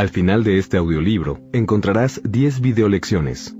Al 0.00 0.08
final 0.08 0.44
de 0.44 0.56
este 0.56 0.78
audiolibro 0.78 1.40
encontrarás 1.52 2.22
10 2.24 2.62
videolecciones. 2.62 3.54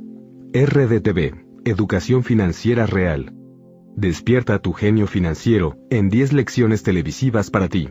RDTV, 0.55 1.35
Educación 1.67 2.25
Financiera 2.25 2.87
Real. 2.87 3.35
Despierta 3.95 4.59
tu 4.59 4.73
genio 4.73 5.07
financiero 5.07 5.77
en 5.91 6.09
10 6.09 6.33
lecciones 6.33 6.83
televisivas 6.83 7.51
para 7.51 7.69
ti. 7.69 7.91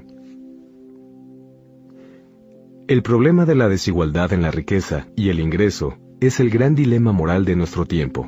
El 2.88 3.04
problema 3.04 3.46
de 3.46 3.54
la 3.54 3.70
desigualdad 3.70 4.34
en 4.34 4.41
la 4.41 4.50
riqueza 4.50 5.05
y 5.16 5.30
el 5.30 5.40
ingreso 5.40 6.00
es 6.20 6.40
el 6.40 6.50
gran 6.50 6.73
dilema 6.73 7.12
moral 7.12 7.45
de 7.45 7.55
nuestro 7.55 7.86
tiempo. 7.86 8.27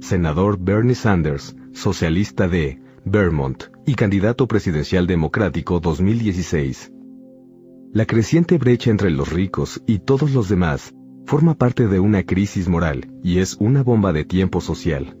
Senador 0.00 0.58
Bernie 0.60 0.94
Sanders, 0.94 1.56
socialista 1.72 2.46
de 2.46 2.78
Vermont 3.06 3.64
y 3.86 3.94
candidato 3.94 4.46
presidencial 4.46 5.06
democrático 5.06 5.80
2016. 5.80 6.92
La 7.96 8.04
creciente 8.04 8.58
brecha 8.58 8.90
entre 8.90 9.10
los 9.10 9.32
ricos 9.32 9.82
y 9.86 10.00
todos 10.00 10.34
los 10.34 10.50
demás 10.50 10.94
forma 11.24 11.54
parte 11.54 11.88
de 11.88 11.98
una 11.98 12.24
crisis 12.24 12.68
moral 12.68 13.10
y 13.22 13.38
es 13.38 13.56
una 13.58 13.82
bomba 13.82 14.12
de 14.12 14.26
tiempo 14.26 14.60
social. 14.60 15.16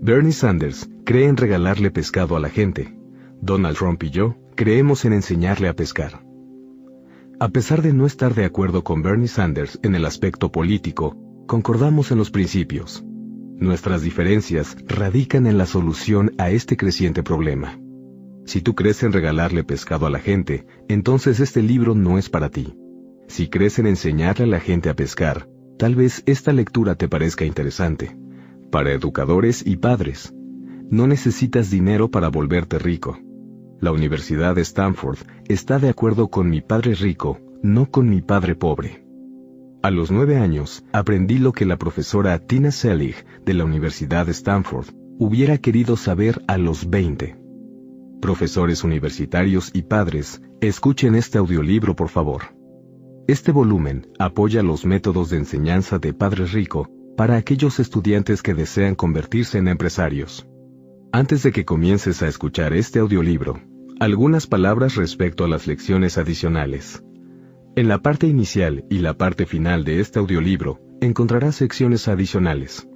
Bernie 0.00 0.32
Sanders 0.32 0.88
cree 1.04 1.26
en 1.26 1.36
regalarle 1.36 1.90
pescado 1.90 2.34
a 2.34 2.40
la 2.40 2.48
gente. 2.48 2.98
Donald 3.42 3.76
Trump 3.76 4.02
y 4.02 4.08
yo 4.08 4.34
creemos 4.54 5.04
en 5.04 5.12
enseñarle 5.12 5.68
a 5.68 5.74
pescar. 5.76 6.24
A 7.38 7.50
pesar 7.50 7.82
de 7.82 7.92
no 7.92 8.06
estar 8.06 8.34
de 8.34 8.46
acuerdo 8.46 8.82
con 8.82 9.02
Bernie 9.02 9.28
Sanders 9.28 9.78
en 9.82 9.94
el 9.94 10.06
aspecto 10.06 10.50
político, 10.50 11.14
concordamos 11.46 12.12
en 12.12 12.16
los 12.16 12.30
principios. 12.30 13.04
Nuestras 13.58 14.00
diferencias 14.00 14.74
radican 14.86 15.46
en 15.46 15.58
la 15.58 15.66
solución 15.66 16.32
a 16.38 16.48
este 16.48 16.78
creciente 16.78 17.22
problema. 17.22 17.78
Si 18.46 18.62
tú 18.62 18.76
crees 18.76 19.02
en 19.02 19.12
regalarle 19.12 19.64
pescado 19.64 20.06
a 20.06 20.10
la 20.10 20.20
gente, 20.20 20.66
entonces 20.88 21.40
este 21.40 21.62
libro 21.62 21.96
no 21.96 22.16
es 22.16 22.30
para 22.30 22.48
ti. 22.48 22.74
Si 23.26 23.48
crees 23.48 23.80
en 23.80 23.88
enseñarle 23.88 24.44
a 24.44 24.48
la 24.48 24.60
gente 24.60 24.88
a 24.88 24.94
pescar, 24.94 25.48
tal 25.78 25.96
vez 25.96 26.22
esta 26.26 26.52
lectura 26.52 26.94
te 26.94 27.08
parezca 27.08 27.44
interesante. 27.44 28.16
Para 28.70 28.92
educadores 28.92 29.66
y 29.66 29.76
padres, 29.76 30.32
no 30.90 31.08
necesitas 31.08 31.70
dinero 31.70 32.08
para 32.08 32.28
volverte 32.28 32.78
rico. 32.78 33.18
La 33.80 33.90
Universidad 33.90 34.54
de 34.54 34.62
Stanford 34.62 35.18
está 35.48 35.80
de 35.80 35.88
acuerdo 35.88 36.28
con 36.28 36.48
mi 36.48 36.60
padre 36.60 36.94
rico, 36.94 37.40
no 37.64 37.90
con 37.90 38.08
mi 38.08 38.22
padre 38.22 38.54
pobre. 38.54 39.04
A 39.82 39.90
los 39.90 40.12
nueve 40.12 40.36
años, 40.36 40.84
aprendí 40.92 41.38
lo 41.38 41.50
que 41.52 41.66
la 41.66 41.78
profesora 41.78 42.38
Tina 42.38 42.70
Selig 42.70 43.16
de 43.44 43.54
la 43.54 43.64
Universidad 43.64 44.26
de 44.26 44.32
Stanford 44.32 44.86
hubiera 45.18 45.58
querido 45.58 45.96
saber 45.96 46.42
a 46.46 46.58
los 46.58 46.88
veinte. 46.88 47.36
Profesores 48.20 48.82
universitarios 48.82 49.70
y 49.74 49.82
padres, 49.82 50.40
escuchen 50.60 51.14
este 51.14 51.38
audiolibro 51.38 51.94
por 51.94 52.08
favor. 52.08 52.56
Este 53.28 53.52
volumen 53.52 54.06
apoya 54.18 54.62
los 54.62 54.86
métodos 54.86 55.30
de 55.30 55.36
enseñanza 55.36 55.98
de 55.98 56.14
Padre 56.14 56.46
Rico 56.46 56.88
para 57.16 57.36
aquellos 57.36 57.78
estudiantes 57.78 58.42
que 58.42 58.54
desean 58.54 58.94
convertirse 58.94 59.58
en 59.58 59.68
empresarios. 59.68 60.46
Antes 61.12 61.42
de 61.42 61.52
que 61.52 61.64
comiences 61.64 62.22
a 62.22 62.28
escuchar 62.28 62.72
este 62.72 63.00
audiolibro, 63.00 63.60
algunas 64.00 64.46
palabras 64.46 64.96
respecto 64.96 65.44
a 65.44 65.48
las 65.48 65.66
lecciones 65.66 66.18
adicionales. 66.18 67.02
En 67.74 67.88
la 67.88 67.98
parte 67.98 68.26
inicial 68.26 68.84
y 68.88 68.98
la 69.00 69.14
parte 69.14 69.44
final 69.44 69.84
de 69.84 70.00
este 70.00 70.18
audiolibro 70.18 70.80
encontrarás 71.00 71.56
secciones 71.56 72.08
adicionales. 72.08 72.88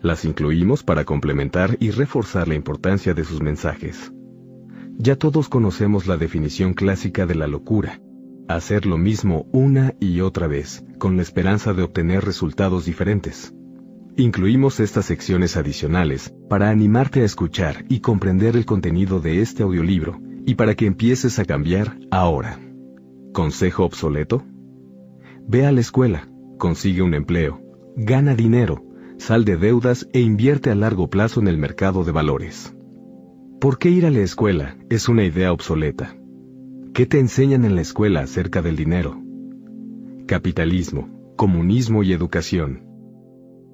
Las 0.00 0.24
incluimos 0.24 0.82
para 0.82 1.04
complementar 1.04 1.76
y 1.80 1.90
reforzar 1.90 2.48
la 2.48 2.54
importancia 2.54 3.14
de 3.14 3.24
sus 3.24 3.40
mensajes. 3.40 4.12
Ya 4.98 5.16
todos 5.16 5.48
conocemos 5.48 6.06
la 6.06 6.16
definición 6.16 6.72
clásica 6.72 7.26
de 7.26 7.34
la 7.34 7.46
locura, 7.46 8.00
hacer 8.48 8.86
lo 8.86 8.96
mismo 8.96 9.46
una 9.52 9.94
y 10.00 10.20
otra 10.20 10.46
vez, 10.46 10.84
con 10.98 11.16
la 11.16 11.22
esperanza 11.22 11.74
de 11.74 11.82
obtener 11.82 12.24
resultados 12.24 12.86
diferentes. 12.86 13.54
Incluimos 14.16 14.80
estas 14.80 15.04
secciones 15.04 15.58
adicionales 15.58 16.34
para 16.48 16.70
animarte 16.70 17.20
a 17.20 17.24
escuchar 17.24 17.84
y 17.88 18.00
comprender 18.00 18.56
el 18.56 18.64
contenido 18.64 19.20
de 19.20 19.42
este 19.42 19.62
audiolibro 19.62 20.18
y 20.46 20.54
para 20.54 20.74
que 20.74 20.86
empieces 20.86 21.38
a 21.38 21.44
cambiar 21.44 21.98
ahora. 22.10 22.58
¿Consejo 23.34 23.84
obsoleto? 23.84 24.44
Ve 25.46 25.66
a 25.66 25.72
la 25.72 25.80
escuela, 25.80 26.28
consigue 26.56 27.02
un 27.02 27.12
empleo, 27.12 27.60
gana 27.96 28.34
dinero, 28.34 28.82
sal 29.18 29.44
de 29.44 29.58
deudas 29.58 30.08
e 30.14 30.20
invierte 30.20 30.70
a 30.70 30.74
largo 30.74 31.10
plazo 31.10 31.40
en 31.40 31.48
el 31.48 31.58
mercado 31.58 32.02
de 32.04 32.12
valores. 32.12 32.75
¿Por 33.60 33.78
qué 33.78 33.88
ir 33.88 34.04
a 34.04 34.10
la 34.10 34.20
escuela 34.20 34.76
es 34.90 35.08
una 35.08 35.24
idea 35.24 35.50
obsoleta? 35.50 36.14
¿Qué 36.92 37.06
te 37.06 37.18
enseñan 37.18 37.64
en 37.64 37.74
la 37.74 37.80
escuela 37.80 38.20
acerca 38.20 38.60
del 38.60 38.76
dinero? 38.76 39.18
Capitalismo, 40.26 41.32
comunismo 41.36 42.02
y 42.02 42.12
educación. 42.12 42.82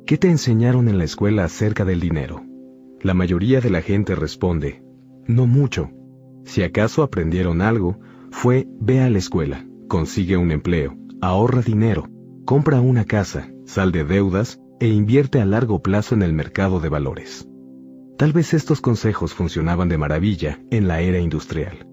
¿Qué 0.06 0.18
te 0.18 0.30
enseñaron 0.30 0.88
en 0.88 0.98
la 0.98 1.04
escuela 1.04 1.44
acerca 1.44 1.84
del 1.84 1.98
dinero? 1.98 2.44
La 3.00 3.12
mayoría 3.12 3.60
de 3.60 3.70
la 3.70 3.82
gente 3.82 4.14
responde, 4.14 4.84
no 5.26 5.48
mucho. 5.48 5.90
Si 6.44 6.62
acaso 6.62 7.02
aprendieron 7.02 7.60
algo, 7.60 7.98
fue 8.30 8.68
ve 8.80 9.00
a 9.00 9.10
la 9.10 9.18
escuela, 9.18 9.66
consigue 9.88 10.36
un 10.36 10.52
empleo, 10.52 10.96
ahorra 11.20 11.60
dinero, 11.60 12.08
compra 12.44 12.80
una 12.80 13.04
casa, 13.04 13.50
sal 13.66 13.90
de 13.90 14.04
deudas 14.04 14.60
e 14.78 14.86
invierte 14.86 15.40
a 15.40 15.44
largo 15.44 15.82
plazo 15.82 16.14
en 16.14 16.22
el 16.22 16.32
mercado 16.32 16.78
de 16.78 16.88
valores. 16.88 17.48
Tal 18.16 18.32
vez 18.32 18.54
estos 18.54 18.80
consejos 18.80 19.34
funcionaban 19.34 19.88
de 19.88 19.98
maravilla 19.98 20.60
en 20.70 20.86
la 20.86 21.00
era 21.00 21.18
industrial, 21.18 21.86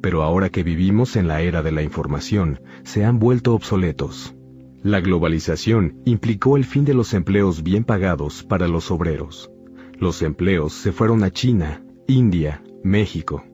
pero 0.00 0.22
ahora 0.22 0.48
que 0.48 0.62
vivimos 0.62 1.16
en 1.16 1.28
la 1.28 1.42
era 1.42 1.62
de 1.62 1.72
la 1.72 1.82
información, 1.82 2.60
se 2.84 3.04
han 3.04 3.18
vuelto 3.18 3.54
obsoletos. 3.54 4.34
La 4.82 5.00
globalización 5.00 6.00
implicó 6.04 6.56
el 6.56 6.64
fin 6.64 6.84
de 6.84 6.94
los 6.94 7.14
empleos 7.14 7.62
bien 7.62 7.84
pagados 7.84 8.42
para 8.42 8.68
los 8.68 8.90
obreros. 8.90 9.50
Los 9.98 10.22
empleos 10.22 10.72
se 10.72 10.92
fueron 10.92 11.22
a 11.22 11.30
China, 11.30 11.84
India, 12.08 12.62
México. 12.82 13.44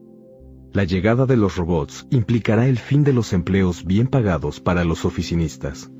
La 0.72 0.84
llegada 0.84 1.26
de 1.26 1.36
los 1.36 1.56
robots 1.56 2.06
implicará 2.10 2.66
el 2.66 2.78
fin 2.78 3.04
de 3.04 3.12
los 3.12 3.32
empleos 3.32 3.84
bien 3.84 4.06
pagados 4.06 4.60
para 4.60 4.84
los 4.84 5.04
oficinistas. 5.04 5.90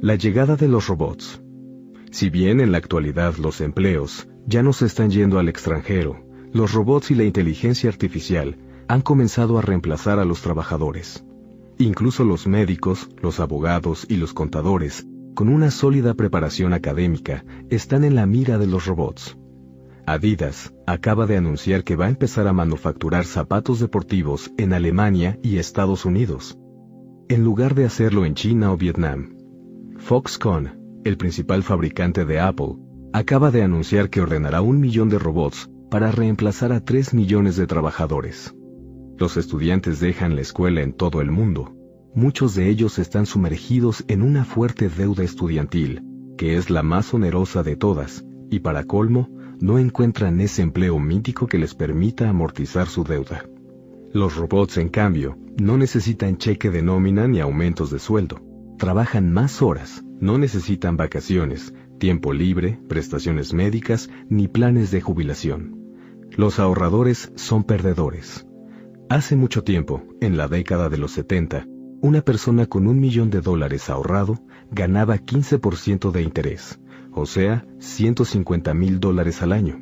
La 0.00 0.14
llegada 0.14 0.56
de 0.56 0.68
los 0.68 0.88
robots. 0.88 1.42
Si 2.10 2.30
bien 2.30 2.60
en 2.60 2.72
la 2.72 2.78
actualidad 2.78 3.36
los 3.36 3.60
empleos 3.60 4.28
ya 4.48 4.62
no 4.62 4.72
se 4.72 4.86
están 4.86 5.10
yendo 5.10 5.38
al 5.38 5.48
extranjero, 5.50 6.24
los 6.52 6.72
robots 6.72 7.10
y 7.10 7.14
la 7.14 7.24
inteligencia 7.24 7.90
artificial 7.90 8.56
han 8.88 9.02
comenzado 9.02 9.58
a 9.58 9.62
reemplazar 9.62 10.18
a 10.18 10.24
los 10.24 10.40
trabajadores. 10.40 11.22
Incluso 11.76 12.24
los 12.24 12.46
médicos, 12.46 13.10
los 13.20 13.40
abogados 13.40 14.06
y 14.08 14.16
los 14.16 14.32
contadores, 14.32 15.06
con 15.34 15.50
una 15.50 15.70
sólida 15.70 16.14
preparación 16.14 16.72
académica, 16.72 17.44
están 17.68 18.04
en 18.04 18.14
la 18.14 18.24
mira 18.24 18.56
de 18.56 18.66
los 18.66 18.86
robots. 18.86 19.36
Adidas 20.06 20.72
acaba 20.86 21.26
de 21.26 21.36
anunciar 21.36 21.84
que 21.84 21.94
va 21.94 22.06
a 22.06 22.08
empezar 22.08 22.48
a 22.48 22.54
manufacturar 22.54 23.26
zapatos 23.26 23.80
deportivos 23.80 24.50
en 24.56 24.72
Alemania 24.72 25.38
y 25.42 25.58
Estados 25.58 26.06
Unidos, 26.06 26.58
en 27.28 27.44
lugar 27.44 27.74
de 27.74 27.84
hacerlo 27.84 28.24
en 28.24 28.32
China 28.32 28.72
o 28.72 28.78
Vietnam. 28.78 29.36
Foxconn, 29.98 31.02
el 31.04 31.18
principal 31.18 31.62
fabricante 31.62 32.24
de 32.24 32.40
Apple, 32.40 32.76
acaba 33.12 33.50
de 33.50 33.62
anunciar 33.62 34.10
que 34.10 34.20
ordenará 34.20 34.60
un 34.60 34.80
millón 34.80 35.08
de 35.08 35.18
robots 35.18 35.70
para 35.90 36.10
reemplazar 36.10 36.72
a 36.72 36.84
tres 36.84 37.14
millones 37.14 37.56
de 37.56 37.66
trabajadores. 37.66 38.54
Los 39.16 39.36
estudiantes 39.36 40.00
dejan 40.00 40.36
la 40.36 40.42
escuela 40.42 40.82
en 40.82 40.92
todo 40.92 41.20
el 41.20 41.30
mundo. 41.30 41.74
Muchos 42.14 42.54
de 42.54 42.68
ellos 42.68 42.98
están 42.98 43.26
sumergidos 43.26 44.04
en 44.08 44.22
una 44.22 44.44
fuerte 44.44 44.88
deuda 44.88 45.24
estudiantil, 45.24 46.02
que 46.36 46.56
es 46.56 46.70
la 46.70 46.82
más 46.82 47.12
onerosa 47.14 47.62
de 47.62 47.76
todas, 47.76 48.24
y 48.50 48.60
para 48.60 48.84
colmo, 48.84 49.28
no 49.60 49.78
encuentran 49.78 50.40
ese 50.40 50.62
empleo 50.62 50.98
mítico 50.98 51.46
que 51.46 51.58
les 51.58 51.74
permita 51.74 52.28
amortizar 52.28 52.86
su 52.86 53.02
deuda. 53.02 53.44
Los 54.12 54.36
robots, 54.36 54.78
en 54.78 54.88
cambio, 54.88 55.36
no 55.60 55.76
necesitan 55.76 56.38
cheque 56.38 56.70
de 56.70 56.82
nómina 56.82 57.26
ni 57.26 57.40
aumentos 57.40 57.90
de 57.90 57.98
sueldo. 57.98 58.40
Trabajan 58.78 59.32
más 59.32 59.60
horas, 59.60 60.04
no 60.20 60.38
necesitan 60.38 60.96
vacaciones, 60.96 61.74
tiempo 61.98 62.32
libre, 62.32 62.80
prestaciones 62.88 63.52
médicas 63.52 64.08
ni 64.28 64.48
planes 64.48 64.90
de 64.90 65.00
jubilación. 65.00 65.76
Los 66.36 66.58
ahorradores 66.58 67.32
son 67.34 67.64
perdedores. 67.64 68.46
Hace 69.08 69.36
mucho 69.36 69.64
tiempo, 69.64 70.02
en 70.20 70.36
la 70.36 70.48
década 70.48 70.88
de 70.88 70.98
los 70.98 71.12
70, 71.12 71.66
una 72.00 72.20
persona 72.20 72.66
con 72.66 72.86
un 72.86 73.00
millón 73.00 73.30
de 73.30 73.40
dólares 73.40 73.90
ahorrado 73.90 74.38
ganaba 74.70 75.16
15% 75.16 76.12
de 76.12 76.22
interés, 76.22 76.78
o 77.12 77.26
sea, 77.26 77.66
150 77.80 78.72
mil 78.74 79.00
dólares 79.00 79.42
al 79.42 79.52
año. 79.52 79.80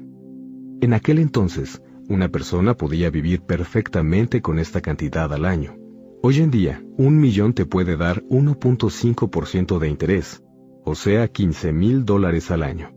En 0.81 0.95
aquel 0.95 1.19
entonces, 1.19 1.83
una 2.09 2.29
persona 2.29 2.75
podía 2.75 3.11
vivir 3.11 3.43
perfectamente 3.43 4.41
con 4.41 4.59
esta 4.59 4.81
cantidad 4.81 5.33
al 5.33 5.45
año. 5.45 5.77
Hoy 6.23 6.39
en 6.39 6.51
día, 6.51 6.83
un 6.97 7.19
millón 7.19 7.53
te 7.53 7.67
puede 7.67 7.97
dar 7.97 8.23
1.5% 8.25 9.79
de 9.79 9.89
interés, 9.89 10.43
o 10.87 10.95
sea, 10.95 11.27
15 11.27 11.73
mil 11.73 12.05
dólares 12.05 12.53
al 12.53 12.63
año. 12.63 12.93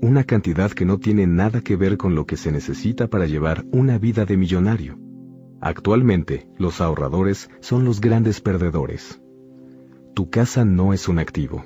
Una 0.00 0.24
cantidad 0.24 0.70
que 0.70 0.86
no 0.86 0.98
tiene 0.98 1.26
nada 1.26 1.60
que 1.60 1.76
ver 1.76 1.98
con 1.98 2.14
lo 2.14 2.24
que 2.24 2.38
se 2.38 2.50
necesita 2.50 3.06
para 3.08 3.26
llevar 3.26 3.66
una 3.70 3.98
vida 3.98 4.24
de 4.24 4.38
millonario. 4.38 4.98
Actualmente, 5.60 6.48
los 6.58 6.80
ahorradores 6.80 7.50
son 7.60 7.84
los 7.84 8.00
grandes 8.00 8.40
perdedores. 8.40 9.20
tu 10.14 10.30
casa 10.30 10.64
no 10.64 10.94
es 10.94 11.06
un 11.06 11.18
activo. 11.18 11.64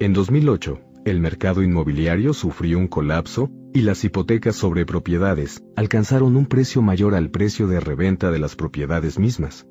En 0.00 0.12
2008, 0.12 0.80
el 1.06 1.18
mercado 1.20 1.62
inmobiliario 1.62 2.34
sufrió 2.34 2.76
un 2.76 2.88
colapso 2.88 3.50
y 3.72 3.80
las 3.82 4.04
hipotecas 4.04 4.54
sobre 4.54 4.84
propiedades 4.84 5.64
alcanzaron 5.76 6.36
un 6.36 6.44
precio 6.44 6.82
mayor 6.82 7.14
al 7.14 7.30
precio 7.30 7.68
de 7.68 7.80
reventa 7.80 8.30
de 8.30 8.38
las 8.38 8.54
propiedades 8.54 9.18
mismas. 9.18 9.66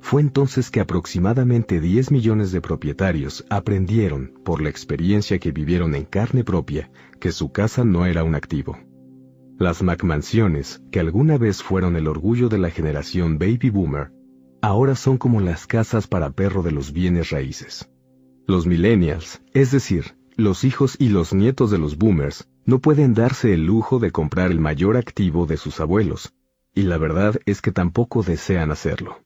Fue 0.00 0.22
entonces 0.22 0.70
que 0.70 0.80
aproximadamente 0.80 1.80
10 1.80 2.10
millones 2.10 2.52
de 2.52 2.60
propietarios 2.60 3.44
aprendieron, 3.50 4.32
por 4.44 4.60
la 4.60 4.70
experiencia 4.70 5.38
que 5.38 5.52
vivieron 5.52 5.94
en 5.94 6.04
carne 6.04 6.42
propia, 6.42 6.90
que 7.20 7.32
su 7.32 7.52
casa 7.52 7.84
no 7.84 8.06
era 8.06 8.24
un 8.24 8.34
activo. 8.34 8.78
Las 9.58 9.82
McMansiones, 9.82 10.82
que 10.90 11.00
alguna 11.00 11.36
vez 11.36 11.62
fueron 11.62 11.96
el 11.96 12.08
orgullo 12.08 12.48
de 12.48 12.58
la 12.58 12.70
generación 12.70 13.38
baby 13.38 13.68
boomer, 13.70 14.10
ahora 14.62 14.94
son 14.94 15.18
como 15.18 15.40
las 15.40 15.66
casas 15.66 16.06
para 16.06 16.30
perro 16.30 16.62
de 16.62 16.72
los 16.72 16.92
bienes 16.92 17.30
raíces. 17.30 17.90
Los 18.46 18.66
millennials, 18.66 19.42
es 19.52 19.70
decir, 19.70 20.16
los 20.34 20.64
hijos 20.64 20.96
y 20.98 21.10
los 21.10 21.34
nietos 21.34 21.70
de 21.70 21.78
los 21.78 21.98
boomers, 21.98 22.48
no 22.64 22.80
pueden 22.80 23.14
darse 23.14 23.52
el 23.52 23.66
lujo 23.66 23.98
de 23.98 24.10
comprar 24.10 24.50
el 24.50 24.60
mayor 24.60 24.96
activo 24.96 25.46
de 25.46 25.58
sus 25.58 25.78
abuelos, 25.78 26.34
y 26.74 26.82
la 26.82 26.98
verdad 26.98 27.38
es 27.44 27.60
que 27.60 27.70
tampoco 27.70 28.22
desean 28.22 28.70
hacerlo. 28.70 29.18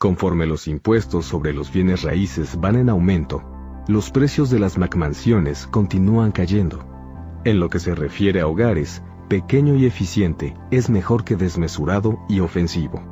Conforme 0.00 0.46
los 0.46 0.66
impuestos 0.66 1.26
sobre 1.26 1.52
los 1.52 1.70
bienes 1.70 2.04
raíces 2.04 2.58
van 2.58 2.76
en 2.76 2.88
aumento, 2.88 3.42
los 3.86 4.10
precios 4.10 4.48
de 4.48 4.58
las 4.58 4.78
McMansiones 4.78 5.66
continúan 5.66 6.32
cayendo. 6.32 6.86
En 7.44 7.60
lo 7.60 7.68
que 7.68 7.80
se 7.80 7.94
refiere 7.94 8.40
a 8.40 8.46
hogares, 8.46 9.02
pequeño 9.28 9.74
y 9.74 9.84
eficiente 9.84 10.54
es 10.70 10.88
mejor 10.88 11.22
que 11.22 11.36
desmesurado 11.36 12.18
y 12.30 12.40
ofensivo. 12.40 13.02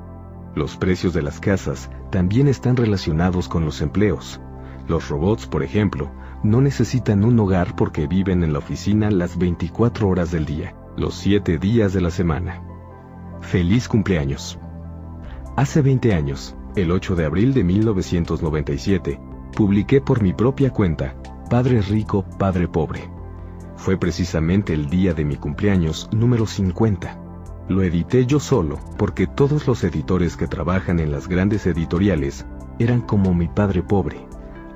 Los 0.55 0.79
precios 0.79 1.12
de 1.12 1.20
las 1.20 1.40
casas 1.40 1.90
también 2.11 2.49
están 2.49 2.75
relacionados 2.75 3.50
con 3.50 3.67
los 3.67 3.82
empleos. 3.82 4.40
Los 4.87 5.11
robots, 5.11 5.46
por 5.46 5.62
ejemplo, 5.62 6.11
no 6.43 6.62
necesitan 6.62 7.23
un 7.23 7.38
hogar 7.38 7.76
porque 7.76 8.06
viven 8.06 8.43
en 8.43 8.55
la 8.55 8.61
oficina 8.61 9.11
las 9.11 9.37
24 9.37 10.08
horas 10.08 10.31
del 10.31 10.46
día, 10.46 10.75
los 10.96 11.17
7 11.17 11.58
días 11.58 11.93
de 11.93 12.00
la 12.00 12.11
semana. 12.11 12.62
Feliz 13.43 13.88
cumpleaños. 13.88 14.58
Hace 15.55 15.82
20 15.82 16.14
años, 16.14 16.56
el 16.82 16.90
8 16.92 17.16
de 17.16 17.25
abril 17.25 17.54
de 17.54 17.64
1997, 17.64 19.20
publiqué 19.56 20.00
por 20.00 20.22
mi 20.22 20.32
propia 20.32 20.70
cuenta 20.70 21.14
Padre 21.50 21.80
Rico, 21.82 22.25
Padre 22.38 22.69
Pobre. 22.69 23.10
Fue 23.76 23.96
precisamente 23.96 24.75
el 24.75 24.88
día 24.88 25.14
de 25.14 25.25
mi 25.25 25.36
cumpleaños 25.36 26.08
número 26.12 26.46
50. 26.46 27.19
Lo 27.69 27.82
edité 27.82 28.26
yo 28.26 28.40
solo 28.40 28.78
porque 28.96 29.26
todos 29.26 29.66
los 29.66 29.84
editores 29.84 30.36
que 30.36 30.46
trabajan 30.46 31.00
en 31.00 31.12
las 31.12 31.28
grandes 31.28 31.66
editoriales 31.66 32.46
eran 32.78 33.00
como 33.00 33.34
mi 33.34 33.48
padre 33.48 33.82
pobre, 33.82 34.26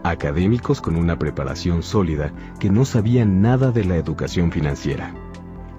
académicos 0.03 0.81
con 0.81 0.97
una 0.97 1.19
preparación 1.19 1.83
sólida 1.83 2.33
que 2.59 2.71
no 2.71 2.85
sabían 2.85 3.41
nada 3.41 3.71
de 3.71 3.85
la 3.85 3.97
educación 3.97 4.51
financiera. 4.51 5.15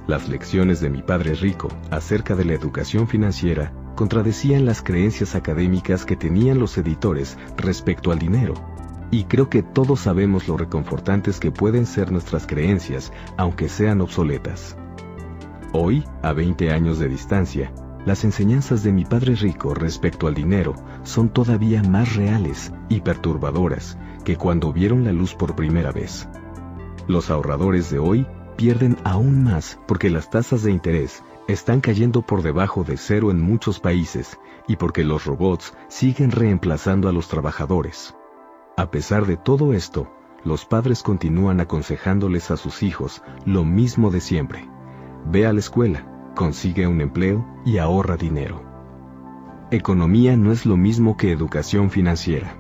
Las 0.08 0.28
lecciones 0.28 0.80
de 0.82 0.90
mi 0.90 1.02
padre 1.02 1.34
rico 1.36 1.70
acerca 1.92 2.36
de 2.36 2.46
la 2.46 2.54
educación 2.54 3.08
financiera 3.08 3.74
contradecían 3.96 4.66
las 4.66 4.82
creencias 4.82 5.36
académicas 5.36 6.06
que 6.06 6.16
tenían 6.16 6.60
los 6.60 6.78
editores 6.78 7.38
respecto 7.58 8.12
al 8.12 8.20
dinero. 8.20 8.54
Y 9.12 9.26
creo 9.26 9.50
que 9.50 9.62
todos 9.62 10.02
sabemos 10.02 10.48
lo 10.48 10.58
reconfortantes 10.58 11.40
que 11.40 11.52
pueden 11.52 11.86
ser 11.86 12.12
nuestras 12.12 12.48
creencias, 12.48 13.12
aunque 13.38 13.70
sean 13.70 14.02
obsoletas. 14.02 14.76
Hoy, 15.72 16.04
a 16.22 16.34
20 16.34 16.72
años 16.72 17.00
de 17.00 17.08
distancia, 17.08 17.72
las 18.06 18.24
enseñanzas 18.26 18.84
de 18.84 18.92
mi 18.92 19.06
padre 19.06 19.36
rico 19.36 19.74
respecto 19.74 20.28
al 20.28 20.34
dinero 20.34 20.76
son 21.04 21.30
todavía 21.30 21.82
más 21.84 22.16
reales 22.16 22.74
y 22.90 23.02
perturbadoras 23.02 23.98
que 24.26 24.36
cuando 24.36 24.74
vieron 24.74 25.04
la 25.04 25.14
luz 25.14 25.36
por 25.36 25.56
primera 25.56 25.92
vez. 25.92 26.28
Los 27.08 27.30
ahorradores 27.30 27.90
de 27.90 28.00
hoy 28.00 28.26
pierden 28.58 28.98
aún 29.04 29.44
más 29.44 29.80
porque 29.88 30.10
las 30.10 30.30
tasas 30.30 30.64
de 30.64 30.72
interés 30.72 31.24
están 31.48 31.82
cayendo 31.82 32.22
por 32.22 32.42
debajo 32.42 32.84
de 32.84 32.98
cero 32.98 33.32
en 33.32 33.42
muchos 33.42 33.80
países 33.80 34.40
y 34.68 34.78
porque 34.78 35.04
los 35.04 35.26
robots 35.26 35.74
siguen 35.88 36.32
reemplazando 36.32 37.10
a 37.10 37.12
los 37.12 37.28
trabajadores. 37.28 38.16
A 38.78 38.90
pesar 38.90 39.26
de 39.26 39.38
todo 39.38 39.74
esto, 39.74 40.12
los 40.46 40.66
padres 40.66 41.04
continúan 41.04 41.60
aconsejándoles 41.60 42.52
a 42.52 42.58
sus 42.58 42.84
hijos 42.84 43.22
lo 43.46 43.64
mismo 43.64 44.10
de 44.10 44.20
siempre. 44.20 44.68
Ve 45.26 45.46
a 45.46 45.54
la 45.54 45.60
escuela, 45.60 46.32
consigue 46.36 46.88
un 46.88 47.02
empleo 47.02 47.46
y 47.66 47.78
ahorra 47.78 48.18
dinero. 48.18 48.62
Economía 49.72 50.36
no 50.38 50.52
es 50.52 50.66
lo 50.66 50.78
mismo 50.78 51.18
que 51.18 51.32
educación 51.32 51.90
financiera. 51.90 52.58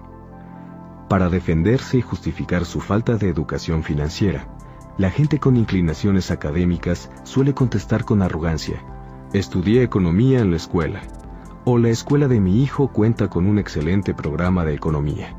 Para 1.09 1.29
defenderse 1.29 1.97
y 1.97 2.01
justificar 2.01 2.65
su 2.65 2.79
falta 2.79 3.17
de 3.17 3.29
educación 3.29 3.83
financiera, 3.83 4.47
la 4.97 5.09
gente 5.09 5.39
con 5.39 5.57
inclinaciones 5.57 6.29
académicas 6.29 7.09
suele 7.23 7.53
contestar 7.53 8.05
con 8.05 8.21
arrogancia, 8.21 8.83
estudié 9.33 9.83
economía 9.83 10.39
en 10.39 10.51
la 10.51 10.57
escuela, 10.57 11.01
o 11.65 11.77
la 11.77 11.89
escuela 11.89 12.27
de 12.27 12.39
mi 12.39 12.61
hijo 12.61 12.89
cuenta 12.89 13.29
con 13.29 13.47
un 13.47 13.57
excelente 13.57 14.13
programa 14.13 14.65
de 14.65 14.73
economía. 14.73 15.35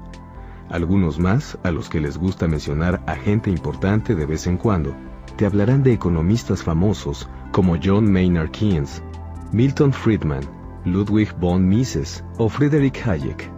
Algunos 0.70 1.18
más, 1.18 1.58
a 1.62 1.70
los 1.70 1.88
que 1.88 2.00
les 2.00 2.18
gusta 2.18 2.48
mencionar 2.48 3.02
a 3.06 3.14
gente 3.14 3.50
importante 3.50 4.14
de 4.14 4.26
vez 4.26 4.46
en 4.46 4.56
cuando, 4.56 4.94
te 5.36 5.46
hablarán 5.46 5.82
de 5.82 5.92
economistas 5.92 6.62
famosos 6.62 7.28
como 7.52 7.76
John 7.82 8.10
Maynard 8.10 8.50
Keynes, 8.50 9.02
Milton 9.52 9.92
Friedman, 9.92 10.42
Ludwig 10.84 11.32
von 11.38 11.68
Mises 11.68 12.24
o 12.38 12.48
Friedrich 12.48 13.06
Hayek. 13.06 13.50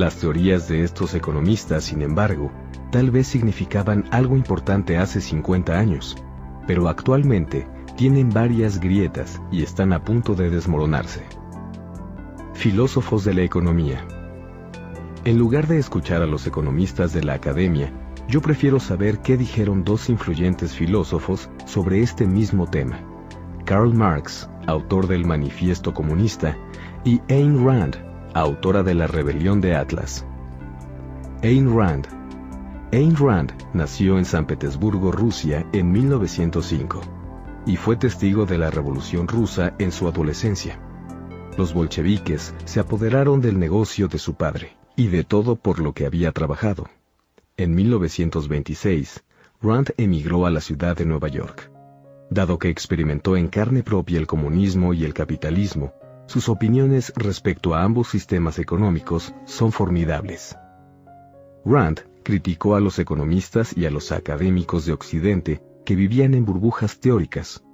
Las 0.00 0.16
teorías 0.16 0.66
de 0.66 0.82
estos 0.82 1.12
economistas, 1.12 1.84
sin 1.84 2.00
embargo, 2.00 2.50
tal 2.90 3.10
vez 3.10 3.26
significaban 3.26 4.06
algo 4.10 4.34
importante 4.34 4.96
hace 4.96 5.20
50 5.20 5.78
años, 5.78 6.16
pero 6.66 6.88
actualmente 6.88 7.68
tienen 7.98 8.30
varias 8.30 8.80
grietas 8.80 9.42
y 9.52 9.62
están 9.62 9.92
a 9.92 10.02
punto 10.02 10.34
de 10.34 10.48
desmoronarse. 10.48 11.26
Filósofos 12.54 13.24
de 13.24 13.34
la 13.34 13.42
economía. 13.42 14.02
En 15.26 15.36
lugar 15.36 15.66
de 15.66 15.78
escuchar 15.78 16.22
a 16.22 16.26
los 16.26 16.46
economistas 16.46 17.12
de 17.12 17.22
la 17.22 17.34
academia, 17.34 17.92
yo 18.26 18.40
prefiero 18.40 18.80
saber 18.80 19.18
qué 19.18 19.36
dijeron 19.36 19.84
dos 19.84 20.08
influyentes 20.08 20.74
filósofos 20.74 21.50
sobre 21.66 22.00
este 22.00 22.26
mismo 22.26 22.66
tema. 22.66 23.00
Karl 23.66 23.92
Marx, 23.92 24.48
autor 24.66 25.08
del 25.08 25.26
Manifiesto 25.26 25.92
Comunista, 25.92 26.56
y 27.04 27.20
Ayn 27.28 27.66
Rand, 27.66 28.09
autora 28.34 28.82
de 28.82 28.94
La 28.94 29.06
Rebelión 29.06 29.60
de 29.60 29.74
Atlas. 29.74 30.26
Ayn 31.42 31.76
Rand 31.76 32.06
Ayn 32.92 33.16
Rand 33.16 33.52
nació 33.72 34.18
en 34.18 34.24
San 34.24 34.46
Petersburgo, 34.46 35.12
Rusia, 35.12 35.64
en 35.72 35.92
1905, 35.92 37.00
y 37.64 37.76
fue 37.76 37.96
testigo 37.96 38.46
de 38.46 38.58
la 38.58 38.70
Revolución 38.70 39.28
rusa 39.28 39.74
en 39.78 39.92
su 39.92 40.08
adolescencia. 40.08 40.80
Los 41.56 41.72
bolcheviques 41.72 42.54
se 42.64 42.80
apoderaron 42.80 43.40
del 43.40 43.60
negocio 43.60 44.08
de 44.08 44.18
su 44.18 44.34
padre, 44.34 44.76
y 44.96 45.06
de 45.06 45.22
todo 45.22 45.54
por 45.54 45.78
lo 45.78 45.92
que 45.92 46.04
había 46.04 46.32
trabajado. 46.32 46.88
En 47.56 47.74
1926, 47.74 49.22
Rand 49.62 49.94
emigró 49.96 50.46
a 50.46 50.50
la 50.50 50.60
ciudad 50.60 50.96
de 50.96 51.04
Nueva 51.04 51.28
York. 51.28 51.70
Dado 52.28 52.58
que 52.58 52.70
experimentó 52.70 53.36
en 53.36 53.48
carne 53.48 53.82
propia 53.82 54.18
el 54.18 54.26
comunismo 54.26 54.94
y 54.94 55.04
el 55.04 55.14
capitalismo, 55.14 55.92
sus 56.30 56.48
opiniones 56.48 57.12
respecto 57.16 57.74
a 57.74 57.82
ambos 57.82 58.06
sistemas 58.06 58.60
económicos 58.60 59.34
son 59.46 59.72
formidables. 59.72 60.56
Rand 61.64 62.02
criticó 62.22 62.76
a 62.76 62.80
los 62.80 63.00
economistas 63.00 63.76
y 63.76 63.84
a 63.84 63.90
los 63.90 64.12
académicos 64.12 64.86
de 64.86 64.92
Occidente 64.92 65.60
que 65.84 65.96
vivían 65.96 66.34
en 66.34 66.44
burbujas 66.44 67.00
teóricas. 67.00 67.64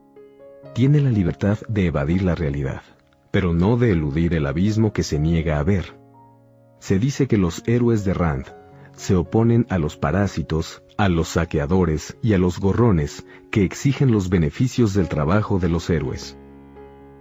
Tiene 0.72 1.02
la 1.02 1.10
libertad 1.10 1.58
de 1.68 1.84
evadir 1.84 2.22
la 2.22 2.34
realidad, 2.34 2.80
pero 3.30 3.52
no 3.52 3.76
de 3.76 3.90
eludir 3.90 4.32
el 4.32 4.46
abismo 4.46 4.90
que 4.90 5.02
se 5.02 5.18
niega 5.18 5.58
a 5.58 5.62
ver. 5.62 6.00
Se 6.78 6.98
dice 6.98 7.28
que 7.28 7.36
los 7.36 7.62
héroes 7.66 8.06
de 8.06 8.14
Rand 8.14 8.46
se 8.94 9.16
oponen 9.16 9.66
a 9.68 9.76
los 9.76 9.98
parásitos, 9.98 10.82
a 10.96 11.10
los 11.10 11.28
saqueadores 11.28 12.16
y 12.22 12.32
a 12.32 12.38
los 12.38 12.58
gorrones 12.58 13.26
que 13.50 13.64
exigen 13.64 14.12
los 14.12 14.30
beneficios 14.30 14.94
del 14.94 15.10
trabajo 15.10 15.58
de 15.58 15.68
los 15.68 15.90
héroes. 15.90 16.38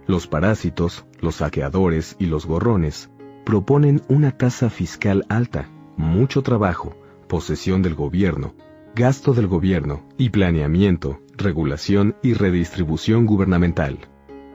Los 0.06 0.26
parásitos, 0.26 1.06
los 1.20 1.36
saqueadores 1.36 2.16
y 2.18 2.26
los 2.26 2.46
gorrones 2.46 3.10
proponen 3.44 4.02
una 4.08 4.36
tasa 4.36 4.70
fiscal 4.70 5.24
alta, 5.28 5.70
mucho 5.96 6.42
trabajo, 6.42 6.96
posesión 7.28 7.82
del 7.82 7.94
gobierno, 7.94 8.54
gasto 8.94 9.34
del 9.34 9.46
gobierno 9.46 10.04
y 10.16 10.30
planeamiento, 10.30 11.20
regulación 11.36 12.16
y 12.22 12.34
redistribución 12.34 13.26
gubernamental. 13.26 13.98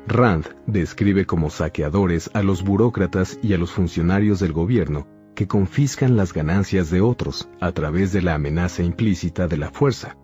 Rand 0.07 0.45
describe 0.67 1.25
como 1.25 1.49
saqueadores 1.49 2.31
a 2.33 2.41
los 2.41 2.63
burócratas 2.63 3.39
y 3.43 3.53
a 3.53 3.57
los 3.57 3.71
funcionarios 3.71 4.39
del 4.39 4.51
gobierno 4.51 5.07
que 5.35 5.47
confiscan 5.47 6.17
las 6.17 6.33
ganancias 6.33 6.89
de 6.89 7.01
otros 7.01 7.49
a 7.59 7.71
través 7.71 8.11
de 8.11 8.21
la 8.21 8.35
amenaza 8.35 8.83
implícita 8.83 9.47
de 9.47 9.57
la 9.57 9.69
fuerza, 9.69 10.17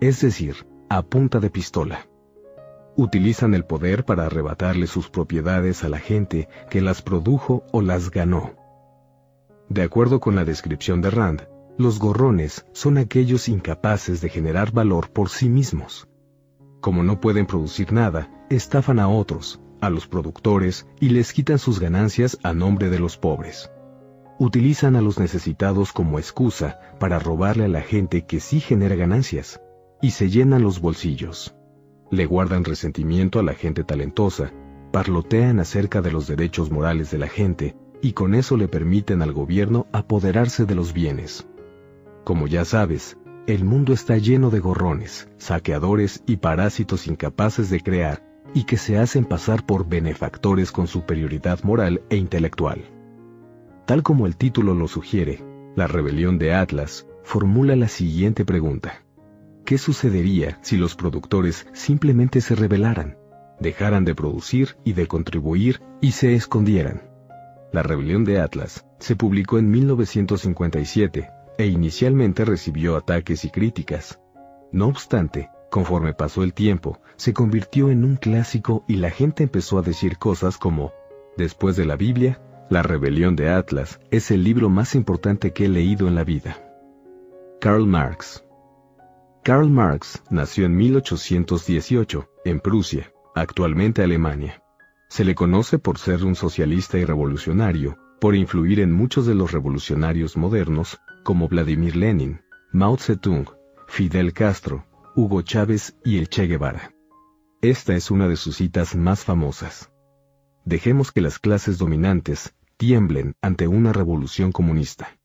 es 0.00 0.20
decir, 0.20 0.66
a 0.88 1.02
punta 1.02 1.40
de 1.40 1.50
pistola. 1.50 2.06
Utilizan 2.96 3.54
el 3.54 3.64
poder 3.64 4.04
para 4.04 4.26
arrebatarle 4.26 4.86
sus 4.86 5.10
propiedades 5.10 5.82
a 5.82 5.88
la 5.88 5.98
gente 5.98 6.48
que 6.70 6.80
las 6.80 7.02
produjo 7.02 7.64
o 7.72 7.82
las 7.82 8.10
ganó. 8.10 8.54
De 9.68 9.82
acuerdo 9.82 10.20
con 10.20 10.36
la 10.36 10.44
descripción 10.44 11.00
de 11.00 11.10
Rand, 11.10 11.48
los 11.76 11.98
gorrones 11.98 12.66
son 12.72 12.98
aquellos 12.98 13.48
incapaces 13.48 14.20
de 14.20 14.28
generar 14.28 14.70
valor 14.70 15.10
por 15.10 15.28
sí 15.28 15.48
mismos. 15.48 16.06
Como 16.80 17.02
no 17.02 17.20
pueden 17.20 17.46
producir 17.46 17.92
nada, 17.92 18.30
estafan 18.48 19.00
a 19.00 19.08
otros, 19.08 19.60
a 19.80 19.90
los 19.90 20.06
productores, 20.06 20.86
y 21.00 21.08
les 21.08 21.32
quitan 21.32 21.58
sus 21.58 21.80
ganancias 21.80 22.38
a 22.44 22.52
nombre 22.52 22.90
de 22.90 23.00
los 23.00 23.16
pobres. 23.16 23.72
Utilizan 24.38 24.94
a 24.94 25.00
los 25.00 25.18
necesitados 25.18 25.92
como 25.92 26.18
excusa 26.20 26.78
para 27.00 27.18
robarle 27.18 27.64
a 27.64 27.68
la 27.68 27.80
gente 27.80 28.24
que 28.24 28.38
sí 28.38 28.60
genera 28.60 28.94
ganancias, 28.94 29.60
y 30.00 30.12
se 30.12 30.30
llenan 30.30 30.62
los 30.62 30.80
bolsillos. 30.80 31.56
Le 32.14 32.26
guardan 32.26 32.62
resentimiento 32.62 33.40
a 33.40 33.42
la 33.42 33.54
gente 33.54 33.82
talentosa, 33.82 34.52
parlotean 34.92 35.58
acerca 35.58 36.00
de 36.00 36.12
los 36.12 36.28
derechos 36.28 36.70
morales 36.70 37.10
de 37.10 37.18
la 37.18 37.26
gente, 37.26 37.74
y 38.02 38.12
con 38.12 38.36
eso 38.36 38.56
le 38.56 38.68
permiten 38.68 39.20
al 39.20 39.32
gobierno 39.32 39.88
apoderarse 39.90 40.64
de 40.64 40.76
los 40.76 40.92
bienes. 40.92 41.48
Como 42.22 42.46
ya 42.46 42.64
sabes, 42.64 43.18
el 43.48 43.64
mundo 43.64 43.92
está 43.92 44.16
lleno 44.16 44.50
de 44.50 44.60
gorrones, 44.60 45.28
saqueadores 45.38 46.22
y 46.24 46.36
parásitos 46.36 47.08
incapaces 47.08 47.68
de 47.68 47.80
crear 47.80 48.24
y 48.54 48.62
que 48.62 48.76
se 48.76 48.96
hacen 48.96 49.24
pasar 49.24 49.66
por 49.66 49.88
benefactores 49.88 50.70
con 50.70 50.86
superioridad 50.86 51.64
moral 51.64 52.00
e 52.10 52.16
intelectual. 52.16 52.84
Tal 53.86 54.04
como 54.04 54.28
el 54.28 54.36
título 54.36 54.74
lo 54.74 54.86
sugiere, 54.86 55.44
la 55.74 55.88
rebelión 55.88 56.38
de 56.38 56.54
Atlas 56.54 57.08
formula 57.24 57.74
la 57.74 57.88
siguiente 57.88 58.44
pregunta. 58.44 59.03
¿Qué 59.64 59.78
sucedería 59.78 60.58
si 60.60 60.76
los 60.76 60.94
productores 60.94 61.66
simplemente 61.72 62.42
se 62.42 62.54
rebelaran, 62.54 63.16
dejaran 63.60 64.04
de 64.04 64.14
producir 64.14 64.76
y 64.84 64.92
de 64.92 65.06
contribuir 65.06 65.80
y 66.02 66.12
se 66.12 66.34
escondieran? 66.34 67.02
La 67.72 67.82
rebelión 67.82 68.24
de 68.24 68.40
Atlas 68.40 68.84
se 68.98 69.16
publicó 69.16 69.58
en 69.58 69.70
1957 69.70 71.30
e 71.56 71.66
inicialmente 71.66 72.44
recibió 72.44 72.94
ataques 72.94 73.46
y 73.46 73.50
críticas. 73.50 74.20
No 74.70 74.88
obstante, 74.88 75.48
conforme 75.70 76.12
pasó 76.12 76.42
el 76.42 76.52
tiempo, 76.52 77.00
se 77.16 77.32
convirtió 77.32 77.90
en 77.90 78.04
un 78.04 78.16
clásico 78.16 78.84
y 78.86 78.96
la 78.96 79.10
gente 79.10 79.44
empezó 79.44 79.78
a 79.78 79.82
decir 79.82 80.18
cosas 80.18 80.58
como, 80.58 80.92
después 81.38 81.74
de 81.76 81.86
la 81.86 81.96
Biblia, 81.96 82.40
La 82.70 82.82
rebelión 82.82 83.36
de 83.36 83.50
Atlas 83.50 84.00
es 84.10 84.30
el 84.30 84.42
libro 84.42 84.70
más 84.70 84.94
importante 84.94 85.52
que 85.52 85.66
he 85.66 85.68
leído 85.68 86.08
en 86.08 86.14
la 86.14 86.24
vida. 86.24 86.56
Karl 87.60 87.86
Marx 87.86 88.43
Karl 89.44 89.68
Marx 89.68 90.22
nació 90.30 90.64
en 90.64 90.74
1818, 90.74 92.30
en 92.46 92.60
Prusia, 92.60 93.12
actualmente 93.34 94.02
Alemania. 94.02 94.62
Se 95.10 95.22
le 95.22 95.34
conoce 95.34 95.78
por 95.78 95.98
ser 95.98 96.24
un 96.24 96.34
socialista 96.34 96.96
y 96.96 97.04
revolucionario, 97.04 97.98
por 98.22 98.34
influir 98.36 98.80
en 98.80 98.90
muchos 98.90 99.26
de 99.26 99.34
los 99.34 99.52
revolucionarios 99.52 100.38
modernos, 100.38 100.98
como 101.24 101.46
Vladimir 101.46 101.94
Lenin, 101.94 102.40
Mao 102.72 102.96
Zedong, 102.96 103.46
Fidel 103.86 104.32
Castro, 104.32 104.86
Hugo 105.14 105.42
Chávez 105.42 105.94
y 106.06 106.16
el 106.16 106.30
Che 106.30 106.46
Guevara. 106.46 106.94
Esta 107.60 107.94
es 107.94 108.10
una 108.10 108.28
de 108.28 108.36
sus 108.36 108.56
citas 108.56 108.96
más 108.96 109.24
famosas. 109.24 109.92
Dejemos 110.64 111.12
que 111.12 111.20
las 111.20 111.38
clases 111.38 111.76
dominantes 111.76 112.54
tiemblen 112.78 113.34
ante 113.42 113.68
una 113.68 113.92
revolución 113.92 114.52
comunista. 114.52 115.18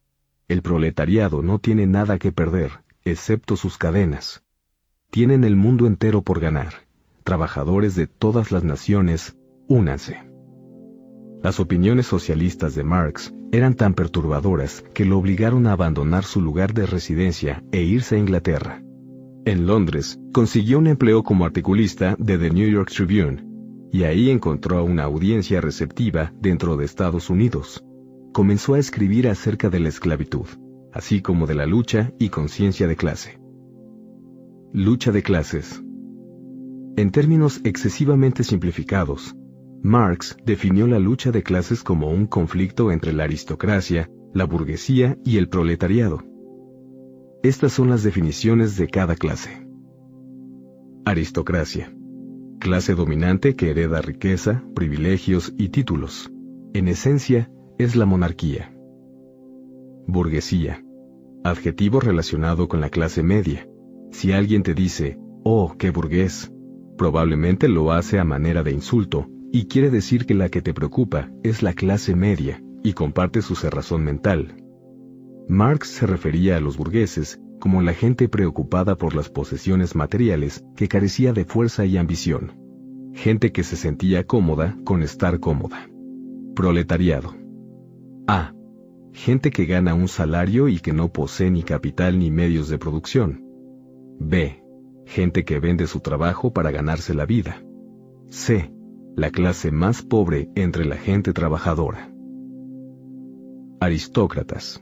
El 0.49 0.61
proletariado 0.61 1.41
no 1.41 1.59
tiene 1.59 1.88
nada 1.88 2.17
que 2.17 2.33
perder, 2.33 2.83
excepto 3.06 3.56
sus 3.56 3.77
cadenas. 3.77 4.44
Tienen 5.10 5.44
el 5.44 5.56
mundo 5.56 5.88
entero 5.88 6.22
por 6.22 6.39
ganar. 6.39 6.74
Trabajadores 7.24 7.96
de 7.96 8.08
todas 8.08 8.51
las 8.51 8.63
naciones, 8.63 9.38
únanse. 9.68 10.29
Las 11.41 11.60
opiniones 11.60 12.06
socialistas 12.06 12.75
de 12.75 12.84
Marx 12.84 13.34
eran 13.51 13.74
tan 13.74 13.94
perturbadoras 13.94 14.84
que 14.94 15.06
lo 15.06 15.18
obligaron 15.18 15.68
a 15.68 15.72
abandonar 15.72 16.24
su 16.24 16.41
lugar 16.41 16.74
de 16.74 16.86
residencia 16.86 17.63
e 17.72 17.82
irse 17.82 18.15
a 18.15 18.20
Inglaterra. 18.20 18.84
En 19.46 19.65
Londres, 19.65 20.20
consiguió 20.34 20.77
un 20.79 20.88
empleo 20.88 21.24
como 21.24 21.46
articulista 21.46 22.15
de 22.20 22.38
The 22.38 22.51
New 22.51 22.70
York 22.70 22.91
Tribune, 22.91 23.46
y 23.91 24.03
ahí 24.03 24.29
encontró 24.29 24.84
una 24.84 25.03
audiencia 25.03 25.62
receptiva 25.62 26.34
dentro 26.39 26.77
de 26.77 26.86
Estados 26.86 27.29
Unidos. 27.29 27.84
Comenzó 28.34 28.75
a 28.75 28.79
escribir 28.79 29.27
acerca 29.27 29.70
de 29.70 29.79
la 29.79 29.89
esclavitud, 29.89 30.46
así 30.93 31.22
como 31.22 31.48
de 31.48 31.55
la 31.55 31.65
lucha 31.65 32.13
y 32.19 32.29
conciencia 32.29 32.88
de 32.88 32.96
clase. 32.96 33.39
Lucha 34.74 35.12
de 35.12 35.24
clases. 35.24 35.84
En 36.96 37.12
términos 37.12 37.62
excesivamente 37.63 38.43
simplificados, 38.43 39.36
Marx 39.81 40.36
definió 40.46 40.88
la 40.88 41.00
lucha 41.00 41.31
de 41.31 41.43
clases 41.43 41.84
como 41.84 42.10
un 42.10 42.25
conflicto 42.27 42.91
entre 42.91 43.13
la 43.13 43.24
aristocracia, 43.24 44.10
la 44.34 44.43
burguesía 44.43 45.17
y 45.24 45.38
el 45.38 45.48
proletariado. 45.50 46.22
Estas 47.41 47.72
son 47.72 47.89
las 47.89 48.03
definiciones 48.03 48.75
de 48.77 48.88
cada 48.88 49.15
clase. 49.15 49.65
Aristocracia. 51.05 51.96
Clase 52.60 52.93
dominante 52.93 53.55
que 53.55 53.72
hereda 53.72 54.01
riqueza, 54.01 54.63
privilegios 54.75 55.53
y 55.58 55.69
títulos. 55.69 56.29
En 56.74 56.89
esencia, 56.89 57.50
es 57.77 57.96
la 57.96 58.05
monarquía. 58.05 58.75
Burguesía. 60.12 60.84
Adjetivo 61.44 62.00
relacionado 62.00 62.68
con 62.68 62.82
la 62.82 62.89
clase 62.89 63.24
media. 63.24 63.68
Si 64.12 64.32
alguien 64.32 64.63
te 64.63 64.74
dice, 64.74 65.18
oh, 65.44 65.75
qué 65.78 65.92
burgués, 65.92 66.51
probablemente 66.98 67.70
lo 67.70 67.92
hace 67.92 68.20
a 68.20 68.24
manera 68.24 68.63
de 68.63 68.72
insulto 68.72 69.28
y 69.51 69.66
quiere 69.66 69.89
decir 69.89 70.25
que 70.25 70.34
la 70.34 70.50
que 70.50 70.62
te 70.62 70.74
preocupa 70.74 71.32
es 71.44 71.63
la 71.63 71.74
clase 71.74 72.16
media 72.16 72.62
y 72.84 72.94
comparte 72.94 73.42
su 73.42 73.56
cerrazón 73.56 74.04
mental. 74.04 74.56
Marx 75.48 75.89
se 75.89 76.06
refería 76.06 76.58
a 76.58 76.60
los 76.60 76.78
burgueses 76.78 77.39
como 77.60 77.82
la 77.82 77.94
gente 77.94 78.30
preocupada 78.30 78.96
por 78.96 79.16
las 79.16 79.30
posesiones 79.30 79.96
materiales 79.96 80.63
que 80.75 80.88
carecía 80.88 81.34
de 81.34 81.46
fuerza 81.46 81.86
y 81.86 81.98
ambición. 81.98 82.54
Gente 83.13 83.51
que 83.51 83.63
se 83.63 83.75
sentía 83.75 84.25
cómoda 84.25 84.78
con 84.84 85.01
estar 85.04 85.39
cómoda. 85.39 85.89
Proletariado. 86.56 87.36
A. 88.28 88.54
Gente 89.13 89.51
que 89.51 89.66
gana 89.66 89.94
un 89.94 90.08
salario 90.08 90.68
y 90.68 90.80
que 90.80 90.94
no 90.94 91.12
posee 91.12 91.51
ni 91.51 91.63
capital 91.63 92.20
ni 92.20 92.32
medios 92.32 92.70
de 92.70 92.78
producción. 92.78 93.44
B. 94.20 94.63
Gente 95.06 95.44
que 95.46 95.60
vende 95.60 95.88
su 95.88 96.00
trabajo 96.00 96.54
para 96.54 96.72
ganarse 96.72 97.13
la 97.13 97.25
vida. 97.25 97.63
C 98.30 98.72
la 99.20 99.32
clase 99.32 99.70
más 99.70 100.01
pobre 100.01 100.50
entre 100.56 100.86
la 100.86 100.96
gente 100.96 101.34
trabajadora. 101.34 102.10
Aristócratas. 103.82 104.82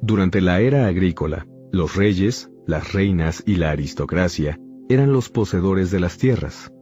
Durante 0.00 0.40
la 0.40 0.60
era 0.60 0.86
agrícola, 0.86 1.46
los 1.70 1.94
reyes, 1.94 2.50
las 2.66 2.94
reinas 2.94 3.42
y 3.46 3.56
la 3.56 3.70
aristocracia 3.70 4.58
eran 4.88 5.12
los 5.12 5.28
poseedores 5.28 5.90
de 5.90 6.00
las 6.00 6.16
tierras. 6.16 6.72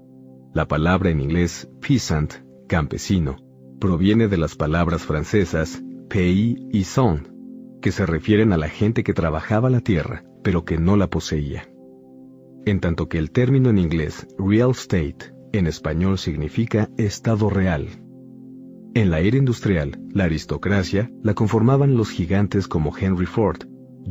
La 0.55 0.69
palabra 0.69 1.11
en 1.11 1.21
inglés 1.21 1.69
peasant, 1.81 2.33
campesino, 2.69 3.39
proviene 3.81 4.29
de 4.29 4.39
las 4.39 4.55
palabras 4.55 5.03
francesas 5.03 5.83
pays 6.09 6.57
y 6.73 6.85
son, 6.85 7.29
que 7.81 7.93
se 7.93 8.07
refieren 8.07 8.53
a 8.53 8.57
la 8.57 8.69
gente 8.69 9.05
que 9.05 9.15
trabajaba 9.15 9.71
la 9.71 9.81
tierra, 9.81 10.25
pero 10.43 10.65
que 10.65 10.79
no 10.79 10.97
la 10.97 11.09
poseía. 11.09 11.69
En 12.65 12.81
tanto 12.81 13.09
que 13.09 13.19
el 13.19 13.31
término 13.31 13.71
en 13.71 13.79
inglés 13.79 14.27
real 14.39 14.71
estate 14.71 15.33
en 15.53 15.67
español 15.67 16.19
significa 16.19 16.91
Estado 16.97 17.49
real. 17.49 17.89
En 18.95 19.11
la 19.11 19.21
era 19.21 19.37
industrial, 19.37 19.99
la 20.13 20.25
aristocracia 20.25 21.11
la 21.23 21.35
conformaban 21.35 21.97
los 21.97 22.11
gigantes 22.11 22.67
como 22.67 22.97
Henry 22.97 23.27
Ford, 23.27 23.63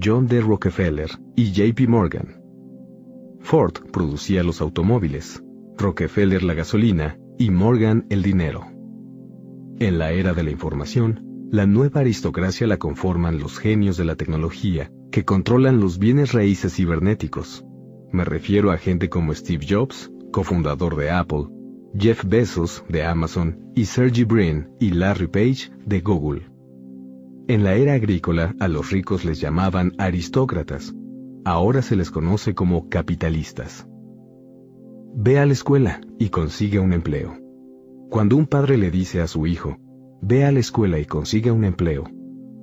John 0.01 0.27
D. 0.27 0.42
Rockefeller 0.42 1.10
y 1.36 1.51
JP 1.51 1.88
Morgan. 1.88 2.42
Ford 3.42 3.74
producía 3.92 4.44
los 4.44 4.62
automóviles, 4.62 5.44
Rockefeller 5.77 6.44
la 6.44 6.54
gasolina 6.54 7.18
y 7.38 7.50
Morgan 7.50 8.06
el 8.10 8.24
dinero. 8.24 8.66
En 9.80 10.00
la 10.00 10.12
era 10.12 10.34
de 10.34 10.44
la 10.44 10.51
información, 10.51 11.26
la 11.50 11.66
nueva 11.66 12.01
aristocracia 12.01 12.68
la 12.68 12.77
conforman 12.77 13.39
los 13.39 13.58
genios 13.58 13.96
de 13.96 14.04
la 14.04 14.16
tecnología 14.16 14.92
que 15.12 15.24
controlan 15.24 15.80
los 15.80 15.98
bienes 15.98 16.34
raíces 16.34 16.75
cibernéticos. 16.75 17.63
Me 18.12 18.25
refiero 18.25 18.72
a 18.72 18.77
gente 18.77 19.10
como 19.10 19.34
Steve 19.34 19.66
Jobs, 19.68 20.12
cofundador 20.32 20.98
de 20.98 21.10
Apple, 21.10 21.46
Jeff 21.98 22.25
Bezos 22.25 22.84
de 22.89 23.04
Amazon 23.04 23.72
y 23.75 23.86
Sergey 23.86 24.25
Brin 24.25 24.68
y 24.80 24.92
Larry 24.92 25.27
Page 25.27 25.72
de 25.86 26.01
Google. 26.01 26.50
En 27.48 27.63
la 27.63 27.75
era 27.75 27.94
agrícola 27.94 28.54
a 28.60 28.68
los 28.68 28.92
ricos 28.92 29.24
les 29.24 29.39
llamaban 29.39 29.94
aristócratas, 29.98 30.94
ahora 31.46 31.82
se 31.82 31.96
les 31.96 32.12
conoce 32.12 32.54
como 32.56 32.89
capitalistas. 32.89 33.88
Ve 35.16 35.39
a 35.39 35.46
la 35.46 35.54
escuela 35.54 36.01
y 36.20 36.27
consigue 36.27 36.80
un 36.80 36.92
empleo. 36.92 37.38
Cuando 38.10 38.36
un 38.36 38.48
padre 38.48 38.77
le 38.77 38.92
dice 38.92 39.22
a 39.22 39.27
su 39.27 39.48
hijo, 39.48 39.77
ve 40.21 40.45
a 40.45 40.51
la 40.51 40.59
escuela 40.59 41.00
y 41.00 41.05
consigue 41.05 41.51
un 41.51 41.63
empleo, 41.63 42.09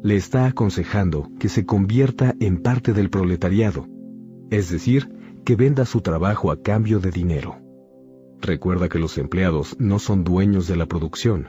le 0.02 0.16
está 0.16 0.46
aconsejando 0.46 1.30
que 1.38 1.48
se 1.48 1.64
convierta 1.64 2.34
en 2.40 2.58
parte 2.58 2.92
del 2.92 3.10
proletariado, 3.10 3.86
es 4.50 4.70
decir, 4.70 5.08
que 5.44 5.56
venda 5.56 5.86
su 5.86 6.00
trabajo 6.00 6.50
a 6.50 6.60
cambio 6.60 7.00
de 7.00 7.10
dinero. 7.10 7.56
Recuerda 8.40 8.88
que 8.88 8.98
los 8.98 9.16
empleados 9.16 9.76
no 9.78 9.98
son 9.98 10.22
dueños 10.24 10.68
de 10.68 10.76
la 10.76 10.86
producción. 10.86 11.48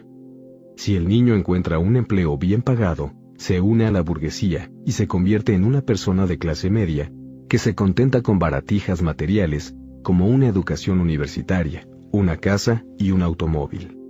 Si 0.77 0.95
el 0.95 1.07
niño 1.07 1.35
encuentra 1.35 1.79
un 1.79 1.97
empleo 1.97 2.37
bien 2.37 2.61
pagado, 2.61 3.11
se 3.37 3.59
une 3.59 3.85
a 3.85 3.91
la 3.91 4.01
burguesía 4.01 4.71
y 4.85 4.93
se 4.93 5.07
convierte 5.07 5.53
en 5.53 5.65
una 5.65 5.81
persona 5.81 6.25
de 6.25 6.37
clase 6.37 6.69
media 6.69 7.11
que 7.49 7.57
se 7.57 7.75
contenta 7.75 8.21
con 8.21 8.39
baratijas 8.39 9.01
materiales 9.01 9.75
como 10.03 10.27
una 10.27 10.47
educación 10.47 11.01
universitaria, 11.01 11.87
una 12.11 12.37
casa 12.37 12.85
y 12.97 13.11
un 13.11 13.21
automóvil. 13.21 14.04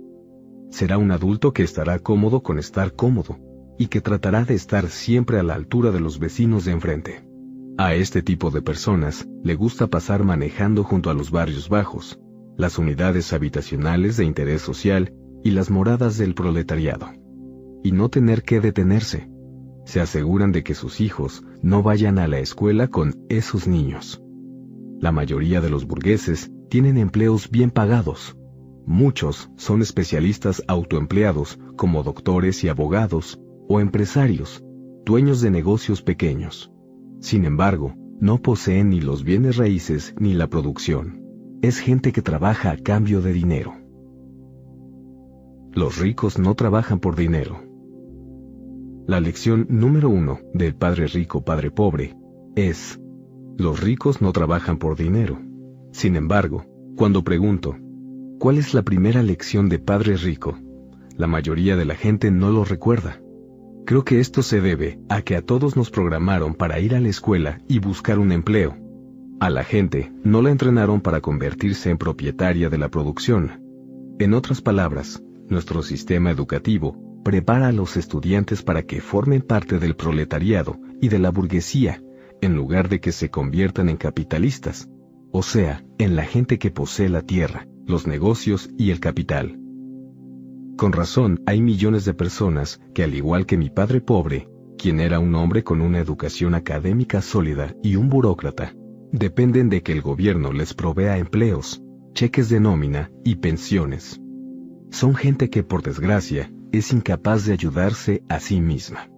Será 0.70 0.98
un 0.98 1.10
adulto 1.10 1.52
que 1.52 1.62
estará 1.62 1.98
cómodo 1.98 2.42
con 2.42 2.58
estar 2.58 2.94
cómodo 2.94 3.38
y 3.78 3.86
que 3.88 4.00
tratará 4.00 4.44
de 4.44 4.54
estar 4.54 4.88
siempre 4.88 5.38
a 5.38 5.42
la 5.42 5.54
altura 5.54 5.90
de 5.90 6.00
los 6.00 6.18
vecinos 6.18 6.64
de 6.64 6.72
enfrente. 6.72 7.26
A 7.78 7.94
este 7.94 8.22
tipo 8.22 8.50
de 8.50 8.62
personas 8.62 9.28
le 9.44 9.54
gusta 9.54 9.86
pasar 9.86 10.24
manejando 10.24 10.82
junto 10.82 11.10
a 11.10 11.14
los 11.14 11.30
barrios 11.30 11.68
bajos, 11.68 12.18
las 12.56 12.78
unidades 12.78 13.32
habitacionales 13.32 14.16
de 14.16 14.24
interés 14.24 14.62
social 14.62 15.12
y 15.44 15.50
las 15.50 15.70
moradas 15.70 16.16
del 16.16 16.34
proletariado. 16.34 17.10
Y 17.84 17.92
no 17.92 18.08
tener 18.08 18.42
que 18.42 18.60
detenerse. 18.60 19.28
Se 19.84 20.00
aseguran 20.00 20.52
de 20.52 20.64
que 20.64 20.74
sus 20.74 21.00
hijos 21.00 21.44
no 21.62 21.82
vayan 21.82 22.18
a 22.18 22.26
la 22.26 22.40
escuela 22.40 22.88
con 22.88 23.14
esos 23.28 23.68
niños. 23.68 24.22
La 24.98 25.12
mayoría 25.12 25.60
de 25.60 25.70
los 25.70 25.86
burgueses 25.86 26.50
tienen 26.70 26.96
empleos 26.96 27.50
bien 27.50 27.70
pagados. 27.70 28.35
Muchos 28.86 29.50
son 29.56 29.82
especialistas 29.82 30.62
autoempleados 30.68 31.58
como 31.74 32.04
doctores 32.04 32.62
y 32.62 32.68
abogados 32.68 33.40
o 33.68 33.80
empresarios, 33.80 34.64
dueños 35.04 35.40
de 35.40 35.50
negocios 35.50 36.02
pequeños. 36.02 36.72
Sin 37.18 37.44
embargo, 37.44 37.94
no 38.20 38.40
poseen 38.40 38.90
ni 38.90 39.00
los 39.00 39.24
bienes 39.24 39.56
raíces 39.56 40.14
ni 40.20 40.34
la 40.34 40.46
producción. 40.46 41.20
Es 41.62 41.80
gente 41.80 42.12
que 42.12 42.22
trabaja 42.22 42.70
a 42.70 42.76
cambio 42.76 43.20
de 43.22 43.32
dinero. 43.32 43.74
Los 45.72 45.98
ricos 45.98 46.38
no 46.38 46.54
trabajan 46.54 47.00
por 47.00 47.16
dinero. 47.16 47.64
La 49.08 49.20
lección 49.20 49.66
número 49.68 50.08
uno 50.08 50.38
del 50.54 50.76
Padre 50.76 51.08
Rico, 51.08 51.44
Padre 51.44 51.72
Pobre 51.72 52.16
es, 52.54 53.00
los 53.58 53.80
ricos 53.80 54.22
no 54.22 54.32
trabajan 54.32 54.78
por 54.78 54.96
dinero. 54.96 55.40
Sin 55.90 56.14
embargo, 56.14 56.64
cuando 56.96 57.24
pregunto, 57.24 57.76
¿cuál 58.38 58.58
es 58.58 58.74
la 58.74 58.82
primera 58.82 59.22
lección 59.22 59.68
de 59.68 59.78
Padre 59.78 60.16
Rico? 60.16 60.58
La 61.16 61.26
mayoría 61.26 61.76
de 61.76 61.84
la 61.84 61.94
gente 61.94 62.30
no 62.30 62.50
lo 62.50 62.64
recuerda. 62.64 63.20
Creo 63.86 64.04
que 64.04 64.20
esto 64.20 64.42
se 64.42 64.60
debe 64.60 64.98
a 65.08 65.22
que 65.22 65.36
a 65.36 65.42
todos 65.42 65.76
nos 65.76 65.90
programaron 65.90 66.54
para 66.54 66.80
ir 66.80 66.94
a 66.94 67.00
la 67.00 67.08
escuela 67.08 67.60
y 67.68 67.78
buscar 67.78 68.18
un 68.18 68.32
empleo. 68.32 68.76
A 69.40 69.50
la 69.50 69.64
gente 69.64 70.12
no 70.24 70.42
la 70.42 70.50
entrenaron 70.50 71.00
para 71.00 71.20
convertirse 71.20 71.90
en 71.90 71.98
propietaria 71.98 72.68
de 72.68 72.78
la 72.78 72.88
producción. 72.88 73.62
En 74.18 74.34
otras 74.34 74.60
palabras, 74.60 75.22
nuestro 75.48 75.82
sistema 75.82 76.30
educativo 76.30 76.96
prepara 77.22 77.68
a 77.68 77.72
los 77.72 77.96
estudiantes 77.96 78.62
para 78.62 78.82
que 78.82 79.00
formen 79.00 79.42
parte 79.42 79.78
del 79.78 79.94
proletariado 79.94 80.78
y 81.00 81.08
de 81.08 81.18
la 81.18 81.30
burguesía, 81.30 82.02
en 82.40 82.54
lugar 82.54 82.88
de 82.88 83.00
que 83.00 83.12
se 83.12 83.30
conviertan 83.30 83.88
en 83.88 83.96
capitalistas, 83.96 84.88
o 85.30 85.42
sea, 85.42 85.84
en 85.98 86.16
la 86.16 86.24
gente 86.24 86.58
que 86.58 86.70
posee 86.70 87.08
la 87.08 87.22
tierra, 87.22 87.66
los 87.86 88.06
negocios 88.06 88.68
y 88.76 88.90
el 88.90 89.00
capital. 89.00 89.58
Con 90.76 90.92
razón, 90.92 91.40
hay 91.46 91.62
millones 91.62 92.04
de 92.04 92.14
personas 92.14 92.80
que, 92.94 93.04
al 93.04 93.14
igual 93.14 93.46
que 93.46 93.56
mi 93.56 93.70
padre 93.70 94.00
pobre, 94.00 94.48
quien 94.76 95.00
era 95.00 95.20
un 95.20 95.34
hombre 95.34 95.64
con 95.64 95.80
una 95.80 96.00
educación 96.00 96.54
académica 96.54 97.22
sólida 97.22 97.74
y 97.82 97.96
un 97.96 98.08
burócrata, 98.08 98.74
dependen 99.12 99.70
de 99.70 99.82
que 99.82 99.92
el 99.92 100.02
gobierno 100.02 100.52
les 100.52 100.74
provea 100.74 101.16
empleos, 101.16 101.82
cheques 102.12 102.48
de 102.48 102.60
nómina 102.60 103.10
y 103.24 103.36
pensiones. 103.36 104.20
Son 104.90 105.14
gente 105.14 105.48
que, 105.48 105.62
por 105.62 105.82
desgracia, 105.82 106.52
es 106.72 106.92
incapaz 106.92 107.46
de 107.46 107.52
ayudarse 107.52 108.22
a 108.28 108.40
sí 108.40 108.60
misma. 108.60 109.08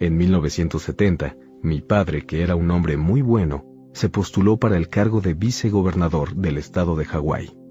En 0.00 0.16
1970, 0.16 1.36
mi 1.62 1.80
padre, 1.80 2.24
que 2.24 2.42
era 2.42 2.56
un 2.56 2.70
hombre 2.70 2.96
muy 2.96 3.22
bueno, 3.22 3.64
se 3.92 4.08
postuló 4.08 4.56
para 4.56 4.76
el 4.76 4.88
cargo 4.88 5.20
de 5.20 5.34
vicegobernador 5.34 6.34
del 6.34 6.58
estado 6.58 6.96
de 6.96 7.04
Hawái. 7.04 7.61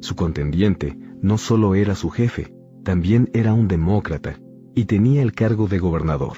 Su 0.00 0.16
contendiente 0.16 0.96
no 1.22 1.38
solo 1.38 1.74
era 1.74 1.94
su 1.94 2.10
jefe, 2.10 2.54
también 2.82 3.30
era 3.32 3.52
un 3.52 3.68
demócrata 3.68 4.40
y 4.74 4.86
tenía 4.86 5.22
el 5.22 5.32
cargo 5.32 5.68
de 5.68 5.78
gobernador. 5.78 6.36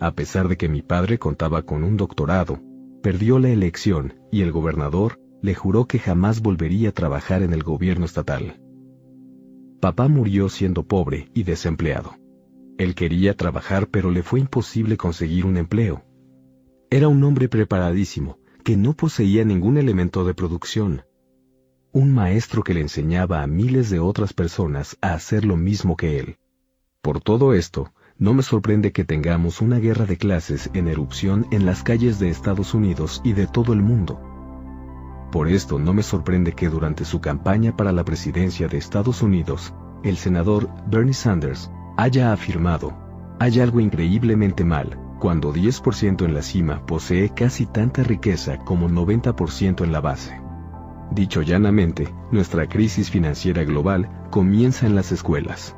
A 0.00 0.12
pesar 0.14 0.48
de 0.48 0.56
que 0.56 0.68
mi 0.68 0.82
padre 0.82 1.18
contaba 1.18 1.62
con 1.62 1.84
un 1.84 1.96
doctorado, 1.96 2.60
perdió 3.02 3.38
la 3.38 3.50
elección 3.50 4.14
y 4.32 4.42
el 4.42 4.50
gobernador 4.50 5.20
le 5.42 5.54
juró 5.54 5.86
que 5.86 5.98
jamás 5.98 6.40
volvería 6.40 6.90
a 6.90 6.92
trabajar 6.92 7.42
en 7.42 7.52
el 7.52 7.62
gobierno 7.62 8.04
estatal. 8.04 8.60
Papá 9.80 10.08
murió 10.08 10.48
siendo 10.48 10.84
pobre 10.84 11.28
y 11.34 11.42
desempleado. 11.42 12.14
Él 12.78 12.94
quería 12.94 13.36
trabajar 13.36 13.88
pero 13.88 14.10
le 14.10 14.22
fue 14.22 14.40
imposible 14.40 14.96
conseguir 14.96 15.44
un 15.46 15.56
empleo. 15.56 16.04
Era 16.90 17.08
un 17.08 17.22
hombre 17.24 17.48
preparadísimo, 17.48 18.38
que 18.64 18.76
no 18.76 18.94
poseía 18.94 19.44
ningún 19.44 19.78
elemento 19.78 20.24
de 20.24 20.34
producción, 20.34 21.02
un 21.92 22.10
maestro 22.10 22.62
que 22.62 22.72
le 22.72 22.80
enseñaba 22.80 23.42
a 23.42 23.46
miles 23.46 23.90
de 23.90 24.00
otras 24.00 24.32
personas 24.32 24.96
a 25.02 25.12
hacer 25.12 25.44
lo 25.44 25.58
mismo 25.58 25.94
que 25.96 26.18
él. 26.18 26.38
Por 27.02 27.20
todo 27.20 27.52
esto, 27.52 27.92
no 28.18 28.32
me 28.32 28.42
sorprende 28.42 28.92
que 28.92 29.04
tengamos 29.04 29.60
una 29.60 29.78
guerra 29.78 30.06
de 30.06 30.16
clases 30.16 30.70
en 30.72 30.88
erupción 30.88 31.46
en 31.50 31.66
las 31.66 31.82
calles 31.82 32.18
de 32.18 32.30
Estados 32.30 32.72
Unidos 32.72 33.20
y 33.24 33.34
de 33.34 33.46
todo 33.46 33.74
el 33.74 33.82
mundo. 33.82 34.20
Por 35.30 35.48
esto 35.48 35.78
no 35.78 35.92
me 35.92 36.02
sorprende 36.02 36.52
que 36.52 36.70
durante 36.70 37.04
su 37.04 37.20
campaña 37.20 37.76
para 37.76 37.92
la 37.92 38.04
presidencia 38.04 38.68
de 38.68 38.78
Estados 38.78 39.22
Unidos, 39.22 39.74
el 40.02 40.16
senador 40.16 40.70
Bernie 40.86 41.14
Sanders 41.14 41.70
haya 41.98 42.32
afirmado, 42.32 42.96
hay 43.38 43.60
algo 43.60 43.80
increíblemente 43.80 44.64
mal, 44.64 44.98
cuando 45.18 45.52
10% 45.52 46.24
en 46.24 46.34
la 46.34 46.42
cima 46.42 46.86
posee 46.86 47.30
casi 47.30 47.66
tanta 47.66 48.02
riqueza 48.02 48.58
como 48.58 48.88
90% 48.88 49.84
en 49.84 49.92
la 49.92 50.00
base. 50.00 50.41
Dicho 51.14 51.42
llanamente, 51.42 52.08
nuestra 52.30 52.66
crisis 52.66 53.10
financiera 53.10 53.64
global 53.64 54.08
comienza 54.30 54.86
en 54.86 54.94
las 54.94 55.12
escuelas. 55.12 55.76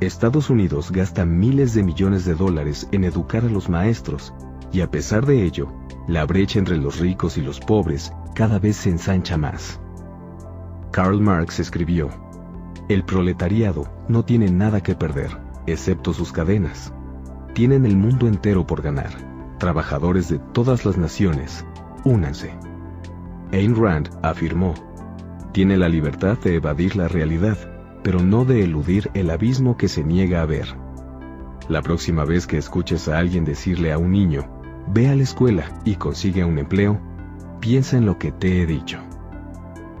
Estados 0.00 0.48
Unidos 0.48 0.90
gasta 0.90 1.26
miles 1.26 1.74
de 1.74 1.82
millones 1.82 2.24
de 2.24 2.34
dólares 2.34 2.88
en 2.90 3.04
educar 3.04 3.44
a 3.44 3.50
los 3.50 3.68
maestros, 3.68 4.32
y 4.72 4.80
a 4.80 4.90
pesar 4.90 5.26
de 5.26 5.44
ello, 5.44 5.68
la 6.08 6.24
brecha 6.24 6.58
entre 6.58 6.78
los 6.78 7.00
ricos 7.00 7.36
y 7.36 7.42
los 7.42 7.60
pobres 7.60 8.14
cada 8.34 8.58
vez 8.58 8.76
se 8.76 8.88
ensancha 8.88 9.36
más. 9.36 9.78
Karl 10.90 11.20
Marx 11.20 11.60
escribió, 11.60 12.08
El 12.88 13.04
proletariado 13.04 13.92
no 14.08 14.24
tiene 14.24 14.50
nada 14.50 14.82
que 14.82 14.94
perder, 14.94 15.36
excepto 15.66 16.14
sus 16.14 16.32
cadenas. 16.32 16.94
Tienen 17.52 17.84
el 17.84 17.98
mundo 17.98 18.26
entero 18.26 18.66
por 18.66 18.80
ganar. 18.80 19.10
Trabajadores 19.58 20.30
de 20.30 20.38
todas 20.38 20.86
las 20.86 20.96
naciones, 20.96 21.66
únanse. 22.04 22.54
Ayn 23.52 23.76
Rand 23.76 24.08
afirmó, 24.22 24.74
tiene 25.52 25.76
la 25.76 25.90
libertad 25.90 26.38
de 26.38 26.56
evadir 26.56 26.96
la 26.96 27.08
realidad, 27.08 27.58
pero 28.02 28.20
no 28.20 28.46
de 28.46 28.64
eludir 28.64 29.10
el 29.12 29.28
abismo 29.28 29.76
que 29.76 29.88
se 29.88 30.02
niega 30.02 30.40
a 30.40 30.46
ver. 30.46 30.66
La 31.68 31.82
próxima 31.82 32.24
vez 32.24 32.46
que 32.46 32.56
escuches 32.56 33.08
a 33.08 33.18
alguien 33.18 33.44
decirle 33.44 33.92
a 33.92 33.98
un 33.98 34.12
niño, 34.12 34.48
ve 34.88 35.08
a 35.08 35.14
la 35.14 35.22
escuela 35.22 35.64
y 35.84 35.96
consigue 35.96 36.44
un 36.44 36.58
empleo, 36.58 36.98
piensa 37.60 37.98
en 37.98 38.06
lo 38.06 38.18
que 38.18 38.32
te 38.32 38.62
he 38.62 38.66
dicho. 38.66 39.00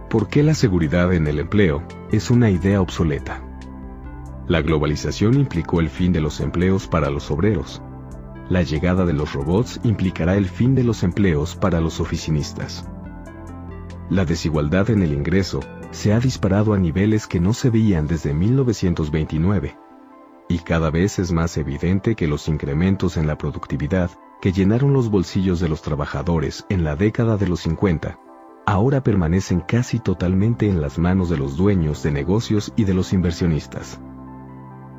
¿Por 0.08 0.28
qué 0.28 0.42
la 0.42 0.54
seguridad 0.54 1.12
en 1.12 1.26
el 1.26 1.38
empleo 1.38 1.82
es 2.10 2.30
una 2.30 2.48
idea 2.48 2.80
obsoleta? 2.80 3.42
La 4.48 4.62
globalización 4.62 5.34
implicó 5.34 5.80
el 5.80 5.90
fin 5.90 6.12
de 6.12 6.20
los 6.20 6.40
empleos 6.40 6.88
para 6.88 7.10
los 7.10 7.30
obreros. 7.30 7.82
La 8.48 8.62
llegada 8.62 9.04
de 9.04 9.12
los 9.12 9.34
robots 9.34 9.78
implicará 9.84 10.36
el 10.36 10.48
fin 10.48 10.74
de 10.74 10.84
los 10.84 11.02
empleos 11.02 11.54
para 11.54 11.80
los 11.80 12.00
oficinistas. 12.00 12.86
La 14.12 14.26
desigualdad 14.26 14.90
en 14.90 15.02
el 15.02 15.14
ingreso 15.14 15.60
se 15.90 16.12
ha 16.12 16.20
disparado 16.20 16.74
a 16.74 16.78
niveles 16.78 17.26
que 17.26 17.40
no 17.40 17.54
se 17.54 17.70
veían 17.70 18.06
desde 18.06 18.34
1929, 18.34 19.78
y 20.50 20.58
cada 20.58 20.90
vez 20.90 21.18
es 21.18 21.32
más 21.32 21.56
evidente 21.56 22.14
que 22.14 22.28
los 22.28 22.46
incrementos 22.46 23.16
en 23.16 23.26
la 23.26 23.38
productividad 23.38 24.10
que 24.42 24.52
llenaron 24.52 24.92
los 24.92 25.08
bolsillos 25.08 25.60
de 25.60 25.70
los 25.70 25.80
trabajadores 25.80 26.66
en 26.68 26.84
la 26.84 26.94
década 26.94 27.38
de 27.38 27.48
los 27.48 27.60
50, 27.60 28.18
ahora 28.66 29.02
permanecen 29.02 29.60
casi 29.60 29.98
totalmente 29.98 30.68
en 30.68 30.82
las 30.82 30.98
manos 30.98 31.30
de 31.30 31.38
los 31.38 31.56
dueños 31.56 32.02
de 32.02 32.12
negocios 32.12 32.70
y 32.76 32.84
de 32.84 32.92
los 32.92 33.14
inversionistas. 33.14 33.98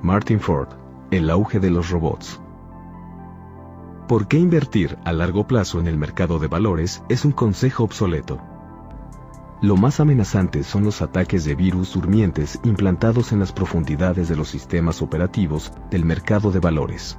Martin 0.01 0.39
Ford, 0.39 0.69
El 1.11 1.29
auge 1.29 1.59
de 1.59 1.69
los 1.69 1.91
robots. 1.91 2.41
¿Por 4.07 4.27
qué 4.27 4.39
invertir 4.39 4.97
a 5.05 5.13
largo 5.13 5.45
plazo 5.45 5.79
en 5.79 5.85
el 5.85 5.99
mercado 5.99 6.39
de 6.39 6.47
valores 6.47 7.03
es 7.09 7.25
un 7.25 7.31
consejo 7.31 7.83
obsoleto? 7.83 8.41
Lo 9.63 9.77
más 9.77 10.01
amenazante 10.01 10.61
son 10.61 10.83
los 10.83 11.01
ataques 11.01 11.45
de 11.45 11.55
virus 11.55 11.93
durmientes 11.93 12.59
implantados 12.65 13.31
en 13.31 13.39
las 13.39 13.53
profundidades 13.53 14.27
de 14.27 14.35
los 14.35 14.49
sistemas 14.49 15.01
operativos 15.01 15.71
del 15.89 16.03
mercado 16.03 16.51
de 16.51 16.59
valores. 16.59 17.17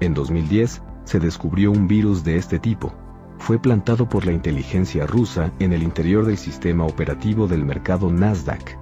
En 0.00 0.12
2010, 0.12 0.82
se 1.04 1.20
descubrió 1.20 1.70
un 1.70 1.88
virus 1.88 2.22
de 2.22 2.36
este 2.36 2.58
tipo. 2.58 2.92
Fue 3.38 3.58
plantado 3.58 4.10
por 4.10 4.26
la 4.26 4.32
inteligencia 4.32 5.06
rusa 5.06 5.50
en 5.58 5.72
el 5.72 5.82
interior 5.82 6.26
del 6.26 6.36
sistema 6.36 6.84
operativo 6.84 7.48
del 7.48 7.64
mercado 7.64 8.12
Nasdaq. 8.12 8.78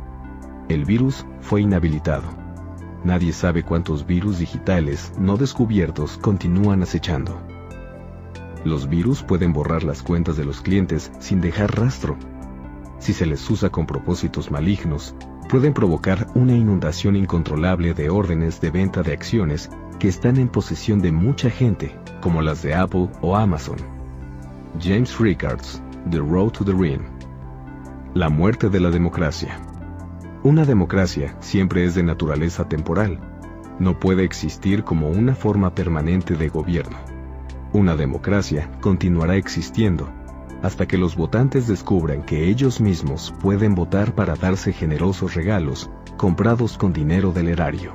El 0.68 0.84
virus 0.84 1.24
fue 1.40 1.60
inhabilitado. 1.60 2.24
nadie 3.04 3.32
sabe 3.32 3.62
cuántos 3.62 4.04
virus 4.04 4.40
digitales 4.40 5.12
no 5.20 5.36
descubiertos 5.36 6.18
continúan 6.18 6.82
acechando. 6.82 7.40
Los 8.64 8.88
virus 8.88 9.22
pueden 9.22 9.52
borrar 9.52 9.84
las 9.84 10.02
cuentas 10.02 10.36
de 10.36 10.44
los 10.44 10.60
clientes 10.60 11.12
sin 11.20 11.40
dejar 11.40 11.78
rastro. 11.78 12.18
Si 13.00 13.14
se 13.14 13.24
les 13.24 13.48
usa 13.50 13.70
con 13.70 13.86
propósitos 13.86 14.50
malignos, 14.50 15.14
pueden 15.48 15.72
provocar 15.72 16.26
una 16.34 16.52
inundación 16.52 17.16
incontrolable 17.16 17.94
de 17.94 18.10
órdenes 18.10 18.60
de 18.60 18.70
venta 18.70 19.02
de 19.02 19.14
acciones 19.14 19.70
que 19.98 20.08
están 20.08 20.36
en 20.36 20.48
posesión 20.48 21.00
de 21.00 21.10
mucha 21.10 21.48
gente, 21.48 21.98
como 22.20 22.42
las 22.42 22.62
de 22.62 22.74
Apple 22.74 23.08
o 23.22 23.36
Amazon. 23.36 23.78
James 24.78 25.18
Rickards, 25.18 25.82
The 26.10 26.18
Road 26.18 26.50
to 26.50 26.64
the 26.64 26.74
Ring. 26.74 27.00
La 28.12 28.28
muerte 28.28 28.68
de 28.68 28.80
la 28.80 28.90
democracia. 28.90 29.58
Una 30.42 30.66
democracia 30.66 31.34
siempre 31.40 31.84
es 31.84 31.94
de 31.94 32.02
naturaleza 32.02 32.68
temporal. 32.68 33.18
No 33.78 33.98
puede 33.98 34.24
existir 34.24 34.84
como 34.84 35.08
una 35.08 35.34
forma 35.34 35.74
permanente 35.74 36.36
de 36.36 36.50
gobierno. 36.50 36.98
Una 37.72 37.96
democracia 37.96 38.70
continuará 38.82 39.36
existiendo 39.36 40.19
hasta 40.62 40.86
que 40.86 40.98
los 40.98 41.16
votantes 41.16 41.66
descubran 41.66 42.22
que 42.22 42.48
ellos 42.48 42.80
mismos 42.80 43.34
pueden 43.40 43.74
votar 43.74 44.14
para 44.14 44.34
darse 44.36 44.72
generosos 44.72 45.34
regalos 45.34 45.90
comprados 46.16 46.76
con 46.76 46.92
dinero 46.92 47.32
del 47.32 47.48
erario. 47.48 47.92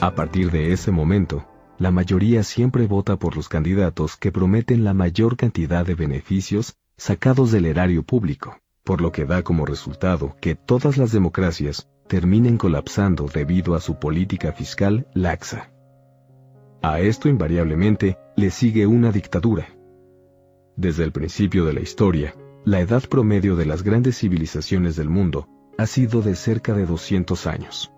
A 0.00 0.14
partir 0.14 0.50
de 0.50 0.72
ese 0.72 0.90
momento, 0.90 1.44
la 1.78 1.90
mayoría 1.90 2.42
siempre 2.42 2.86
vota 2.86 3.16
por 3.16 3.36
los 3.36 3.48
candidatos 3.48 4.16
que 4.16 4.30
prometen 4.30 4.84
la 4.84 4.94
mayor 4.94 5.36
cantidad 5.36 5.84
de 5.84 5.94
beneficios 5.94 6.76
sacados 6.96 7.52
del 7.52 7.66
erario 7.66 8.02
público, 8.02 8.58
por 8.84 9.00
lo 9.00 9.12
que 9.12 9.24
da 9.24 9.42
como 9.42 9.66
resultado 9.66 10.36
que 10.40 10.54
todas 10.54 10.96
las 10.96 11.10
democracias 11.10 11.88
terminen 12.06 12.58
colapsando 12.58 13.26
debido 13.32 13.74
a 13.74 13.80
su 13.80 13.98
política 13.98 14.52
fiscal 14.52 15.06
laxa. 15.14 15.70
A 16.82 17.00
esto 17.00 17.28
invariablemente 17.28 18.18
le 18.36 18.50
sigue 18.50 18.86
una 18.86 19.12
dictadura. 19.12 19.79
Desde 20.80 21.04
el 21.04 21.12
principio 21.12 21.66
de 21.66 21.74
la 21.74 21.80
historia, 21.80 22.34
la 22.64 22.80
edad 22.80 23.02
promedio 23.06 23.54
de 23.54 23.66
las 23.66 23.82
grandes 23.82 24.16
civilizaciones 24.16 24.96
del 24.96 25.10
mundo 25.10 25.46
ha 25.76 25.84
sido 25.84 26.22
de 26.22 26.34
cerca 26.34 26.72
de 26.72 26.86
200 26.86 27.46
años. 27.46 27.92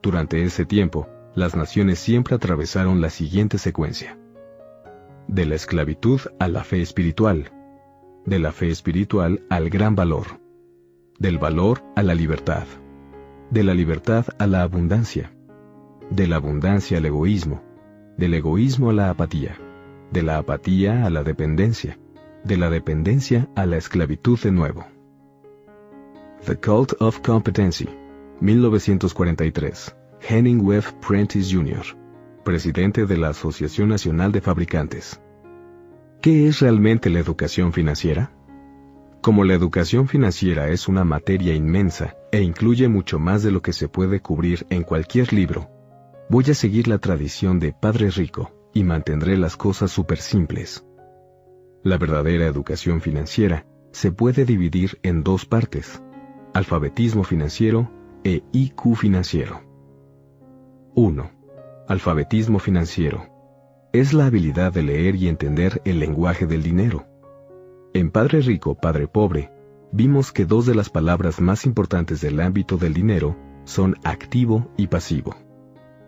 Durante 0.00 0.42
ese 0.42 0.64
tiempo, 0.64 1.06
las 1.34 1.54
naciones 1.54 1.98
siempre 1.98 2.34
atravesaron 2.34 3.02
la 3.02 3.10
siguiente 3.10 3.58
secuencia. 3.58 4.18
De 5.28 5.44
la 5.44 5.54
esclavitud 5.54 6.22
a 6.38 6.48
la 6.48 6.64
fe 6.64 6.80
espiritual, 6.80 7.52
de 8.24 8.38
la 8.38 8.52
fe 8.52 8.70
espiritual 8.70 9.44
al 9.50 9.68
gran 9.68 9.94
valor, 9.94 10.40
del 11.18 11.36
valor 11.36 11.82
a 11.94 12.02
la 12.02 12.14
libertad, 12.14 12.64
de 13.50 13.64
la 13.64 13.74
libertad 13.74 14.24
a 14.38 14.46
la 14.46 14.62
abundancia, 14.62 15.30
de 16.08 16.26
la 16.26 16.36
abundancia 16.36 16.96
al 16.96 17.04
egoísmo, 17.04 17.62
del 18.16 18.32
egoísmo 18.32 18.88
a 18.88 18.92
la 18.94 19.10
apatía, 19.10 19.58
de 20.10 20.22
la 20.22 20.38
apatía 20.38 21.04
a 21.04 21.10
la 21.10 21.22
dependencia, 21.22 21.98
de 22.44 22.56
la 22.56 22.70
dependencia 22.70 23.48
a 23.54 23.66
la 23.66 23.76
esclavitud 23.76 24.38
de 24.40 24.50
nuevo. 24.50 24.86
The 26.44 26.56
Cult 26.56 26.94
of 27.00 27.20
Competency, 27.20 27.88
1943. 28.40 29.96
Henning 30.20 30.60
Webb 30.60 30.84
Prentice 31.06 31.54
Jr., 31.54 31.84
presidente 32.44 33.06
de 33.06 33.16
la 33.16 33.30
Asociación 33.30 33.88
Nacional 33.88 34.32
de 34.32 34.40
Fabricantes. 34.40 35.20
¿Qué 36.20 36.46
es 36.46 36.60
realmente 36.60 37.08
la 37.08 37.20
educación 37.20 37.72
financiera? 37.72 38.32
Como 39.22 39.44
la 39.44 39.54
educación 39.54 40.08
financiera 40.08 40.68
es 40.68 40.88
una 40.88 41.04
materia 41.04 41.54
inmensa 41.54 42.16
e 42.32 42.42
incluye 42.42 42.88
mucho 42.88 43.18
más 43.18 43.42
de 43.42 43.50
lo 43.50 43.62
que 43.62 43.72
se 43.72 43.88
puede 43.88 44.20
cubrir 44.20 44.66
en 44.70 44.82
cualquier 44.82 45.32
libro, 45.32 45.68
Voy 46.30 46.44
a 46.48 46.54
seguir 46.54 46.86
la 46.86 46.98
tradición 46.98 47.58
de 47.58 47.72
Padre 47.72 48.08
Rico 48.08 48.52
y 48.72 48.84
mantendré 48.84 49.36
las 49.36 49.56
cosas 49.56 49.90
súper 49.90 50.18
simples. 50.18 50.86
La 51.82 51.98
verdadera 51.98 52.46
educación 52.46 53.00
financiera 53.00 53.66
se 53.90 54.12
puede 54.12 54.44
dividir 54.44 54.98
en 55.02 55.22
dos 55.22 55.46
partes, 55.46 56.02
alfabetismo 56.52 57.24
financiero 57.24 57.90
e 58.22 58.42
IQ 58.52 58.96
financiero. 58.96 59.62
1. 60.94 61.30
Alfabetismo 61.88 62.58
financiero. 62.58 63.26
Es 63.92 64.12
la 64.12 64.26
habilidad 64.26 64.72
de 64.72 64.82
leer 64.82 65.16
y 65.16 65.28
entender 65.28 65.80
el 65.84 65.98
lenguaje 65.98 66.46
del 66.46 66.62
dinero. 66.62 67.06
En 67.92 68.10
Padre 68.10 68.40
Rico, 68.40 68.76
Padre 68.76 69.08
Pobre, 69.08 69.50
vimos 69.90 70.30
que 70.30 70.44
dos 70.44 70.66
de 70.66 70.74
las 70.74 70.90
palabras 70.90 71.40
más 71.40 71.66
importantes 71.66 72.20
del 72.20 72.40
ámbito 72.40 72.76
del 72.76 72.94
dinero 72.94 73.36
son 73.64 73.96
activo 74.04 74.70
y 74.76 74.86
pasivo. 74.86 75.34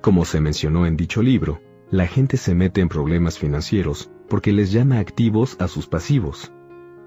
Como 0.01 0.25
se 0.25 0.41
mencionó 0.41 0.87
en 0.87 0.97
dicho 0.97 1.23
libro, 1.23 1.61
la 1.93 2.07
gente 2.07 2.39
se 2.39 2.55
mete 2.55 2.81
en 2.81 2.89
problemas 2.89 3.39
financieros 3.39 4.11
porque 4.27 4.51
les 4.51 4.73
llama 4.73 4.99
activos 4.99 5.59
a 5.61 5.69
sus 5.69 5.87
pasivos. 5.87 6.51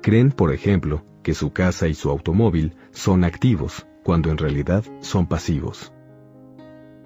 Creen, 0.04 0.32
por 0.32 0.54
ejemplo, 0.54 1.04
que 1.24 1.34
su 1.34 1.52
casa 1.52 1.88
y 1.88 1.96
su 1.96 2.12
automóvil 2.12 2.76
son 2.92 3.24
activos, 3.24 3.88
cuando 4.04 4.30
en 4.30 4.38
realidad 4.38 4.84
son 5.00 5.26
pasivos. 5.26 5.92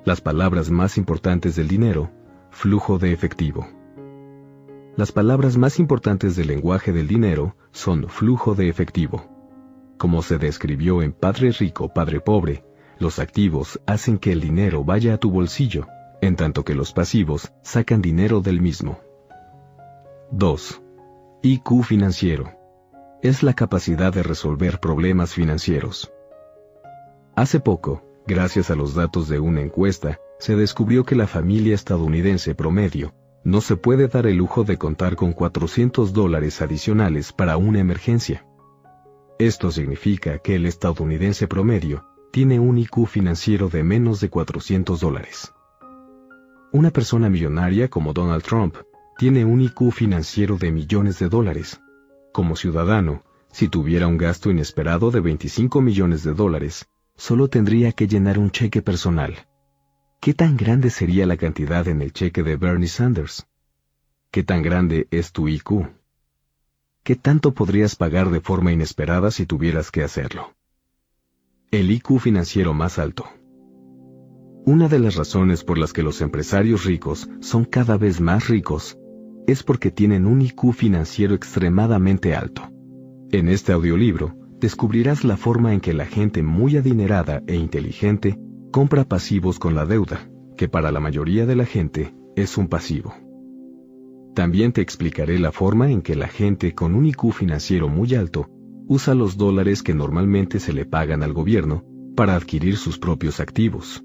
Las 0.03 0.19
palabras 0.19 0.69
más 0.69 0.97
importantes 0.97 1.55
del 1.55 1.69
dinero, 1.69 2.11
flujo 2.51 2.99
de 2.99 3.13
efectivo. 3.13 3.65
Las 4.97 5.13
palabras 5.13 5.55
más 5.55 5.79
importantes 5.79 6.35
del 6.35 6.47
lenguaje 6.47 6.91
del 6.91 7.07
dinero 7.07 7.55
son 7.71 8.09
flujo 8.09 8.55
de 8.55 8.67
efectivo. 8.67 9.25
Como 9.97 10.21
se 10.21 10.37
describió 10.37 11.01
en 11.01 11.13
Padre 11.13 11.51
Rico, 11.51 11.93
Padre 11.93 12.19
Pobre, 12.19 12.65
los 12.97 13.19
activos 13.19 13.79
hacen 13.85 14.17
que 14.17 14.33
el 14.33 14.41
dinero 14.41 14.83
vaya 14.83 15.13
a 15.13 15.17
tu 15.17 15.31
bolsillo, 15.31 15.87
en 16.21 16.35
tanto 16.35 16.63
que 16.63 16.75
los 16.75 16.93
pasivos 16.93 17.51
sacan 17.61 18.01
dinero 18.01 18.41
del 18.41 18.61
mismo. 18.61 18.99
2. 20.31 20.81
IQ 21.41 21.83
financiero. 21.83 22.51
Es 23.21 23.43
la 23.43 23.53
capacidad 23.53 24.13
de 24.13 24.23
resolver 24.23 24.79
problemas 24.79 25.33
financieros. 25.33 26.11
Hace 27.35 27.59
poco, 27.59 28.03
gracias 28.27 28.69
a 28.69 28.75
los 28.75 28.95
datos 28.95 29.27
de 29.29 29.39
una 29.39 29.61
encuesta, 29.61 30.19
se 30.39 30.55
descubrió 30.55 31.05
que 31.05 31.15
la 31.15 31.27
familia 31.27 31.75
estadounidense 31.75 32.55
promedio 32.55 33.13
no 33.43 33.61
se 33.61 33.77
puede 33.77 34.07
dar 34.07 34.27
el 34.27 34.35
lujo 34.35 34.63
de 34.63 34.77
contar 34.77 35.15
con 35.15 35.33
400 35.33 36.13
dólares 36.13 36.61
adicionales 36.61 37.31
para 37.33 37.57
una 37.57 37.79
emergencia. 37.79 38.45
Esto 39.37 39.71
significa 39.71 40.39
que 40.39 40.55
el 40.55 40.65
estadounidense 40.65 41.47
promedio 41.47 42.05
tiene 42.31 42.59
un 42.59 42.77
IQ 42.77 43.07
financiero 43.07 43.69
de 43.69 43.83
menos 43.83 44.19
de 44.19 44.29
400 44.29 44.99
dólares. 44.99 45.53
Una 46.71 46.91
persona 46.91 47.29
millonaria 47.29 47.87
como 47.87 48.13
Donald 48.13 48.43
Trump 48.43 48.75
tiene 49.17 49.43
un 49.43 49.59
IQ 49.59 49.91
financiero 49.91 50.55
de 50.57 50.71
millones 50.71 51.17
de 51.17 51.27
dólares. 51.27 51.81
Como 52.31 52.55
ciudadano, 52.55 53.23
si 53.51 53.69
tuviera 53.69 54.05
un 54.05 54.19
gasto 54.19 54.51
inesperado 54.51 55.09
de 55.09 55.19
25 55.19 55.81
millones 55.81 56.23
de 56.23 56.35
dólares, 56.35 56.87
solo 57.15 57.47
tendría 57.47 57.91
que 57.91 58.07
llenar 58.07 58.37
un 58.37 58.51
cheque 58.51 58.83
personal. 58.83 59.47
¿Qué 60.19 60.35
tan 60.35 60.57
grande 60.57 60.91
sería 60.91 61.25
la 61.25 61.37
cantidad 61.37 61.87
en 61.87 62.03
el 62.03 62.13
cheque 62.13 62.43
de 62.43 62.55
Bernie 62.55 62.87
Sanders? 62.87 63.47
¿Qué 64.29 64.43
tan 64.43 64.61
grande 64.61 65.07
es 65.09 65.31
tu 65.31 65.47
IQ? 65.47 65.87
¿Qué 67.01 67.15
tanto 67.15 67.55
podrías 67.55 67.95
pagar 67.95 68.29
de 68.29 68.41
forma 68.41 68.71
inesperada 68.71 69.31
si 69.31 69.47
tuvieras 69.47 69.89
que 69.89 70.03
hacerlo? 70.03 70.53
El 71.71 71.89
IQ 71.89 72.19
financiero 72.19 72.75
más 72.75 72.99
alto. 72.99 73.25
Una 74.69 74.87
de 74.87 74.99
las 74.99 75.15
razones 75.15 75.63
por 75.63 75.79
las 75.79 75.93
que 75.93 76.03
los 76.03 76.21
empresarios 76.21 76.85
ricos 76.85 77.27
son 77.39 77.65
cada 77.65 77.97
vez 77.97 78.21
más 78.21 78.49
ricos 78.49 78.99
es 79.47 79.63
porque 79.63 79.89
tienen 79.89 80.27
un 80.27 80.43
IQ 80.43 80.73
financiero 80.73 81.33
extremadamente 81.33 82.35
alto. 82.35 82.69
En 83.31 83.49
este 83.49 83.71
audiolibro 83.71 84.35
descubrirás 84.59 85.23
la 85.23 85.37
forma 85.37 85.73
en 85.73 85.79
que 85.79 85.95
la 85.95 86.05
gente 86.05 86.43
muy 86.43 86.77
adinerada 86.77 87.41
e 87.47 87.55
inteligente 87.55 88.39
compra 88.71 89.05
pasivos 89.05 89.57
con 89.57 89.73
la 89.73 89.87
deuda, 89.87 90.29
que 90.55 90.69
para 90.69 90.91
la 90.91 90.99
mayoría 90.99 91.47
de 91.47 91.55
la 91.55 91.65
gente 91.65 92.13
es 92.35 92.55
un 92.55 92.67
pasivo. 92.67 93.15
También 94.35 94.71
te 94.71 94.81
explicaré 94.81 95.39
la 95.39 95.51
forma 95.51 95.89
en 95.89 96.03
que 96.03 96.15
la 96.15 96.27
gente 96.27 96.75
con 96.75 96.93
un 96.93 97.07
IQ 97.07 97.31
financiero 97.31 97.89
muy 97.89 98.13
alto 98.13 98.51
usa 98.87 99.15
los 99.15 99.35
dólares 99.35 99.81
que 99.81 99.95
normalmente 99.95 100.59
se 100.59 100.73
le 100.73 100.85
pagan 100.85 101.23
al 101.23 101.33
gobierno 101.33 101.83
para 102.15 102.35
adquirir 102.35 102.77
sus 102.77 102.99
propios 102.99 103.39
activos. 103.39 104.03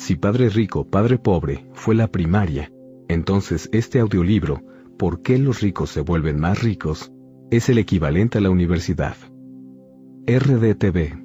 Si 0.00 0.16
Padre 0.16 0.48
Rico, 0.48 0.88
Padre 0.88 1.18
Pobre 1.18 1.66
fue 1.74 1.94
la 1.94 2.06
primaria, 2.06 2.72
entonces 3.06 3.68
este 3.70 4.00
audiolibro, 4.00 4.62
¿Por 4.98 5.20
qué 5.20 5.36
los 5.36 5.60
ricos 5.60 5.90
se 5.90 6.00
vuelven 6.00 6.40
más 6.40 6.62
ricos?, 6.62 7.12
es 7.50 7.68
el 7.68 7.76
equivalente 7.76 8.38
a 8.38 8.40
la 8.40 8.48
universidad. 8.48 9.14
RDTV. 10.26 11.22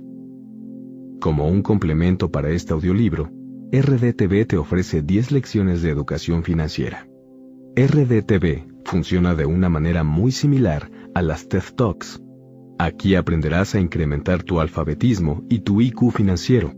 Como 1.21 1.47
un 1.47 1.61
complemento 1.61 2.29
para 2.29 2.49
este 2.49 2.73
audiolibro, 2.73 3.31
RDTV 3.71 4.45
te 4.45 4.57
ofrece 4.57 5.01
10 5.01 5.31
lecciones 5.31 5.81
de 5.81 5.91
educación 5.91 6.43
financiera. 6.43 7.07
RDTV 7.77 8.83
funciona 8.83 9.35
de 9.35 9.45
una 9.45 9.69
manera 9.69 10.03
muy 10.03 10.33
similar 10.33 10.91
a 11.13 11.21
las 11.21 11.47
TED 11.47 11.63
Talks, 11.77 12.21
Aquí 12.77 13.15
aprenderás 13.15 13.73
a 13.73 13.79
incrementar 13.79 14.43
tu 14.43 14.59
alfabetismo 14.59 15.45
y 15.49 15.59
tu 15.59 15.79
IQ 15.79 16.11
financiero. 16.11 16.73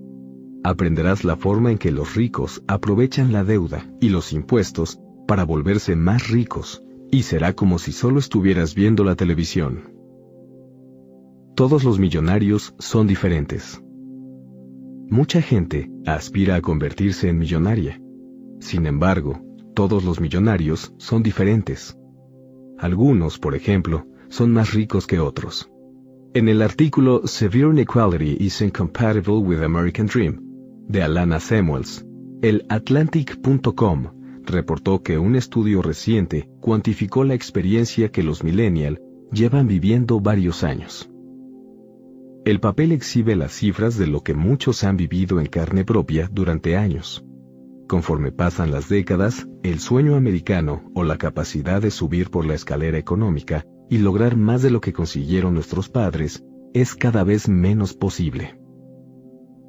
Aprenderás 0.63 1.23
la 1.23 1.35
forma 1.35 1.71
en 1.71 1.77
que 1.77 1.91
los 1.91 2.15
ricos 2.15 2.63
aprovechan 2.67 3.31
la 3.31 3.43
deuda 3.43 3.89
y 4.01 4.09
los 4.09 4.33
impuestos 4.33 4.99
para 5.27 5.43
volverse 5.43 5.95
más 5.95 6.29
ricos, 6.29 6.83
y 7.11 7.23
será 7.23 7.53
como 7.53 7.79
si 7.79 7.91
solo 7.91 8.19
estuvieras 8.19 8.75
viendo 8.75 9.03
la 9.03 9.15
televisión. 9.15 9.93
Todos 11.55 11.83
los 11.83 11.99
millonarios 11.99 12.75
son 12.79 13.07
diferentes. 13.07 13.81
Mucha 15.09 15.41
gente 15.41 15.89
aspira 16.05 16.55
a 16.55 16.61
convertirse 16.61 17.29
en 17.29 17.39
millonaria. 17.39 18.01
Sin 18.59 18.85
embargo, 18.85 19.41
todos 19.73 20.03
los 20.03 20.19
millonarios 20.19 20.93
son 20.97 21.23
diferentes. 21.23 21.97
Algunos, 22.77 23.39
por 23.39 23.55
ejemplo, 23.55 24.05
son 24.29 24.51
más 24.51 24.73
ricos 24.73 25.07
que 25.07 25.19
otros. 25.19 25.71
En 26.33 26.49
el 26.49 26.61
artículo 26.61 27.25
Severe 27.25 27.69
Inequality 27.69 28.37
is 28.39 28.61
Incompatible 28.61 29.37
with 29.37 29.63
American 29.63 30.05
Dream, 30.05 30.46
de 30.87 31.03
Alana 31.03 31.39
Samuels, 31.39 32.05
el 32.41 32.65
Atlantic.com 32.69 34.07
reportó 34.43 35.03
que 35.03 35.17
un 35.17 35.35
estudio 35.35 35.81
reciente 35.81 36.49
cuantificó 36.61 37.23
la 37.23 37.33
experiencia 37.33 38.09
que 38.09 38.23
los 38.23 38.43
millennials 38.43 38.99
llevan 39.31 39.67
viviendo 39.67 40.21
varios 40.21 40.63
años. 40.63 41.09
El 42.45 42.61
papel 42.61 42.93
exhibe 42.93 43.35
las 43.35 43.51
cifras 43.51 43.97
de 43.97 44.07
lo 44.07 44.23
que 44.23 44.33
muchos 44.33 44.85
han 44.85 44.95
vivido 44.95 45.41
en 45.41 45.47
carne 45.47 45.83
propia 45.83 46.29
durante 46.31 46.77
años. 46.77 47.25
Conforme 47.87 48.31
pasan 48.31 48.71
las 48.71 48.87
décadas, 48.87 49.47
el 49.63 49.79
sueño 49.79 50.15
americano 50.15 50.89
o 50.95 51.03
la 51.03 51.17
capacidad 51.17 51.81
de 51.81 51.91
subir 51.91 52.29
por 52.29 52.45
la 52.45 52.53
escalera 52.53 52.97
económica 52.97 53.65
y 53.89 53.97
lograr 53.97 54.37
más 54.37 54.61
de 54.61 54.71
lo 54.71 54.79
que 54.79 54.93
consiguieron 54.93 55.53
nuestros 55.53 55.89
padres 55.89 56.45
es 56.73 56.95
cada 56.95 57.23
vez 57.23 57.49
menos 57.49 57.93
posible. 57.93 58.57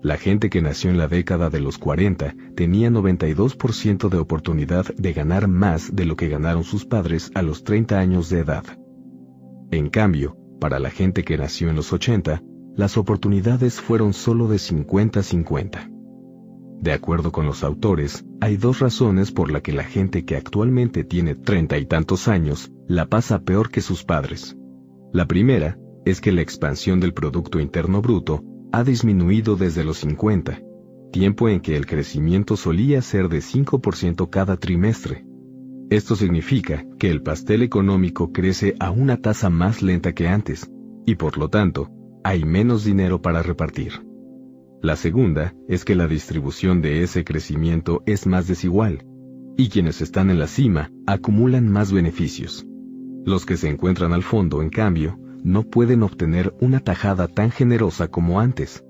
La 0.00 0.16
gente 0.16 0.48
que 0.48 0.62
nació 0.62 0.90
en 0.90 0.98
la 0.98 1.08
década 1.08 1.50
de 1.50 1.58
los 1.58 1.76
40 1.78 2.34
tenía 2.54 2.88
92% 2.88 4.08
de 4.08 4.18
oportunidad 4.18 4.86
de 4.94 5.12
ganar 5.12 5.48
más 5.48 5.94
de 5.94 6.04
lo 6.04 6.14
que 6.14 6.28
ganaron 6.28 6.62
sus 6.62 6.84
padres 6.84 7.32
a 7.34 7.42
los 7.42 7.64
30 7.64 7.98
años 7.98 8.30
de 8.30 8.40
edad. 8.40 8.64
En 9.72 9.90
cambio, 9.90 10.36
para 10.60 10.78
la 10.78 10.90
gente 10.90 11.24
que 11.24 11.36
nació 11.36 11.68
en 11.68 11.76
los 11.76 11.92
80, 11.92 12.42
las 12.76 12.96
oportunidades 12.96 13.80
fueron 13.80 14.12
solo 14.12 14.46
de 14.46 14.56
50-50. 14.58 15.90
De 16.80 16.92
acuerdo 16.92 17.32
con 17.32 17.44
los 17.44 17.64
autores, 17.64 18.24
hay 18.40 18.56
dos 18.56 18.78
razones 18.78 19.32
por 19.32 19.50
las 19.50 19.62
que 19.62 19.72
la 19.72 19.82
gente 19.82 20.24
que 20.24 20.36
actualmente 20.36 21.02
tiene 21.02 21.34
treinta 21.34 21.76
y 21.76 21.86
tantos 21.86 22.28
años 22.28 22.70
la 22.86 23.06
pasa 23.06 23.40
peor 23.40 23.70
que 23.70 23.80
sus 23.80 24.04
padres. 24.04 24.56
La 25.12 25.26
primera 25.26 25.76
es 26.04 26.20
que 26.20 26.30
la 26.30 26.42
expansión 26.42 27.00
del 27.00 27.14
Producto 27.14 27.58
Interno 27.58 28.00
Bruto 28.00 28.44
ha 28.72 28.84
disminuido 28.84 29.56
desde 29.56 29.84
los 29.84 29.98
50, 29.98 30.60
tiempo 31.10 31.48
en 31.48 31.60
que 31.60 31.76
el 31.76 31.86
crecimiento 31.86 32.56
solía 32.56 33.02
ser 33.02 33.28
de 33.28 33.38
5% 33.38 34.28
cada 34.30 34.56
trimestre. 34.56 35.24
Esto 35.90 36.16
significa 36.16 36.84
que 36.98 37.10
el 37.10 37.22
pastel 37.22 37.62
económico 37.62 38.32
crece 38.32 38.74
a 38.78 38.90
una 38.90 39.16
tasa 39.16 39.48
más 39.48 39.82
lenta 39.82 40.12
que 40.12 40.28
antes, 40.28 40.70
y 41.06 41.14
por 41.14 41.38
lo 41.38 41.48
tanto, 41.48 41.90
hay 42.24 42.44
menos 42.44 42.84
dinero 42.84 43.22
para 43.22 43.42
repartir. 43.42 43.92
La 44.82 44.96
segunda 44.96 45.54
es 45.66 45.84
que 45.84 45.94
la 45.94 46.06
distribución 46.06 46.82
de 46.82 47.02
ese 47.02 47.24
crecimiento 47.24 48.02
es 48.06 48.26
más 48.26 48.46
desigual, 48.46 49.06
y 49.56 49.70
quienes 49.70 50.02
están 50.02 50.30
en 50.30 50.38
la 50.38 50.46
cima 50.46 50.92
acumulan 51.06 51.68
más 51.68 51.90
beneficios. 51.90 52.66
Los 53.24 53.44
que 53.44 53.56
se 53.56 53.68
encuentran 53.68 54.12
al 54.12 54.22
fondo, 54.22 54.62
en 54.62 54.70
cambio, 54.70 55.18
no 55.42 55.64
pueden 55.64 56.02
obtener 56.02 56.54
una 56.60 56.80
tajada 56.80 57.28
tan 57.28 57.50
generosa 57.50 58.08
como 58.08 58.40
antes. 58.40 58.84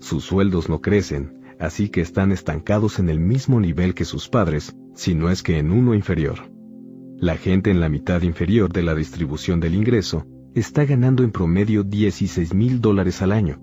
Sus 0.00 0.24
sueldos 0.24 0.68
no 0.68 0.80
crecen, 0.80 1.40
así 1.58 1.88
que 1.88 2.00
están 2.00 2.32
estancados 2.32 2.98
en 2.98 3.08
el 3.08 3.20
mismo 3.20 3.60
nivel 3.60 3.94
que 3.94 4.04
sus 4.04 4.28
padres, 4.28 4.76
si 4.94 5.14
no 5.14 5.30
es 5.30 5.42
que 5.42 5.58
en 5.58 5.70
uno 5.70 5.94
inferior. 5.94 6.50
La 7.18 7.36
gente 7.36 7.70
en 7.70 7.80
la 7.80 7.88
mitad 7.88 8.22
inferior 8.22 8.72
de 8.72 8.82
la 8.82 8.94
distribución 8.94 9.60
del 9.60 9.74
ingreso 9.74 10.26
está 10.54 10.84
ganando 10.84 11.22
en 11.22 11.30
promedio 11.30 11.84
16 11.84 12.52
mil 12.52 12.80
dólares 12.80 13.22
al 13.22 13.32
año, 13.32 13.60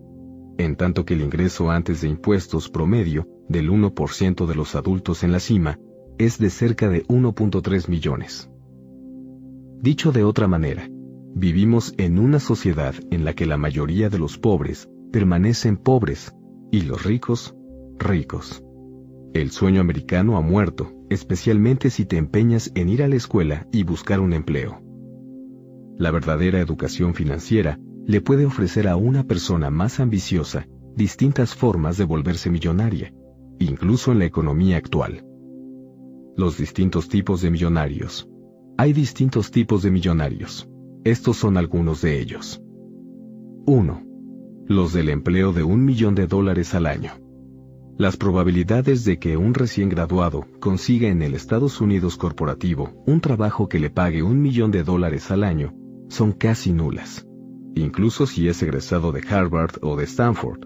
en 0.58 0.76
tanto 0.76 1.06
que 1.06 1.14
el 1.14 1.22
ingreso 1.22 1.70
antes 1.70 2.02
de 2.02 2.08
impuestos 2.08 2.70
promedio 2.70 3.28
del 3.48 3.70
1% 3.70 4.46
de 4.46 4.56
los 4.56 4.76
adultos 4.76 5.24
en 5.24 5.32
la 5.32 5.40
cima 5.40 5.78
es 6.18 6.38
de 6.38 6.50
cerca 6.50 6.90
de 6.90 7.06
1.3 7.08 7.90
millones. 7.90 8.50
Dicho 9.82 10.12
de 10.12 10.24
otra 10.24 10.48
manera, 10.48 10.90
vivimos 11.36 11.94
en 11.98 12.20
una 12.20 12.40
sociedad 12.40 12.96
en 13.12 13.26
la 13.26 13.34
que 13.34 13.46
la 13.46 13.58
mayoría 13.58 14.10
de 14.10 14.20
los 14.20 14.38
pobres 14.38 14.90
permanecen 15.12 15.78
pobres 15.78 16.36
y 16.72 16.82
los 16.82 17.04
ricos, 17.04 17.56
ricos. 17.98 18.64
El 19.34 19.52
sueño 19.52 19.82
americano 19.82 20.38
ha 20.38 20.42
muerto, 20.42 20.92
especialmente 21.10 21.90
si 21.90 22.06
te 22.06 22.18
empeñas 22.18 22.72
en 22.76 22.90
ir 22.90 23.04
a 23.04 23.08
la 23.08 23.16
escuela 23.16 23.68
y 23.72 23.84
buscar 23.84 24.20
un 24.20 24.34
empleo. 24.34 24.82
La 25.98 26.12
verdadera 26.12 26.60
educación 26.60 27.14
financiera 27.14 27.80
le 28.06 28.22
puede 28.22 28.46
ofrecer 28.46 28.88
a 28.88 28.96
una 28.96 29.26
persona 29.26 29.70
más 29.70 30.00
ambiciosa 30.00 30.68
distintas 30.96 31.56
formas 31.56 31.98
de 31.98 32.06
volverse 32.06 32.50
millonaria, 32.50 33.14
incluso 33.60 34.12
en 34.12 34.20
la 34.20 34.26
economía 34.26 34.78
actual. 34.78 35.26
Los 36.36 36.58
distintos 36.58 37.10
tipos 37.10 37.42
de 37.42 37.52
millonarios. 37.52 38.28
Hay 38.78 38.94
distintos 38.94 39.52
tipos 39.52 39.84
de 39.84 39.92
millonarios. 39.92 40.69
Estos 41.06 41.38
son 41.38 41.56
algunos 41.56 42.02
de 42.02 42.20
ellos. 42.20 42.62
1. 43.66 44.04
Los 44.68 44.92
del 44.92 45.08
empleo 45.08 45.54
de 45.54 45.64
un 45.64 45.86
millón 45.86 46.14
de 46.14 46.28
dólares 46.28 46.76
al 46.76 46.88
año. 46.88 47.12
Las 47.98 48.18
probabilidades 48.18 49.06
de 49.06 49.18
que 49.18 49.38
un 49.38 49.54
recién 49.54 49.88
graduado 49.88 50.46
consiga 50.60 51.08
en 51.08 51.22
el 51.22 51.36
Estados 51.36 51.80
Unidos 51.80 52.18
corporativo 52.18 53.02
un 53.06 53.22
trabajo 53.22 53.70
que 53.70 53.80
le 53.80 53.90
pague 53.90 54.24
un 54.24 54.42
millón 54.42 54.72
de 54.72 54.84
dólares 54.84 55.32
al 55.32 55.46
año 55.46 55.74
son 56.10 56.34
casi 56.34 56.74
nulas, 56.74 57.26
incluso 57.76 58.26
si 58.26 58.50
es 58.50 58.62
egresado 58.62 59.14
de 59.14 59.22
Harvard 59.30 59.78
o 59.82 59.96
de 59.96 60.04
Stanford. 60.04 60.66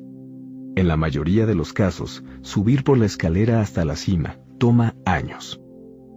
En 0.75 0.87
la 0.87 0.97
mayoría 0.97 1.45
de 1.45 1.53
los 1.53 1.73
casos, 1.73 2.23
subir 2.41 2.83
por 2.83 2.97
la 2.97 3.05
escalera 3.05 3.61
hasta 3.61 3.85
la 3.85 3.95
cima 3.95 4.39
toma 4.57 4.95
años. 5.05 5.61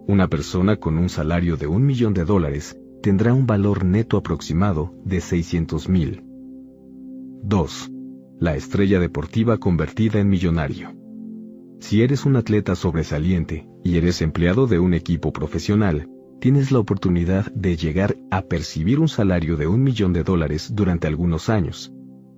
Una 0.07 0.27
persona 0.27 0.77
con 0.77 0.97
un 0.97 1.09
salario 1.09 1.55
de 1.55 1.67
un 1.67 1.85
millón 1.85 2.15
de 2.15 2.25
dólares 2.25 2.79
tendrá 3.07 3.33
un 3.33 3.47
valor 3.47 3.85
neto 3.85 4.17
aproximado 4.17 4.93
de 5.05 5.21
600 5.21 5.87
mil. 5.87 6.25
2. 7.41 7.91
La 8.37 8.57
estrella 8.57 8.99
deportiva 8.99 9.59
convertida 9.59 10.19
en 10.19 10.27
millonario. 10.27 10.93
Si 11.79 12.01
eres 12.01 12.25
un 12.25 12.35
atleta 12.35 12.75
sobresaliente 12.75 13.65
y 13.81 13.95
eres 13.95 14.21
empleado 14.21 14.67
de 14.67 14.79
un 14.79 14.93
equipo 14.93 15.31
profesional, 15.31 16.09
tienes 16.41 16.73
la 16.73 16.79
oportunidad 16.79 17.49
de 17.53 17.77
llegar 17.77 18.17
a 18.29 18.41
percibir 18.41 18.99
un 18.99 19.07
salario 19.07 19.55
de 19.55 19.67
un 19.67 19.83
millón 19.83 20.11
de 20.11 20.23
dólares 20.23 20.73
durante 20.75 21.07
algunos 21.07 21.47
años. 21.47 21.93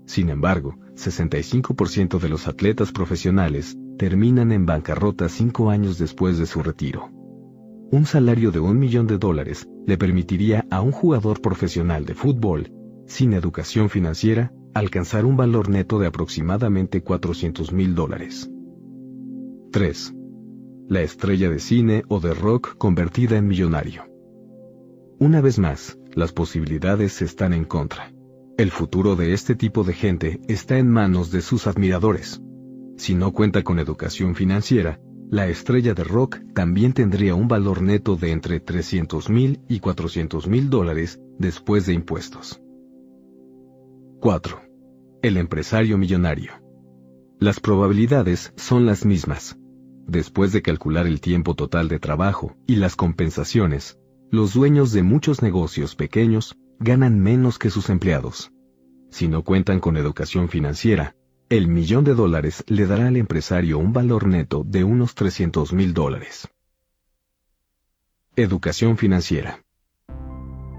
Sin 0.05 0.29
embargo, 0.29 0.77
65% 0.93 2.19
de 2.19 2.29
los 2.29 2.47
atletas 2.47 2.91
profesionales 2.91 3.75
terminan 3.97 4.51
en 4.51 4.67
bancarrota 4.67 5.29
cinco 5.29 5.71
años 5.71 5.97
después 5.97 6.37
de 6.37 6.45
su 6.45 6.61
retiro. 6.61 7.09
Un 7.91 8.05
salario 8.05 8.51
de 8.51 8.59
un 8.59 8.77
millón 8.77 9.07
de 9.07 9.17
dólares 9.17 9.67
le 9.85 9.97
permitiría 9.97 10.65
a 10.69 10.81
un 10.81 10.91
jugador 10.91 11.41
profesional 11.41 12.05
de 12.05 12.13
fútbol, 12.13 12.71
sin 13.07 13.33
educación 13.33 13.89
financiera, 13.89 14.53
alcanzar 14.73 15.25
un 15.25 15.35
valor 15.35 15.69
neto 15.69 15.99
de 15.99 16.07
aproximadamente 16.07 17.01
400 17.01 17.71
mil 17.73 17.95
dólares. 17.95 18.49
3 19.71 20.13
la 20.89 21.03
estrella 21.03 21.51
de 21.51 21.59
cine 21.59 22.03
o 22.07 22.19
de 22.19 22.33
rock 22.33 22.75
convertida 22.77 23.37
en 23.37 23.47
millonario. 23.47 24.05
Una 25.19 25.39
vez 25.39 25.59
más, 25.59 25.99
las 26.15 26.33
posibilidades 26.33 27.21
están 27.21 27.53
en 27.53 27.63
contra. 27.63 28.11
El 28.57 28.71
futuro 28.71 29.15
de 29.15 29.33
este 29.33 29.53
tipo 29.53 29.83
de 29.83 29.93
gente 29.93 30.41
está 30.47 30.79
en 30.79 30.89
manos 30.89 31.29
de 31.29 31.41
sus 31.41 31.67
admiradores. 31.67 32.41
Si 32.97 33.13
no 33.13 33.33
cuenta 33.33 33.63
con 33.63 33.77
educación 33.77 34.33
financiera, 34.33 34.99
la 35.29 35.47
estrella 35.47 35.93
de 35.93 36.03
rock 36.03 36.39
también 36.53 36.93
tendría 36.93 37.35
un 37.35 37.47
valor 37.47 37.81
neto 37.81 38.15
de 38.15 38.31
entre 38.31 38.59
300 38.59 39.29
mil 39.29 39.61
y 39.67 39.79
400 39.79 40.47
mil 40.47 40.69
dólares 40.69 41.19
después 41.37 41.85
de 41.85 41.93
impuestos. 41.93 42.61
4. 44.19 44.61
El 45.21 45.37
empresario 45.37 45.97
millonario. 45.97 46.53
Las 47.39 47.59
probabilidades 47.59 48.53
son 48.57 48.85
las 48.85 49.05
mismas, 49.05 49.57
Después 50.09 50.51
de 50.51 50.63
calcular 50.63 51.05
el 51.05 51.21
tiempo 51.21 51.53
total 51.53 51.87
de 51.87 51.99
trabajo 51.99 52.55
y 52.65 52.77
las 52.77 52.95
compensaciones, 52.95 53.99
los 54.31 54.55
dueños 54.55 54.91
de 54.91 55.03
muchos 55.03 55.43
negocios 55.43 55.95
pequeños 55.95 56.57
ganan 56.79 57.19
menos 57.19 57.59
que 57.59 57.69
sus 57.69 57.91
empleados. 57.91 58.51
Si 59.11 59.27
no 59.27 59.43
cuentan 59.43 59.79
con 59.79 59.97
educación 59.97 60.49
financiera, 60.49 61.15
el 61.49 61.67
millón 61.67 62.03
de 62.03 62.13
dólares 62.13 62.63
le 62.67 62.85
dará 62.85 63.07
al 63.07 63.17
empresario 63.17 63.79
un 63.79 63.91
valor 63.91 64.27
neto 64.27 64.63
de 64.63 64.83
unos 64.83 65.15
300 65.15 65.73
mil 65.73 65.95
dólares. 65.95 66.47
Educación 68.35 68.97
financiera. 68.97 69.63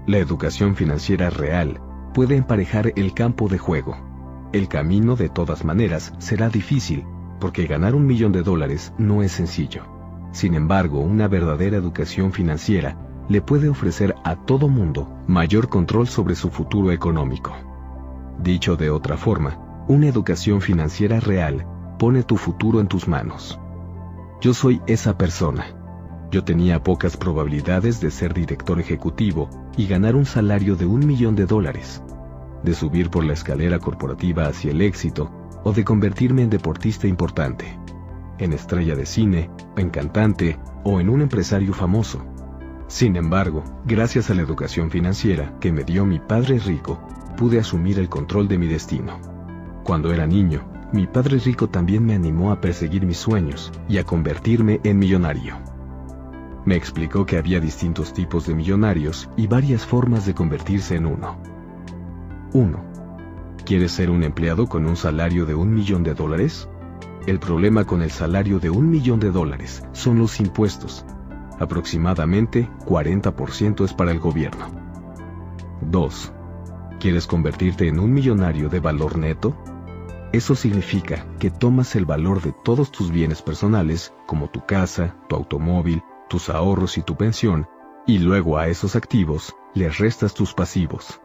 La 0.07 0.17
educación 0.17 0.77
financiera 0.77 1.29
real 1.29 1.81
puede 2.13 2.37
emparejar 2.37 2.93
el 2.95 3.13
campo 3.13 3.49
de 3.49 3.57
juego. 3.57 3.97
El 4.53 4.69
camino 4.69 5.17
de 5.17 5.27
todas 5.27 5.65
maneras 5.65 6.13
será 6.19 6.47
difícil 6.47 7.03
porque 7.41 7.67
ganar 7.67 7.93
un 7.93 8.05
millón 8.05 8.31
de 8.31 8.41
dólares 8.41 8.93
no 8.97 9.23
es 9.23 9.33
sencillo. 9.33 9.83
Sin 10.31 10.53
embargo, 10.53 10.99
una 11.01 11.27
verdadera 11.27 11.75
educación 11.75 12.31
financiera 12.31 12.97
le 13.27 13.41
puede 13.41 13.67
ofrecer 13.67 14.15
a 14.23 14.37
todo 14.37 14.69
mundo 14.69 15.17
mayor 15.27 15.67
control 15.67 16.07
sobre 16.07 16.35
su 16.35 16.49
futuro 16.49 16.93
económico. 16.93 17.53
Dicho 18.39 18.77
de 18.77 18.89
otra 18.89 19.17
forma, 19.17 19.60
una 19.87 20.07
educación 20.07 20.61
financiera 20.61 21.19
real 21.19 21.65
pone 21.97 22.23
tu 22.23 22.37
futuro 22.37 22.79
en 22.79 22.87
tus 22.87 23.07
manos. 23.07 23.59
Yo 24.41 24.53
soy 24.53 24.81
esa 24.87 25.17
persona. 25.17 25.65
Yo 26.31 26.43
tenía 26.43 26.81
pocas 26.81 27.17
probabilidades 27.17 27.99
de 27.99 28.09
ser 28.09 28.33
director 28.33 28.79
ejecutivo 28.79 29.49
y 29.77 29.87
ganar 29.87 30.15
un 30.15 30.25
salario 30.25 30.75
de 30.75 30.85
un 30.85 31.05
millón 31.05 31.35
de 31.35 31.45
dólares, 31.45 32.01
de 32.63 32.73
subir 32.73 33.09
por 33.09 33.23
la 33.23 33.33
escalera 33.33 33.79
corporativa 33.79 34.47
hacia 34.47 34.71
el 34.71 34.81
éxito 34.81 35.31
o 35.63 35.73
de 35.73 35.83
convertirme 35.83 36.43
en 36.43 36.49
deportista 36.49 37.07
importante, 37.07 37.77
en 38.37 38.53
estrella 38.53 38.95
de 38.95 39.05
cine, 39.05 39.51
en 39.77 39.89
cantante 39.89 40.57
o 40.83 40.99
en 40.99 41.09
un 41.09 41.21
empresario 41.21 41.73
famoso. 41.73 42.25
Sin 42.87 43.15
embargo, 43.15 43.63
gracias 43.85 44.29
a 44.29 44.33
la 44.33 44.41
educación 44.41 44.89
financiera 44.89 45.57
que 45.59 45.71
me 45.71 45.83
dio 45.83 46.05
mi 46.05 46.19
padre 46.19 46.59
rico, 46.59 46.99
pude 47.37 47.59
asumir 47.59 47.99
el 47.99 48.09
control 48.09 48.47
de 48.47 48.57
mi 48.57 48.67
destino. 48.67 49.30
Cuando 49.91 50.13
era 50.13 50.25
niño, 50.25 50.61
mi 50.93 51.05
padre 51.05 51.37
rico 51.37 51.67
también 51.67 52.05
me 52.05 52.15
animó 52.15 52.53
a 52.53 52.61
perseguir 52.61 53.05
mis 53.05 53.17
sueños 53.17 53.73
y 53.89 53.97
a 53.97 54.05
convertirme 54.05 54.79
en 54.85 54.97
millonario. 54.97 55.57
Me 56.63 56.77
explicó 56.77 57.25
que 57.25 57.37
había 57.37 57.59
distintos 57.59 58.13
tipos 58.13 58.47
de 58.47 58.55
millonarios 58.55 59.29
y 59.35 59.47
varias 59.47 59.85
formas 59.85 60.25
de 60.25 60.33
convertirse 60.33 60.95
en 60.95 61.07
uno. 61.07 61.35
1. 62.53 62.85
¿Quieres 63.65 63.91
ser 63.91 64.11
un 64.11 64.23
empleado 64.23 64.65
con 64.67 64.85
un 64.85 64.95
salario 64.95 65.45
de 65.45 65.55
un 65.55 65.73
millón 65.73 66.03
de 66.03 66.13
dólares? 66.13 66.69
El 67.27 67.39
problema 67.39 67.83
con 67.83 68.01
el 68.01 68.11
salario 68.11 68.59
de 68.59 68.69
un 68.69 68.89
millón 68.89 69.19
de 69.19 69.29
dólares 69.29 69.83
son 69.91 70.19
los 70.19 70.39
impuestos. 70.39 71.05
Aproximadamente 71.59 72.69
40% 72.85 73.83
es 73.83 73.93
para 73.93 74.11
el 74.11 74.19
gobierno. 74.19 74.67
2. 75.81 76.31
¿Quieres 77.01 77.27
convertirte 77.27 77.89
en 77.89 77.99
un 77.99 78.13
millonario 78.13 78.69
de 78.69 78.79
valor 78.79 79.17
neto? 79.17 79.53
Eso 80.33 80.55
significa 80.55 81.25
que 81.39 81.51
tomas 81.51 81.95
el 81.97 82.05
valor 82.05 82.41
de 82.41 82.53
todos 82.53 82.89
tus 82.89 83.11
bienes 83.11 83.41
personales, 83.41 84.13
como 84.25 84.49
tu 84.49 84.65
casa, 84.65 85.17
tu 85.27 85.35
automóvil, 85.35 86.03
tus 86.29 86.49
ahorros 86.49 86.97
y 86.97 87.01
tu 87.01 87.17
pensión, 87.17 87.67
y 88.07 88.19
luego 88.19 88.57
a 88.57 88.69
esos 88.69 88.95
activos 88.95 89.53
les 89.73 89.97
restas 89.97 90.33
tus 90.33 90.53
pasivos. 90.53 91.19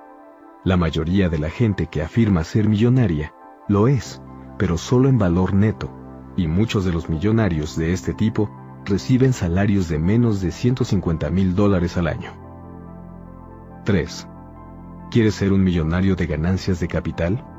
La 0.65 0.77
mayoría 0.77 1.29
de 1.29 1.39
la 1.39 1.51
gente 1.51 1.87
que 1.87 2.03
afirma 2.03 2.43
ser 2.43 2.69
millonaria 2.69 3.33
lo 3.69 3.87
es, 3.87 4.21
pero 4.59 4.77
solo 4.77 5.09
en 5.09 5.19
valor 5.19 5.55
neto, 5.55 5.89
y 6.37 6.49
muchos 6.49 6.85
de 6.85 6.93
los 6.93 7.09
millonarios 7.09 7.77
de 7.77 7.93
este 7.93 8.13
tipo 8.13 8.51
reciben 8.85 9.33
salarios 9.33 9.89
de 9.89 10.01
menos 10.01 10.41
de 10.41 10.51
150 10.51 11.31
mil 11.31 11.55
dólares 11.55 11.97
al 11.97 12.09
año. 12.09 12.33
3. 13.85 14.27
¿Quieres 15.13 15.37
ser 15.37 15.53
un 15.53 15.63
millonario 15.63 16.17
de 16.17 16.27
ganancias 16.27 16.81
de 16.81 16.89
capital? 16.89 17.56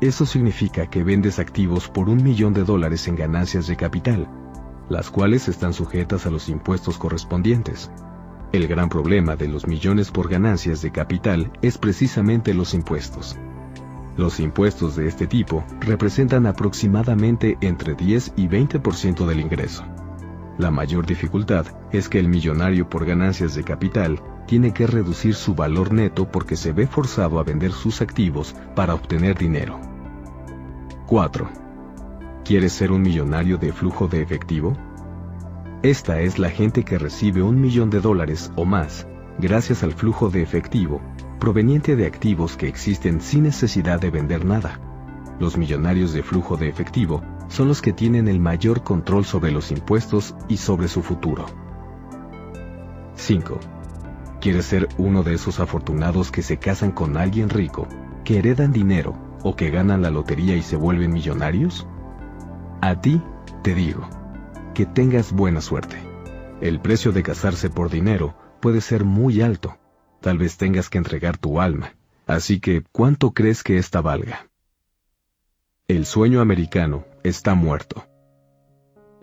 Eso 0.00 0.26
significa 0.26 0.86
que 0.86 1.02
vendes 1.02 1.38
activos 1.38 1.88
por 1.88 2.08
un 2.08 2.22
millón 2.22 2.52
de 2.54 2.64
dólares 2.64 3.08
en 3.08 3.16
ganancias 3.16 3.66
de 3.66 3.76
capital, 3.76 4.28
las 4.88 5.10
cuales 5.10 5.48
están 5.48 5.72
sujetas 5.72 6.26
a 6.26 6.30
los 6.30 6.48
impuestos 6.48 6.98
correspondientes, 6.98 7.90
el 8.50 8.66
gran 8.66 8.88
problema 8.88 9.36
de 9.36 9.46
los 9.46 9.66
millones 9.66 10.10
por 10.10 10.30
ganancias 10.30 10.80
de 10.80 10.90
capital 10.90 11.52
es 11.60 11.76
precisamente 11.76 12.54
los 12.54 12.72
impuestos. 12.72 13.36
Los 14.16 14.40
impuestos 14.40 14.96
de 14.96 15.06
este 15.06 15.26
tipo 15.26 15.66
representan 15.80 16.46
aproximadamente 16.46 17.58
entre 17.60 17.94
10 17.94 18.32
y 18.36 18.48
20% 18.48 19.26
del 19.26 19.40
ingreso. 19.40 19.84
La 20.56 20.70
mayor 20.70 21.04
dificultad 21.04 21.66
es 21.92 22.08
que 22.08 22.18
el 22.18 22.28
millonario 22.28 22.88
por 22.88 23.04
ganancias 23.04 23.54
de 23.54 23.64
capital 23.64 24.18
tiene 24.48 24.72
que 24.72 24.86
reducir 24.86 25.34
su 25.34 25.54
valor 25.54 25.92
neto 25.92 26.28
porque 26.28 26.56
se 26.56 26.72
ve 26.72 26.86
forzado 26.86 27.38
a 27.38 27.44
vender 27.44 27.70
sus 27.70 28.00
activos 28.00 28.56
para 28.74 28.94
obtener 28.94 29.36
dinero. 29.36 29.78
4. 31.06 31.48
¿Quieres 32.46 32.72
ser 32.72 32.90
un 32.90 33.02
millonario 33.02 33.58
de 33.58 33.72
flujo 33.74 34.08
de 34.08 34.22
efectivo? 34.22 34.72
Esta 35.82 36.22
es 36.22 36.38
la 36.38 36.48
gente 36.48 36.82
que 36.82 36.98
recibe 36.98 37.42
un 37.42 37.60
millón 37.60 37.90
de 37.90 38.00
dólares 38.00 38.50
o 38.56 38.64
más 38.64 39.06
gracias 39.38 39.82
al 39.82 39.92
flujo 39.92 40.30
de 40.30 40.42
efectivo 40.42 41.00
proveniente 41.38 41.94
de 41.94 42.06
activos 42.06 42.56
que 42.56 42.68
existen 42.68 43.20
sin 43.20 43.44
necesidad 43.44 44.00
de 44.00 44.10
vender 44.10 44.46
nada. 44.46 44.80
Los 45.38 45.58
millonarios 45.58 46.14
de 46.14 46.22
flujo 46.22 46.56
de 46.56 46.68
efectivo 46.68 47.22
son 47.48 47.68
los 47.68 47.82
que 47.82 47.92
tienen 47.92 48.28
el 48.28 48.40
mayor 48.40 48.82
control 48.82 49.26
sobre 49.26 49.52
los 49.52 49.70
impuestos 49.70 50.34
y 50.48 50.56
sobre 50.56 50.88
su 50.88 51.02
futuro. 51.02 51.44
5. 53.14 53.77
¿Quieres 54.40 54.66
ser 54.66 54.88
uno 54.98 55.24
de 55.24 55.34
esos 55.34 55.58
afortunados 55.58 56.30
que 56.30 56.42
se 56.42 56.58
casan 56.58 56.92
con 56.92 57.16
alguien 57.16 57.48
rico, 57.48 57.88
que 58.24 58.38
heredan 58.38 58.72
dinero 58.72 59.18
o 59.42 59.56
que 59.56 59.70
ganan 59.70 60.02
la 60.02 60.10
lotería 60.10 60.54
y 60.54 60.62
se 60.62 60.76
vuelven 60.76 61.12
millonarios? 61.12 61.88
A 62.80 63.00
ti 63.00 63.20
te 63.64 63.74
digo 63.74 64.08
que 64.74 64.86
tengas 64.86 65.32
buena 65.32 65.60
suerte. 65.60 65.96
El 66.60 66.80
precio 66.80 67.10
de 67.10 67.24
casarse 67.24 67.68
por 67.68 67.90
dinero 67.90 68.36
puede 68.60 68.80
ser 68.80 69.04
muy 69.04 69.42
alto. 69.42 69.76
Tal 70.20 70.38
vez 70.38 70.56
tengas 70.56 70.88
que 70.88 70.98
entregar 70.98 71.36
tu 71.36 71.60
alma. 71.60 71.94
Así 72.26 72.60
que, 72.60 72.84
¿cuánto 72.92 73.32
crees 73.32 73.64
que 73.64 73.78
esta 73.78 74.00
valga? 74.00 74.48
El 75.88 76.06
sueño 76.06 76.40
americano 76.40 77.06
está 77.24 77.54
muerto. 77.54 78.06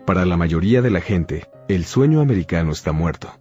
Para 0.04 0.26
la 0.26 0.36
mayoría 0.36 0.82
de 0.82 0.90
la 0.90 1.00
gente, 1.00 1.48
el 1.68 1.84
sueño 1.86 2.20
americano 2.20 2.72
está 2.72 2.92
muerto, 2.92 3.32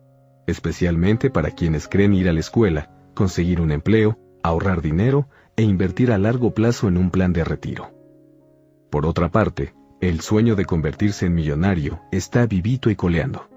especialmente 0.48 1.30
para 1.30 1.52
quienes 1.52 1.88
creen 1.88 2.14
ir 2.14 2.30
a 2.30 2.34
la 2.34 2.40
escuela, 2.40 2.92
conseguir 3.14 3.62
un 3.62 3.72
empleo, 3.72 4.20
ahorrar 4.44 4.82
dinero 4.82 5.28
e 5.56 5.64
invertir 5.64 6.12
a 6.12 6.18
largo 6.18 6.54
plazo 6.54 6.88
en 6.88 6.98
un 6.98 7.10
plan 7.10 7.34
de 7.34 7.44
retiro. 7.44 7.92
Por 8.90 9.06
otra 9.06 9.30
parte, 9.30 9.74
el 10.02 10.22
sueño 10.22 10.56
de 10.56 10.66
convertirse 10.66 11.26
en 11.26 11.34
millonario 11.34 12.02
está 12.12 12.46
vivito 12.46 12.90
y 12.90 12.96
coleando. 12.96 13.50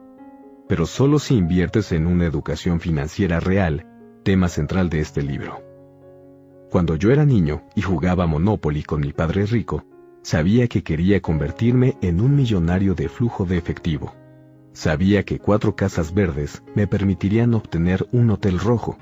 Pero 0.69 0.87
solo 0.87 1.19
si 1.19 1.35
inviertes 1.35 1.93
en 1.93 2.07
una 2.07 2.27
educación 2.27 2.81
financiera 2.81 3.41
real, 3.41 3.87
tema 4.23 4.49
central 4.49 4.89
de 4.89 5.01
este 5.01 5.23
libro. 5.23 5.63
Cuando 6.71 6.97
yo 6.97 7.11
era 7.11 7.25
niño 7.25 7.63
y 7.75 7.83
jugaba 7.83 8.27
Monopoly 8.27 8.83
con 8.83 9.01
mi 9.01 9.13
padre 9.13 9.47
rico, 9.47 9.85
sabía 10.23 10.69
que 10.69 10.83
quería 10.83 11.21
convertirme 11.21 11.97
en 12.03 12.21
un 12.21 12.37
millonario 12.37 12.95
de 12.95 13.09
flujo 13.09 13.47
de 13.47 13.57
efectivo. 13.57 14.15
Sabía 14.79 15.25
que 15.25 15.41
cuatro 15.41 15.75
casas 15.75 16.15
verdes 16.15 16.63
me 16.77 16.87
permitirían 16.87 17.53
obtener 17.55 18.07
un 18.13 18.31
hotel 18.31 18.61
rojo, 18.61 18.97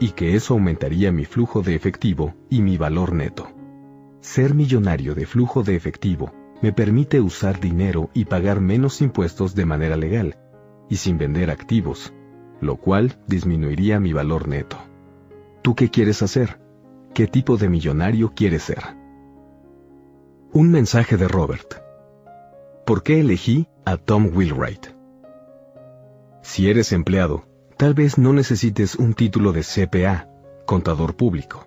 y 0.00 0.12
que 0.12 0.34
eso 0.34 0.54
aumentaría 0.54 1.12
mi 1.12 1.26
flujo 1.26 1.60
de 1.60 1.74
efectivo 1.74 2.34
y 2.48 2.62
mi 2.62 2.78
valor 2.78 3.12
neto. 3.12 3.46
Ser 4.22 4.54
millonario 4.54 5.14
de 5.14 5.26
flujo 5.26 5.62
de 5.62 5.76
efectivo 5.76 6.32
me 6.62 6.72
permite 6.72 7.20
usar 7.20 7.60
dinero 7.60 8.08
y 8.14 8.24
pagar 8.24 8.62
menos 8.62 9.02
impuestos 9.02 9.54
de 9.54 9.66
manera 9.66 9.98
legal, 9.98 10.38
y 10.88 10.96
sin 10.96 11.18
vender 11.18 11.50
activos, 11.50 12.14
lo 12.62 12.76
cual 12.76 13.18
disminuiría 13.26 14.00
mi 14.00 14.14
valor 14.14 14.48
neto. 14.48 14.78
¿Tú 15.60 15.74
qué 15.74 15.90
quieres 15.90 16.22
hacer? 16.22 16.58
¿Qué 17.12 17.26
tipo 17.26 17.58
de 17.58 17.68
millonario 17.68 18.32
quieres 18.34 18.62
ser? 18.62 18.82
Un 20.54 20.70
mensaje 20.70 21.18
de 21.18 21.28
Robert. 21.28 21.74
¿Por 22.86 23.02
qué 23.02 23.20
elegí 23.20 23.68
a 23.84 23.98
Tom 23.98 24.30
Wheelwright? 24.34 24.97
Si 26.42 26.70
eres 26.70 26.92
empleado, 26.92 27.44
tal 27.76 27.94
vez 27.94 28.18
no 28.18 28.32
necesites 28.32 28.94
un 28.94 29.14
título 29.14 29.52
de 29.52 29.62
CPA, 29.62 30.28
contador 30.66 31.16
público. 31.16 31.66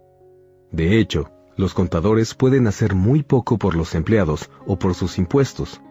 De 0.71 0.99
hecho, 0.99 1.29
los 1.57 1.73
contadores 1.73 2.33
pueden 2.33 2.67
hacer 2.67 2.95
muy 2.95 3.23
poco 3.23 3.57
por 3.57 3.75
los 3.75 3.93
empleados 3.95 4.49
o 4.65 4.79
por 4.79 4.95
sus 4.95 5.17
impuestos. 5.17 5.81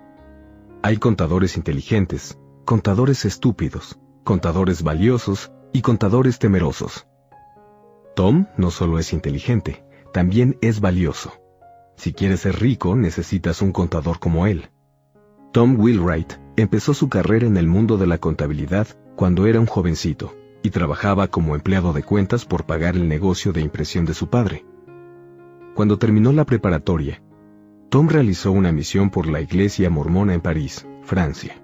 Hay 0.83 0.97
contadores 0.97 1.57
inteligentes, 1.57 2.39
contadores 2.65 3.25
estúpidos, 3.25 3.99
contadores 4.25 4.83
valiosos 4.83 5.53
y 5.73 5.83
contadores 5.83 6.39
temerosos. 6.39 7.07
Tom 8.17 8.47
no 8.57 8.71
solo 8.71 8.99
es 8.99 9.13
inteligente, 9.13 9.85
también 10.13 10.59
es 10.61 10.81
valioso. 10.81 11.33
Si 11.97 12.13
quieres 12.13 12.41
ser 12.41 12.59
rico, 12.61 12.97
necesitas 12.97 13.61
un 13.61 13.73
contador 13.73 14.19
como 14.19 14.47
él. 14.47 14.71
Tom 15.53 15.79
Wheelwright 15.79 16.33
empezó 16.57 16.95
su 16.95 17.09
carrera 17.09 17.47
en 17.47 17.57
el 17.57 17.67
mundo 17.67 17.97
de 17.97 18.07
la 18.07 18.19
contabilidad 18.19 18.89
cuando 19.17 19.47
era 19.47 19.61
un 19.61 19.67
jovencito 19.67 20.35
y 20.63 20.71
trabajaba 20.71 21.29
como 21.29 21.55
empleado 21.55 21.93
de 21.93 22.03
cuentas 22.03 22.45
por 22.45 22.65
pagar 22.65 22.97
el 22.97 23.09
negocio 23.09 23.53
de 23.53 23.61
impresión 23.61 24.05
de 24.05 24.15
su 24.15 24.29
padre. 24.29 24.65
Cuando 25.75 25.99
terminó 25.99 26.33
la 26.33 26.45
preparatoria, 26.45 27.23
Tom 27.89 28.09
realizó 28.09 28.53
una 28.53 28.73
misión 28.73 29.11
por 29.11 29.27
la 29.27 29.41
Iglesia 29.41 29.91
Mormona 29.91 30.35
en 30.35 30.41
París, 30.41 30.87
Francia. 31.03 31.61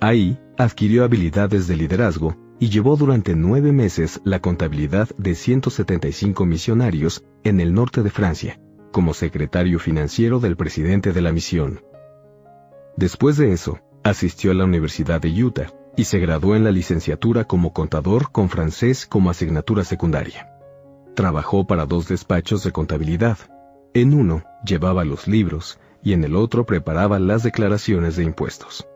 Ahí 0.00 0.38
adquirió 0.58 1.04
habilidades 1.04 1.66
de 1.66 1.76
liderazgo 1.76 2.36
y 2.58 2.68
llevó 2.68 2.96
durante 2.96 3.34
nueve 3.34 3.72
meses 3.72 4.20
la 4.24 4.40
contabilidad 4.40 5.08
de 5.16 5.34
175 5.34 6.46
misionarios 6.46 7.24
en 7.42 7.60
el 7.60 7.74
norte 7.74 8.02
de 8.02 8.10
Francia, 8.10 8.60
como 8.92 9.14
secretario 9.14 9.78
financiero 9.78 10.38
del 10.38 10.56
presidente 10.56 11.12
de 11.12 11.22
la 11.22 11.32
misión. 11.32 11.80
Después 12.96 13.36
de 13.36 13.52
eso, 13.52 13.80
asistió 14.04 14.50
a 14.50 14.54
la 14.54 14.64
Universidad 14.64 15.20
de 15.20 15.44
Utah 15.44 15.72
y 15.96 16.04
se 16.04 16.18
graduó 16.18 16.56
en 16.56 16.64
la 16.64 16.72
licenciatura 16.72 17.44
como 17.44 17.72
contador 17.72 18.32
con 18.32 18.48
francés 18.48 19.06
como 19.06 19.30
asignatura 19.30 19.84
secundaria. 19.84 20.48
Trabajó 21.14 21.66
para 21.66 21.86
dos 21.86 22.08
despachos 22.08 22.64
de 22.64 22.72
contabilidad. 22.72 23.38
En 23.94 24.14
uno 24.14 24.42
llevaba 24.64 25.04
los 25.04 25.28
libros 25.28 25.78
y 26.02 26.14
en 26.14 26.24
el 26.24 26.34
otro 26.34 26.64
preparaba 26.64 27.18
las 27.18 27.42
declaraciones 27.42 28.16
de 28.16 28.24
impuestos. 28.24 28.86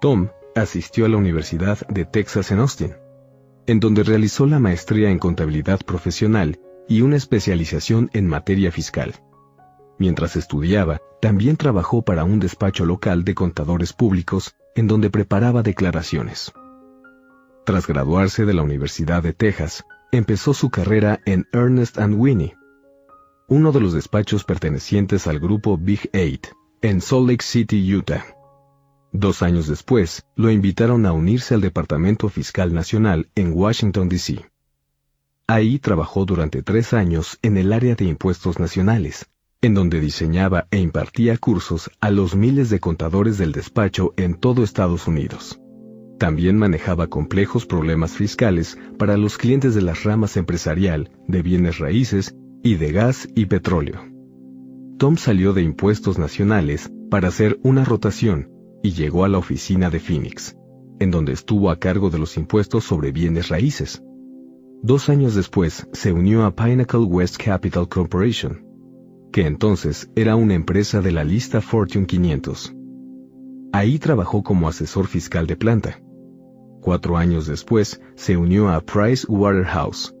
Tom 0.00 0.28
asistió 0.56 1.06
a 1.06 1.08
la 1.08 1.16
Universidad 1.16 1.78
de 1.88 2.04
Texas 2.04 2.50
en 2.50 2.58
Austin, 2.58 2.94
en 3.66 3.78
donde 3.78 4.02
realizó 4.02 4.46
la 4.46 4.58
maestría 4.58 5.10
en 5.10 5.18
contabilidad 5.18 5.80
profesional 5.86 6.58
y 6.88 7.02
una 7.02 7.16
especialización 7.16 8.10
en 8.12 8.26
materia 8.26 8.72
fiscal. 8.72 9.14
Mientras 10.00 10.34
estudiaba, 10.34 11.02
también 11.20 11.58
trabajó 11.58 12.00
para 12.00 12.24
un 12.24 12.40
despacho 12.40 12.86
local 12.86 13.22
de 13.22 13.34
contadores 13.34 13.92
públicos 13.92 14.54
en 14.74 14.86
donde 14.86 15.10
preparaba 15.10 15.62
declaraciones. 15.62 16.52
Tras 17.66 17.86
graduarse 17.86 18.46
de 18.46 18.54
la 18.54 18.62
Universidad 18.62 19.22
de 19.22 19.34
Texas, 19.34 19.84
empezó 20.10 20.54
su 20.54 20.70
carrera 20.70 21.20
en 21.26 21.46
Ernest⁇ 21.52 21.98
Winnie, 22.18 22.56
uno 23.46 23.72
de 23.72 23.80
los 23.80 23.92
despachos 23.92 24.44
pertenecientes 24.44 25.26
al 25.26 25.38
grupo 25.38 25.76
Big 25.76 26.08
Eight, 26.14 26.46
en 26.80 27.02
Salt 27.02 27.28
Lake 27.28 27.44
City, 27.44 27.94
Utah. 27.94 28.24
Dos 29.12 29.42
años 29.42 29.66
después, 29.66 30.24
lo 30.34 30.50
invitaron 30.50 31.04
a 31.04 31.12
unirse 31.12 31.52
al 31.52 31.60
Departamento 31.60 32.30
Fiscal 32.30 32.72
Nacional 32.72 33.28
en 33.34 33.52
Washington, 33.52 34.08
D.C. 34.08 34.46
Ahí 35.46 35.78
trabajó 35.78 36.24
durante 36.24 36.62
tres 36.62 36.94
años 36.94 37.38
en 37.42 37.58
el 37.58 37.74
área 37.74 37.96
de 37.96 38.06
impuestos 38.06 38.58
nacionales, 38.58 39.26
en 39.62 39.74
donde 39.74 40.00
diseñaba 40.00 40.66
e 40.70 40.78
impartía 40.78 41.36
cursos 41.36 41.90
a 42.00 42.10
los 42.10 42.34
miles 42.34 42.70
de 42.70 42.80
contadores 42.80 43.36
del 43.36 43.52
despacho 43.52 44.14
en 44.16 44.34
todo 44.34 44.62
Estados 44.62 45.06
Unidos. 45.06 45.60
También 46.18 46.56
manejaba 46.56 47.08
complejos 47.08 47.66
problemas 47.66 48.12
fiscales 48.12 48.78
para 48.98 49.16
los 49.16 49.36
clientes 49.36 49.74
de 49.74 49.82
las 49.82 50.04
ramas 50.04 50.36
empresarial, 50.36 51.10
de 51.28 51.42
bienes 51.42 51.78
raíces 51.78 52.34
y 52.62 52.76
de 52.76 52.92
gas 52.92 53.28
y 53.34 53.46
petróleo. 53.46 54.00
Tom 54.98 55.16
salió 55.16 55.52
de 55.52 55.62
impuestos 55.62 56.18
nacionales 56.18 56.90
para 57.10 57.28
hacer 57.28 57.58
una 57.62 57.84
rotación 57.84 58.50
y 58.82 58.92
llegó 58.92 59.24
a 59.24 59.28
la 59.28 59.38
oficina 59.38 59.90
de 59.90 60.00
Phoenix, 60.00 60.56
en 61.00 61.10
donde 61.10 61.32
estuvo 61.32 61.70
a 61.70 61.78
cargo 61.78 62.08
de 62.08 62.18
los 62.18 62.36
impuestos 62.38 62.84
sobre 62.84 63.12
bienes 63.12 63.48
raíces. 63.48 64.02
Dos 64.82 65.10
años 65.10 65.34
después 65.34 65.86
se 65.92 66.12
unió 66.12 66.44
a 66.44 66.54
Pinnacle 66.54 67.00
West 67.00 67.36
Capital 67.42 67.88
Corporation, 67.88 68.69
que 69.32 69.46
entonces 69.46 70.10
era 70.16 70.36
una 70.36 70.54
empresa 70.54 71.00
de 71.00 71.12
la 71.12 71.24
lista 71.24 71.60
Fortune 71.60 72.06
500. 72.06 72.74
Ahí 73.72 73.98
trabajó 73.98 74.42
como 74.42 74.68
asesor 74.68 75.06
fiscal 75.06 75.46
de 75.46 75.56
planta. 75.56 76.00
Cuatro 76.80 77.16
años 77.16 77.46
después 77.46 78.00
se 78.16 78.36
unió 78.36 78.68
a 78.70 78.80
Price 78.80 79.26
Waterhouse, 79.28 80.14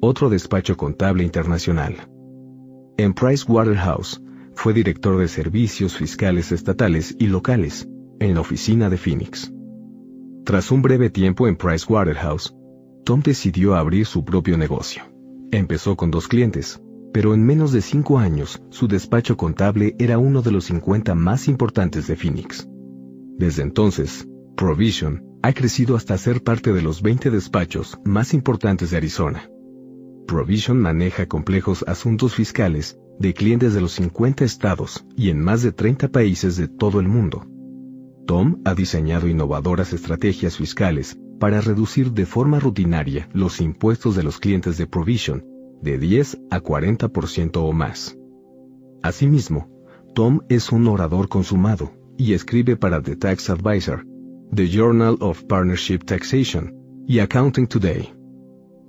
otro 0.00 0.28
despacho 0.28 0.76
contable 0.76 1.24
internacional. 1.24 1.94
En 2.98 3.14
Price 3.14 3.44
Waterhouse 3.50 4.20
fue 4.54 4.74
director 4.74 5.18
de 5.18 5.28
servicios 5.28 5.96
fiscales 5.96 6.52
estatales 6.52 7.16
y 7.18 7.28
locales 7.28 7.88
en 8.18 8.34
la 8.34 8.40
oficina 8.40 8.90
de 8.90 8.98
Phoenix. 8.98 9.52
Tras 10.44 10.70
un 10.70 10.82
breve 10.82 11.08
tiempo 11.08 11.48
en 11.48 11.56
Price 11.56 11.86
Waterhouse, 11.88 12.54
Tom 13.04 13.22
decidió 13.22 13.76
abrir 13.76 14.04
su 14.04 14.24
propio 14.24 14.58
negocio. 14.58 15.04
Empezó 15.50 15.96
con 15.96 16.10
dos 16.10 16.28
clientes, 16.28 16.82
pero 17.12 17.34
en 17.34 17.44
menos 17.44 17.72
de 17.72 17.82
cinco 17.82 18.18
años 18.18 18.62
su 18.70 18.88
despacho 18.88 19.36
contable 19.36 19.94
era 19.98 20.18
uno 20.18 20.42
de 20.42 20.52
los 20.52 20.64
50 20.66 21.14
más 21.14 21.48
importantes 21.48 22.06
de 22.06 22.16
Phoenix. 22.16 22.68
Desde 23.36 23.62
entonces, 23.62 24.28
Provision 24.56 25.24
ha 25.42 25.52
crecido 25.52 25.96
hasta 25.96 26.18
ser 26.18 26.42
parte 26.42 26.72
de 26.72 26.82
los 26.82 27.02
20 27.02 27.30
despachos 27.30 27.98
más 28.04 28.34
importantes 28.34 28.90
de 28.90 28.98
Arizona. 28.98 29.48
Provision 30.26 30.78
maneja 30.78 31.26
complejos 31.26 31.84
asuntos 31.88 32.34
fiscales 32.34 32.98
de 33.18 33.34
clientes 33.34 33.74
de 33.74 33.80
los 33.80 33.92
50 33.92 34.44
estados 34.44 35.04
y 35.16 35.30
en 35.30 35.42
más 35.42 35.62
de 35.62 35.72
30 35.72 36.08
países 36.08 36.56
de 36.56 36.68
todo 36.68 37.00
el 37.00 37.08
mundo. 37.08 37.46
Tom 38.26 38.60
ha 38.64 38.74
diseñado 38.74 39.28
innovadoras 39.28 39.92
estrategias 39.92 40.56
fiscales 40.56 41.18
para 41.40 41.60
reducir 41.60 42.12
de 42.12 42.26
forma 42.26 42.60
rutinaria 42.60 43.28
los 43.32 43.60
impuestos 43.60 44.14
de 44.14 44.22
los 44.22 44.38
clientes 44.38 44.76
de 44.78 44.86
Provision 44.86 45.44
de 45.82 45.98
10 45.98 46.38
a 46.50 46.60
40% 46.60 47.56
o 47.56 47.72
más. 47.72 48.16
Asimismo, 49.02 49.68
Tom 50.14 50.40
es 50.48 50.72
un 50.72 50.86
orador 50.88 51.28
consumado 51.28 51.92
y 52.16 52.34
escribe 52.34 52.76
para 52.76 53.00
The 53.00 53.16
Tax 53.16 53.50
Advisor, 53.50 54.04
The 54.54 54.68
Journal 54.68 55.16
of 55.20 55.44
Partnership 55.44 56.00
Taxation 56.00 56.74
y 57.06 57.20
Accounting 57.20 57.66
Today. 57.66 58.12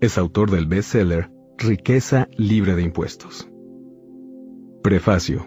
Es 0.01 0.17
autor 0.17 0.51
del 0.51 0.65
bestseller 0.65 1.31
Riqueza 1.57 2.27
libre 2.37 2.75
de 2.75 2.81
impuestos. 2.81 3.47
Prefacio. 4.81 5.45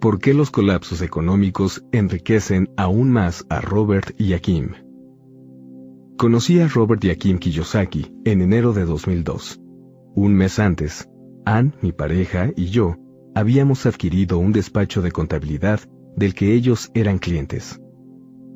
¿Por 0.00 0.18
qué 0.18 0.34
los 0.34 0.50
colapsos 0.50 1.02
económicos 1.02 1.84
enriquecen 1.92 2.68
aún 2.76 3.10
más 3.10 3.46
a 3.48 3.60
Robert 3.60 4.10
y 4.18 4.32
a 4.32 4.40
Kim? 4.40 4.72
Conocí 6.16 6.58
a 6.58 6.66
Robert 6.66 7.04
y 7.04 7.10
a 7.10 7.16
Kim 7.16 7.38
Kiyosaki 7.38 8.12
en 8.24 8.42
enero 8.42 8.72
de 8.72 8.84
2002 8.84 9.60
un 10.18 10.34
mes 10.34 10.58
antes, 10.58 11.08
Ann, 11.44 11.74
mi 11.80 11.92
pareja, 11.92 12.50
y 12.56 12.66
yo 12.66 12.96
habíamos 13.36 13.86
adquirido 13.86 14.38
un 14.38 14.52
despacho 14.52 15.00
de 15.00 15.12
contabilidad 15.12 15.80
del 16.16 16.34
que 16.34 16.54
ellos 16.54 16.90
eran 16.92 17.18
clientes. 17.18 17.80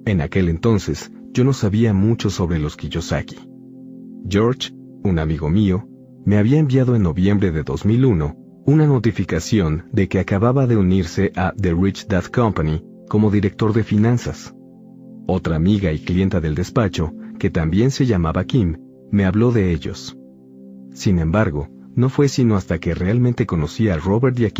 En 0.04 0.20
aquel 0.22 0.48
entonces, 0.48 1.12
yo 1.32 1.44
no 1.44 1.52
sabía 1.52 1.92
mucho 1.94 2.30
sobre 2.30 2.58
los 2.58 2.76
Kiyosaki. 2.76 3.36
George, 4.28 4.72
un 5.04 5.20
amigo 5.20 5.48
mío, 5.48 5.88
me 6.24 6.36
había 6.36 6.58
enviado 6.58 6.96
en 6.96 7.04
noviembre 7.04 7.52
de 7.52 7.62
2001 7.62 8.36
una 8.66 8.86
notificación 8.86 9.84
de 9.92 10.08
que 10.08 10.18
acababa 10.18 10.66
de 10.66 10.76
unirse 10.76 11.30
a 11.36 11.52
The 11.56 11.74
Rich 11.74 12.08
Dad 12.08 12.24
Company 12.24 12.84
como 13.08 13.30
director 13.30 13.72
de 13.72 13.84
finanzas. 13.84 14.52
Otra 15.28 15.54
amiga 15.54 15.92
y 15.92 16.00
clienta 16.00 16.40
del 16.40 16.56
despacho, 16.56 17.12
que 17.38 17.50
también 17.50 17.92
se 17.92 18.04
llamaba 18.04 18.44
Kim, 18.44 18.78
me 19.12 19.24
habló 19.24 19.52
de 19.52 19.72
ellos. 19.72 20.16
Sin 20.92 21.18
embargo, 21.18 21.68
no 21.94 22.08
fue 22.08 22.28
sino 22.28 22.56
hasta 22.56 22.78
que 22.78 22.94
realmente 22.94 23.46
conocí 23.46 23.88
a 23.88 23.96
Robert 23.96 24.38
y 24.38 24.46
a 24.46 24.50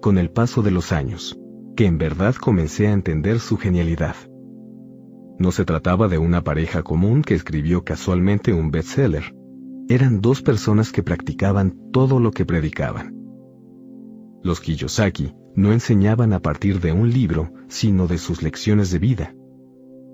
con 0.00 0.18
el 0.18 0.30
paso 0.30 0.62
de 0.62 0.70
los 0.70 0.92
años, 0.92 1.38
que 1.76 1.86
en 1.86 1.98
verdad 1.98 2.34
comencé 2.34 2.88
a 2.88 2.92
entender 2.92 3.40
su 3.40 3.56
genialidad. 3.56 4.16
No 5.38 5.50
se 5.50 5.64
trataba 5.64 6.08
de 6.08 6.18
una 6.18 6.42
pareja 6.44 6.82
común 6.82 7.22
que 7.22 7.34
escribió 7.34 7.84
casualmente 7.84 8.52
un 8.52 8.70
bestseller. 8.70 9.34
Eran 9.88 10.20
dos 10.20 10.42
personas 10.42 10.92
que 10.92 11.02
practicaban 11.02 11.76
todo 11.92 12.20
lo 12.20 12.30
que 12.30 12.46
predicaban. 12.46 13.14
Los 14.42 14.60
Kiyosaki 14.60 15.34
no 15.56 15.72
enseñaban 15.72 16.32
a 16.32 16.40
partir 16.40 16.80
de 16.80 16.92
un 16.92 17.10
libro, 17.10 17.52
sino 17.68 18.06
de 18.06 18.18
sus 18.18 18.42
lecciones 18.42 18.90
de 18.90 18.98
vida. 18.98 19.34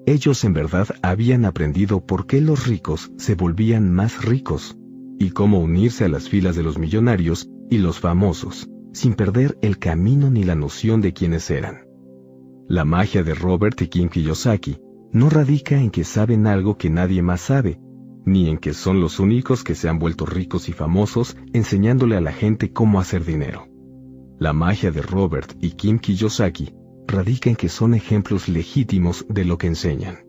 Ellos 0.07 0.45
en 0.45 0.55
verdad 0.55 0.89
habían 1.03 1.45
aprendido 1.45 2.05
por 2.05 2.27
qué 2.27 2.41
los 2.41 2.67
ricos 2.67 3.13
se 3.17 3.35
volvían 3.35 3.93
más 3.93 4.25
ricos 4.25 4.77
y 5.21 5.31
cómo 5.33 5.61
unirse 5.61 6.05
a 6.07 6.09
las 6.09 6.31
filas 6.31 6.57
de 6.57 6.63
los 6.63 6.79
millonarios 6.79 7.47
y 7.69 7.77
los 7.77 8.01
famosos, 8.01 8.71
sin 8.95 9.13
perder 9.13 9.59
el 9.61 9.79
camino 9.79 10.31
ni 10.31 10.45
la 10.45 10.55
noción 10.55 11.03
de 11.03 11.13
quiénes 11.13 11.51
eran. 11.51 11.87
La 12.67 12.87
magia 12.87 13.23
de 13.23 13.35
Robert 13.35 13.83
y 13.83 13.89
Kim 13.89 14.09
Kiyosaki 14.09 14.79
no 15.13 15.29
radica 15.29 15.79
en 15.79 15.91
que 15.91 16.05
saben 16.05 16.47
algo 16.47 16.79
que 16.79 16.89
nadie 16.89 17.21
más 17.21 17.43
sabe, 17.43 17.79
ni 18.25 18.49
en 18.49 18.57
que 18.57 18.73
son 18.73 19.03
los 19.03 19.21
únicos 19.21 19.63
que 19.63 19.75
se 19.75 19.91
han 19.91 19.99
vuelto 19.99 20.25
ricos 20.25 20.71
y 20.71 20.73
famosos 20.73 21.37
enseñándole 21.53 22.17
a 22.17 22.23
la 22.23 22.33
gente 22.33 22.73
cómo 22.73 22.99
hacer 22.99 23.27
dinero. 23.27 23.69
La 24.39 24.55
magia 24.55 24.91
de 24.91 25.03
Robert 25.03 25.53
y 25.61 25.73
Kim 25.73 25.99
Kiyosaki 25.99 26.73
radica 27.07 27.51
en 27.51 27.57
que 27.57 27.69
son 27.69 27.93
ejemplos 27.93 28.49
legítimos 28.49 29.27
de 29.29 29.45
lo 29.45 29.59
que 29.59 29.67
enseñan. 29.67 30.21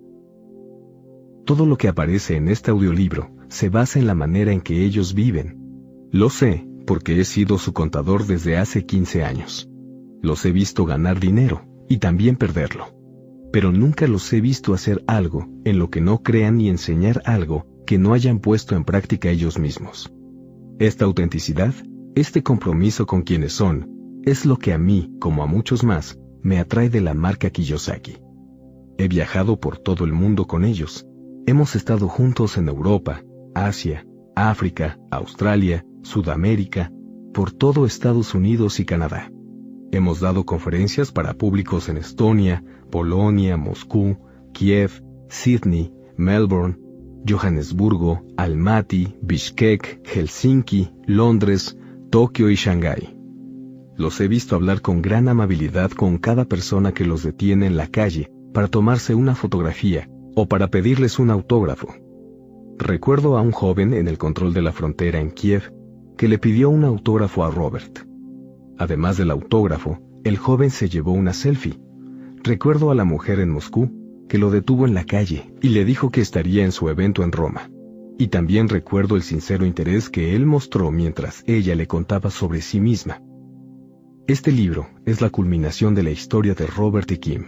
Todo 1.45 1.65
lo 1.65 1.77
que 1.77 1.87
aparece 1.87 2.35
en 2.35 2.49
este 2.49 2.71
audiolibro 2.71 3.40
se 3.51 3.67
basa 3.67 3.99
en 3.99 4.07
la 4.07 4.15
manera 4.15 4.53
en 4.53 4.61
que 4.61 4.85
ellos 4.85 5.13
viven. 5.13 5.57
Lo 6.09 6.29
sé, 6.29 6.65
porque 6.87 7.19
he 7.19 7.25
sido 7.25 7.57
su 7.57 7.73
contador 7.73 8.25
desde 8.25 8.57
hace 8.57 8.85
15 8.85 9.25
años. 9.25 9.69
Los 10.21 10.45
he 10.45 10.53
visto 10.53 10.85
ganar 10.85 11.19
dinero 11.19 11.65
y 11.89 11.97
también 11.97 12.37
perderlo. 12.37 12.85
Pero 13.51 13.73
nunca 13.73 14.07
los 14.07 14.31
he 14.31 14.39
visto 14.39 14.73
hacer 14.73 15.03
algo 15.05 15.49
en 15.65 15.79
lo 15.79 15.89
que 15.89 15.99
no 15.99 16.23
crean 16.23 16.57
ni 16.57 16.69
enseñar 16.69 17.21
algo 17.25 17.67
que 17.85 17.97
no 17.97 18.13
hayan 18.13 18.39
puesto 18.39 18.73
en 18.77 18.85
práctica 18.85 19.29
ellos 19.29 19.59
mismos. 19.59 20.13
Esta 20.79 21.03
autenticidad, 21.03 21.73
este 22.15 22.43
compromiso 22.43 23.05
con 23.05 23.23
quienes 23.23 23.51
son, 23.51 24.21
es 24.23 24.45
lo 24.45 24.55
que 24.55 24.71
a 24.71 24.77
mí, 24.77 25.13
como 25.19 25.43
a 25.43 25.45
muchos 25.45 25.83
más, 25.83 26.17
me 26.41 26.57
atrae 26.57 26.89
de 26.89 27.01
la 27.01 27.13
marca 27.13 27.49
Kiyosaki. 27.49 28.17
He 28.97 29.09
viajado 29.09 29.59
por 29.59 29.77
todo 29.77 30.05
el 30.05 30.13
mundo 30.13 30.47
con 30.47 30.63
ellos. 30.63 31.05
Hemos 31.47 31.75
estado 31.75 32.07
juntos 32.07 32.57
en 32.57 32.69
Europa, 32.69 33.23
Asia, 33.53 34.05
África, 34.35 34.99
Australia, 35.11 35.85
Sudamérica, 36.03 36.91
por 37.33 37.51
todo 37.51 37.85
Estados 37.85 38.33
Unidos 38.33 38.79
y 38.79 38.85
Canadá. 38.85 39.31
Hemos 39.91 40.19
dado 40.19 40.45
conferencias 40.45 41.11
para 41.11 41.33
públicos 41.33 41.89
en 41.89 41.97
Estonia, 41.97 42.63
Polonia, 42.89 43.57
Moscú, 43.57 44.17
Kiev, 44.53 45.03
Sydney, 45.29 45.93
Melbourne, 46.17 46.77
Johannesburgo, 47.27 48.23
Almaty, 48.37 49.15
Bishkek, 49.21 50.01
Helsinki, 50.05 50.91
Londres, 51.05 51.77
Tokio 52.09 52.49
y 52.49 52.55
Shanghái. 52.55 53.17
Los 53.97 54.19
he 54.19 54.27
visto 54.27 54.55
hablar 54.55 54.81
con 54.81 55.01
gran 55.01 55.27
amabilidad 55.27 55.91
con 55.91 56.17
cada 56.17 56.45
persona 56.45 56.93
que 56.93 57.05
los 57.05 57.23
detiene 57.23 57.67
en 57.67 57.77
la 57.77 57.87
calle 57.87 58.31
para 58.53 58.67
tomarse 58.67 59.13
una 59.13 59.35
fotografía 59.35 60.09
o 60.35 60.47
para 60.47 60.69
pedirles 60.69 61.19
un 61.19 61.29
autógrafo. 61.29 61.93
Recuerdo 62.77 63.37
a 63.37 63.41
un 63.41 63.51
joven 63.51 63.93
en 63.93 64.07
el 64.07 64.17
control 64.17 64.53
de 64.53 64.61
la 64.61 64.71
frontera 64.71 65.19
en 65.19 65.31
Kiev 65.31 65.73
que 66.17 66.27
le 66.27 66.37
pidió 66.37 66.69
un 66.69 66.83
autógrafo 66.83 67.43
a 67.43 67.51
Robert. 67.51 67.99
Además 68.77 69.17
del 69.17 69.31
autógrafo, 69.31 69.99
el 70.23 70.37
joven 70.37 70.69
se 70.69 70.89
llevó 70.89 71.13
una 71.13 71.33
selfie. 71.33 71.79
Recuerdo 72.43 72.91
a 72.91 72.95
la 72.95 73.05
mujer 73.05 73.39
en 73.39 73.49
Moscú 73.49 73.91
que 74.27 74.37
lo 74.37 74.49
detuvo 74.49 74.85
en 74.85 74.93
la 74.93 75.03
calle 75.03 75.53
y 75.61 75.69
le 75.69 75.85
dijo 75.85 76.09
que 76.09 76.21
estaría 76.21 76.63
en 76.63 76.71
su 76.71 76.89
evento 76.89 77.23
en 77.23 77.31
Roma. 77.31 77.69
Y 78.17 78.27
también 78.27 78.69
recuerdo 78.69 79.15
el 79.15 79.23
sincero 79.23 79.65
interés 79.65 80.09
que 80.09 80.35
él 80.35 80.45
mostró 80.45 80.91
mientras 80.91 81.43
ella 81.47 81.75
le 81.75 81.87
contaba 81.87 82.29
sobre 82.29 82.61
sí 82.61 82.79
misma. 82.79 83.21
Este 84.27 84.51
libro 84.51 84.87
es 85.05 85.21
la 85.21 85.29
culminación 85.29 85.95
de 85.95 86.03
la 86.03 86.11
historia 86.11 86.53
de 86.53 86.67
Robert 86.67 87.11
y 87.11 87.17
Kim. 87.17 87.45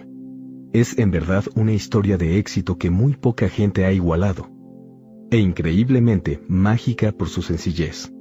Es 0.74 0.98
en 0.98 1.12
verdad 1.12 1.46
una 1.56 1.72
historia 1.72 2.18
de 2.18 2.38
éxito 2.40 2.78
que 2.78 2.90
muy 2.90 3.16
poca 3.16 3.48
gente 3.48 3.86
ha 3.86 3.94
igualado, 3.94 4.50
e 5.34 5.40
increíblemente 5.40 6.44
mágica 6.48 7.12
por 7.12 7.28
su 7.28 7.42
sencillez. 7.42 8.14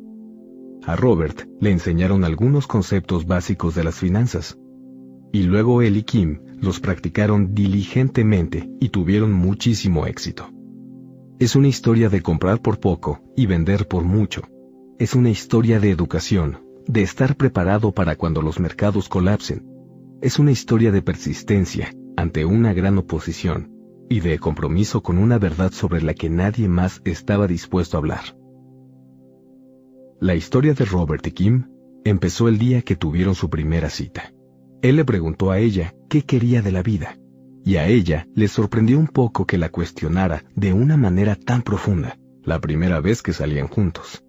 A 0.87 0.97
Robert 0.97 1.47
le 1.61 1.71
enseñaron 1.71 2.25
algunos 2.25 2.67
conceptos 2.67 3.27
básicos 3.27 3.75
de 3.75 3.85
las 3.85 3.97
finanzas, 3.97 4.59
y 5.31 5.43
luego 5.43 5.83
él 5.83 5.99
y 5.99 6.05
Kim 6.05 6.41
los 6.59 6.81
practicaron 6.81 7.55
diligentemente 7.55 8.71
y 8.81 8.89
tuvieron 8.89 9.31
muchísimo 9.31 10.07
éxito. 10.07 10.49
Es 11.39 11.55
una 11.55 11.69
historia 11.69 12.09
de 12.09 12.23
comprar 12.23 12.63
por 12.63 12.81
poco 12.81 13.21
y 13.37 13.45
vender 13.45 13.87
por 13.89 14.05
mucho. 14.05 14.41
Es 14.99 15.15
una 15.15 15.29
historia 15.29 15.81
de 15.81 15.91
educación, 15.91 16.65
de 16.87 17.03
estar 17.03 17.37
preparado 17.37 17.93
para 17.93 18.17
cuando 18.17 18.41
los 18.41 18.59
mercados 18.59 19.11
colapsen. 19.11 19.67
Es 20.23 20.39
una 20.39 20.51
historia 20.51 20.91
de 20.91 21.03
persistencia 21.03 21.93
ante 22.17 22.47
una 22.47 22.73
gran 22.73 22.97
oposición 22.97 23.72
y 24.13 24.21
de 24.21 24.39
compromiso 24.39 25.03
con 25.03 25.17
una 25.17 25.39
verdad 25.39 25.73
sobre 25.73 26.03
la 26.03 26.13
que 26.13 26.29
nadie 26.29 26.69
más 26.69 27.01
estaba 27.05 27.47
dispuesto 27.47 27.97
a 27.97 28.01
hablar. 28.01 28.37
La 30.21 30.35
historia 30.35 30.75
de 30.75 30.85
Robert 30.85 31.27
y 31.27 31.33
Kim 31.33 31.69
empezó 32.05 32.47
el 32.49 32.59
día 32.59 32.83
que 32.83 32.95
tuvieron 32.95 33.35
su 33.35 33.49
primera 33.49 33.89
cita. 33.89 34.35
Él 34.83 34.97
le 34.97 35.07
preguntó 35.07 35.51
a 35.51 35.59
ella 35.59 35.95
qué 36.11 36.23
quería 36.23 36.61
de 36.61 36.73
la 36.73 36.83
vida, 36.83 37.17
y 37.65 37.77
a 37.77 37.89
ella 37.89 38.29
le 38.35 38.49
sorprendió 38.49 38.99
un 38.99 39.07
poco 39.07 39.47
que 39.47 39.57
la 39.57 39.71
cuestionara 39.71 40.45
de 40.55 40.75
una 40.75 40.99
manera 40.99 41.35
tan 41.35 41.63
profunda, 41.63 42.19
la 42.45 42.61
primera 42.61 43.01
vez 43.01 43.23
que 43.23 43.33
salían 43.33 43.69
juntos. 43.69 44.23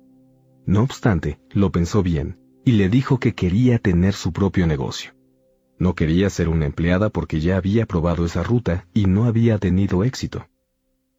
No 0.66 0.82
obstante, 0.84 1.40
lo 1.50 1.74
pensó 1.74 2.04
bien, 2.04 2.40
y 2.64 2.74
le 2.74 2.88
dijo 2.88 3.20
que 3.20 3.34
quería 3.34 3.80
tener 3.80 4.14
su 4.14 4.32
propio 4.32 4.66
negocio. 4.66 5.12
No 5.84 5.96
quería 5.96 6.30
ser 6.30 6.48
una 6.48 6.66
empleada 6.66 7.10
porque 7.10 7.42
ya 7.42 7.58
había 7.58 7.86
probado 7.86 8.26
esa 8.26 8.42
ruta 8.42 8.86
y 8.94 9.04
no 9.04 9.26
había 9.26 9.58
tenido 9.58 10.06
éxito. 10.06 10.48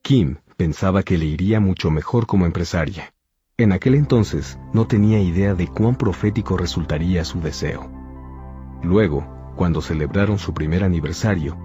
Kim 0.00 0.36
pensaba 0.56 1.02
que 1.02 1.18
le 1.18 1.26
iría 1.26 1.60
mucho 1.60 1.90
mejor 1.90 2.24
como 2.24 2.46
empresaria. 2.46 3.12
En 3.58 3.72
aquel 3.72 3.94
entonces 3.94 4.58
no 4.72 4.86
tenía 4.86 5.20
idea 5.20 5.54
de 5.54 5.68
cuán 5.68 5.96
profético 5.96 6.56
resultaría 6.56 7.26
su 7.26 7.42
deseo. 7.42 7.90
Luego, 8.82 9.52
cuando 9.54 9.82
celebraron 9.82 10.38
su 10.38 10.54
primer 10.54 10.82
aniversario, 10.82 11.58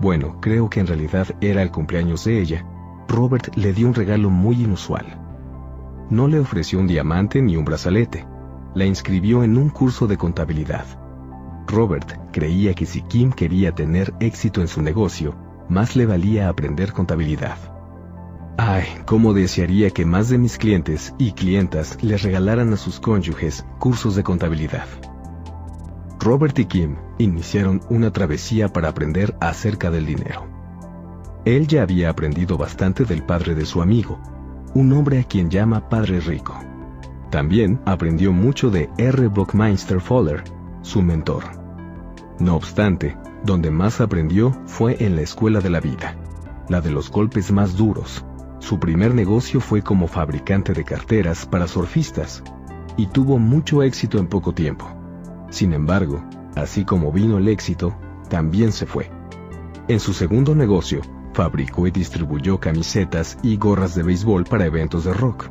bueno, 0.00 0.40
creo 0.40 0.70
que 0.70 0.78
en 0.78 0.86
realidad 0.86 1.26
era 1.40 1.62
el 1.62 1.72
cumpleaños 1.72 2.22
de 2.24 2.40
ella, 2.40 2.64
Robert 3.08 3.56
le 3.56 3.72
dio 3.72 3.88
un 3.88 3.94
regalo 3.94 4.30
muy 4.30 4.62
inusual. 4.62 6.06
No 6.08 6.28
le 6.28 6.38
ofreció 6.38 6.78
un 6.78 6.86
diamante 6.86 7.42
ni 7.42 7.56
un 7.56 7.64
brazalete, 7.64 8.28
la 8.76 8.84
inscribió 8.84 9.42
en 9.42 9.58
un 9.58 9.70
curso 9.70 10.06
de 10.06 10.16
contabilidad. 10.16 11.07
Robert 11.68 12.18
creía 12.32 12.74
que 12.74 12.86
si 12.86 13.02
Kim 13.02 13.30
quería 13.30 13.72
tener 13.72 14.14
éxito 14.20 14.60
en 14.60 14.68
su 14.68 14.82
negocio, 14.82 15.36
más 15.68 15.96
le 15.96 16.06
valía 16.06 16.48
aprender 16.48 16.92
contabilidad. 16.92 17.58
Ay, 18.56 18.86
cómo 19.04 19.34
desearía 19.34 19.90
que 19.90 20.04
más 20.04 20.28
de 20.30 20.38
mis 20.38 20.58
clientes 20.58 21.14
y 21.18 21.32
clientas 21.32 22.02
les 22.02 22.22
regalaran 22.22 22.72
a 22.72 22.76
sus 22.76 22.98
cónyuges 22.98 23.64
cursos 23.78 24.16
de 24.16 24.24
contabilidad. 24.24 24.86
Robert 26.18 26.58
y 26.58 26.64
Kim 26.64 26.96
iniciaron 27.18 27.80
una 27.88 28.12
travesía 28.12 28.72
para 28.72 28.88
aprender 28.88 29.36
acerca 29.40 29.90
del 29.90 30.06
dinero. 30.06 30.46
Él 31.44 31.68
ya 31.68 31.82
había 31.82 32.10
aprendido 32.10 32.58
bastante 32.58 33.04
del 33.04 33.22
padre 33.22 33.54
de 33.54 33.64
su 33.64 33.80
amigo, 33.80 34.18
un 34.74 34.92
hombre 34.92 35.20
a 35.20 35.24
quien 35.24 35.50
llama 35.50 35.88
Padre 35.88 36.20
Rico. 36.20 36.58
También 37.30 37.80
aprendió 37.84 38.32
mucho 38.32 38.70
de 38.70 38.90
R. 38.98 39.28
Buckminster 39.28 40.00
Fuller, 40.00 40.42
su 40.82 41.00
mentor. 41.02 41.57
No 42.40 42.54
obstante, 42.54 43.16
donde 43.44 43.70
más 43.70 44.00
aprendió 44.00 44.52
fue 44.66 44.96
en 45.04 45.16
la 45.16 45.22
escuela 45.22 45.60
de 45.60 45.70
la 45.70 45.80
vida, 45.80 46.16
la 46.68 46.80
de 46.80 46.90
los 46.90 47.10
golpes 47.10 47.50
más 47.50 47.76
duros. 47.76 48.24
Su 48.60 48.78
primer 48.78 49.14
negocio 49.14 49.60
fue 49.60 49.82
como 49.82 50.06
fabricante 50.06 50.72
de 50.72 50.84
carteras 50.84 51.46
para 51.46 51.66
surfistas, 51.66 52.44
y 52.96 53.06
tuvo 53.06 53.38
mucho 53.38 53.82
éxito 53.82 54.18
en 54.18 54.28
poco 54.28 54.52
tiempo. 54.52 54.86
Sin 55.50 55.72
embargo, 55.72 56.22
así 56.54 56.84
como 56.84 57.10
vino 57.10 57.38
el 57.38 57.48
éxito, 57.48 57.96
también 58.28 58.70
se 58.70 58.86
fue. 58.86 59.10
En 59.88 59.98
su 59.98 60.12
segundo 60.12 60.54
negocio, 60.54 61.00
fabricó 61.32 61.86
y 61.86 61.90
distribuyó 61.90 62.60
camisetas 62.60 63.38
y 63.42 63.56
gorras 63.56 63.94
de 63.94 64.02
béisbol 64.02 64.44
para 64.44 64.66
eventos 64.66 65.04
de 65.04 65.14
rock. 65.14 65.48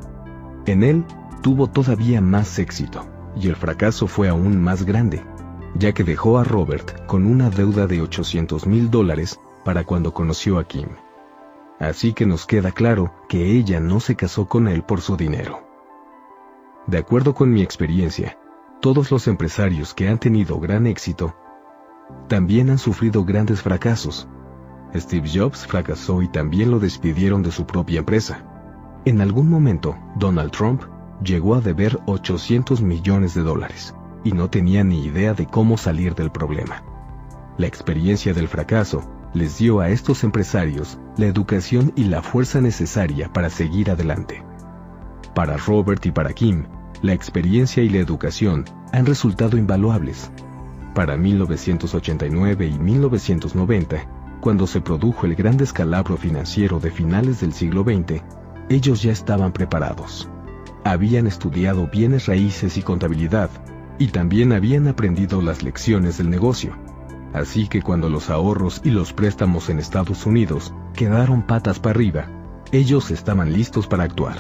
En 0.65 0.83
él 0.83 1.05
tuvo 1.41 1.67
todavía 1.67 2.21
más 2.21 2.59
éxito, 2.59 3.05
y 3.35 3.47
el 3.47 3.55
fracaso 3.55 4.07
fue 4.07 4.29
aún 4.29 4.61
más 4.61 4.83
grande, 4.83 5.23
ya 5.77 5.93
que 5.93 6.03
dejó 6.03 6.37
a 6.37 6.43
Robert 6.43 7.05
con 7.05 7.25
una 7.25 7.49
deuda 7.49 7.87
de 7.87 8.01
800 8.01 8.65
mil 8.65 8.89
dólares 8.89 9.39
para 9.63 9.83
cuando 9.83 10.13
conoció 10.13 10.59
a 10.59 10.63
Kim. 10.63 10.89
Así 11.79 12.13
que 12.13 12.25
nos 12.25 12.45
queda 12.45 12.71
claro 12.71 13.13
que 13.29 13.51
ella 13.51 13.79
no 13.79 13.99
se 13.99 14.15
casó 14.15 14.47
con 14.47 14.67
él 14.67 14.83
por 14.83 15.01
su 15.01 15.15
dinero. 15.15 15.63
De 16.87 16.97
acuerdo 16.97 17.35
con 17.35 17.51
mi 17.51 17.61
experiencia, 17.61 18.37
todos 18.81 19.11
los 19.11 19.27
empresarios 19.27 19.93
que 19.93 20.07
han 20.07 20.19
tenido 20.19 20.59
gran 20.59 20.87
éxito 20.87 21.35
también 22.27 22.69
han 22.69 22.77
sufrido 22.77 23.25
grandes 23.25 23.61
fracasos. 23.61 24.27
Steve 24.95 25.29
Jobs 25.31 25.67
fracasó 25.67 26.21
y 26.21 26.29
también 26.29 26.71
lo 26.71 26.79
despidieron 26.79 27.43
de 27.43 27.51
su 27.51 27.65
propia 27.65 27.99
empresa. 27.99 29.01
En 29.03 29.19
algún 29.19 29.49
momento, 29.49 29.97
Donald 30.15 30.51
Trump 30.51 30.83
llegó 31.21 31.55
a 31.55 31.61
deber 31.61 31.99
800 32.05 32.81
millones 32.81 33.33
de 33.33 33.41
dólares 33.41 33.93
y 34.27 34.31
no 34.33 34.49
tenía 34.49 34.83
ni 34.83 35.05
idea 35.05 35.33
de 35.33 35.45
cómo 35.45 35.77
salir 35.77 36.13
del 36.13 36.31
problema. 36.31 36.83
La 37.57 37.67
experiencia 37.67 38.33
del 38.33 38.47
fracaso 38.47 39.09
les 39.33 39.57
dio 39.57 39.79
a 39.79 39.89
estos 39.89 40.23
empresarios 40.23 40.99
la 41.17 41.25
educación 41.27 41.93
y 41.95 42.05
la 42.05 42.21
fuerza 42.21 42.61
necesaria 42.61 43.31
para 43.31 43.49
seguir 43.49 43.89
adelante. 43.89 44.43
Para 45.33 45.57
Robert 45.57 46.05
y 46.05 46.11
para 46.11 46.33
Kim, 46.33 46.65
la 47.01 47.13
experiencia 47.13 47.83
y 47.83 47.89
la 47.89 47.99
educación 47.99 48.65
han 48.91 49.05
resultado 49.05 49.57
invaluables. 49.57 50.31
Para 50.93 51.15
1989 51.15 52.67
y 52.67 52.79
1990, 52.79 54.07
cuando 54.41 54.67
se 54.67 54.81
produjo 54.81 55.25
el 55.25 55.35
gran 55.35 55.57
descalabro 55.57 56.17
financiero 56.17 56.79
de 56.79 56.91
finales 56.91 57.39
del 57.41 57.53
siglo 57.53 57.83
XX, 57.83 58.21
ellos 58.69 59.01
ya 59.01 59.11
estaban 59.11 59.51
preparados. 59.53 60.29
Habían 60.83 61.27
estudiado 61.27 61.87
bienes 61.87 62.27
raíces 62.27 62.77
y 62.77 62.81
contabilidad, 62.81 63.49
y 63.99 64.07
también 64.07 64.53
habían 64.53 64.87
aprendido 64.87 65.41
las 65.41 65.63
lecciones 65.63 66.17
del 66.17 66.29
negocio. 66.29 66.75
Así 67.33 67.67
que 67.67 67.81
cuando 67.81 68.09
los 68.09 68.29
ahorros 68.29 68.81
y 68.83 68.89
los 68.89 69.13
préstamos 69.13 69.69
en 69.69 69.79
Estados 69.79 70.25
Unidos 70.25 70.73
quedaron 70.93 71.43
patas 71.43 71.79
para 71.79 71.95
arriba, 71.95 72.27
ellos 72.71 73.11
estaban 73.11 73.53
listos 73.53 73.87
para 73.87 74.03
actuar. 74.03 74.37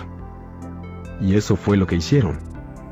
Y 1.21 1.35
eso 1.35 1.55
fue 1.55 1.77
lo 1.77 1.87
que 1.87 1.95
hicieron. 1.95 2.39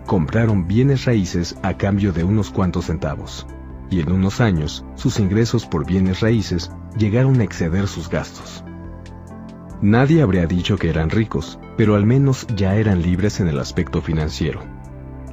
Compraron 0.06 0.68
bienes 0.68 1.06
raíces 1.06 1.58
a 1.64 1.76
cambio 1.76 2.14
de 2.14 2.24
unos 2.24 2.52
cuantos 2.52 2.86
centavos. 2.86 3.48
Y 3.90 4.00
en 4.00 4.12
unos 4.12 4.42
años, 4.42 4.86
sus 4.96 5.20
ingresos 5.20 5.66
por 5.66 5.86
bienes 5.86 6.22
raíces 6.22 6.72
llegaron 6.98 7.40
a 7.40 7.44
exceder 7.44 7.88
sus 7.88 8.10
gastos. 8.10 8.64
Nadie 9.82 10.22
habría 10.22 10.48
dicho 10.48 10.78
que 10.78 10.90
eran 10.90 11.10
ricos, 11.10 11.60
pero 11.78 11.96
al 11.96 12.06
menos 12.06 12.48
ya 12.56 12.76
eran 12.76 13.02
libres 13.02 13.40
en 13.40 13.48
el 13.48 13.60
aspecto 13.60 14.02
financiero. 14.02 14.75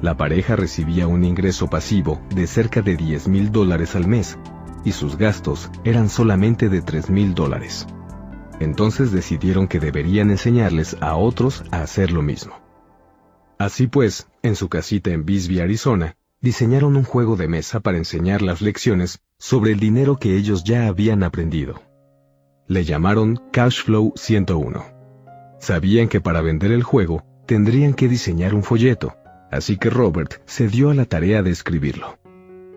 La 0.03 0.17
pareja 0.17 0.57
recibía 0.57 1.07
un 1.07 1.23
ingreso 1.23 1.69
pasivo 1.69 2.19
de 2.35 2.45
cerca 2.45 2.81
de 2.81 2.97
10 2.97 3.29
mil 3.29 3.53
dólares 3.53 3.95
al 3.95 4.05
mes, 4.05 4.37
y 4.83 4.91
sus 4.91 5.15
gastos 5.17 5.71
eran 5.85 6.09
solamente 6.09 6.67
de 6.67 6.81
3 6.81 7.09
mil 7.09 7.33
dólares. 7.33 7.87
Entonces 8.59 9.13
decidieron 9.13 9.69
que 9.69 9.79
deberían 9.79 10.29
enseñarles 10.29 10.97
a 10.99 11.15
otros 11.15 11.63
a 11.71 11.83
hacer 11.83 12.11
lo 12.11 12.21
mismo. 12.21 12.59
Así 13.57 13.87
pues, 13.87 14.27
en 14.41 14.57
su 14.57 14.67
casita 14.67 15.11
en 15.11 15.23
Bisbee, 15.23 15.61
Arizona, 15.61 16.17
diseñaron 16.41 16.97
un 16.97 17.05
juego 17.05 17.37
de 17.37 17.47
mesa 17.47 17.79
para 17.79 17.97
enseñar 17.97 18.41
las 18.41 18.61
lecciones 18.61 19.21
sobre 19.37 19.71
el 19.71 19.79
dinero 19.79 20.17
que 20.17 20.35
ellos 20.35 20.65
ya 20.65 20.87
habían 20.87 21.23
aprendido. 21.23 21.81
Le 22.67 22.83
llamaron 22.83 23.41
Cashflow 23.53 24.11
101. 24.17 24.83
Sabían 25.61 26.09
que 26.09 26.19
para 26.19 26.41
vender 26.41 26.73
el 26.73 26.83
juego 26.83 27.23
tendrían 27.45 27.93
que 27.93 28.09
diseñar 28.09 28.53
un 28.53 28.63
folleto, 28.63 29.15
así 29.53 29.77
que 29.77 29.89
Robert 29.89 30.41
se 30.45 30.67
dio 30.67 30.89
a 30.89 30.93
la 30.93 31.05
tarea 31.05 31.43
de 31.43 31.51
escribirlo. 31.51 32.17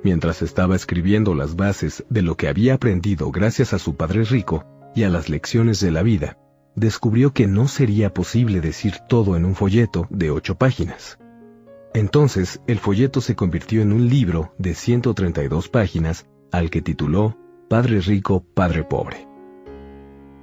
Mientras 0.02 0.42
estaba 0.42 0.76
escribiendo 0.76 1.34
las 1.34 1.56
bases 1.56 2.04
de 2.08 2.22
lo 2.22 2.36
que 2.36 2.48
había 2.48 2.74
aprendido 2.74 3.30
gracias 3.30 3.72
a 3.72 3.78
su 3.78 3.96
padre 3.96 4.24
rico 4.24 4.64
y 4.94 5.02
a 5.02 5.10
las 5.10 5.28
lecciones 5.28 5.80
de 5.80 5.90
la 5.90 6.02
vida, 6.02 6.38
descubrió 6.74 7.32
que 7.32 7.46
no 7.46 7.68
sería 7.68 8.12
posible 8.12 8.60
decir 8.60 8.94
todo 9.08 9.36
en 9.36 9.44
un 9.44 9.54
folleto 9.54 10.06
de 10.10 10.30
ocho 10.30 10.56
páginas. 10.56 11.18
Entonces, 11.94 12.60
el 12.66 12.78
folleto 12.78 13.20
se 13.20 13.34
convirtió 13.34 13.80
en 13.80 13.92
un 13.92 14.08
libro 14.08 14.54
de 14.58 14.74
132 14.74 15.68
páginas 15.70 16.26
al 16.52 16.70
que 16.70 16.82
tituló 16.82 17.36
Padre 17.68 18.00
Rico, 18.00 18.44
Padre 18.54 18.84
Pobre. 18.84 19.26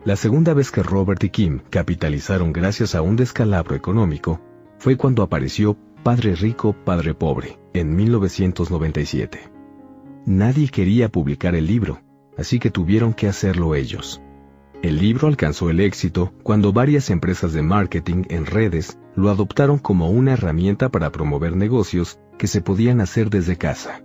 La 0.03 0.15
segunda 0.15 0.53
vez 0.53 0.71
que 0.71 0.83
Robert 0.83 1.23
y 1.23 1.29
Kim 1.29 1.61
capitalizaron 1.69 2.51
gracias 2.51 2.95
a 2.95 3.01
un 3.01 3.15
descalabro 3.15 3.75
económico 3.75 4.41
fue 4.77 4.97
cuando 4.97 5.23
apareció 5.23 5.77
Padre 6.03 6.35
Rico, 6.35 6.75
Padre 6.83 7.13
Pobre, 7.13 7.57
en 7.73 7.95
1997. 7.95 9.39
Nadie 10.25 10.67
quería 10.67 11.07
publicar 11.07 11.55
el 11.55 11.65
libro, 11.65 12.01
así 12.37 12.59
que 12.59 12.69
tuvieron 12.69 13.13
que 13.13 13.29
hacerlo 13.29 13.73
ellos. 13.73 14.21
El 14.81 14.99
libro 14.99 15.29
alcanzó 15.29 15.69
el 15.69 15.79
éxito 15.79 16.33
cuando 16.43 16.73
varias 16.73 17.09
empresas 17.09 17.53
de 17.53 17.61
marketing 17.61 18.23
en 18.27 18.45
redes 18.45 18.99
lo 19.15 19.29
adoptaron 19.29 19.79
como 19.79 20.09
una 20.09 20.33
herramienta 20.33 20.89
para 20.89 21.09
promover 21.09 21.55
negocios 21.55 22.19
que 22.37 22.47
se 22.47 22.59
podían 22.59 22.99
hacer 22.99 23.29
desde 23.29 23.55
casa. 23.55 24.03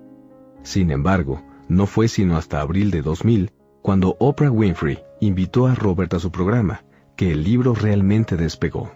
Sin 0.63 0.93
embargo, 0.93 1.43
no 1.69 1.87
fue 1.87 2.07
sino 2.07 2.37
hasta 2.37 2.61
abril 2.61 2.93
de 2.93 3.03
2000 3.03 3.51
cuando 3.83 4.17
Oprah 4.21 4.53
Winfrey 4.53 5.01
invitó 5.21 5.67
a 5.67 5.75
Robert 5.75 6.15
a 6.15 6.21
su 6.21 6.31
programa, 6.31 6.85
que 7.17 7.33
el 7.33 7.43
libro 7.43 7.75
realmente 7.75 8.37
despegó. 8.37 8.93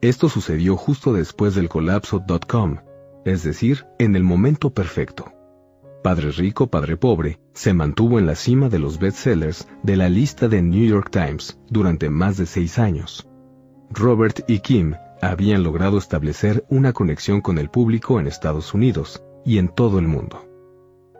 Esto 0.00 0.28
sucedió 0.28 0.76
justo 0.76 1.12
después 1.12 1.56
del 1.56 1.68
colapso 1.68 2.24
.com, 2.46 2.76
es 3.24 3.42
decir, 3.42 3.86
en 3.98 4.14
el 4.14 4.22
momento 4.22 4.70
perfecto. 4.70 5.32
Padre 6.04 6.30
Rico, 6.30 6.68
Padre 6.68 6.96
Pobre, 6.96 7.40
se 7.52 7.74
mantuvo 7.74 8.20
en 8.20 8.26
la 8.26 8.36
cima 8.36 8.68
de 8.68 8.78
los 8.78 9.00
bestsellers 9.00 9.66
de 9.82 9.96
la 9.96 10.08
lista 10.08 10.46
de 10.46 10.62
New 10.62 10.86
York 10.86 11.10
Times 11.10 11.58
durante 11.68 12.10
más 12.10 12.36
de 12.36 12.46
seis 12.46 12.78
años. 12.78 13.28
Robert 13.90 14.44
y 14.46 14.60
Kim 14.60 14.94
habían 15.20 15.64
logrado 15.64 15.98
establecer 15.98 16.64
una 16.68 16.92
conexión 16.92 17.40
con 17.40 17.58
el 17.58 17.68
público 17.68 18.20
en 18.20 18.28
Estados 18.28 18.74
Unidos 18.74 19.24
y 19.44 19.58
en 19.58 19.68
todo 19.68 19.98
el 19.98 20.06
mundo. 20.06 20.46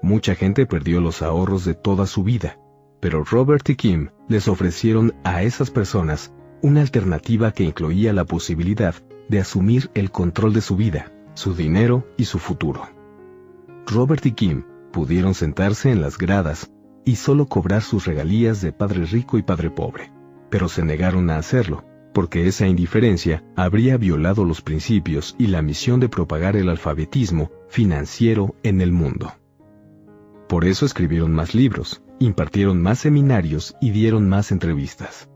Mucha 0.02 0.36
gente 0.36 0.66
perdió 0.66 1.00
los 1.00 1.22
ahorros 1.22 1.64
de 1.64 1.74
toda 1.74 2.06
su 2.06 2.22
vida, 2.22 2.60
pero 3.00 3.24
Robert 3.24 3.68
y 3.70 3.74
Kim 3.74 4.10
les 4.28 4.46
ofrecieron 4.46 5.14
a 5.24 5.42
esas 5.42 5.72
personas 5.72 6.32
una 6.62 6.80
alternativa 6.80 7.52
que 7.52 7.64
incluía 7.64 8.12
la 8.12 8.24
posibilidad 8.24 8.94
de 9.28 9.40
asumir 9.40 9.90
el 9.94 10.10
control 10.10 10.52
de 10.52 10.60
su 10.60 10.76
vida, 10.76 11.12
su 11.34 11.54
dinero 11.54 12.06
y 12.16 12.24
su 12.24 12.38
futuro. 12.38 12.88
Robert 13.86 14.24
y 14.26 14.32
Kim 14.32 14.64
pudieron 14.92 15.34
sentarse 15.34 15.90
en 15.90 16.00
las 16.00 16.18
gradas 16.18 16.70
y 17.04 17.16
solo 17.16 17.46
cobrar 17.46 17.82
sus 17.82 18.06
regalías 18.06 18.60
de 18.60 18.72
padre 18.72 19.04
rico 19.06 19.38
y 19.38 19.42
padre 19.42 19.70
pobre, 19.70 20.12
pero 20.50 20.68
se 20.68 20.84
negaron 20.84 21.30
a 21.30 21.38
hacerlo, 21.38 21.84
porque 22.12 22.48
esa 22.48 22.66
indiferencia 22.66 23.44
habría 23.56 23.96
violado 23.96 24.44
los 24.44 24.60
principios 24.60 25.36
y 25.38 25.46
la 25.46 25.62
misión 25.62 26.00
de 26.00 26.08
propagar 26.08 26.56
el 26.56 26.68
alfabetismo 26.68 27.50
financiero 27.68 28.56
en 28.62 28.80
el 28.80 28.92
mundo. 28.92 29.32
Por 30.48 30.64
eso 30.64 30.86
escribieron 30.86 31.32
más 31.32 31.54
libros, 31.54 32.02
impartieron 32.18 32.82
más 32.82 32.98
seminarios 32.98 33.76
y 33.80 33.90
dieron 33.90 34.28
más 34.28 34.50
entrevistas. 34.50 35.28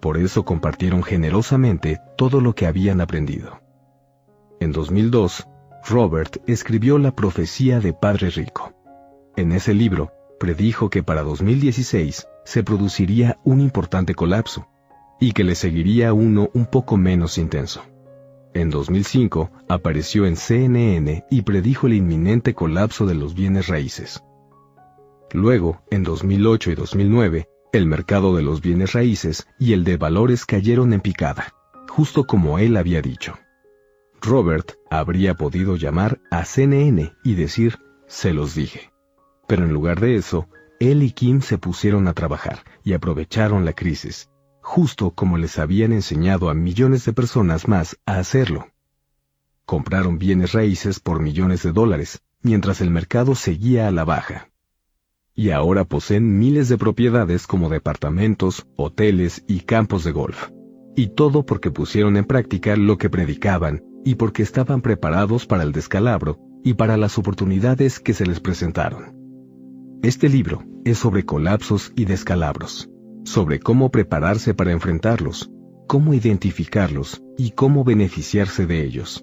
Por 0.00 0.18
eso 0.18 0.44
compartieron 0.44 1.02
generosamente 1.02 1.98
todo 2.16 2.40
lo 2.40 2.54
que 2.54 2.66
habían 2.66 3.00
aprendido. 3.00 3.60
En 4.60 4.72
2002, 4.72 5.46
Robert 5.88 6.38
escribió 6.46 6.98
La 6.98 7.14
profecía 7.14 7.80
de 7.80 7.92
Padre 7.92 8.30
Rico. 8.30 8.72
En 9.36 9.52
ese 9.52 9.74
libro, 9.74 10.12
predijo 10.40 10.90
que 10.90 11.02
para 11.02 11.22
2016 11.22 12.26
se 12.44 12.62
produciría 12.62 13.38
un 13.44 13.60
importante 13.60 14.14
colapso 14.14 14.66
y 15.20 15.32
que 15.32 15.44
le 15.44 15.54
seguiría 15.54 16.12
uno 16.12 16.50
un 16.54 16.66
poco 16.66 16.96
menos 16.96 17.38
intenso. 17.38 17.82
En 18.54 18.70
2005 18.70 19.50
apareció 19.68 20.26
en 20.26 20.36
CNN 20.36 21.24
y 21.30 21.42
predijo 21.42 21.86
el 21.86 21.94
inminente 21.94 22.54
colapso 22.54 23.06
de 23.06 23.14
los 23.14 23.34
bienes 23.34 23.68
raíces. 23.68 24.22
Luego, 25.32 25.82
en 25.90 26.04
2008 26.04 26.70
y 26.70 26.74
2009, 26.74 27.48
el 27.76 27.86
mercado 27.86 28.34
de 28.34 28.42
los 28.42 28.60
bienes 28.60 28.92
raíces 28.92 29.46
y 29.58 29.72
el 29.72 29.84
de 29.84 29.96
valores 29.96 30.46
cayeron 30.46 30.92
en 30.92 31.00
picada, 31.00 31.54
justo 31.88 32.26
como 32.26 32.58
él 32.58 32.76
había 32.76 33.02
dicho. 33.02 33.38
Robert 34.20 34.72
habría 34.90 35.34
podido 35.34 35.76
llamar 35.76 36.20
a 36.30 36.44
CNN 36.44 37.12
y 37.22 37.34
decir, 37.34 37.78
se 38.06 38.32
los 38.32 38.54
dije. 38.54 38.90
Pero 39.46 39.64
en 39.64 39.72
lugar 39.72 40.00
de 40.00 40.16
eso, 40.16 40.48
él 40.80 41.02
y 41.02 41.12
Kim 41.12 41.40
se 41.40 41.58
pusieron 41.58 42.08
a 42.08 42.12
trabajar 42.12 42.64
y 42.82 42.92
aprovecharon 42.92 43.64
la 43.64 43.72
crisis, 43.72 44.30
justo 44.60 45.12
como 45.12 45.38
les 45.38 45.58
habían 45.58 45.92
enseñado 45.92 46.50
a 46.50 46.54
millones 46.54 47.04
de 47.04 47.12
personas 47.12 47.68
más 47.68 47.98
a 48.06 48.18
hacerlo. 48.18 48.68
Compraron 49.64 50.18
bienes 50.18 50.52
raíces 50.52 51.00
por 51.00 51.20
millones 51.20 51.62
de 51.62 51.72
dólares, 51.72 52.22
mientras 52.42 52.80
el 52.80 52.90
mercado 52.90 53.34
seguía 53.34 53.88
a 53.88 53.90
la 53.90 54.04
baja. 54.04 54.50
Y 55.38 55.50
ahora 55.50 55.84
poseen 55.84 56.38
miles 56.38 56.70
de 56.70 56.78
propiedades 56.78 57.46
como 57.46 57.68
departamentos, 57.68 58.66
hoteles 58.74 59.44
y 59.46 59.60
campos 59.60 60.02
de 60.02 60.12
golf. 60.12 60.48
Y 60.96 61.08
todo 61.08 61.44
porque 61.44 61.70
pusieron 61.70 62.16
en 62.16 62.24
práctica 62.24 62.74
lo 62.74 62.96
que 62.96 63.10
predicaban 63.10 63.84
y 64.02 64.14
porque 64.14 64.42
estaban 64.42 64.80
preparados 64.80 65.44
para 65.46 65.62
el 65.62 65.72
descalabro 65.72 66.38
y 66.64 66.72
para 66.72 66.96
las 66.96 67.18
oportunidades 67.18 68.00
que 68.00 68.14
se 68.14 68.24
les 68.24 68.40
presentaron. 68.40 69.14
Este 70.02 70.30
libro 70.30 70.64
es 70.86 70.96
sobre 70.96 71.26
colapsos 71.26 71.92
y 71.96 72.06
descalabros, 72.06 72.88
sobre 73.24 73.60
cómo 73.60 73.90
prepararse 73.90 74.54
para 74.54 74.72
enfrentarlos, 74.72 75.50
cómo 75.86 76.14
identificarlos 76.14 77.22
y 77.36 77.50
cómo 77.50 77.84
beneficiarse 77.84 78.66
de 78.66 78.84
ellos. 78.84 79.22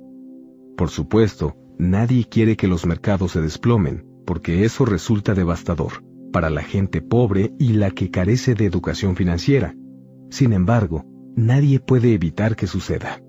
Por 0.78 0.92
supuesto, 0.92 1.56
nadie 1.80 2.26
quiere 2.26 2.56
que 2.56 2.68
los 2.68 2.86
mercados 2.86 3.32
se 3.32 3.42
desplomen, 3.42 4.06
porque 4.26 4.66
eso 4.66 4.86
resulta 4.86 5.34
devastador 5.34 6.04
para 6.34 6.50
la 6.50 6.64
gente 6.64 7.02
pobre 7.02 7.54
y 7.60 7.74
la 7.74 7.92
que 7.92 8.10
carece 8.10 8.56
de 8.56 8.66
educación 8.66 9.16
financiera. 9.16 9.76
Sin 10.30 10.52
embargo, 10.52 11.06
nadie 11.36 11.80
puede 11.80 12.14
evitar 12.14 12.56
que 12.56 12.68
suceda. 12.68 13.22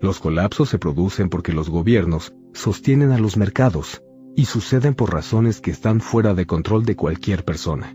Los 0.00 0.18
colapsos 0.18 0.70
se 0.70 0.78
producen 0.78 1.28
porque 1.28 1.52
los 1.52 1.68
gobiernos 1.68 2.32
sostienen 2.54 3.10
a 3.12 3.18
los 3.18 3.36
mercados 3.36 4.02
y 4.34 4.46
suceden 4.46 4.94
por 4.94 5.12
razones 5.12 5.60
que 5.60 5.70
están 5.70 6.00
fuera 6.00 6.34
de 6.34 6.46
control 6.46 6.84
de 6.84 6.96
cualquier 6.96 7.44
persona. 7.44 7.94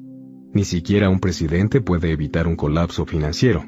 Ni 0.54 0.66
siquiera 0.66 1.10
un 1.10 1.20
presidente 1.20 1.82
puede 1.82 2.12
evitar 2.12 2.48
un 2.48 2.56
colapso 2.56 3.06
financiero. 3.06 3.66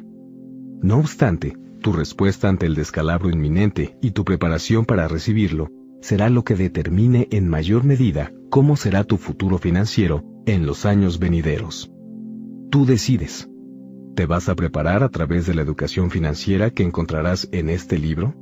No 0.81 0.99
obstante, 0.99 1.57
tu 1.81 1.93
respuesta 1.93 2.47
ante 2.47 2.67
el 2.67 2.75
descalabro 2.75 3.29
inminente 3.29 3.97
y 4.01 4.11
tu 4.11 4.23
preparación 4.23 4.85
para 4.85 5.07
recibirlo 5.07 5.69
será 6.05 6.29
lo 6.29 6.43
que 6.43 6.53
determine 6.53 7.27
en 7.31 7.49
mayor 7.49 7.83
medida 7.83 8.31
cómo 8.51 8.75
será 8.75 9.03
tu 9.05 9.17
futuro 9.17 9.57
financiero 9.57 10.23
en 10.45 10.67
los 10.67 10.85
años 10.85 11.17
venideros. 11.17 11.91
Tú 12.69 12.85
decides. 12.85 13.49
¿Te 14.15 14.27
vas 14.27 14.47
a 14.47 14.55
preparar 14.55 15.01
a 15.01 15.09
través 15.09 15.47
de 15.47 15.55
la 15.55 15.63
educación 15.63 16.11
financiera 16.11 16.69
que 16.69 16.83
encontrarás 16.83 17.49
en 17.51 17.71
este 17.71 17.97
libro? 17.97 18.35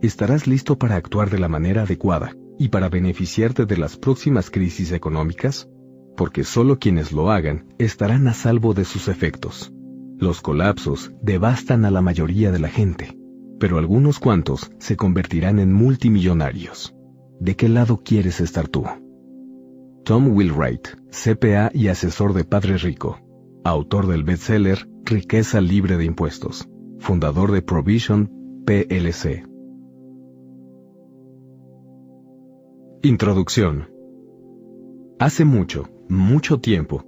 ¿Estarás 0.00 0.46
listo 0.46 0.78
para 0.78 0.96
actuar 0.96 1.28
de 1.28 1.38
la 1.38 1.50
manera 1.50 1.82
adecuada 1.82 2.34
y 2.58 2.70
para 2.70 2.88
beneficiarte 2.88 3.66
de 3.66 3.76
las 3.76 3.98
próximas 3.98 4.48
crisis 4.48 4.90
económicas? 4.90 5.68
Porque 6.16 6.44
solo 6.44 6.78
quienes 6.78 7.12
lo 7.12 7.30
hagan 7.30 7.66
estarán 7.76 8.26
a 8.26 8.32
salvo 8.32 8.72
de 8.72 8.86
sus 8.86 9.08
efectos. 9.08 9.70
Los 10.16 10.40
colapsos 10.40 11.12
devastan 11.20 11.84
a 11.84 11.90
la 11.90 12.00
mayoría 12.00 12.50
de 12.52 12.58
la 12.58 12.68
gente, 12.68 13.18
pero 13.60 13.76
algunos 13.76 14.18
cuantos 14.18 14.72
se 14.78 14.96
convertirán 14.96 15.58
en 15.58 15.74
multimillonarios. 15.74 16.94
¿De 17.42 17.56
qué 17.56 17.68
lado 17.68 18.02
quieres 18.04 18.40
estar 18.40 18.68
tú? 18.68 18.84
Tom 20.04 20.28
Wilwright, 20.32 20.86
CPA 21.10 21.72
y 21.74 21.88
asesor 21.88 22.34
de 22.34 22.44
Padre 22.44 22.76
Rico, 22.78 23.18
autor 23.64 24.06
del 24.06 24.22
bestseller 24.22 24.88
Riqueza 25.04 25.60
libre 25.60 25.96
de 25.96 26.04
impuestos, 26.04 26.68
fundador 27.00 27.50
de 27.50 27.60
Provision 27.60 28.30
PLC. 28.64 29.44
Introducción. 33.02 33.88
Hace 35.18 35.44
mucho, 35.44 35.88
mucho 36.08 36.60
tiempo, 36.60 37.04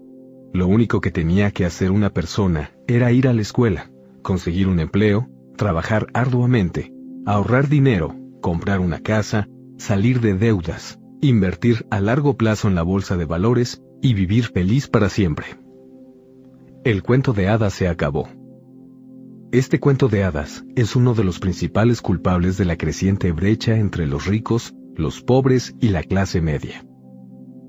lo 0.53 0.66
único 0.66 1.01
que 1.01 1.12
tenía 1.12 1.53
que 1.53 1.64
hacer 1.64 1.93
una 1.93 2.11
persona 2.11 2.72
era 2.89 3.12
ir 3.12 3.28
a 3.28 3.35
la 3.35 3.43
escuela, 3.43 3.93
conseguir 4.22 4.66
un 4.66 4.80
empleo, 4.80 5.28
trabajar 5.57 6.09
arduamente, 6.12 6.93
ahorrar 7.24 7.68
dinero, 7.68 8.16
comprar 8.41 8.80
una 8.80 8.99
casa, 8.99 9.49
salir 9.77 10.20
de 10.20 10.35
deudas, 10.35 10.99
invertir 11.20 11.87
a 11.91 12.01
largo 12.01 12.37
plazo 12.37 12.68
en 12.68 12.75
la 12.75 12.83
bolsa 12.83 13.16
de 13.16 13.25
valores 13.25 13.83
y 14.03 14.14
vivir 14.14 14.45
feliz 14.47 14.89
para 14.89 15.09
siempre. 15.09 15.47
El 16.85 17.03
cuento 17.03 17.33
de 17.33 17.49
hadas 17.49 17.75
se 17.75 17.89
acabó. 17.89 18.29
Este 19.53 19.81
cuento 19.81 20.09
de 20.09 20.25
hadas 20.25 20.64
es 20.75 20.97
uno 20.97 21.14
de 21.14 21.25
los 21.25 21.39
principales 21.39 22.03
culpables 22.03 22.57
de 22.57 22.64
la 22.64 22.77
creciente 22.77 23.33
brecha 23.33 23.77
entre 23.77 24.07
los 24.07 24.27
ricos, 24.27 24.75
los 24.97 25.22
pobres 25.22 25.75
y 25.81 25.89
la 25.89 26.03
clase 26.03 26.41
media. 26.41 26.85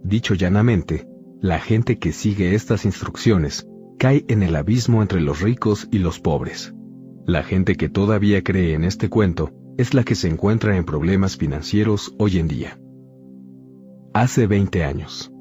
Dicho 0.03 0.33
llanamente, 0.33 1.07
la 1.41 1.59
gente 1.59 1.97
que 1.97 2.11
sigue 2.11 2.55
estas 2.55 2.85
instrucciones 2.85 3.67
cae 3.97 4.25
en 4.27 4.43
el 4.43 4.55
abismo 4.55 5.01
entre 5.01 5.21
los 5.21 5.41
ricos 5.41 5.87
y 5.91 5.99
los 5.99 6.19
pobres. 6.19 6.73
La 7.25 7.43
gente 7.43 7.75
que 7.75 7.89
todavía 7.89 8.43
cree 8.43 8.73
en 8.73 8.83
este 8.83 9.09
cuento 9.09 9.51
es 9.77 9.93
la 9.93 10.03
que 10.03 10.15
se 10.15 10.29
encuentra 10.29 10.77
en 10.77 10.85
problemas 10.85 11.37
financieros 11.37 12.13
hoy 12.17 12.37
en 12.37 12.47
día. 12.47 12.79
Hace 14.13 14.47
20 14.47 14.83
años. 14.83 15.31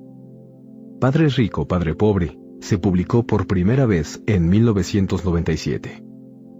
Padre 1.01 1.29
Rico, 1.29 1.69
Padre 1.69 1.95
Pobre 1.95 2.39
se 2.61 2.79
publicó 2.79 3.27
por 3.27 3.47
primera 3.47 3.87
vez 3.87 4.23
en 4.27 4.49
1997. 4.49 6.03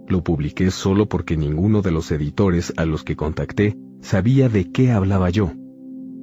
Lo 0.07 0.23
publiqué 0.23 0.71
solo 0.71 1.07
porque 1.09 1.35
ninguno 1.35 1.81
de 1.81 1.91
los 1.91 2.11
editores 2.11 2.71
a 2.77 2.85
los 2.85 3.03
que 3.03 3.15
contacté 3.15 3.75
sabía 4.01 4.49
de 4.49 4.71
qué 4.71 4.91
hablaba 4.91 5.29
yo. 5.29 5.51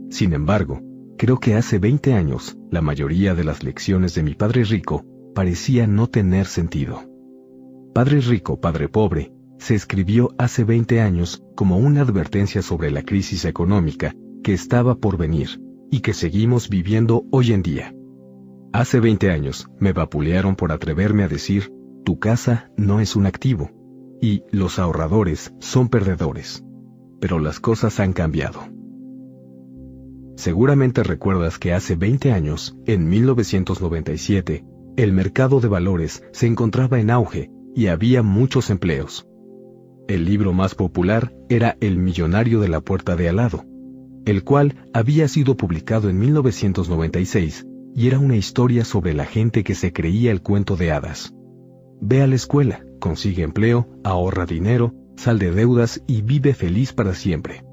Sin 0.08 0.32
embargo, 0.32 0.80
creo 1.18 1.38
que 1.38 1.54
hace 1.54 1.78
20 1.78 2.14
años 2.14 2.56
la 2.70 2.80
mayoría 2.80 3.34
de 3.34 3.44
las 3.44 3.64
lecciones 3.64 4.14
de 4.14 4.22
mi 4.22 4.34
padre 4.34 4.64
rico 4.64 5.04
parecían 5.34 5.96
no 5.96 6.06
tener 6.06 6.46
sentido. 6.46 7.02
Padre 7.92 8.20
rico, 8.20 8.60
padre 8.60 8.88
pobre, 8.88 9.32
se 9.62 9.76
escribió 9.76 10.34
hace 10.38 10.64
20 10.64 11.00
años 11.00 11.44
como 11.54 11.78
una 11.78 12.00
advertencia 12.00 12.62
sobre 12.62 12.90
la 12.90 13.04
crisis 13.04 13.44
económica 13.44 14.12
que 14.42 14.54
estaba 14.54 14.96
por 14.96 15.16
venir 15.16 15.62
y 15.88 16.00
que 16.00 16.14
seguimos 16.14 16.68
viviendo 16.68 17.24
hoy 17.30 17.52
en 17.52 17.62
día. 17.62 17.94
Hace 18.72 18.98
20 18.98 19.30
años 19.30 19.68
me 19.78 19.92
vapulearon 19.92 20.56
por 20.56 20.72
atreverme 20.72 21.22
a 21.22 21.28
decir, 21.28 21.72
tu 22.04 22.18
casa 22.18 22.72
no 22.76 22.98
es 22.98 23.14
un 23.14 23.26
activo, 23.26 23.70
y 24.20 24.42
los 24.50 24.80
ahorradores 24.80 25.54
son 25.60 25.88
perdedores. 25.88 26.64
Pero 27.20 27.38
las 27.38 27.60
cosas 27.60 28.00
han 28.00 28.14
cambiado. 28.14 28.62
Seguramente 30.34 31.04
recuerdas 31.04 31.60
que 31.60 31.72
hace 31.72 31.94
20 31.94 32.32
años, 32.32 32.76
en 32.84 33.08
1997, 33.08 34.64
el 34.96 35.12
mercado 35.12 35.60
de 35.60 35.68
valores 35.68 36.24
se 36.32 36.48
encontraba 36.48 36.98
en 36.98 37.10
auge 37.10 37.52
y 37.76 37.86
había 37.86 38.24
muchos 38.24 38.68
empleos. 38.68 39.28
El 40.12 40.26
libro 40.26 40.52
más 40.52 40.74
popular 40.74 41.32
era 41.48 41.78
El 41.80 41.96
millonario 41.96 42.60
de 42.60 42.68
la 42.68 42.82
puerta 42.82 43.16
de 43.16 43.30
al 43.30 43.36
lado, 43.36 43.64
el 44.26 44.44
cual 44.44 44.90
había 44.92 45.26
sido 45.26 45.56
publicado 45.56 46.10
en 46.10 46.18
1996 46.18 47.66
y 47.96 48.08
era 48.08 48.18
una 48.18 48.36
historia 48.36 48.84
sobre 48.84 49.14
la 49.14 49.24
gente 49.24 49.64
que 49.64 49.74
se 49.74 49.94
creía 49.94 50.30
el 50.30 50.42
cuento 50.42 50.76
de 50.76 50.92
hadas. 50.92 51.34
Ve 52.02 52.20
a 52.20 52.26
la 52.26 52.34
escuela, 52.34 52.84
consigue 53.00 53.42
empleo, 53.42 53.88
ahorra 54.04 54.44
dinero, 54.44 54.92
sal 55.16 55.38
de 55.38 55.50
deudas 55.50 56.04
y 56.06 56.20
vive 56.20 56.52
feliz 56.52 56.92
para 56.92 57.14
siempre. 57.14 57.64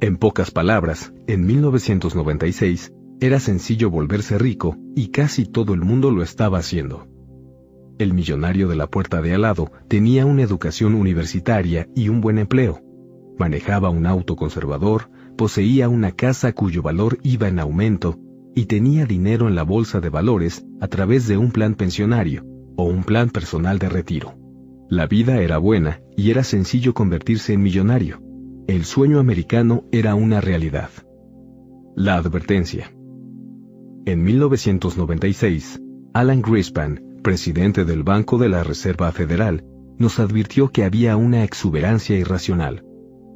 En 0.00 0.16
pocas 0.16 0.52
palabras, 0.52 1.12
en 1.26 1.44
1996, 1.44 2.92
era 3.20 3.40
sencillo 3.40 3.90
volverse 3.90 4.38
rico 4.38 4.76
y 4.94 5.08
casi 5.08 5.44
todo 5.44 5.74
el 5.74 5.80
mundo 5.80 6.12
lo 6.12 6.22
estaba 6.22 6.58
haciendo. 6.58 7.08
El 8.00 8.14
millonario 8.14 8.66
de 8.66 8.76
la 8.76 8.86
puerta 8.86 9.20
de 9.20 9.34
al 9.34 9.42
lado 9.42 9.72
tenía 9.86 10.24
una 10.24 10.40
educación 10.40 10.94
universitaria 10.94 11.86
y 11.94 12.08
un 12.08 12.22
buen 12.22 12.38
empleo. 12.38 12.80
Manejaba 13.38 13.90
un 13.90 14.06
auto 14.06 14.36
conservador, 14.36 15.10
poseía 15.36 15.90
una 15.90 16.12
casa 16.12 16.54
cuyo 16.54 16.80
valor 16.80 17.18
iba 17.22 17.46
en 17.46 17.58
aumento 17.58 18.18
y 18.54 18.64
tenía 18.64 19.04
dinero 19.04 19.48
en 19.48 19.54
la 19.54 19.64
bolsa 19.64 20.00
de 20.00 20.08
valores 20.08 20.64
a 20.80 20.88
través 20.88 21.28
de 21.28 21.36
un 21.36 21.50
plan 21.50 21.74
pensionario, 21.74 22.46
o 22.74 22.84
un 22.84 23.04
plan 23.04 23.28
personal 23.28 23.78
de 23.78 23.90
retiro. 23.90 24.34
La 24.88 25.06
vida 25.06 25.42
era 25.42 25.58
buena 25.58 26.00
y 26.16 26.30
era 26.30 26.42
sencillo 26.42 26.94
convertirse 26.94 27.52
en 27.52 27.60
millonario. 27.62 28.22
El 28.66 28.86
sueño 28.86 29.18
americano 29.18 29.84
era 29.92 30.14
una 30.14 30.40
realidad. 30.40 30.88
La 31.94 32.16
advertencia. 32.16 32.90
En 34.06 34.24
1996, 34.24 35.82
Alan 36.14 36.40
Greenspan, 36.40 37.09
presidente 37.22 37.84
del 37.84 38.02
Banco 38.02 38.38
de 38.38 38.48
la 38.48 38.64
Reserva 38.64 39.12
Federal, 39.12 39.64
nos 39.98 40.18
advirtió 40.18 40.68
que 40.68 40.84
había 40.84 41.16
una 41.16 41.44
exuberancia 41.44 42.16
irracional, 42.16 42.84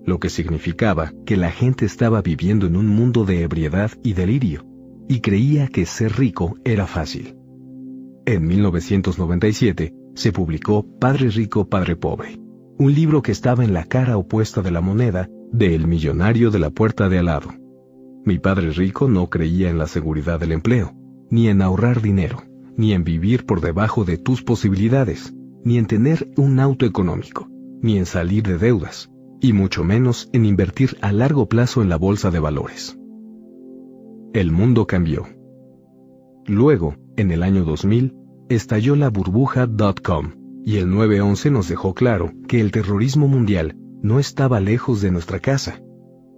lo 0.05 0.19
que 0.19 0.31
significaba 0.31 1.13
que 1.27 1.37
la 1.37 1.51
gente 1.51 1.85
estaba 1.85 2.23
viviendo 2.23 2.67
en 2.67 2.77
un 2.77 2.87
mundo 2.87 3.25
de 3.25 3.43
ebriedad 3.43 3.91
y 4.03 4.15
delirio, 4.15 4.65
y 5.09 5.21
creía 5.21 5.69
que 5.69 5.87
ser 5.87 6.17
rico 6.17 6.57
era 6.65 6.87
fácil. 6.87 7.37
En 8.27 8.47
1997 8.47 9.95
se 10.15 10.33
publicó 10.33 10.87
Padre 10.99 11.29
Rico, 11.29 11.69
Padre 11.69 11.97
Pobre, 11.97 12.39
un 12.79 12.95
libro 12.95 13.23
que 13.23 13.33
estaba 13.33 13.65
en 13.65 13.73
la 13.73 13.85
cara 13.85 14.17
opuesta 14.17 14.63
de 14.63 14.71
la 14.71 14.81
moneda 14.81 15.29
de 15.53 15.75
El 15.75 15.87
millonario 15.87 16.51
de 16.51 16.59
la 16.59 16.71
puerta 16.71 17.09
de 17.09 17.19
al 17.19 17.27
lado. 17.27 17.51
Mi 18.25 18.39
padre 18.39 18.71
rico 18.71 19.07
no 19.07 19.29
creía 19.29 19.69
en 19.69 19.77
la 19.77 19.87
seguridad 19.87 20.41
del 20.41 20.53
empleo, 20.53 20.95
ni 21.31 21.49
en 21.49 21.61
ahorrar 21.61 22.01
dinero, 22.01 22.43
ni 22.77 22.93
en 22.93 23.05
vivir 23.05 23.47
por 23.47 23.61
debajo 23.61 24.05
de 24.05 24.19
tus 24.19 24.43
posibilidades, 24.43 25.35
ni 25.65 25.79
en 25.79 25.87
tener 25.87 26.31
un 26.37 26.61
auto 26.61 26.87
económico, 26.87 27.49
ni 27.81 27.99
en 27.99 28.07
salir 28.07 28.43
de 28.43 28.59
deudas, 28.59 29.11
y 29.41 29.53
mucho 29.53 29.85
menos 29.85 30.29
en 30.33 30.45
invertir 30.45 30.97
a 31.01 31.13
largo 31.13 31.49
plazo 31.49 31.83
en 31.83 31.89
la 31.89 31.97
bolsa 31.97 32.31
de 32.31 32.39
valores. 32.41 32.99
El 34.33 34.53
mundo 34.53 34.87
cambió. 34.87 35.27
Luego, 36.47 36.97
en 37.17 37.31
el 37.31 37.43
año 37.43 37.65
2000, 37.65 38.17
estalló 38.49 38.97
la 38.97 39.09
burbuja.com 39.09 40.33
y 40.65 40.77
el 40.77 40.91
911 40.91 41.51
nos 41.51 41.69
dejó 41.69 41.95
claro 41.95 42.33
que 42.49 42.61
el 42.61 42.71
terrorismo 42.71 43.29
mundial 43.29 43.77
no 44.03 44.19
estaba 44.19 44.61
lejos 44.61 45.01
de 45.01 45.11
nuestra 45.11 45.41
casa. 45.41 45.83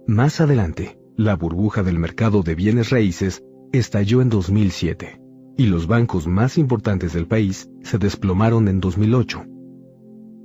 Más 0.05 0.39
adelante, 0.39 0.99
la 1.15 1.35
burbuja 1.35 1.83
del 1.83 1.99
mercado 1.99 2.43
de 2.43 2.55
bienes 2.55 2.89
raíces 2.91 3.43
estalló 3.73 4.21
en 4.21 4.29
2007 4.29 5.26
y 5.57 5.65
los 5.65 5.87
bancos 5.87 6.27
más 6.27 6.57
importantes 6.57 7.13
del 7.13 7.27
país 7.27 7.69
se 7.81 7.97
desplomaron 7.97 8.67
en 8.67 8.79
2008. 8.79 9.45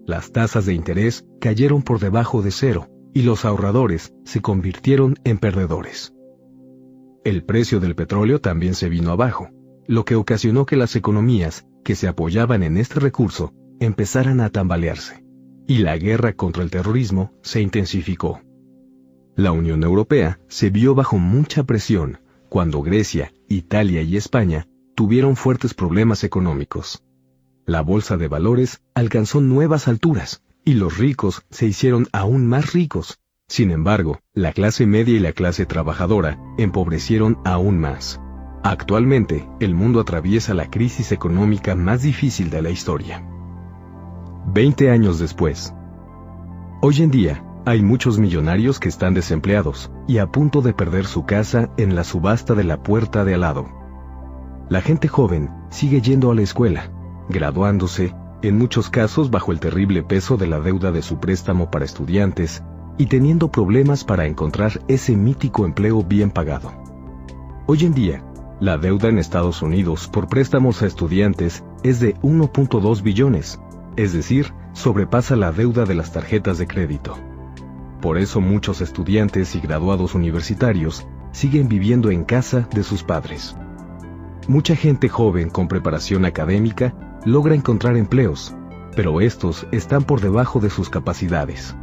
Las 0.06 0.32
tasas 0.32 0.66
de 0.66 0.74
interés 0.74 1.26
cayeron 1.40 1.82
por 1.82 2.00
debajo 2.00 2.42
de 2.42 2.50
cero 2.50 2.88
y 3.12 3.22
los 3.22 3.44
ahorradores 3.44 4.14
se 4.24 4.40
convirtieron 4.40 5.16
en 5.24 5.38
perdedores. 5.38 6.14
El 7.24 7.44
precio 7.44 7.78
del 7.78 7.94
petróleo 7.94 8.40
también 8.40 8.74
se 8.74 8.88
vino 8.88 9.12
abajo, 9.12 9.50
lo 9.86 10.04
que 10.04 10.16
ocasionó 10.16 10.64
que 10.66 10.76
las 10.76 10.96
economías 10.96 11.66
que 11.84 11.94
se 11.94 12.08
apoyaban 12.08 12.62
en 12.62 12.78
este 12.78 12.98
recurso 12.98 13.52
empezaran 13.80 14.40
a 14.40 14.48
tambalearse, 14.48 15.24
y 15.68 15.78
la 15.78 15.96
guerra 15.98 16.32
contra 16.32 16.62
el 16.62 16.70
terrorismo 16.70 17.32
se 17.42 17.60
intensificó. 17.60 18.40
La 19.36 19.52
Unión 19.52 19.82
Europea 19.82 20.40
se 20.48 20.70
vio 20.70 20.94
bajo 20.94 21.18
mucha 21.18 21.64
presión 21.64 22.18
cuando 22.48 22.82
Grecia, 22.82 23.32
Italia 23.48 24.02
y 24.02 24.16
España 24.16 24.66
tuvieron 24.95 25.36
fuertes 25.36 25.74
problemas 25.74 26.24
económicos. 26.24 27.03
La 27.66 27.80
bolsa 27.80 28.16
de 28.16 28.28
valores 28.28 28.82
alcanzó 28.95 29.40
nuevas 29.40 29.88
alturas 29.88 30.43
y 30.64 30.74
los 30.74 30.99
ricos 30.99 31.45
se 31.51 31.66
hicieron 31.66 32.09
aún 32.12 32.47
más 32.47 32.72
ricos 32.72 33.18
sin 33.53 33.70
embargo, 33.70 34.18
la 34.32 34.55
clase 34.55 34.86
media 34.86 35.14
y 35.14 35.18
la 35.18 35.34
clase 35.34 35.66
trabajadora 35.66 36.38
empobrecieron 36.57 37.36
aún 37.45 37.78
más. 37.78 38.18
Actualmente, 38.64 39.47
el 39.61 39.74
mundo 39.74 40.01
atraviesa 40.01 40.55
la 40.55 40.70
crisis 40.70 41.12
económica 41.12 41.74
más 41.74 42.01
difícil 42.01 42.49
de 42.49 42.62
la 42.62 42.70
historia. 42.70 43.22
Veinte 44.47 44.90
años 44.90 45.18
después. 45.18 45.74
Hoy 46.80 47.03
en 47.03 47.11
día, 47.11 47.45
hay 47.66 47.82
muchos 47.82 48.18
millonarios 48.18 48.80
que 48.80 48.88
están 48.88 49.12
desempleados 49.12 49.93
y 50.09 50.16
a 50.16 50.28
punto 50.28 50.62
de 50.62 50.72
perder 50.72 51.05
su 51.05 51.26
casa 51.26 51.68
en 51.76 51.95
la 51.95 52.05
subasta 52.05 52.55
de 52.55 52.64
la 52.64 52.82
puerta 52.82 53.22
de 53.26 53.34
al 53.34 53.43
lado. 53.43 53.82
La 54.68 54.80
gente 54.80 55.08
joven 55.08 55.50
sigue 55.70 56.00
yendo 56.00 56.30
a 56.30 56.34
la 56.34 56.42
escuela, 56.42 56.90
graduándose, 57.28 58.14
en 58.42 58.58
muchos 58.58 58.90
casos 58.90 59.30
bajo 59.30 59.52
el 59.52 59.60
terrible 59.60 60.02
peso 60.02 60.36
de 60.36 60.46
la 60.46 60.60
deuda 60.60 60.92
de 60.92 61.02
su 61.02 61.18
préstamo 61.18 61.70
para 61.70 61.84
estudiantes 61.84 62.62
y 62.98 63.06
teniendo 63.06 63.50
problemas 63.50 64.04
para 64.04 64.26
encontrar 64.26 64.80
ese 64.88 65.16
mítico 65.16 65.64
empleo 65.64 66.02
bien 66.02 66.30
pagado. 66.30 66.72
Hoy 67.66 67.84
en 67.84 67.94
día, 67.94 68.24
la 68.60 68.78
deuda 68.78 69.08
en 69.08 69.18
Estados 69.18 69.62
Unidos 69.62 70.08
por 70.08 70.28
préstamos 70.28 70.82
a 70.82 70.86
estudiantes 70.86 71.64
es 71.82 72.00
de 72.00 72.16
1.2 72.16 73.02
billones, 73.02 73.60
es 73.96 74.12
decir, 74.12 74.52
sobrepasa 74.72 75.36
la 75.36 75.52
deuda 75.52 75.84
de 75.84 75.94
las 75.94 76.12
tarjetas 76.12 76.58
de 76.58 76.66
crédito. 76.66 77.16
Por 78.00 78.18
eso 78.18 78.40
muchos 78.40 78.80
estudiantes 78.80 79.54
y 79.54 79.60
graduados 79.60 80.14
universitarios 80.14 81.06
siguen 81.30 81.68
viviendo 81.68 82.10
en 82.10 82.24
casa 82.24 82.68
de 82.72 82.82
sus 82.82 83.02
padres. 83.02 83.56
Mucha 84.49 84.74
gente 84.74 85.09
joven 85.09 85.51
con 85.51 85.68
preparación 85.68 86.24
académica 86.24 86.95
logra 87.24 87.55
encontrar 87.55 87.97
empleos, 87.97 88.55
pero 88.97 89.20
estos 89.20 89.68
están 89.70 90.03
por 90.03 90.20
debajo 90.20 90.59
de 90.59 90.68
sus 90.68 90.90
capacidades. 90.90 91.76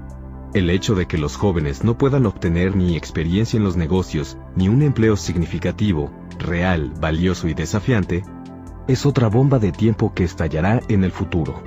El 0.54 0.70
hecho 0.70 0.94
de 0.94 1.06
que 1.06 1.18
los 1.18 1.38
jóvenes 1.38 1.86
no 1.86 1.98
puedan 1.98 2.26
obtener 2.26 2.76
ni 2.76 2.98
experiencia 2.98 3.56
en 3.56 3.64
los 3.64 3.78
negocios, 3.78 4.38
ni 4.56 4.68
un 4.68 4.82
empleo 4.82 5.16
significativo, 5.16 6.12
real, 6.38 6.92
valioso 7.00 7.48
y 7.48 7.54
desafiante, 7.54 8.24
es 8.88 9.06
otra 9.06 9.30
bomba 9.30 9.60
de 9.60 9.72
tiempo 9.72 10.14
que 10.14 10.26
estallará 10.26 10.82
en 10.90 11.06
el 11.06 11.12
futuro. 11.12 11.62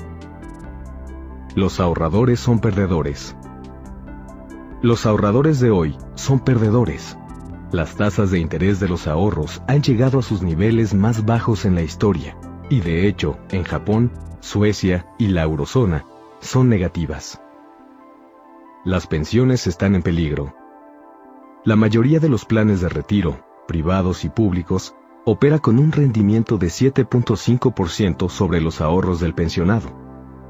Los 1.55 1.81
ahorradores 1.81 2.39
son 2.41 2.59
perdedores. 2.59 3.35
Los 4.83 5.07
ahorradores 5.07 5.61
de 5.61 5.71
hoy 5.71 5.97
son 6.17 6.41
perdedores. 6.41 7.17
Las 7.73 7.97
tasas 7.97 8.31
de 8.31 8.39
interés 8.39 8.81
de 8.81 8.89
los 8.89 9.07
ahorros 9.07 9.63
han 9.67 9.81
llegado 9.81 10.19
a 10.19 10.23
sus 10.23 10.43
niveles 10.43 10.93
más 10.93 11.25
bajos 11.25 11.65
en 11.65 11.75
la 11.75 11.81
historia, 11.81 12.37
y 12.69 12.81
de 12.81 13.09
hecho, 13.09 13.39
en 13.51 13.65
Japón, 13.65 14.13
Suecia 14.41 15.07
y 15.19 15.29
la 15.29 15.45
eurozona, 15.45 16.05
son 16.41 16.69
negativas. 16.69 17.41
Las 18.85 19.07
pensiones 19.07 19.67
están 19.67 19.95
en 19.95 20.03
peligro. 20.03 20.55
La 21.65 21.75
mayoría 21.77 22.21
de 22.21 22.29
los 22.29 22.45
planes 22.45 22.83
de 22.83 22.91
retiro, 22.91 23.43
privados 23.67 24.27
y 24.27 24.29
públicos, 24.29 24.95
opera 25.25 25.59
con 25.59 25.79
un 25.79 25.93
rendimiento 25.93 26.59
de 26.59 26.67
7.5% 26.67 28.29
sobre 28.29 28.61
los 28.61 28.83
ahorros 28.83 29.19
del 29.19 29.35
pensionado. 29.35 29.89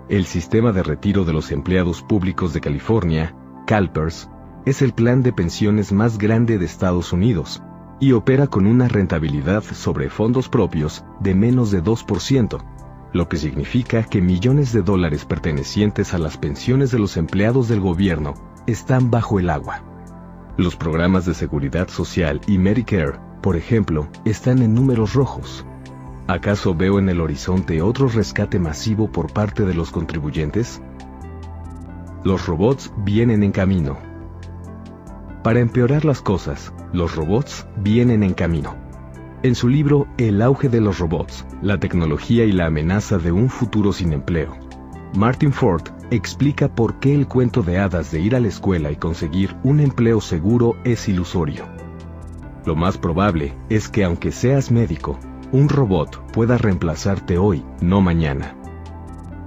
El 0.09 0.25
sistema 0.25 0.73
de 0.73 0.83
retiro 0.83 1.25
de 1.25 1.35
los 1.35 1.53
empleados 1.53 2.03
públicos 2.03 2.53
de 2.53 2.61
California, 2.61 3.37
CalPERS, 3.67 4.29
es 4.65 4.81
el 4.83 4.93
plan 4.93 5.23
de 5.23 5.33
pensiones 5.33 5.93
más 5.93 6.19
grande 6.19 6.59
de 6.59 6.67
Estados 6.67 7.13
Unidos 7.13 7.63
y 7.99 8.13
opera 8.13 8.47
con 8.47 8.67
una 8.67 8.89
rentabilidad 8.89 9.63
sobre 9.63 10.09
fondos 10.09 10.49
propios 10.49 11.05
de 11.21 11.35
menos 11.35 11.71
de 11.71 11.83
2%, 11.83 12.59
lo 13.13 13.29
que 13.29 13.37
significa 13.37 14.03
que 14.05 14.21
millones 14.21 14.73
de 14.73 14.83
dólares 14.83 15.25
pertenecientes 15.25 16.15
a 16.15 16.19
las 16.19 16.37
pensiones 16.37 16.91
de 16.91 16.99
los 16.99 17.17
empleados 17.17 17.69
del 17.69 17.81
gobierno 17.81 18.35
están 18.67 19.11
bajo 19.11 19.39
el 19.39 19.51
agua. 19.51 19.83
Los 20.57 20.77
programas 20.77 21.27
de 21.27 21.35
seguridad 21.35 21.89
social 21.89 22.41
y 22.47 22.59
Medicare, 22.59 23.19
por 23.41 23.57
ejemplo, 23.57 24.09
están 24.25 24.63
en 24.63 24.75
números 24.75 25.15
rojos. 25.15 25.67
¿Acaso 26.29 26.75
veo 26.75 26.99
en 26.99 27.09
el 27.09 27.21
horizonte 27.21 27.83
otro 27.83 28.09
rescate 28.09 28.59
masivo 28.59 29.11
por 29.11 29.33
parte 29.33 29.65
de 29.65 29.75
los 29.75 29.91
contribuyentes? 29.91 30.81
Los 32.23 32.47
robots 32.47 32.93
vienen 32.99 33.43
en 33.43 33.51
camino. 33.51 34.12
Para 35.43 35.59
empeorar 35.59 36.05
las 36.05 36.23
cosas, 36.23 36.73
los 36.93 37.17
robots 37.17 37.67
vienen 37.79 38.23
en 38.23 38.33
camino. 38.33 38.77
En 39.43 39.57
su 39.57 39.69
libro 39.69 40.07
El 40.17 40.41
auge 40.41 40.69
de 40.69 40.81
los 40.81 41.01
robots, 41.01 41.45
la 41.63 41.81
tecnología 41.81 42.45
y 42.45 42.53
la 42.53 42.67
amenaza 42.67 43.19
de 43.19 43.33
un 43.33 43.51
futuro 43.51 43.93
sin 43.93 44.13
empleo, 44.13 44.57
Martin 45.17 45.53
Ford 45.53 45.83
explica 46.13 46.73
por 46.73 47.01
qué 47.01 47.13
el 47.13 47.27
cuento 47.27 47.63
de 47.63 47.79
hadas 47.79 48.13
de 48.13 48.21
ir 48.21 48.37
a 48.37 48.41
la 48.41 48.49
escuela 48.49 48.93
y 48.93 48.97
conseguir 48.97 49.57
un 49.65 49.81
empleo 49.81 50.21
seguro 50.21 50.77
es 50.85 51.09
ilusorio. 51.09 51.65
Lo 52.65 52.77
más 52.77 52.97
probable 52.97 53.55
es 53.69 53.89
que 53.89 54.05
aunque 54.05 54.31
seas 54.31 54.71
médico, 54.71 55.19
un 55.51 55.69
robot 55.69 56.33
pueda 56.33 56.57
reemplazarte 56.57 57.37
hoy, 57.37 57.65
no 57.81 58.01
mañana. 58.01 58.57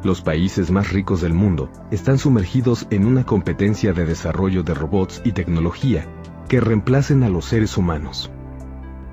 Los 0.06 0.22
países 0.22 0.70
más 0.70 0.92
ricos 0.92 1.22
del 1.22 1.34
mundo 1.34 1.72
están 1.90 2.20
sumergidos 2.20 2.86
en 2.92 3.08
una 3.08 3.26
competencia 3.26 3.92
de 3.92 4.06
desarrollo 4.06 4.62
de 4.62 4.76
robots 4.76 5.20
y 5.26 5.32
tecnología 5.32 6.08
que 6.48 6.62
reemplacen 6.62 7.24
a 7.24 7.30
los 7.30 7.46
seres 7.46 7.76
humanos. 7.76 8.30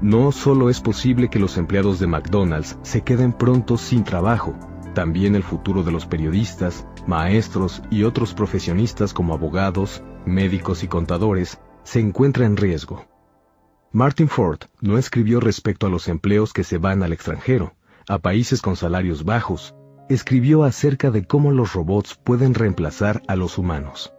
No 0.03 0.33
solo 0.33 0.69
es 0.69 0.83
posible 0.83 1.31
que 1.31 1.39
los 1.39 1.57
empleados 1.57 1.99
de 1.99 2.09
McDonald's 2.09 2.77
se 2.83 3.01
queden 3.01 3.33
pronto 3.33 3.79
sin 3.79 4.05
trabajo, 4.05 4.55
también 4.93 5.35
el 5.35 5.43
futuro 5.43 5.83
de 5.83 5.93
los 5.93 6.05
periodistas, 6.05 6.87
maestros 7.07 7.83
y 7.91 8.03
otros 8.03 8.35
profesionistas 8.35 9.15
como 9.15 9.33
abogados, 9.33 10.03
médicos 10.27 10.83
y 10.83 10.89
contadores 10.89 11.59
se 11.85 12.01
encuentra 12.01 12.45
en 12.45 12.59
riesgo. 12.59 13.07
Martin 13.93 14.29
Ford 14.29 14.61
no 14.83 14.99
escribió 14.99 15.41
respecto 15.41 15.87
a 15.87 15.91
los 15.91 16.07
empleos 16.09 16.53
que 16.53 16.65
se 16.65 16.77
van 16.77 17.03
al 17.03 17.15
extranjero, 17.15 17.77
a 18.07 18.19
países 18.19 18.61
con 18.61 18.77
salarios 18.77 19.25
bajos, 19.25 19.75
escribió 20.09 20.65
acerca 20.65 21.11
de 21.11 21.25
cómo 21.25 21.53
los 21.53 21.73
robots 21.73 22.15
pueden 22.15 22.55
reemplazar 22.55 23.23
a 23.29 23.37
los 23.37 23.59
humanos. 23.59 24.13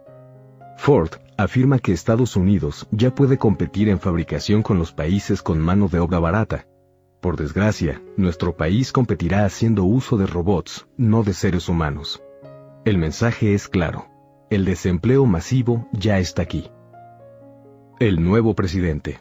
Ford 0.76 1.10
afirma 1.36 1.78
que 1.78 1.92
Estados 1.92 2.36
Unidos 2.36 2.86
ya 2.90 3.14
puede 3.14 3.38
competir 3.38 3.88
en 3.88 4.00
fabricación 4.00 4.62
con 4.62 4.78
los 4.78 4.92
países 4.92 5.42
con 5.42 5.58
mano 5.58 5.88
de 5.88 5.98
obra 5.98 6.18
barata. 6.18 6.66
Por 7.20 7.36
desgracia, 7.36 8.02
nuestro 8.16 8.56
país 8.56 8.92
competirá 8.92 9.44
haciendo 9.44 9.84
uso 9.84 10.16
de 10.16 10.26
robots, 10.26 10.86
no 10.96 11.22
de 11.22 11.32
seres 11.32 11.68
humanos. 11.68 12.22
El 12.84 12.98
mensaje 12.98 13.54
es 13.54 13.68
claro. 13.68 14.06
El 14.50 14.64
desempleo 14.64 15.24
masivo 15.24 15.88
ya 15.92 16.18
está 16.18 16.42
aquí. 16.42 16.70
El 17.98 18.22
nuevo 18.22 18.54
presidente. 18.54 19.20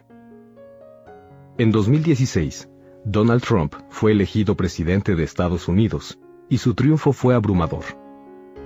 En 1.57 1.71
2016, 1.71 2.69
Donald 3.05 3.41
Trump 3.41 3.75
fue 3.89 4.11
elegido 4.11 4.55
presidente 4.55 5.15
de 5.15 5.23
Estados 5.23 5.67
Unidos, 5.67 6.19
y 6.53 6.59
su 6.59 6.75
triunfo 6.75 7.13
fue 7.13 7.33
abrumador. 7.33 7.83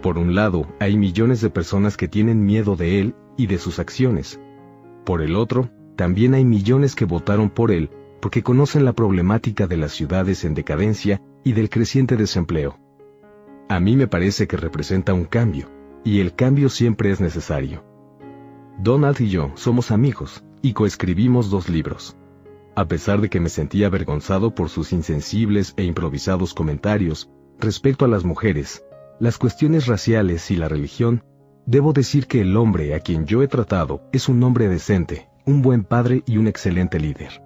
Por 0.01 0.17
un 0.17 0.35
lado, 0.35 0.67
hay 0.77 0.97
millones 0.97 1.39
de 1.39 1.49
personas 1.49 1.95
que 1.95 2.09
tienen 2.09 2.45
miedo 2.45 2.75
de 2.75 2.99
él 2.99 3.15
y 3.37 3.47
de 3.47 3.57
sus 3.57 3.79
acciones. 3.79 4.41
Por 5.05 5.21
el 5.21 5.37
otro, 5.37 5.69
también 5.95 6.33
hay 6.33 6.43
millones 6.43 6.95
que 6.95 7.05
votaron 7.05 7.49
por 7.49 7.71
él 7.71 7.89
porque 8.19 8.43
conocen 8.43 8.83
la 8.83 8.91
problemática 8.91 9.67
de 9.67 9.77
las 9.77 9.93
ciudades 9.93 10.43
en 10.43 10.53
decadencia 10.53 11.21
y 11.45 11.53
del 11.53 11.69
creciente 11.69 12.17
desempleo. 12.17 12.77
A 13.69 13.79
mí 13.79 13.95
me 13.95 14.07
parece 14.07 14.47
que 14.47 14.57
representa 14.57 15.13
un 15.13 15.23
cambio, 15.23 15.69
y 16.03 16.19
el 16.19 16.35
cambio 16.35 16.67
siempre 16.67 17.11
es 17.11 17.21
necesario. 17.21 17.85
Donald 18.79 19.21
y 19.21 19.29
yo 19.29 19.53
somos 19.55 19.91
amigos 19.91 20.43
y 20.61 20.73
coescribimos 20.73 21.49
dos 21.49 21.69
libros. 21.69 22.17
A 22.75 22.85
pesar 22.85 23.21
de 23.21 23.29
que 23.29 23.39
me 23.39 23.47
sentía 23.47 23.87
avergonzado 23.87 24.53
por 24.53 24.67
sus 24.67 24.91
insensibles 24.91 25.73
e 25.77 25.85
improvisados 25.85 26.53
comentarios 26.53 27.29
respecto 27.59 28.05
a 28.05 28.07
las 28.07 28.23
mujeres, 28.23 28.83
las 29.19 29.37
cuestiones 29.37 29.87
raciales 29.87 30.51
y 30.51 30.55
la 30.55 30.67
religión, 30.67 31.23
debo 31.65 31.93
decir 31.93 32.27
que 32.27 32.41
el 32.41 32.55
hombre 32.55 32.93
a 32.93 32.99
quien 32.99 33.25
yo 33.25 33.41
he 33.41 33.47
tratado 33.47 34.01
es 34.11 34.29
un 34.29 34.41
hombre 34.43 34.67
decente, 34.67 35.27
un 35.45 35.61
buen 35.61 35.83
padre 35.83 36.23
y 36.25 36.37
un 36.37 36.47
excelente 36.47 36.99
líder. 36.99 37.43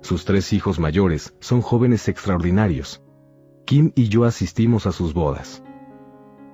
Sus 0.00 0.24
tres 0.24 0.52
hijos 0.52 0.78
mayores 0.78 1.34
son 1.40 1.62
jóvenes 1.62 2.08
extraordinarios. 2.08 3.02
Kim 3.64 3.92
y 3.94 4.08
yo 4.08 4.24
asistimos 4.24 4.86
a 4.86 4.92
sus 4.92 5.14
bodas. 5.14 5.62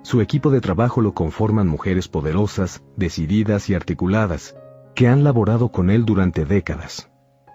Su 0.02 0.20
equipo 0.20 0.50
de 0.50 0.60
trabajo 0.60 1.00
lo 1.00 1.14
conforman 1.14 1.66
mujeres 1.66 2.08
poderosas, 2.08 2.82
decididas 2.96 3.68
y 3.68 3.74
articuladas, 3.74 4.56
que 4.94 5.08
han 5.08 5.24
laborado 5.24 5.70
con 5.70 5.90
él 5.90 6.04
durante 6.04 6.44
décadas. 6.44 7.10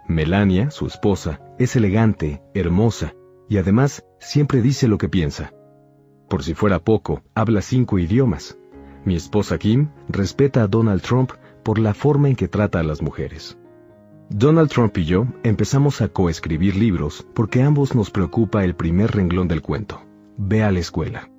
Melania, 0.08 0.70
su 0.70 0.86
esposa, 0.86 1.42
es 1.58 1.76
elegante, 1.76 2.44
hermosa, 2.54 3.16
y 3.50 3.58
además 3.58 4.04
siempre 4.20 4.62
dice 4.62 4.88
lo 4.88 4.98
que 4.98 5.10
piensa. 5.10 5.54
Por 6.30 6.44
si 6.44 6.54
fuera 6.54 6.80
poco, 6.80 7.24
habla 7.34 7.62
cinco 7.62 8.00
idiomas. 8.00 8.58
Mi 9.06 9.16
esposa 9.16 9.58
Kim 9.58 9.90
respeta 10.10 10.64
a 10.64 10.68
Donald 10.68 11.02
Trump 11.02 11.32
por 11.64 11.80
la 11.80 11.94
forma 11.94 12.30
en 12.30 12.36
que 12.36 12.48
trata 12.48 12.80
a 12.80 12.84
las 12.84 13.02
mujeres. 13.02 13.58
Donald 14.30 14.72
Trump 14.72 14.98
y 14.98 15.06
yo 15.06 15.28
empezamos 15.44 16.02
a 16.02 16.08
coescribir 16.08 16.76
libros 16.76 17.28
porque 17.36 17.62
ambos 17.62 17.94
nos 17.94 18.10
preocupa 18.10 18.64
el 18.64 18.76
primer 18.76 19.12
renglón 19.12 19.48
del 19.48 19.62
cuento. 19.62 20.02
Ve 20.38 20.64
a 20.64 20.72
la 20.72 20.80
escuela. 20.80 21.30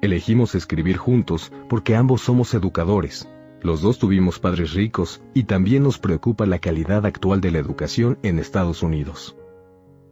Elegimos 0.00 0.54
escribir 0.54 0.96
juntos 0.96 1.52
porque 1.68 1.94
ambos 1.94 2.22
somos 2.22 2.54
educadores. 2.54 3.28
Los 3.60 3.82
dos 3.82 3.98
tuvimos 3.98 4.38
padres 4.38 4.72
ricos 4.72 5.22
y 5.34 5.44
también 5.44 5.82
nos 5.82 5.98
preocupa 5.98 6.46
la 6.46 6.58
calidad 6.58 7.04
actual 7.04 7.40
de 7.40 7.50
la 7.50 7.58
educación 7.58 8.18
en 8.22 8.38
Estados 8.38 8.82
Unidos. 8.82 9.36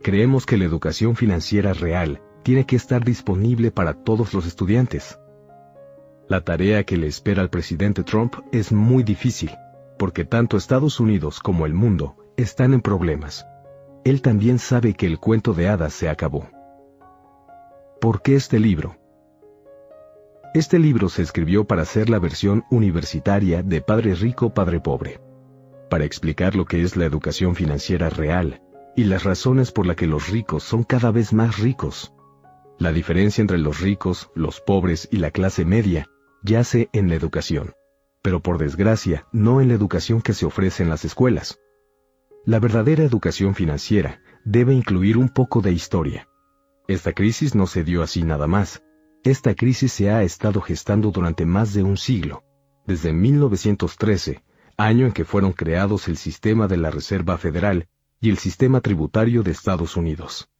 Creemos 0.02 0.46
que 0.46 0.56
la 0.56 0.64
educación 0.64 1.14
financiera 1.14 1.74
real 1.74 2.22
tiene 2.42 2.64
que 2.64 2.74
estar 2.74 3.04
disponible 3.04 3.70
para 3.70 3.92
todos 3.92 4.32
los 4.32 4.46
estudiantes. 4.46 5.18
La 6.26 6.40
tarea 6.40 6.84
que 6.84 6.96
le 6.96 7.06
espera 7.06 7.42
al 7.42 7.50
presidente 7.50 8.02
Trump 8.02 8.36
es 8.50 8.72
muy 8.72 9.02
difícil, 9.02 9.50
porque 9.98 10.24
tanto 10.24 10.56
Estados 10.56 11.00
Unidos 11.00 11.38
como 11.40 11.66
el 11.66 11.74
mundo 11.74 12.16
están 12.38 12.72
en 12.72 12.80
problemas. 12.80 13.46
Él 14.04 14.22
también 14.22 14.58
sabe 14.58 14.94
que 14.94 15.06
el 15.06 15.18
cuento 15.18 15.52
de 15.52 15.68
hadas 15.68 15.92
se 15.92 16.08
acabó. 16.08 16.48
¿Por 18.00 18.22
qué 18.22 18.36
este 18.36 18.58
libro? 18.58 18.96
Este 20.54 20.78
libro 20.78 21.10
se 21.10 21.20
escribió 21.20 21.66
para 21.66 21.84
ser 21.84 22.08
la 22.08 22.18
versión 22.18 22.64
universitaria 22.70 23.62
de 23.62 23.82
Padre 23.82 24.14
Rico, 24.14 24.54
Padre 24.54 24.80
Pobre, 24.80 25.20
para 25.90 26.04
explicar 26.06 26.56
lo 26.56 26.64
que 26.64 26.82
es 26.82 26.96
la 26.96 27.04
educación 27.04 27.54
financiera 27.54 28.08
real 28.08 28.62
y 28.96 29.04
las 29.04 29.24
razones 29.24 29.72
por 29.72 29.86
las 29.86 29.96
que 29.96 30.06
los 30.06 30.28
ricos 30.28 30.62
son 30.62 30.84
cada 30.84 31.10
vez 31.10 31.32
más 31.32 31.58
ricos. 31.58 32.12
La 32.78 32.92
diferencia 32.92 33.42
entre 33.42 33.58
los 33.58 33.80
ricos, 33.80 34.30
los 34.34 34.60
pobres 34.60 35.08
y 35.10 35.18
la 35.18 35.30
clase 35.30 35.64
media 35.64 36.06
yace 36.42 36.88
en 36.92 37.08
la 37.08 37.14
educación, 37.14 37.74
pero 38.22 38.40
por 38.40 38.58
desgracia 38.58 39.26
no 39.32 39.60
en 39.60 39.68
la 39.68 39.74
educación 39.74 40.22
que 40.22 40.32
se 40.32 40.46
ofrece 40.46 40.82
en 40.82 40.88
las 40.88 41.04
escuelas. 41.04 41.58
La 42.46 42.58
verdadera 42.58 43.04
educación 43.04 43.54
financiera 43.54 44.22
debe 44.44 44.74
incluir 44.74 45.18
un 45.18 45.28
poco 45.28 45.60
de 45.60 45.72
historia. 45.72 46.26
Esta 46.88 47.12
crisis 47.12 47.54
no 47.54 47.66
se 47.66 47.84
dio 47.84 48.02
así 48.02 48.22
nada 48.22 48.46
más. 48.46 48.82
Esta 49.22 49.54
crisis 49.54 49.92
se 49.92 50.10
ha 50.10 50.22
estado 50.22 50.62
gestando 50.62 51.10
durante 51.10 51.44
más 51.44 51.74
de 51.74 51.82
un 51.82 51.96
siglo. 51.96 52.42
desde 52.86 53.12
1913, 53.12 54.42
año 54.76 55.06
en 55.06 55.12
que 55.12 55.24
fueron 55.24 55.52
creados 55.52 56.08
el 56.08 56.16
sistema 56.16 56.66
de 56.66 56.78
la 56.78 56.90
Reserva 56.90 57.36
Federal 57.38 57.88
y 58.20 58.28
el 58.28 58.36
sistema 58.36 58.80
tributario 58.80 59.42
de 59.42 59.50
Estados 59.50 59.96
Unidos. 59.96 60.50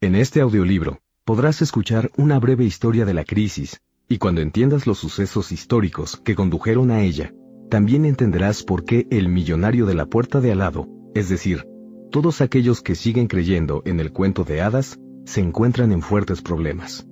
En 0.00 0.14
este 0.14 0.40
audiolibro 0.40 1.00
podrás 1.24 1.60
escuchar 1.62 2.10
una 2.16 2.38
breve 2.38 2.64
historia 2.64 3.04
de 3.04 3.14
la 3.14 3.24
crisis 3.24 3.80
y 4.08 4.18
cuando 4.18 4.40
entiendas 4.40 4.86
los 4.86 4.98
sucesos 4.98 5.50
históricos 5.50 6.16
que 6.24 6.36
condujeron 6.36 6.90
a 6.92 7.02
ella, 7.02 7.34
también 7.68 8.04
entenderás 8.04 8.62
por 8.62 8.84
qué 8.84 9.06
el 9.10 9.28
millonario 9.28 9.84
de 9.84 9.94
la 9.94 10.06
puerta 10.06 10.40
de 10.40 10.52
al 10.52 10.58
lado, 10.58 10.88
es 11.14 11.28
decir, 11.28 11.66
todos 12.10 12.40
aquellos 12.40 12.80
que 12.82 12.94
siguen 12.94 13.26
creyendo 13.26 13.82
en 13.84 14.00
el 14.00 14.12
cuento 14.12 14.44
de 14.44 14.62
hadas, 14.62 14.98
se 15.24 15.40
encuentran 15.40 15.92
en 15.92 16.00
fuertes 16.00 16.40
problemas. 16.40 17.06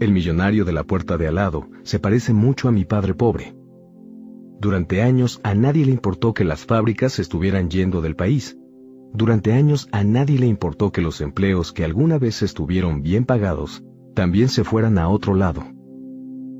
El 0.00 0.10
millonario 0.10 0.64
de 0.64 0.72
la 0.72 0.82
puerta 0.82 1.16
de 1.18 1.28
al 1.28 1.36
lado 1.36 1.68
se 1.84 2.00
parece 2.00 2.32
mucho 2.32 2.66
a 2.66 2.72
mi 2.72 2.84
padre 2.84 3.14
pobre. 3.14 3.54
Durante 4.58 5.02
años 5.02 5.38
a 5.44 5.54
nadie 5.54 5.84
le 5.84 5.92
importó 5.92 6.34
que 6.34 6.44
las 6.44 6.64
fábricas 6.64 7.18
estuvieran 7.18 7.70
yendo 7.70 8.00
del 8.00 8.16
país. 8.16 8.56
Durante 9.16 9.52
años 9.52 9.88
a 9.92 10.02
nadie 10.02 10.40
le 10.40 10.48
importó 10.48 10.90
que 10.90 11.00
los 11.00 11.20
empleos 11.20 11.72
que 11.72 11.84
alguna 11.84 12.18
vez 12.18 12.42
estuvieron 12.42 13.00
bien 13.00 13.24
pagados 13.24 13.84
también 14.12 14.48
se 14.48 14.64
fueran 14.64 14.98
a 14.98 15.08
otro 15.08 15.34
lado. 15.34 15.62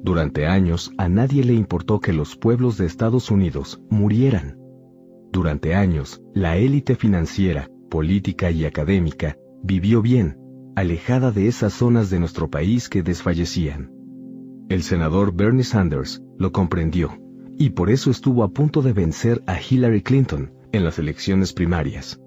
Durante 0.04 0.46
años 0.46 0.92
a 0.96 1.08
nadie 1.08 1.42
le 1.42 1.54
importó 1.54 1.98
que 1.98 2.12
los 2.12 2.36
pueblos 2.36 2.78
de 2.78 2.86
Estados 2.86 3.32
Unidos 3.32 3.82
murieran. 3.90 4.56
Durante 5.32 5.74
años, 5.74 6.22
la 6.32 6.56
élite 6.56 6.94
financiera, 6.94 7.68
política 7.90 8.52
y 8.52 8.64
académica 8.64 9.36
vivió 9.64 10.00
bien, 10.00 10.38
alejada 10.76 11.32
de 11.32 11.48
esas 11.48 11.72
zonas 11.72 12.08
de 12.08 12.20
nuestro 12.20 12.50
país 12.50 12.88
que 12.88 13.02
desfallecían. 13.02 13.90
El 14.68 14.84
senador 14.84 15.34
Bernie 15.34 15.64
Sanders 15.64 16.22
lo 16.38 16.52
comprendió 16.52 17.18
y 17.58 17.70
por 17.70 17.90
eso 17.90 18.12
estuvo 18.12 18.44
a 18.44 18.52
punto 18.52 18.80
de 18.80 18.92
vencer 18.92 19.42
a 19.48 19.58
Hillary 19.60 20.02
Clinton 20.02 20.52
en 20.70 20.84
las 20.84 21.00
elecciones 21.00 21.52
primarias. 21.52 22.20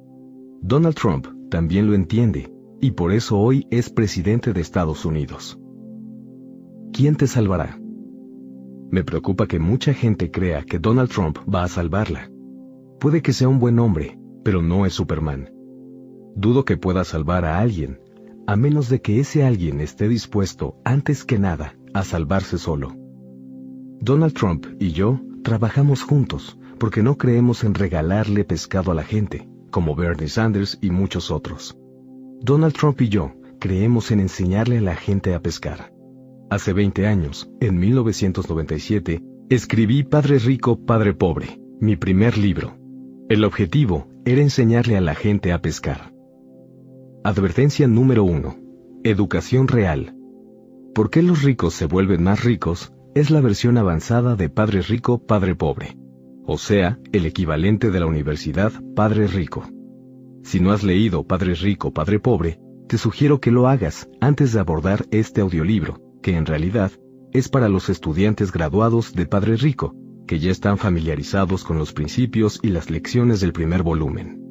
Donald 0.61 0.95
Trump 0.95 1.27
también 1.49 1.87
lo 1.87 1.93
entiende 1.93 2.53
y 2.81 2.91
por 2.91 3.11
eso 3.11 3.39
hoy 3.39 3.67
es 3.71 3.89
presidente 3.89 4.53
de 4.53 4.61
Estados 4.61 5.05
Unidos. 5.05 5.59
¿quién 6.97 7.15
te 7.15 7.27
salvará? 7.27 7.79
Me 8.89 9.03
preocupa 9.03 9.45
que 9.45 9.59
mucha 9.59 9.93
gente 9.93 10.31
crea 10.31 10.63
que 10.63 10.79
Donald 10.79 11.11
Trump 11.11 11.37
va 11.47 11.63
a 11.63 11.67
salvarla. 11.67 12.31
Puede 12.99 13.21
que 13.21 13.33
sea 13.33 13.47
un 13.47 13.59
buen 13.59 13.77
hombre, 13.77 14.17
pero 14.43 14.63
no 14.63 14.83
es 14.83 14.93
Superman. 14.93 15.51
Dudo 16.35 16.65
que 16.65 16.75
pueda 16.75 17.03
salvar 17.03 17.45
a 17.45 17.59
alguien, 17.59 17.99
a 18.47 18.55
menos 18.55 18.89
de 18.89 18.99
que 18.99 19.19
ese 19.19 19.43
alguien 19.43 19.79
esté 19.79 20.07
dispuesto, 20.07 20.79
antes 20.83 21.23
que 21.23 21.37
nada, 21.37 21.77
a 21.93 22.03
salvarse 22.03 22.57
solo. 22.57 22.95
Donald 24.01 24.33
Trump 24.33 24.65
y 24.79 24.91
yo 24.91 25.19
trabajamos 25.43 26.01
juntos 26.01 26.57
porque 26.79 27.03
no 27.03 27.15
creemos 27.15 27.63
en 27.63 27.75
regalarle 27.75 28.43
pescado 28.43 28.89
a 28.89 28.95
la 28.95 29.03
gente, 29.03 29.47
como 29.71 29.95
Bernie 29.95 30.29
Sanders 30.29 30.77
y 30.81 30.89
muchos 30.89 31.31
otros. 31.31 31.77
Donald 32.41 32.73
Trump 32.73 33.01
y 33.01 33.09
yo 33.09 33.33
creemos 33.59 34.11
en 34.11 34.19
enseñarle 34.19 34.77
a 34.77 34.81
la 34.81 34.95
gente 34.95 35.33
a 35.33 35.41
pescar. 35.41 35.93
Hace 36.49 36.73
20 36.73 37.07
años, 37.07 37.49
en 37.59 37.77
1997, 37.77 39.21
escribí 39.49 40.03
Padre 40.03 40.39
Rico, 40.39 40.85
Padre 40.85 41.13
Pobre, 41.13 41.59
mi 41.79 41.95
primer 41.95 42.37
libro. 42.37 42.77
El 43.29 43.43
objetivo 43.43 44.07
era 44.25 44.41
enseñarle 44.41 44.97
a 44.97 45.01
la 45.01 45.15
gente 45.15 45.51
a 45.51 45.61
pescar. 45.61 46.13
Advertencia 47.23 47.87
número 47.87 48.23
1. 48.23 48.55
Educación 49.03 49.67
real. 49.67 50.15
¿Por 50.93 51.09
qué 51.09 51.21
los 51.21 51.43
ricos 51.43 51.73
se 51.73 51.85
vuelven 51.85 52.23
más 52.23 52.43
ricos? 52.43 52.93
Es 53.15 53.29
la 53.31 53.41
versión 53.41 53.77
avanzada 53.77 54.35
de 54.35 54.49
Padre 54.49 54.81
Rico, 54.81 55.19
Padre 55.19 55.55
Pobre. 55.55 55.97
O 56.49 56.57
sea, 56.57 56.97
el 57.11 57.25
equivalente 57.25 57.91
de 57.91 57.99
la 57.99 58.05
universidad 58.05 58.71
Padre 58.95 59.27
Rico. 59.27 59.69
Si 60.43 60.61
no 60.61 60.71
has 60.71 60.81
leído 60.81 61.27
Padre 61.27 61.55
Rico, 61.55 61.91
Padre 61.91 62.21
Pobre, 62.21 62.57
te 62.87 62.97
sugiero 62.97 63.41
que 63.41 63.51
lo 63.51 63.67
hagas 63.67 64.09
antes 64.21 64.53
de 64.53 64.61
abordar 64.61 65.05
este 65.11 65.41
audiolibro 65.41 66.01
que 66.21 66.37
en 66.37 66.45
realidad 66.45 66.93
es 67.33 67.49
para 67.49 67.67
los 67.67 67.89
estudiantes 67.89 68.53
graduados 68.53 69.13
de 69.13 69.25
Padre 69.25 69.57
Rico, 69.57 69.93
que 70.25 70.39
ya 70.39 70.49
están 70.49 70.77
familiarizados 70.77 71.65
con 71.65 71.77
los 71.77 71.91
principios 71.91 72.61
y 72.63 72.69
las 72.69 72.89
lecciones 72.89 73.41
del 73.41 73.51
primer 73.51 73.83
volumen. 73.83 74.41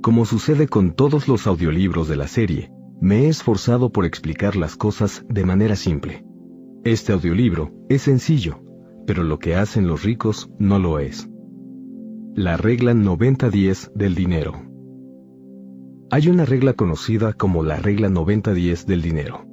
Como 0.00 0.24
sucede 0.24 0.68
con 0.68 0.94
todos 0.94 1.28
los 1.28 1.46
audiolibros 1.46 2.08
de 2.08 2.16
la 2.16 2.28
serie, 2.28 2.70
me 2.98 3.24
he 3.24 3.28
esforzado 3.28 3.92
por 3.92 4.06
explicar 4.06 4.56
las 4.56 4.74
cosas 4.74 5.22
de 5.28 5.44
manera 5.44 5.76
simple. 5.76 6.24
Este 6.82 7.12
audiolibro 7.12 7.74
es 7.90 8.00
sencillo, 8.00 8.62
pero 9.06 9.22
lo 9.22 9.38
que 9.38 9.54
hacen 9.54 9.86
los 9.86 10.02
ricos 10.02 10.50
no 10.58 10.78
lo 10.78 10.98
es. 10.98 11.28
La 12.34 12.56
regla 12.56 12.92
90-10 12.92 13.92
del 13.94 14.14
dinero. 14.14 14.54
Hay 16.10 16.28
una 16.28 16.44
regla 16.44 16.74
conocida 16.74 17.32
como 17.32 17.62
la 17.62 17.76
regla 17.76 18.08
90-10 18.08 18.84
del 18.84 19.02
dinero 19.02 19.46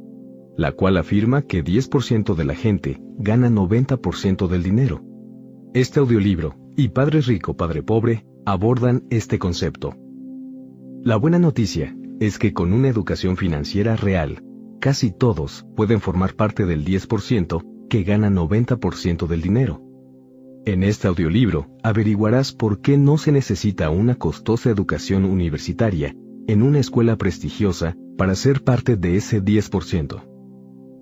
la 0.56 0.72
cual 0.72 0.98
afirma 0.98 1.42
que 1.42 1.64
10% 1.64 2.36
de 2.36 2.46
la 2.46 2.56
gente 2.56 3.02
gana 3.18 3.50
90% 3.50 4.48
del 4.48 4.64
dinero. 4.64 5.02
Este 5.74 6.00
audiolibro 6.00 6.56
y 6.76 6.90
Padre 6.90 7.22
Rico, 7.22 7.56
Padre 7.56 7.82
Pobre 7.82 8.26
abordan 8.46 9.04
este 9.10 9.40
concepto. 9.40 9.96
La 11.04 11.16
buena 11.16 11.40
noticia 11.40 11.96
es 12.20 12.38
que 12.38 12.54
con 12.54 12.74
una 12.74 12.88
educación 12.88 13.36
financiera 13.38 13.96
real, 13.96 14.44
casi 14.80 15.12
todos 15.12 15.66
pueden 15.76 16.00
formar 16.00 16.36
parte 16.36 16.66
del 16.66 16.86
10% 16.86 17.64
que 17.90 18.04
gana 18.04 18.30
90% 18.30 19.28
del 19.28 19.42
dinero. 19.42 19.82
En 20.66 20.84
este 20.84 21.08
audiolibro 21.08 21.68
averiguarás 21.84 22.54
por 22.54 22.80
qué 22.80 22.98
no 22.98 23.18
se 23.18 23.32
necesita 23.32 23.90
una 23.90 24.16
costosa 24.16 24.70
educación 24.70 25.26
universitaria 25.26 26.16
en 26.48 26.62
una 26.62 26.80
escuela 26.80 27.18
prestigiosa 27.18 27.98
para 28.18 28.36
ser 28.36 28.64
parte 28.64 28.96
de 28.96 29.18
ese 29.18 29.44
10%. 29.44 30.24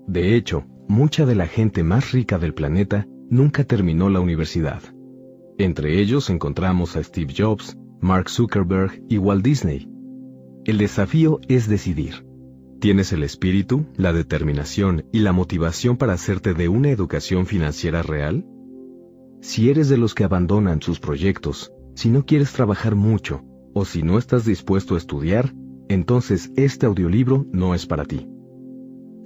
De 0.08 0.34
hecho, 0.34 0.64
mucha 0.88 1.26
de 1.26 1.34
la 1.34 1.46
gente 1.46 1.84
más 1.84 2.12
rica 2.12 2.38
del 2.38 2.54
planeta 2.54 3.06
nunca 3.30 3.64
terminó 3.64 4.10
la 4.10 4.20
universidad. 4.20 4.82
Entre 5.58 6.00
ellos 6.00 6.28
encontramos 6.28 6.96
a 6.96 7.02
Steve 7.02 7.32
Jobs, 7.36 7.76
Mark 8.00 8.28
Zuckerberg 8.28 9.02
y 9.08 9.18
Walt 9.18 9.44
Disney. 9.44 9.88
El 10.64 10.78
desafío 10.78 11.40
es 11.48 11.68
decidir. 11.68 12.26
¿Tienes 12.82 13.12
el 13.12 13.22
espíritu, 13.22 13.86
la 13.96 14.12
determinación 14.12 15.04
y 15.12 15.20
la 15.20 15.32
motivación 15.32 15.96
para 15.96 16.14
hacerte 16.14 16.52
de 16.52 16.68
una 16.68 16.90
educación 16.90 17.46
financiera 17.46 18.02
real? 18.02 18.44
Si 19.40 19.70
eres 19.70 19.88
de 19.88 19.98
los 19.98 20.16
que 20.16 20.24
abandonan 20.24 20.82
sus 20.82 20.98
proyectos, 20.98 21.72
si 21.94 22.10
no 22.10 22.26
quieres 22.26 22.52
trabajar 22.52 22.96
mucho, 22.96 23.44
o 23.72 23.84
si 23.84 24.02
no 24.02 24.18
estás 24.18 24.44
dispuesto 24.44 24.96
a 24.96 24.98
estudiar, 24.98 25.54
entonces 25.88 26.50
este 26.56 26.86
audiolibro 26.86 27.46
no 27.52 27.76
es 27.76 27.86
para 27.86 28.04
ti. 28.04 28.28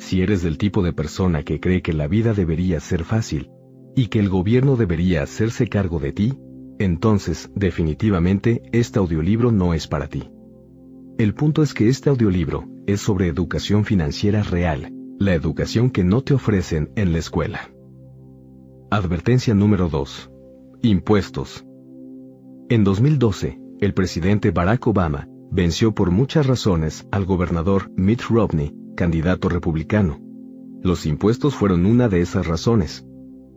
Si 0.01 0.21
eres 0.21 0.43
del 0.43 0.59
tipo 0.59 0.83
de 0.83 0.93
persona 0.93 1.43
que 1.43 1.59
cree 1.59 1.81
que 1.81 1.95
la 1.95 2.09
vida 2.09 2.35
debería 2.35 2.79
ser 2.81 3.05
fácil 3.05 3.49
y 3.95 4.09
que 4.09 4.19
el 4.19 4.29
gobierno 4.29 4.77
debería 4.77 5.23
hacerse 5.23 5.67
cargo 5.67 5.99
de 5.99 6.13
ti, 6.13 6.35
entonces 6.79 7.51
definitivamente 7.55 8.61
este 8.73 8.99
audiolibro 8.99 9.51
no 9.51 9.73
es 9.73 9.87
para 9.87 10.09
ti. 10.09 10.29
El 11.19 11.33
punto 11.33 11.63
es 11.63 11.73
que 11.73 11.89
este 11.89 12.11
audiolibro 12.11 12.67
es 12.87 13.01
sobre 13.01 13.29
educación 13.29 13.87
financiera 13.87 14.43
real, 14.43 14.93
la 15.19 15.33
educación 15.33 15.89
que 15.89 16.05
no 16.05 16.21
te 16.21 16.35
ofrecen 16.35 16.91
en 16.95 17.13
la 17.13 17.19
escuela. 17.19 17.71
Advertencia 18.91 19.55
número 19.55 19.89
2. 19.89 20.31
Impuestos. 20.83 21.65
En 22.69 22.85
2012, 22.85 23.59
el 23.81 23.95
presidente 23.95 24.51
Barack 24.51 24.87
Obama 24.89 25.27
venció 25.51 25.95
por 25.95 26.11
muchas 26.11 26.47
razones 26.47 27.09
al 27.11 27.25
gobernador 27.25 27.91
Mitt 27.97 28.21
Romney 28.29 28.75
candidato 28.95 29.49
republicano. 29.49 30.21
Los 30.83 31.07
impuestos 31.07 31.55
fueron 31.55 31.87
una 31.87 32.11
de 32.11 32.21
esas 32.21 32.47
razones. 32.47 33.07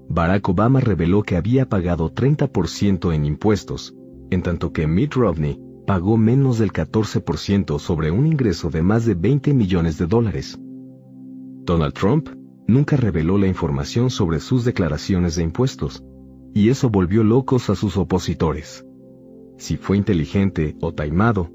Barack 0.08 0.48
Obama 0.48 0.80
reveló 0.80 1.24
que 1.24 1.36
había 1.36 1.68
pagado 1.68 2.14
30% 2.14 3.14
en 3.14 3.26
impuestos, 3.26 3.94
en 4.30 4.44
tanto 4.44 4.72
que 4.72 4.88
Mitt 4.88 5.14
Romney 5.16 5.60
pagó 5.90 6.18
menos 6.18 6.60
del 6.60 6.72
14% 6.72 7.80
sobre 7.80 8.12
un 8.12 8.28
ingreso 8.28 8.70
de 8.70 8.84
más 8.84 9.08
de 9.08 9.16
20 9.16 9.56
millones 9.56 9.98
de 9.98 10.06
dólares. 10.06 10.56
Donald 11.66 11.96
Trump 11.96 12.30
nunca 12.68 12.96
reveló 12.96 13.40
la 13.40 13.48
información 13.48 14.12
sobre 14.12 14.40
sus 14.40 14.64
declaraciones 14.66 15.36
de 15.36 15.42
impuestos, 15.42 16.04
y 16.54 16.70
eso 16.70 16.92
volvió 16.92 17.24
locos 17.24 17.72
a 17.72 17.76
sus 17.76 17.98
opositores. 17.98 18.86
Si 19.58 19.78
fue 19.78 19.98
inteligente 19.98 20.78
o 20.80 20.94
taimado, 20.94 21.50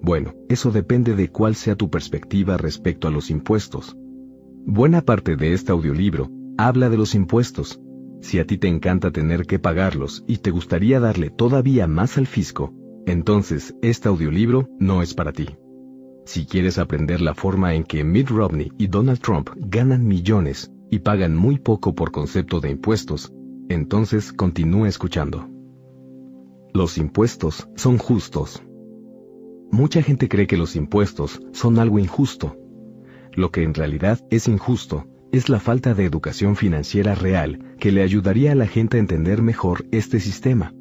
bueno, 0.00 0.34
eso 0.48 0.70
depende 0.70 1.16
de 1.16 1.30
cuál 1.30 1.56
sea 1.56 1.74
tu 1.74 1.90
perspectiva 1.90 2.56
respecto 2.56 3.08
a 3.08 3.10
los 3.10 3.30
impuestos. 3.30 3.96
Buena 4.64 5.00
parte 5.00 5.34
de 5.34 5.54
este 5.54 5.72
audiolibro 5.72 6.30
habla 6.56 6.88
de 6.88 6.98
los 6.98 7.16
impuestos. 7.16 7.80
Si 8.20 8.38
a 8.38 8.46
ti 8.46 8.58
te 8.58 8.68
encanta 8.68 9.10
tener 9.10 9.44
que 9.44 9.58
pagarlos 9.58 10.22
y 10.28 10.36
te 10.36 10.52
gustaría 10.52 11.00
darle 11.00 11.30
todavía 11.30 11.88
más 11.88 12.16
al 12.16 12.28
fisco, 12.28 12.72
entonces 13.06 13.74
este 13.82 14.08
audiolibro 14.08 14.68
no 14.78 15.02
es 15.02 15.14
para 15.14 15.32
ti. 15.32 15.46
Si 16.24 16.46
quieres 16.46 16.78
aprender 16.78 17.20
la 17.20 17.34
forma 17.34 17.74
en 17.74 17.84
que 17.84 18.04
Mitt 18.04 18.28
Romney 18.28 18.70
y 18.78 18.86
Donald 18.86 19.20
Trump 19.20 19.50
ganan 19.56 20.06
millones 20.06 20.70
y 20.90 21.00
pagan 21.00 21.34
muy 21.34 21.58
poco 21.58 21.94
por 21.94 22.12
concepto 22.12 22.60
de 22.60 22.70
impuestos, 22.70 23.32
Entonces 23.68 24.32
continúa 24.32 24.88
escuchando. 24.88 25.48
Los 26.74 26.98
impuestos 26.98 27.68
son 27.74 27.96
justos. 27.96 28.62
Mucha 29.70 30.02
gente 30.02 30.28
cree 30.28 30.46
que 30.46 30.58
los 30.58 30.76
impuestos 30.76 31.40
son 31.52 31.78
algo 31.78 31.98
injusto. 31.98 32.56
Lo 33.32 33.50
que 33.50 33.62
en 33.62 33.72
realidad 33.72 34.20
es 34.30 34.46
injusto 34.48 35.06
es 35.32 35.48
la 35.48 35.58
falta 35.58 35.94
de 35.94 36.04
educación 36.04 36.56
financiera 36.56 37.14
real 37.14 37.58
que 37.78 37.92
le 37.92 38.02
ayudaría 38.02 38.52
a 38.52 38.54
la 38.54 38.66
gente 38.66 38.98
a 38.98 39.00
entender 39.00 39.40
mejor 39.40 39.86
este 39.90 40.20
sistema. 40.20 40.74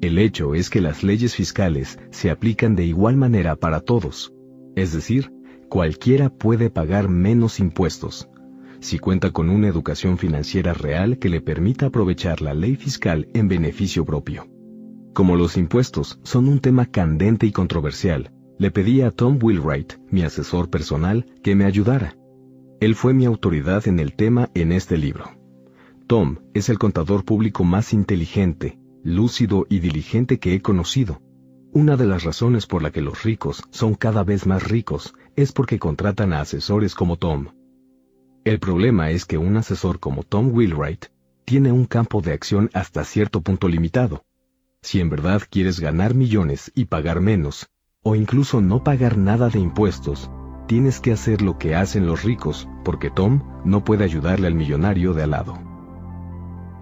El 0.00 0.18
hecho 0.18 0.54
es 0.54 0.70
que 0.70 0.80
las 0.80 1.02
leyes 1.02 1.34
fiscales 1.34 1.98
se 2.10 2.30
aplican 2.30 2.74
de 2.74 2.84
igual 2.84 3.16
manera 3.16 3.56
para 3.56 3.80
todos, 3.80 4.32
es 4.74 4.94
decir, 4.94 5.30
cualquiera 5.68 6.30
puede 6.30 6.70
pagar 6.70 7.10
menos 7.10 7.60
impuestos, 7.60 8.28
si 8.80 8.98
cuenta 8.98 9.30
con 9.30 9.50
una 9.50 9.68
educación 9.68 10.16
financiera 10.16 10.72
real 10.72 11.18
que 11.18 11.28
le 11.28 11.42
permita 11.42 11.86
aprovechar 11.86 12.40
la 12.40 12.54
ley 12.54 12.76
fiscal 12.76 13.28
en 13.34 13.48
beneficio 13.48 14.06
propio. 14.06 14.48
Como 15.12 15.36
los 15.36 15.58
impuestos 15.58 16.18
son 16.22 16.48
un 16.48 16.60
tema 16.60 16.86
candente 16.86 17.46
y 17.46 17.52
controversial, 17.52 18.32
le 18.58 18.70
pedí 18.70 19.02
a 19.02 19.10
Tom 19.10 19.38
Wheelwright, 19.40 19.94
mi 20.10 20.22
asesor 20.22 20.70
personal, 20.70 21.26
que 21.42 21.54
me 21.54 21.66
ayudara. 21.66 22.16
Él 22.80 22.94
fue 22.94 23.12
mi 23.12 23.26
autoridad 23.26 23.86
en 23.86 23.98
el 23.98 24.14
tema 24.14 24.48
en 24.54 24.72
este 24.72 24.96
libro. 24.96 25.30
Tom 26.06 26.38
es 26.54 26.70
el 26.70 26.78
contador 26.78 27.24
público 27.24 27.64
más 27.64 27.92
inteligente, 27.92 28.79
lúcido 29.02 29.66
y 29.68 29.80
diligente 29.80 30.38
que 30.38 30.54
he 30.54 30.62
conocido. 30.62 31.20
Una 31.72 31.96
de 31.96 32.06
las 32.06 32.24
razones 32.24 32.66
por 32.66 32.82
la 32.82 32.90
que 32.90 33.00
los 33.00 33.22
ricos 33.22 33.62
son 33.70 33.94
cada 33.94 34.24
vez 34.24 34.46
más 34.46 34.68
ricos 34.68 35.14
es 35.36 35.52
porque 35.52 35.78
contratan 35.78 36.32
a 36.32 36.40
asesores 36.40 36.94
como 36.94 37.16
Tom. 37.16 37.48
El 38.44 38.58
problema 38.58 39.10
es 39.10 39.24
que 39.24 39.38
un 39.38 39.56
asesor 39.56 40.00
como 40.00 40.22
Tom 40.22 40.52
Wheelwright 40.52 41.06
tiene 41.44 41.72
un 41.72 41.84
campo 41.84 42.22
de 42.22 42.32
acción 42.32 42.70
hasta 42.74 43.04
cierto 43.04 43.40
punto 43.40 43.68
limitado. 43.68 44.24
Si 44.82 45.00
en 45.00 45.10
verdad 45.10 45.42
quieres 45.48 45.78
ganar 45.78 46.14
millones 46.14 46.72
y 46.74 46.86
pagar 46.86 47.20
menos, 47.20 47.68
o 48.02 48.14
incluso 48.14 48.60
no 48.60 48.82
pagar 48.82 49.18
nada 49.18 49.48
de 49.48 49.58
impuestos, 49.58 50.30
tienes 50.66 51.00
que 51.00 51.12
hacer 51.12 51.42
lo 51.42 51.58
que 51.58 51.74
hacen 51.74 52.06
los 52.06 52.22
ricos, 52.24 52.68
porque 52.84 53.10
Tom 53.10 53.42
no 53.64 53.84
puede 53.84 54.04
ayudarle 54.04 54.46
al 54.46 54.54
millonario 54.54 55.12
de 55.12 55.24
al 55.24 55.30
lado. 55.32 55.69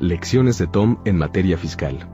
Lecciones 0.01 0.59
de 0.59 0.69
Tom 0.69 0.99
en 1.05 1.19
materia 1.19 1.59
fiscal. 1.59 2.09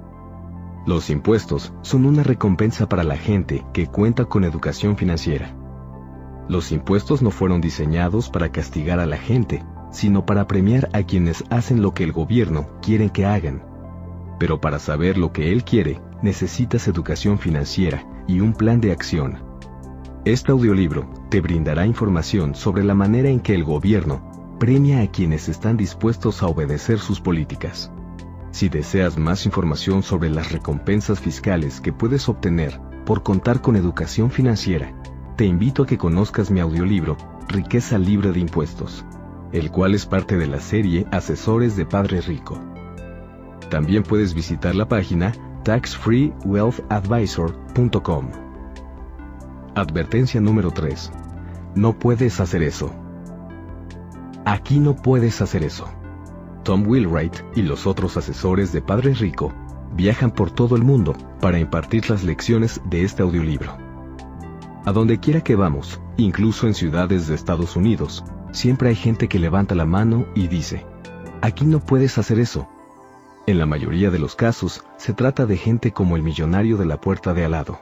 Los 0.87 1.11
impuestos 1.11 1.75
son 1.83 2.07
una 2.07 2.23
recompensa 2.23 2.89
para 2.89 3.05
la 3.05 3.19
gente 3.19 3.63
que 3.75 3.89
cuenta 3.89 4.25
con 4.25 4.45
educación 4.45 4.97
financiera. 4.97 5.55
Los 6.49 6.73
impuestos 6.73 7.21
no 7.21 7.31
fueron 7.31 7.61
diseñados 7.61 8.31
para 8.31 8.51
castigar 8.51 9.01
a 9.01 9.07
la 9.07 9.19
gente, 9.19 9.63
sino 9.91 10.25
para 10.25 10.47
premiar 10.47 10.89
a 10.95 11.03
quienes 11.03 11.45
hacen 11.51 11.83
lo 11.83 11.93
que 11.93 12.05
el 12.05 12.13
gobierno 12.13 12.69
quiere 12.81 13.11
que 13.11 13.27
hagan. 13.27 13.63
Pero 14.39 14.63
para 14.63 14.79
saber 14.79 15.19
lo 15.19 15.33
que 15.33 15.53
él 15.53 15.63
quiere, 15.63 16.01
necesitas 16.23 16.89
educación 16.89 17.39
financiera 17.39 18.07
y 18.27 18.41
un 18.41 18.55
plan 18.55 18.81
de 18.81 18.93
acción. 18.93 19.45
Este 20.25 20.53
audiolibro 20.53 21.11
te 21.29 21.43
brindará 21.43 21.85
información 21.85 22.55
sobre 22.55 22.83
la 22.83 22.95
manera 22.95 23.29
en 23.29 23.41
que 23.41 23.55
el 23.55 23.63
gobierno 23.63 24.34
premia 24.65 25.03
a 25.03 25.07
quienes 25.09 25.51
están 25.51 25.77
dispuestos 25.77 26.43
a 26.43 26.47
obedecer 26.47 26.99
sus 26.99 27.21
políticas. 27.21 27.93
Si 28.51 28.71
deseas 28.71 29.19
más 29.19 29.45
información 29.45 30.03
sobre 30.03 30.31
las 30.31 30.53
recompensas 30.53 31.21
fiscales 31.21 31.83
que 31.83 31.93
puedes 31.93 32.31
obtener 32.31 32.81
por 33.05 33.23
contar 33.23 33.61
con 33.61 33.77
educación 33.77 34.31
financiera, 34.31 34.95
te 35.37 35.45
invito 35.45 35.83
a 35.83 35.87
que 35.87 35.99
conozcas 35.99 36.51
mi 36.51 36.61
audiolibro 36.61 37.19
Riqueza 37.47 37.99
Libre 37.99 38.33
de 38.33 38.41
Impuestos, 38.41 39.05
el 39.53 39.71
cual 39.71 39.95
es 39.95 40.07
parte 40.07 40.39
de 40.39 40.47
la 40.47 40.61
serie 40.61 41.05
Asesores 41.13 41.77
de 41.77 41.85
Padre 41.85 42.23
Rico. 42.23 42.59
También 43.69 44.03
puedes 44.03 44.33
visitar 44.33 44.75
la 44.75 44.89
página 44.89 45.33
taxfreewealthadvisor.com. 45.65 48.31
Advertencia 49.75 50.41
número 50.41 50.71
3. 50.71 51.13
No 51.75 51.99
puedes 51.99 52.41
hacer 52.41 52.63
eso. 52.63 53.04
Aquí 54.45 54.79
no 54.79 54.97
puedes 54.97 55.41
hacer 55.41 55.63
eso. 55.63 55.89
Tom 56.63 56.87
Wheelwright 56.87 57.35
y 57.55 57.63
los 57.63 57.87
otros 57.87 58.17
asesores 58.17 58.73
de 58.73 58.83
Padre 58.83 59.15
Rico 59.15 59.53
viajan 59.95 60.31
por 60.31 60.51
todo 60.51 60.77
el 60.77 60.83
mundo 60.83 61.15
para 61.41 61.59
impartir 61.59 62.11
las 62.11 62.25
lecciones 62.25 62.81
de 62.87 63.05
este 63.05 63.23
audiolibro. 63.23 63.77
A 64.85 64.93
donde 64.93 65.19
quiera 65.19 65.41
que 65.41 65.57
vamos, 65.57 66.01
incluso 66.17 66.67
en 66.67 66.75
ciudades 66.75 67.27
de 67.27 67.35
Estados 67.35 67.77
Unidos, 67.77 68.25
siempre 68.53 68.91
hay 68.91 68.97
gente 68.97 69.29
que 69.29 69.39
levanta 69.39 69.75
la 69.75 69.87
mano 69.87 70.27
y 70.35 70.49
dice, 70.49 70.85
aquí 71.43 71.65
no 71.65 71.81
puedes 71.81 72.19
hacer 72.19 72.39
eso, 72.39 72.69
en 73.47 73.59
la 73.59 73.67
mayoría 73.67 74.11
de 74.11 74.19
los 74.19 74.37
casos, 74.37 74.83
se 74.97 75.13
trata 75.13 75.45
de 75.45 75.59
gente 75.59 75.93
como 75.93 76.17
el 76.17 76.23
millonario 76.23 76.79
de 76.79 76.87
la 76.87 76.99
puerta 76.99 77.35
de 77.35 77.45
al 77.45 77.51
lado. 77.51 77.79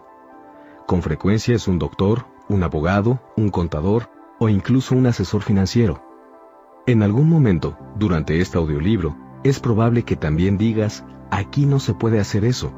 Con 0.88 1.02
frecuencia 1.02 1.54
es 1.54 1.68
un 1.68 1.78
doctor, 1.78 2.26
un 2.48 2.64
abogado, 2.64 3.20
un 3.36 3.48
contador 3.50 4.10
o 4.40 4.48
incluso 4.48 4.96
un 4.96 5.06
asesor 5.06 5.42
financiero. 5.42 6.02
En 6.84 7.04
algún 7.04 7.28
momento, 7.28 7.78
durante 7.96 8.40
este 8.40 8.58
audiolibro, 8.58 9.16
es 9.44 9.60
probable 9.60 10.02
que 10.02 10.16
también 10.16 10.58
digas, 10.58 11.04
aquí 11.30 11.64
no 11.64 11.78
se 11.78 11.94
puede 11.94 12.18
hacer 12.18 12.44
eso. 12.44 12.72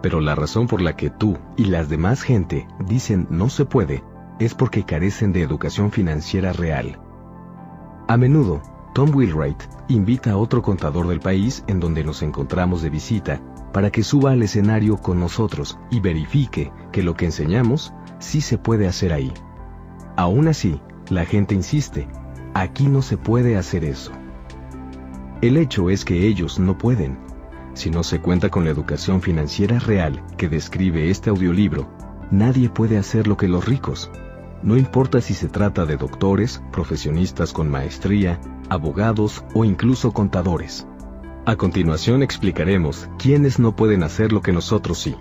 Pero 0.00 0.22
la 0.22 0.34
razón 0.34 0.66
por 0.66 0.80
la 0.80 0.96
que 0.96 1.10
tú 1.10 1.36
y 1.58 1.66
las 1.66 1.90
demás 1.90 2.22
gente 2.22 2.66
dicen 2.86 3.26
no 3.28 3.50
se 3.50 3.66
puede 3.66 4.02
es 4.38 4.54
porque 4.54 4.84
carecen 4.84 5.34
de 5.34 5.42
educación 5.42 5.92
financiera 5.92 6.54
real. 6.54 6.98
A 8.08 8.16
menudo, 8.16 8.62
Tom 8.94 9.14
Wheelwright 9.14 9.62
invita 9.88 10.30
a 10.30 10.38
otro 10.38 10.62
contador 10.62 11.06
del 11.06 11.20
país 11.20 11.62
en 11.66 11.78
donde 11.78 12.04
nos 12.04 12.22
encontramos 12.22 12.80
de 12.80 12.88
visita 12.88 13.42
para 13.74 13.90
que 13.90 14.02
suba 14.02 14.32
al 14.32 14.42
escenario 14.42 14.96
con 14.96 15.20
nosotros 15.20 15.78
y 15.90 16.00
verifique 16.00 16.72
que 16.90 17.02
lo 17.02 17.16
que 17.16 17.26
enseñamos 17.26 17.92
sí 18.18 18.40
se 18.40 18.56
puede 18.56 18.88
hacer 18.88 19.12
ahí. 19.12 19.30
Aún 20.16 20.48
así, 20.48 20.80
la 21.10 21.26
gente 21.26 21.54
insiste, 21.54 22.08
aquí 22.54 22.86
no 22.86 23.02
se 23.02 23.16
puede 23.16 23.56
hacer 23.56 23.84
eso. 23.84 24.12
El 25.40 25.56
hecho 25.56 25.90
es 25.90 26.04
que 26.04 26.26
ellos 26.26 26.58
no 26.58 26.78
pueden. 26.78 27.18
Si 27.74 27.90
no 27.90 28.02
se 28.02 28.20
cuenta 28.20 28.48
con 28.48 28.64
la 28.64 28.70
educación 28.70 29.22
financiera 29.22 29.78
real 29.78 30.22
que 30.36 30.48
describe 30.48 31.10
este 31.10 31.30
audiolibro, 31.30 31.88
nadie 32.30 32.68
puede 32.68 32.98
hacer 32.98 33.26
lo 33.26 33.36
que 33.36 33.48
los 33.48 33.64
ricos. 33.64 34.10
No 34.62 34.76
importa 34.76 35.20
si 35.20 35.34
se 35.34 35.48
trata 35.48 35.86
de 35.86 35.96
doctores, 35.96 36.62
profesionistas 36.70 37.52
con 37.52 37.68
maestría, 37.68 38.40
abogados 38.68 39.44
o 39.54 39.64
incluso 39.64 40.12
contadores. 40.12 40.86
A 41.44 41.56
continuación 41.56 42.22
explicaremos 42.22 43.08
quiénes 43.18 43.58
no 43.58 43.74
pueden 43.74 44.04
hacer 44.04 44.32
lo 44.32 44.42
que 44.42 44.52
nosotros 44.52 44.98
sí. 44.98 45.16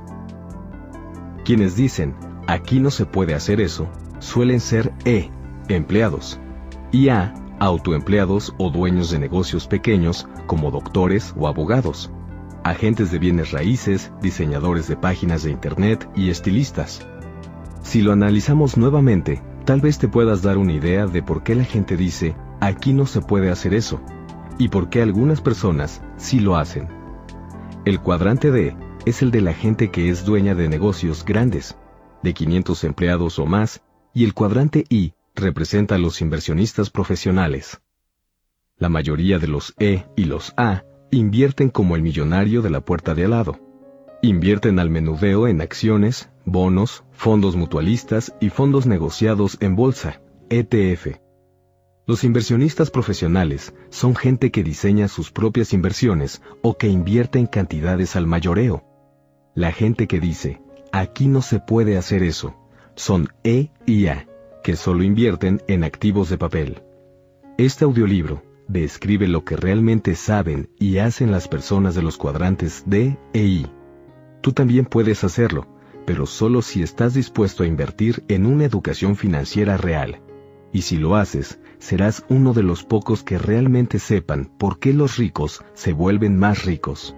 Quienes 1.43 1.75
dicen, 1.75 2.13
aquí 2.45 2.79
no 2.79 2.91
se 2.91 3.07
puede 3.07 3.33
hacer 3.33 3.59
eso, 3.59 3.89
suelen 4.19 4.59
ser 4.59 4.93
E, 5.05 5.31
empleados, 5.67 6.39
y 6.91 7.09
A, 7.09 7.33
autoempleados 7.59 8.53
o 8.57 8.69
dueños 8.69 9.11
de 9.11 9.19
negocios 9.19 9.67
pequeños 9.67 10.27
como 10.47 10.71
doctores 10.71 11.33
o 11.37 11.47
abogados, 11.47 12.11
agentes 12.63 13.11
de 13.11 13.19
bienes 13.19 13.51
raíces, 13.51 14.11
diseñadores 14.21 14.87
de 14.87 14.97
páginas 14.97 15.43
de 15.43 15.51
Internet 15.51 16.09
y 16.15 16.29
estilistas. 16.29 17.07
Si 17.83 18.01
lo 18.01 18.11
analizamos 18.11 18.77
nuevamente, 18.77 19.41
tal 19.65 19.81
vez 19.81 19.97
te 19.99 20.07
puedas 20.07 20.41
dar 20.41 20.57
una 20.57 20.73
idea 20.73 21.07
de 21.07 21.23
por 21.23 21.43
qué 21.43 21.55
la 21.55 21.63
gente 21.63 21.97
dice, 21.97 22.35
aquí 22.59 22.93
no 22.93 23.05
se 23.05 23.21
puede 23.21 23.49
hacer 23.49 23.73
eso, 23.73 24.01
y 24.57 24.69
por 24.69 24.89
qué 24.89 25.01
algunas 25.01 25.41
personas 25.41 26.01
sí 26.17 26.39
lo 26.39 26.57
hacen. 26.57 26.87
El 27.85 27.99
cuadrante 27.99 28.51
D 28.51 28.75
es 29.05 29.21
el 29.21 29.31
de 29.31 29.41
la 29.41 29.53
gente 29.53 29.89
que 29.89 30.09
es 30.09 30.25
dueña 30.25 30.55
de 30.55 30.69
negocios 30.69 31.25
grandes, 31.25 31.77
de 32.21 32.33
500 32.33 32.83
empleados 32.83 33.39
o 33.39 33.45
más, 33.45 33.81
y 34.13 34.23
el 34.25 34.33
cuadrante 34.33 34.85
I 34.89 35.13
representa 35.41 35.95
a 35.95 35.97
los 35.97 36.21
inversionistas 36.21 36.89
profesionales. 36.89 37.81
La 38.77 38.89
mayoría 38.89 39.37
de 39.37 39.47
los 39.47 39.75
E 39.79 40.05
y 40.15 40.25
los 40.25 40.53
A 40.57 40.83
invierten 41.11 41.69
como 41.69 41.95
el 41.95 42.01
millonario 42.01 42.61
de 42.61 42.69
la 42.69 42.81
puerta 42.81 43.13
de 43.13 43.25
al 43.25 43.31
lado. 43.31 43.59
Invierten 44.21 44.79
al 44.79 44.89
menudeo 44.89 45.47
en 45.47 45.61
acciones, 45.61 46.29
bonos, 46.45 47.03
fondos 47.11 47.55
mutualistas 47.55 48.33
y 48.39 48.49
fondos 48.49 48.85
negociados 48.85 49.57
en 49.59 49.75
bolsa, 49.75 50.21
ETF. 50.49 51.19
Los 52.07 52.23
inversionistas 52.23 52.89
profesionales 52.89 53.73
son 53.89 54.15
gente 54.15 54.51
que 54.51 54.63
diseña 54.63 55.07
sus 55.07 55.31
propias 55.31 55.73
inversiones 55.73 56.41
o 56.61 56.77
que 56.77 56.87
invierte 56.87 57.39
en 57.39 57.47
cantidades 57.47 58.15
al 58.15 58.25
mayoreo. 58.25 58.83
La 59.53 59.71
gente 59.71 60.07
que 60.07 60.19
dice, 60.19 60.61
aquí 60.91 61.27
no 61.27 61.41
se 61.41 61.59
puede 61.59 61.97
hacer 61.97 62.23
eso, 62.23 62.55
son 62.95 63.29
E 63.43 63.69
y 63.85 64.07
A, 64.07 64.27
que 64.63 64.75
solo 64.75 65.03
invierten 65.03 65.61
en 65.67 65.83
activos 65.83 66.29
de 66.29 66.37
papel. 66.37 66.81
Este 67.57 67.85
audiolibro 67.85 68.43
describe 68.67 69.27
lo 69.27 69.43
que 69.43 69.55
realmente 69.55 70.15
saben 70.15 70.69
y 70.79 70.99
hacen 70.99 71.31
las 71.31 71.47
personas 71.47 71.95
de 71.95 72.01
los 72.01 72.17
cuadrantes 72.17 72.83
D 72.85 73.17
e 73.33 73.43
I. 73.43 73.67
Tú 74.41 74.53
también 74.53 74.85
puedes 74.85 75.23
hacerlo, 75.23 75.67
pero 76.05 76.25
solo 76.25 76.61
si 76.61 76.81
estás 76.81 77.13
dispuesto 77.13 77.63
a 77.63 77.67
invertir 77.67 78.23
en 78.27 78.45
una 78.45 78.65
educación 78.65 79.15
financiera 79.15 79.77
real. 79.77 80.21
Y 80.71 80.83
si 80.83 80.97
lo 80.97 81.15
haces, 81.15 81.59
serás 81.79 82.25
uno 82.29 82.53
de 82.53 82.63
los 82.63 82.83
pocos 82.83 83.23
que 83.23 83.37
realmente 83.37 83.99
sepan 83.99 84.51
por 84.57 84.79
qué 84.79 84.93
los 84.93 85.17
ricos 85.17 85.63
se 85.73 85.93
vuelven 85.93 86.37
más 86.37 86.65
ricos. 86.65 87.15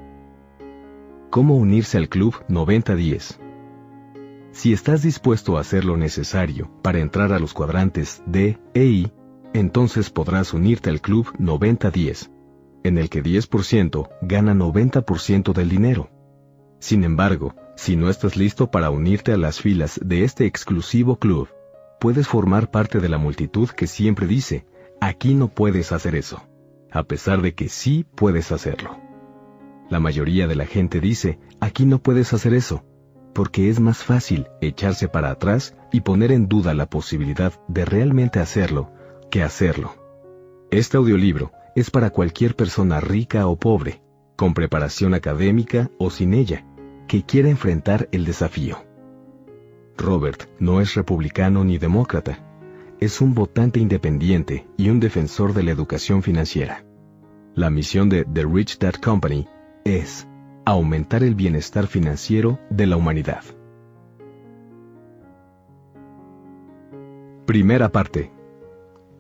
¿Cómo 1.30 1.56
unirse 1.56 1.98
al 1.98 2.10
Club 2.10 2.36
9010? 2.48 3.40
Si 4.54 4.72
estás 4.72 5.02
dispuesto 5.02 5.58
a 5.58 5.62
hacer 5.62 5.84
lo 5.84 5.98
necesario 5.98 6.70
para 6.84 7.00
entrar 7.00 7.34
a 7.34 7.40
los 7.40 7.56
cuadrantes 7.56 8.22
D 8.28 8.60
e 8.76 8.86
I, 8.86 9.12
entonces 9.52 10.12
podrás 10.12 10.54
unirte 10.54 10.92
al 10.92 11.02
Club 11.02 11.34
9010, 11.40 12.30
en 12.84 13.00
el 13.00 13.10
que 13.10 13.24
10% 13.24 14.10
gana 14.22 14.54
90% 14.54 15.54
del 15.54 15.70
dinero. 15.70 16.12
Sin 16.78 17.04
embargo, 17.04 17.56
si 17.76 17.96
no 17.96 18.12
estás 18.12 18.38
listo 18.38 18.70
para 18.70 18.92
unirte 18.92 19.32
a 19.32 19.38
las 19.38 19.60
filas 19.60 20.00
de 20.06 20.24
este 20.24 20.46
exclusivo 20.46 21.18
club, 21.18 21.50
puedes 22.00 22.28
formar 22.28 22.70
parte 22.70 23.00
de 23.00 23.10
la 23.10 23.18
multitud 23.18 23.70
que 23.70 23.88
siempre 23.88 24.28
dice, 24.28 24.68
aquí 25.02 25.34
no 25.34 25.48
puedes 25.48 25.92
hacer 25.92 26.14
eso, 26.14 26.44
a 26.92 27.02
pesar 27.02 27.42
de 27.42 27.56
que 27.56 27.70
sí 27.70 28.06
puedes 28.16 28.52
hacerlo. 28.52 29.00
La 29.90 30.00
mayoría 30.00 30.48
de 30.48 30.56
la 30.56 30.68
gente 30.68 31.00
dice, 31.00 31.40
aquí 31.60 31.88
no 31.88 32.04
puedes 32.04 32.34
hacer 32.34 32.54
eso, 32.54 32.86
porque 33.34 33.70
es 33.70 33.80
más 33.80 34.04
fácil 34.04 34.48
echarse 34.62 35.08
para 35.08 35.32
atrás 35.32 35.76
y 35.92 36.02
poner 36.02 36.32
en 36.32 36.48
duda 36.48 36.74
la 36.74 36.86
posibilidad 36.90 37.54
de 37.68 37.86
realmente 37.86 38.40
hacerlo 38.40 38.92
que 39.32 39.44
hacerlo. 39.44 39.96
Este 40.72 40.98
audiolibro 40.98 41.52
es 41.76 41.90
para 41.90 42.12
cualquier 42.12 42.56
persona 42.56 43.00
rica 43.00 43.48
o 43.48 43.56
pobre, 43.56 44.02
con 44.36 44.54
preparación 44.54 45.14
académica 45.14 45.90
o 45.98 46.10
sin 46.10 46.34
ella, 46.34 46.66
que 47.08 47.24
quiera 47.24 47.50
enfrentar 47.50 48.10
el 48.12 48.26
desafío. 48.26 48.78
Robert 49.98 50.50
no 50.60 50.82
es 50.82 50.96
republicano 50.96 51.64
ni 51.64 51.78
demócrata, 51.78 52.40
es 53.00 53.22
un 53.22 53.34
votante 53.34 53.80
independiente 53.80 54.68
y 54.78 54.90
un 54.90 55.00
defensor 55.00 55.54
de 55.54 55.64
la 55.64 55.72
educación 55.72 56.24
financiera. 56.24 56.86
La 57.56 57.70
misión 57.70 58.10
de 58.10 58.26
The 58.26 58.46
Rich 58.46 58.80
Dad 58.80 58.96
Company 58.96 59.48
es 59.84 60.28
aumentar 60.66 61.24
el 61.24 61.36
bienestar 61.36 61.88
financiero 61.88 62.60
de 62.70 62.88
la 62.88 62.96
humanidad. 62.96 63.44
Primera 67.46 67.90
parte. 67.90 68.32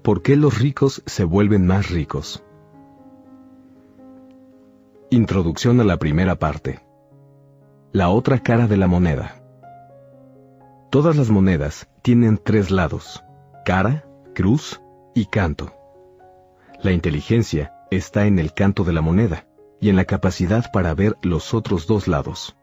¿Por 0.01 0.21
qué 0.21 0.35
los 0.35 0.59
ricos 0.59 1.03
se 1.05 1.23
vuelven 1.23 1.67
más 1.67 1.89
ricos? 1.89 2.43
Introducción 5.09 5.79
a 5.81 5.83
la 5.83 5.97
primera 5.97 6.35
parte. 6.35 6.79
La 7.91 8.09
otra 8.09 8.39
cara 8.39 8.67
de 8.67 8.77
la 8.77 8.87
moneda. 8.87 9.41
Todas 10.89 11.15
las 11.15 11.29
monedas 11.29 11.89
tienen 12.01 12.37
tres 12.37 12.71
lados, 12.71 13.23
cara, 13.65 14.05
cruz 14.33 14.81
y 15.13 15.25
canto. 15.25 15.73
La 16.81 16.91
inteligencia 16.91 17.73
está 17.91 18.25
en 18.25 18.39
el 18.39 18.53
canto 18.53 18.83
de 18.83 18.93
la 18.93 19.01
moneda 19.01 19.45
y 19.83 19.89
en 19.89 19.97
la 19.97 20.05
capacidad 20.05 20.71
para 20.71 20.93
ver 20.93 21.17
los 21.23 21.53
otros 21.53 21.87
dos 21.87 22.07
lados. 22.07 22.55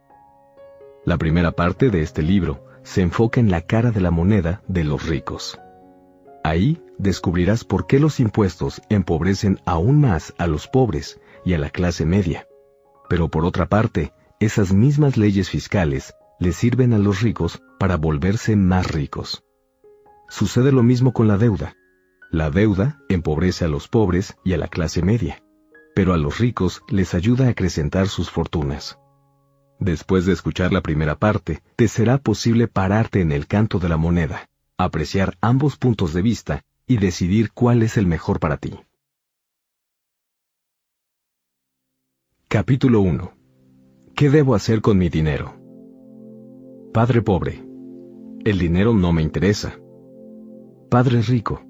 La 1.05 1.19
primera 1.19 1.53
parte 1.53 1.91
de 1.91 2.01
este 2.01 2.23
libro 2.23 2.65
se 2.83 3.03
enfoca 3.03 3.41
en 3.41 3.51
la 3.51 3.61
cara 3.61 3.91
de 3.91 4.01
la 4.01 4.11
moneda 4.11 4.63
de 4.69 4.85
los 4.85 5.07
ricos. 5.07 5.61
Ahí 6.43 6.83
descubrirás 6.97 7.63
por 7.63 7.87
qué 7.87 8.01
los 8.01 8.21
impuestos 8.21 8.81
empobrecen 8.89 9.61
aún 9.67 10.01
más 10.01 10.33
a 10.39 10.47
los 10.47 10.67
pobres 10.67 11.21
y 11.45 11.53
a 11.53 11.59
la 11.59 11.69
clase 11.69 12.07
media. 12.07 12.49
Pero 13.11 13.29
por 13.29 13.45
otra 13.45 13.67
parte, 13.67 14.15
esas 14.39 14.73
mismas 14.73 15.19
leyes 15.19 15.51
fiscales 15.51 16.15
le 16.39 16.53
sirven 16.53 16.95
a 16.95 16.99
los 16.99 17.21
ricos 17.21 17.61
para 17.79 17.99
volverse 17.99 18.57
más 18.57 18.91
ricos. 18.91 19.45
Sucede 20.31 20.73
lo 20.73 20.83
mismo 20.83 21.13
con 21.13 21.29
la 21.29 21.37
deuda. 21.37 21.77
La 22.31 22.51
deuda 22.51 22.99
empobrece 23.11 23.67
a 23.67 23.69
los 23.69 23.89
pobres 23.89 24.39
y 24.43 24.55
a 24.55 24.57
la 24.57 24.69
clase 24.69 25.03
media 25.03 25.43
pero 26.01 26.15
a 26.15 26.17
los 26.17 26.39
ricos 26.39 26.83
les 26.89 27.13
ayuda 27.13 27.45
a 27.45 27.51
acrecentar 27.51 28.09
sus 28.09 28.31
fortunas. 28.31 28.99
Después 29.79 30.25
de 30.25 30.33
escuchar 30.33 30.73
la 30.73 30.81
primera 30.81 31.19
parte, 31.19 31.61
te 31.77 31.89
será 31.89 32.17
posible 32.17 32.69
pararte 32.69 33.21
en 33.21 33.33
el 33.33 33.47
canto 33.47 33.79
de 33.79 33.91
la 33.91 33.99
moneda, 33.99 34.49
apreciar 34.79 35.37
ambos 35.43 35.77
puntos 35.77 36.15
de 36.15 36.23
vista 36.23 36.65
y 36.87 36.97
decidir 36.97 37.53
cuál 37.53 37.83
es 37.83 37.99
el 37.99 38.07
mejor 38.07 38.41
para 38.41 38.57
ti. 38.57 38.81
Capítulo 42.49 43.03
1. 43.03 43.33
¿Qué 44.17 44.31
debo 44.31 44.55
hacer 44.55 44.81
con 44.81 44.97
mi 44.97 45.11
dinero? 45.11 45.61
Padre 46.95 47.21
pobre. 47.21 47.63
El 48.47 48.59
dinero 48.59 48.95
no 48.95 49.13
me 49.13 49.21
interesa. 49.21 49.79
Padre 50.89 51.21
rico. 51.21 51.63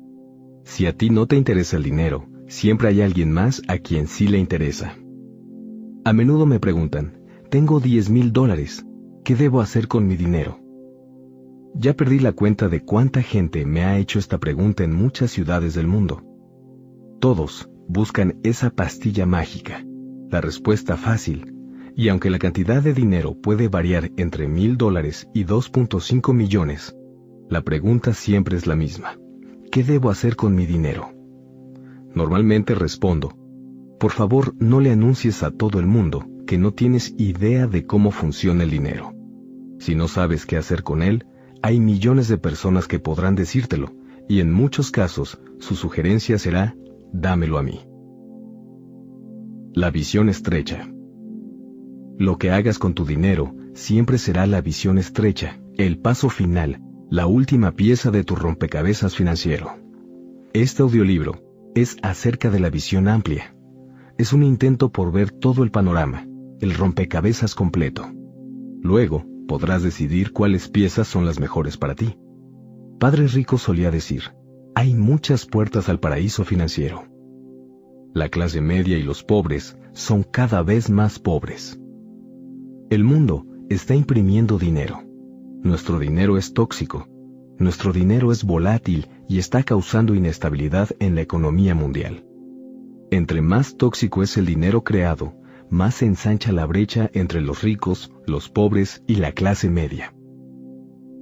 Si 0.63 0.87
a 0.87 0.97
ti 0.97 1.11
no 1.11 1.27
te 1.27 1.35
interesa 1.35 1.77
el 1.77 1.83
dinero, 1.83 2.30
siempre 2.51 2.89
hay 2.89 3.01
alguien 3.01 3.33
más 3.33 3.63
a 3.69 3.79
quien 3.79 4.09
sí 4.09 4.27
le 4.27 4.39
interesa. 4.39 4.97
A 6.05 6.13
menudo 6.13 6.47
me 6.47 6.59
preguntan, 6.59 7.17
tengo 7.49 7.79
10 7.79 8.11
mil 8.11 8.33
dólares, 8.33 8.85
¿qué 9.25 9.37
debo 9.37 9.61
hacer 9.61 9.87
con 9.87 10.07
mi 10.07 10.17
dinero? 10.17 10.59
Ya 11.75 11.95
perdí 11.95 12.19
la 12.19 12.33
cuenta 12.33 12.69
de 12.69 12.81
cuánta 12.81 13.23
gente 13.23 13.65
me 13.65 13.85
ha 13.85 13.99
hecho 13.99 14.19
esta 14.19 14.39
pregunta 14.39 14.83
en 14.83 14.93
muchas 14.93 15.31
ciudades 15.31 15.75
del 15.75 15.87
mundo. 15.87 16.23
Todos 17.21 17.71
buscan 17.87 18.41
esa 18.43 18.71
pastilla 18.71 19.27
mágica, 19.27 19.85
la 20.29 20.41
respuesta 20.41 20.97
fácil, 20.97 21.55
y 21.95 22.09
aunque 22.09 22.31
la 22.31 22.41
cantidad 22.41 22.83
de 22.83 22.95
dinero 22.95 23.37
puede 23.41 23.69
variar 23.69 24.11
entre 24.17 24.49
mil 24.49 24.77
dólares 24.77 25.29
y 25.33 25.45
2.5 25.45 26.35
millones, 26.35 26.97
la 27.49 27.63
pregunta 27.63 28.13
siempre 28.13 28.57
es 28.57 28.67
la 28.67 28.75
misma. 28.75 29.17
¿Qué 29.71 29.85
debo 29.85 30.11
hacer 30.11 30.35
con 30.35 30.57
mi 30.57 30.67
dinero? 30.67 31.20
Normalmente 32.15 32.75
respondo, 32.75 33.37
por 34.01 34.13
favor 34.13 34.55
no 34.59 34.81
le 34.81 34.91
anuncies 34.91 35.43
a 35.43 35.51
todo 35.51 35.79
el 35.79 35.87
mundo 35.87 36.27
que 36.47 36.57
no 36.57 36.73
tienes 36.73 37.15
idea 37.19 37.67
de 37.67 37.85
cómo 37.85 38.11
funciona 38.11 38.65
el 38.65 38.71
dinero. 38.71 39.13
Si 39.79 39.95
no 39.95 40.09
sabes 40.09 40.47
qué 40.47 40.57
hacer 40.57 40.83
con 40.83 41.03
él, 41.03 41.27
hay 41.63 41.79
millones 41.79 42.27
de 42.29 42.39
personas 42.39 42.89
que 42.89 42.99
podrán 42.99 43.35
decírtelo, 43.35 43.93
y 44.27 44.41
en 44.41 44.53
muchos 44.53 44.91
casos 44.91 45.39
su 45.59 45.75
sugerencia 45.75 46.39
será, 46.39 46.75
dámelo 47.13 47.59
a 47.59 47.63
mí. 47.63 47.81
La 49.75 49.91
visión 49.91 50.29
estrecha. 50.29 50.91
Lo 52.19 52.39
que 52.39 52.51
hagas 52.51 52.79
con 52.79 52.95
tu 52.95 53.05
dinero 53.05 53.55
siempre 53.75 54.17
será 54.17 54.47
la 54.47 54.63
visión 54.63 54.97
estrecha, 54.97 55.61
el 55.77 55.99
paso 55.99 56.31
final, 56.31 56.81
la 57.11 57.27
última 57.27 57.73
pieza 57.73 58.11
de 58.11 58.25
tu 58.25 58.35
rompecabezas 58.35 59.15
financiero. 59.15 59.77
Este 60.53 60.83
audiolibro 60.83 61.50
es 61.75 61.97
acerca 62.03 62.51
de 62.51 62.61
la 62.61 62.71
visión 62.71 63.09
amplia. 63.09 63.55
Es 64.19 64.33
un 64.33 64.43
intento 64.43 64.91
por 64.91 65.13
ver 65.13 65.31
todo 65.31 65.63
el 65.63 65.71
panorama, 65.71 66.27
el 66.61 66.75
rompecabezas 66.75 67.55
completo. 67.55 68.11
Luego, 68.83 69.25
podrás 69.47 69.83
decidir 69.83 70.33
cuáles 70.33 70.69
piezas 70.69 71.09
son 71.09 71.27
las 71.27 71.41
mejores 71.41 71.77
para 71.77 71.95
ti. 71.95 72.17
Padre 72.99 73.27
Rico 73.29 73.59
solía 73.59 73.91
decir, 73.91 74.23
hay 74.75 74.95
muchas 74.95 75.47
puertas 75.47 75.89
al 75.89 76.01
paraíso 76.01 76.45
financiero. 76.45 77.05
La 78.13 78.29
clase 78.29 78.61
media 78.61 78.99
y 78.99 79.03
los 79.03 79.23
pobres 79.23 79.77
son 79.93 80.23
cada 80.23 80.63
vez 80.63 80.91
más 80.91 81.19
pobres. 81.19 81.81
El 82.91 83.05
mundo 83.05 83.47
está 83.69 83.95
imprimiendo 83.95 84.59
dinero. 84.59 85.03
Nuestro 85.63 85.99
dinero 85.99 86.37
es 86.37 86.53
tóxico 86.53 87.10
nuestro 87.61 87.93
dinero 87.93 88.33
es 88.33 88.43
volátil 88.43 89.07
y 89.29 89.39
está 89.39 89.63
causando 89.63 90.15
inestabilidad 90.15 90.89
en 90.99 91.15
la 91.15 91.21
economía 91.21 91.75
mundial. 91.75 92.25
Entre 93.11 93.43
más 93.43 93.77
tóxico 93.77 94.23
es 94.23 94.39
el 94.39 94.47
dinero 94.47 94.83
creado, 94.83 95.35
más 95.69 95.97
se 95.97 96.07
ensancha 96.07 96.53
la 96.53 96.65
brecha 96.65 97.11
entre 97.13 97.43
los 97.43 97.63
ricos, 97.63 98.13
los 98.27 98.49
pobres 98.49 99.05
y 99.07 99.17
la 99.17 99.33
clase 99.33 99.69
media. 99.69 100.15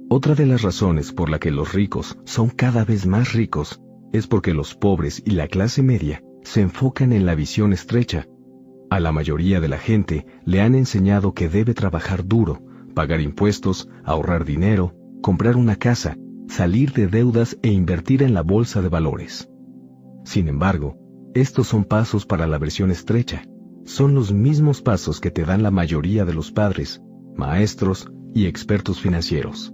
Otra 0.09 0.33
de 0.33 0.45
las 0.45 0.61
razones 0.61 1.11
por 1.11 1.29
la 1.29 1.39
que 1.39 1.51
los 1.51 1.73
ricos 1.73 2.17
son 2.23 2.49
cada 2.49 2.85
vez 2.85 3.05
más 3.05 3.33
ricos 3.33 3.81
es 4.13 4.25
porque 4.25 4.53
los 4.53 4.75
pobres 4.75 5.21
y 5.25 5.31
la 5.31 5.49
clase 5.49 5.83
media 5.83 6.23
se 6.43 6.61
enfocan 6.61 7.11
en 7.11 7.25
la 7.25 7.35
visión 7.35 7.73
estrecha. 7.73 8.27
A 8.89 9.01
la 9.01 9.11
mayoría 9.11 9.59
de 9.59 9.67
la 9.67 9.77
gente 9.77 10.25
le 10.45 10.61
han 10.61 10.73
enseñado 10.73 11.33
que 11.33 11.49
debe 11.49 11.73
trabajar 11.73 12.25
duro, 12.25 12.63
pagar 12.95 13.19
impuestos, 13.19 13.89
ahorrar 14.05 14.45
dinero, 14.45 14.95
comprar 15.21 15.57
una 15.57 15.75
casa 15.75 16.17
salir 16.49 16.91
de 16.93 17.07
deudas 17.07 17.57
e 17.61 17.71
invertir 17.71 18.23
en 18.23 18.33
la 18.33 18.41
bolsa 18.41 18.81
de 18.81 18.89
valores. 18.89 19.49
Sin 20.25 20.47
embargo, 20.47 20.97
estos 21.33 21.67
son 21.67 21.85
pasos 21.85 22.25
para 22.25 22.47
la 22.47 22.57
versión 22.57 22.91
estrecha. 22.91 23.43
Son 23.85 24.15
los 24.15 24.33
mismos 24.33 24.81
pasos 24.81 25.21
que 25.21 25.31
te 25.31 25.45
dan 25.45 25.63
la 25.63 25.71
mayoría 25.71 26.25
de 26.25 26.33
los 26.33 26.51
padres, 26.51 27.01
maestros 27.35 28.11
y 28.33 28.45
expertos 28.45 28.99
financieros. 28.99 29.73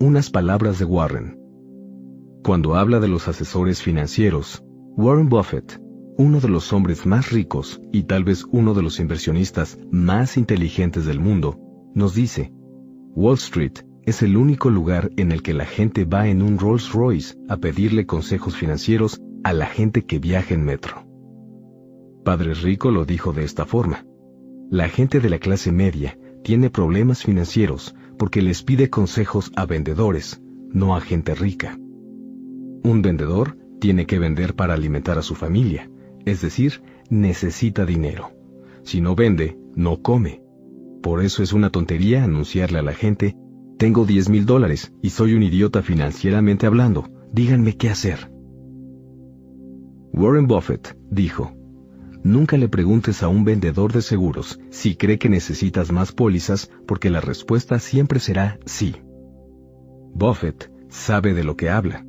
Unas 0.00 0.30
palabras 0.30 0.78
de 0.78 0.84
Warren. 0.84 1.40
Cuando 2.44 2.74
habla 2.74 3.00
de 3.00 3.08
los 3.08 3.28
asesores 3.28 3.82
financieros, 3.82 4.64
Warren 4.96 5.28
Buffett, 5.28 5.80
uno 6.18 6.40
de 6.40 6.48
los 6.48 6.72
hombres 6.72 7.06
más 7.06 7.30
ricos 7.30 7.80
y 7.92 8.04
tal 8.04 8.24
vez 8.24 8.44
uno 8.50 8.74
de 8.74 8.82
los 8.82 8.98
inversionistas 8.98 9.78
más 9.90 10.36
inteligentes 10.36 11.06
del 11.06 11.20
mundo, 11.20 11.58
nos 11.94 12.14
dice, 12.14 12.52
Wall 13.14 13.34
Street 13.34 13.87
es 14.08 14.22
el 14.22 14.36
único 14.36 14.70
lugar 14.70 15.10
en 15.16 15.32
el 15.32 15.42
que 15.42 15.52
la 15.52 15.66
gente 15.66 16.04
va 16.04 16.28
en 16.28 16.40
un 16.42 16.58
Rolls 16.58 16.92
Royce 16.92 17.36
a 17.48 17.58
pedirle 17.58 18.06
consejos 18.06 18.56
financieros 18.56 19.20
a 19.44 19.52
la 19.52 19.66
gente 19.66 20.04
que 20.06 20.18
viaja 20.18 20.54
en 20.54 20.64
metro. 20.64 21.06
Padre 22.24 22.54
Rico 22.54 22.90
lo 22.90 23.04
dijo 23.04 23.32
de 23.32 23.44
esta 23.44 23.66
forma. 23.66 24.04
La 24.70 24.88
gente 24.88 25.20
de 25.20 25.30
la 25.30 25.38
clase 25.38 25.72
media 25.72 26.18
tiene 26.42 26.70
problemas 26.70 27.22
financieros 27.22 27.94
porque 28.18 28.42
les 28.42 28.62
pide 28.62 28.90
consejos 28.90 29.52
a 29.56 29.66
vendedores, 29.66 30.42
no 30.72 30.96
a 30.96 31.00
gente 31.00 31.34
rica. 31.34 31.78
Un 32.82 33.02
vendedor 33.02 33.58
tiene 33.78 34.06
que 34.06 34.18
vender 34.18 34.54
para 34.54 34.74
alimentar 34.74 35.18
a 35.18 35.22
su 35.22 35.34
familia, 35.34 35.90
es 36.24 36.40
decir, 36.40 36.82
necesita 37.10 37.84
dinero. 37.84 38.30
Si 38.82 39.00
no 39.00 39.14
vende, 39.14 39.58
no 39.74 40.02
come. 40.02 40.42
Por 41.02 41.22
eso 41.22 41.42
es 41.42 41.52
una 41.52 41.70
tontería 41.70 42.24
anunciarle 42.24 42.78
a 42.78 42.82
la 42.82 42.92
gente, 42.92 43.36
tengo 43.78 44.04
10 44.04 44.28
mil 44.28 44.44
dólares 44.44 44.92
y 45.02 45.10
soy 45.10 45.34
un 45.34 45.42
idiota 45.44 45.82
financieramente 45.82 46.66
hablando, 46.66 47.08
díganme 47.32 47.76
qué 47.76 47.88
hacer. 47.88 48.30
Warren 50.12 50.48
Buffett 50.48 50.98
dijo, 51.10 51.52
Nunca 52.24 52.56
le 52.56 52.68
preguntes 52.68 53.22
a 53.22 53.28
un 53.28 53.44
vendedor 53.44 53.92
de 53.92 54.02
seguros 54.02 54.58
si 54.70 54.96
cree 54.96 55.18
que 55.18 55.28
necesitas 55.28 55.92
más 55.92 56.10
pólizas 56.10 56.70
porque 56.86 57.08
la 57.08 57.20
respuesta 57.20 57.78
siempre 57.78 58.18
será 58.18 58.58
sí. 58.66 58.96
Buffett 60.12 60.72
sabe 60.88 61.32
de 61.32 61.44
lo 61.44 61.56
que 61.56 61.70
habla. 61.70 62.04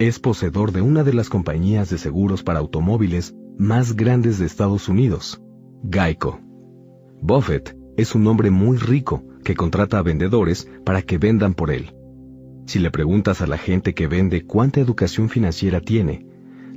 Es 0.00 0.18
poseedor 0.18 0.72
de 0.72 0.82
una 0.82 1.04
de 1.04 1.14
las 1.14 1.28
compañías 1.28 1.88
de 1.90 1.98
seguros 1.98 2.42
para 2.42 2.58
automóviles 2.58 3.36
más 3.56 3.94
grandes 3.94 4.40
de 4.40 4.46
Estados 4.46 4.88
Unidos, 4.88 5.40
Geico. 5.88 6.40
Buffett 7.22 7.76
es 7.96 8.16
un 8.16 8.26
hombre 8.26 8.50
muy 8.50 8.76
rico 8.76 9.22
que 9.44 9.54
contrata 9.54 9.98
a 9.98 10.02
vendedores 10.02 10.68
para 10.84 11.02
que 11.02 11.18
vendan 11.18 11.54
por 11.54 11.70
él. 11.70 11.94
Si 12.66 12.78
le 12.78 12.90
preguntas 12.90 13.42
a 13.42 13.46
la 13.46 13.58
gente 13.58 13.94
que 13.94 14.06
vende 14.06 14.44
cuánta 14.44 14.80
educación 14.80 15.28
financiera 15.28 15.80
tiene, 15.80 16.26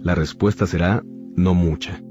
la 0.04 0.14
respuesta 0.14 0.68
será 0.68 1.04
no 1.36 1.54
mucha. 1.54 2.04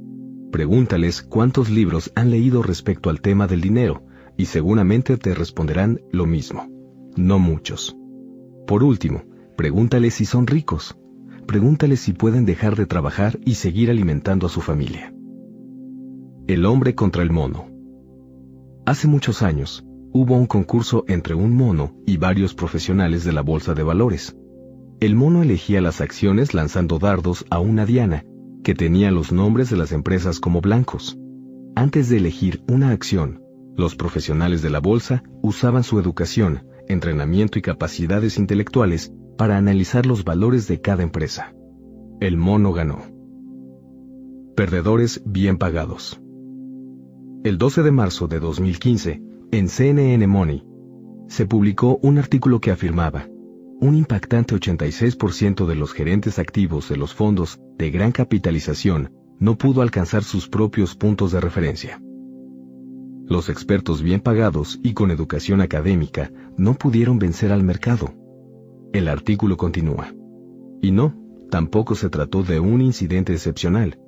Pregúntales 0.51 1.23
cuántos 1.23 1.71
libros 1.71 2.11
han 2.15 2.31
leído 2.31 2.63
respecto 2.63 3.11
al 3.11 3.21
tema 3.21 3.47
del 3.47 3.61
dinero 3.61 4.05
y 4.37 4.47
seguramente 4.47 5.17
te 5.17 5.35
responderán 5.35 6.01
lo 6.11 6.27
mismo. 6.27 6.69
No 7.17 7.39
muchos. 7.39 7.97
Por 8.67 8.83
último, 8.83 9.25
pregúntales 9.57 10.15
si 10.15 10.25
son 10.25 10.47
ricos. 10.47 10.97
Pregúntales 11.47 12.01
si 12.01 12.13
pueden 12.13 12.45
dejar 12.45 12.77
de 12.77 12.87
trabajar 12.87 13.39
y 13.45 13.55
seguir 13.55 13.91
alimentando 13.91 14.47
a 14.47 14.51
su 14.51 14.61
familia. 14.61 15.15
El 16.47 16.67
hombre 16.67 16.95
contra 16.95 17.23
el 17.23 17.31
mono. 17.31 17.69
Hace 18.85 19.09
muchos 19.09 19.43
años, 19.43 19.86
hubo 20.17 20.35
un 20.35 20.47
concurso 20.47 21.05
entre 21.09 21.35
un 21.35 21.55
mono 21.55 21.95
y 22.07 22.17
varios 22.17 22.55
profesionales 22.55 23.23
de 23.23 23.33
la 23.33 23.43
bolsa 23.43 23.75
de 23.75 23.83
valores. 23.83 24.35
El 24.99 25.15
mono 25.15 25.43
elegía 25.43 25.83
las 25.83 26.01
acciones 26.01 26.55
lanzando 26.55 26.99
dardos 26.99 27.45
a 27.51 27.59
una 27.59 27.85
diana 27.85 28.25
que 28.65 28.75
tenía 28.75 29.11
los 29.11 29.31
nombres 29.31 29.69
de 29.69 29.77
las 29.77 29.93
empresas 29.93 30.41
como 30.41 30.63
blancos. 30.63 31.19
Antes 31.75 32.09
de 32.09 32.17
elegir 32.17 32.63
una 32.67 32.93
acción, 32.93 33.43
los 33.77 33.95
profesionales 33.95 34.63
de 34.63 34.71
la 34.71 34.81
bolsa 34.81 35.23
usaban 35.43 35.85
su 35.85 36.01
educación, 36.01 36.67
entrenamiento 36.89 37.59
y 37.59 37.63
capacidades 37.63 38.39
intelectuales 38.39 39.13
para 39.37 39.59
analizar 39.59 40.07
los 40.07 40.25
valores 40.25 40.67
de 40.67 40.81
cada 40.81 41.03
empresa. 41.03 41.55
El 42.21 42.39
mono 42.39 42.73
ganó. 42.73 43.03
Perdedores 44.57 45.23
bien 45.27 45.59
pagados. 45.59 46.19
El 47.45 47.59
12 47.59 47.83
de 47.83 47.91
marzo 47.93 48.29
de 48.29 48.41
2015, 48.41 49.26
en 49.53 49.69
CNN 49.69 50.27
Money, 50.27 50.65
se 51.29 51.47
publicó 51.47 51.99
un 52.03 52.19
artículo 52.19 52.61
que 52.61 52.71
afirmaba, 52.71 53.29
un 53.81 53.95
impactante 53.95 54.55
86% 54.55 55.67
de 55.67 55.75
los 55.75 55.93
gerentes 55.93 56.39
activos 56.39 56.89
de 56.89 56.97
los 56.97 57.15
fondos 57.15 57.61
de 57.77 57.91
gran 57.91 58.11
capitalización 58.11 59.13
no 59.39 59.59
pudo 59.59 59.83
alcanzar 59.83 60.25
sus 60.25 60.49
propios 60.49 60.97
puntos 60.97 61.33
de 61.33 61.41
referencia. 61.41 62.01
Los 63.27 63.49
expertos 63.49 64.03
bien 64.03 64.21
pagados 64.21 64.81
y 64.83 64.95
con 64.95 65.11
educación 65.11 65.61
académica 65.61 66.33
no 66.57 66.75
pudieron 66.75 67.19
vencer 67.19 67.53
al 67.53 67.63
mercado. 67.63 68.15
El 68.93 69.09
artículo 69.09 69.57
continúa. 69.57 70.15
Y 70.81 70.91
no, 70.91 71.15
tampoco 71.51 71.95
se 71.97 72.09
trató 72.09 72.43
de 72.43 72.61
un 72.61 72.81
incidente 72.81 73.33
excepcional. 73.33 73.99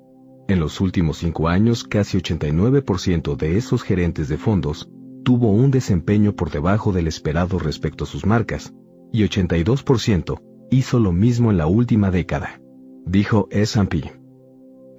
En 0.48 0.60
los 0.60 0.80
últimos 0.80 1.18
cinco 1.18 1.48
años, 1.48 1.84
casi 1.84 2.16
89% 2.16 3.36
de 3.36 3.58
esos 3.58 3.82
gerentes 3.82 4.28
de 4.28 4.38
fondos 4.38 4.88
tuvo 5.28 5.50
un 5.50 5.70
desempeño 5.70 6.32
por 6.32 6.50
debajo 6.50 6.90
del 6.90 7.06
esperado 7.06 7.58
respecto 7.58 8.04
a 8.04 8.06
sus 8.06 8.24
marcas, 8.24 8.72
y 9.12 9.24
82% 9.24 10.40
hizo 10.70 10.98
lo 10.98 11.12
mismo 11.12 11.50
en 11.50 11.58
la 11.58 11.66
última 11.66 12.10
década, 12.10 12.62
dijo 13.04 13.46
S&P. 13.50 14.10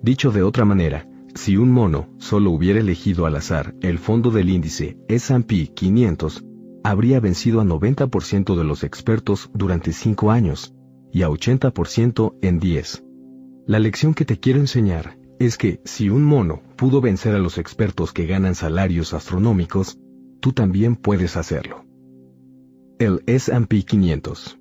Dicho 0.04 0.32
de 0.32 0.44
otra 0.44 0.66
manera, 0.66 1.10
si 1.34 1.58
un 1.58 1.72
mono 1.72 2.10
solo 2.20 2.52
hubiera 2.52 2.80
elegido 2.80 3.26
al 3.26 3.38
azar 3.38 3.74
el 3.82 3.98
fondo 3.98 4.30
del 4.30 4.52
índice 4.52 5.00
S&P 5.08 5.72
500, 5.74 6.46
habría 6.84 7.20
vencido 7.20 7.60
a 7.60 7.64
90% 7.64 8.56
de 8.56 8.64
los 8.64 8.84
expertos 8.84 9.50
durante 9.56 9.92
5 9.92 10.30
años 10.30 10.76
y 11.12 11.24
a 11.24 11.30
80% 11.30 12.36
en 12.44 12.60
10. 12.60 13.04
La 13.66 13.80
lección 13.80 14.14
que 14.14 14.26
te 14.26 14.40
quiero 14.40 14.60
enseñar 14.60 15.18
es 15.40 15.58
que 15.58 15.82
si 15.86 16.12
un 16.12 16.24
mono 16.24 16.62
pudo 16.76 17.02
vencer 17.02 17.34
a 17.34 17.40
los 17.40 17.58
expertos 17.58 18.14
que 18.14 18.28
ganan 18.28 18.54
salarios 18.54 19.16
astronómicos, 19.16 19.98
tú 20.40 20.54
también 20.54 20.96
puedes 20.96 21.38
hacerlo 21.38 21.90
el 23.00 23.24
S&P 23.28 23.84
500. 23.84 24.60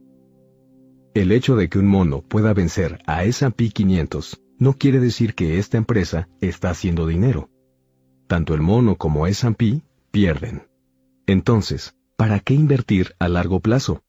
El 1.13 1.33
hecho 1.33 1.57
de 1.57 1.69
que 1.69 1.81
un 1.81 1.89
mono 1.89 2.23
pueda 2.23 2.55
vencer 2.55 3.01
a 3.05 3.25
S&P 3.25 3.71
500 3.71 4.41
no 4.61 4.75
quiere 4.75 5.01
decir 5.01 5.35
que 5.35 5.59
esta 5.59 5.77
empresa 5.77 6.29
está 6.41 6.71
haciendo 6.71 7.09
dinero. 7.09 7.51
Tanto 8.29 8.55
el 8.55 8.61
mono 8.61 8.95
como 8.95 9.27
S&P 9.27 9.83
pierden. 10.13 10.69
Entonces, 11.27 11.97
¿para 12.17 12.39
qué 12.39 12.55
invertir 12.55 13.17
a 13.19 13.29
largo 13.29 13.59
plazo? 13.59 14.05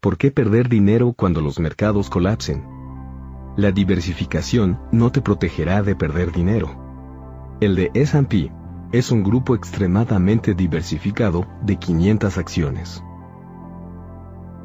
¿Por 0.00 0.18
qué 0.18 0.32
perder 0.32 0.68
dinero 0.68 1.12
cuando 1.12 1.40
los 1.40 1.60
mercados 1.60 2.10
colapsen? 2.10 2.64
La 3.56 3.70
diversificación 3.70 4.80
no 4.90 5.12
te 5.12 5.20
protegerá 5.20 5.84
de 5.84 5.94
perder 5.94 6.32
dinero. 6.32 7.56
El 7.60 7.76
de 7.76 7.92
S&P 7.94 8.50
es 8.92 9.10
un 9.10 9.22
grupo 9.22 9.54
extremadamente 9.54 10.54
diversificado 10.54 11.46
de 11.62 11.76
500 11.76 12.36
acciones. 12.36 13.02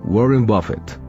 Warren 0.03 0.45
Buffett. 0.45 0.99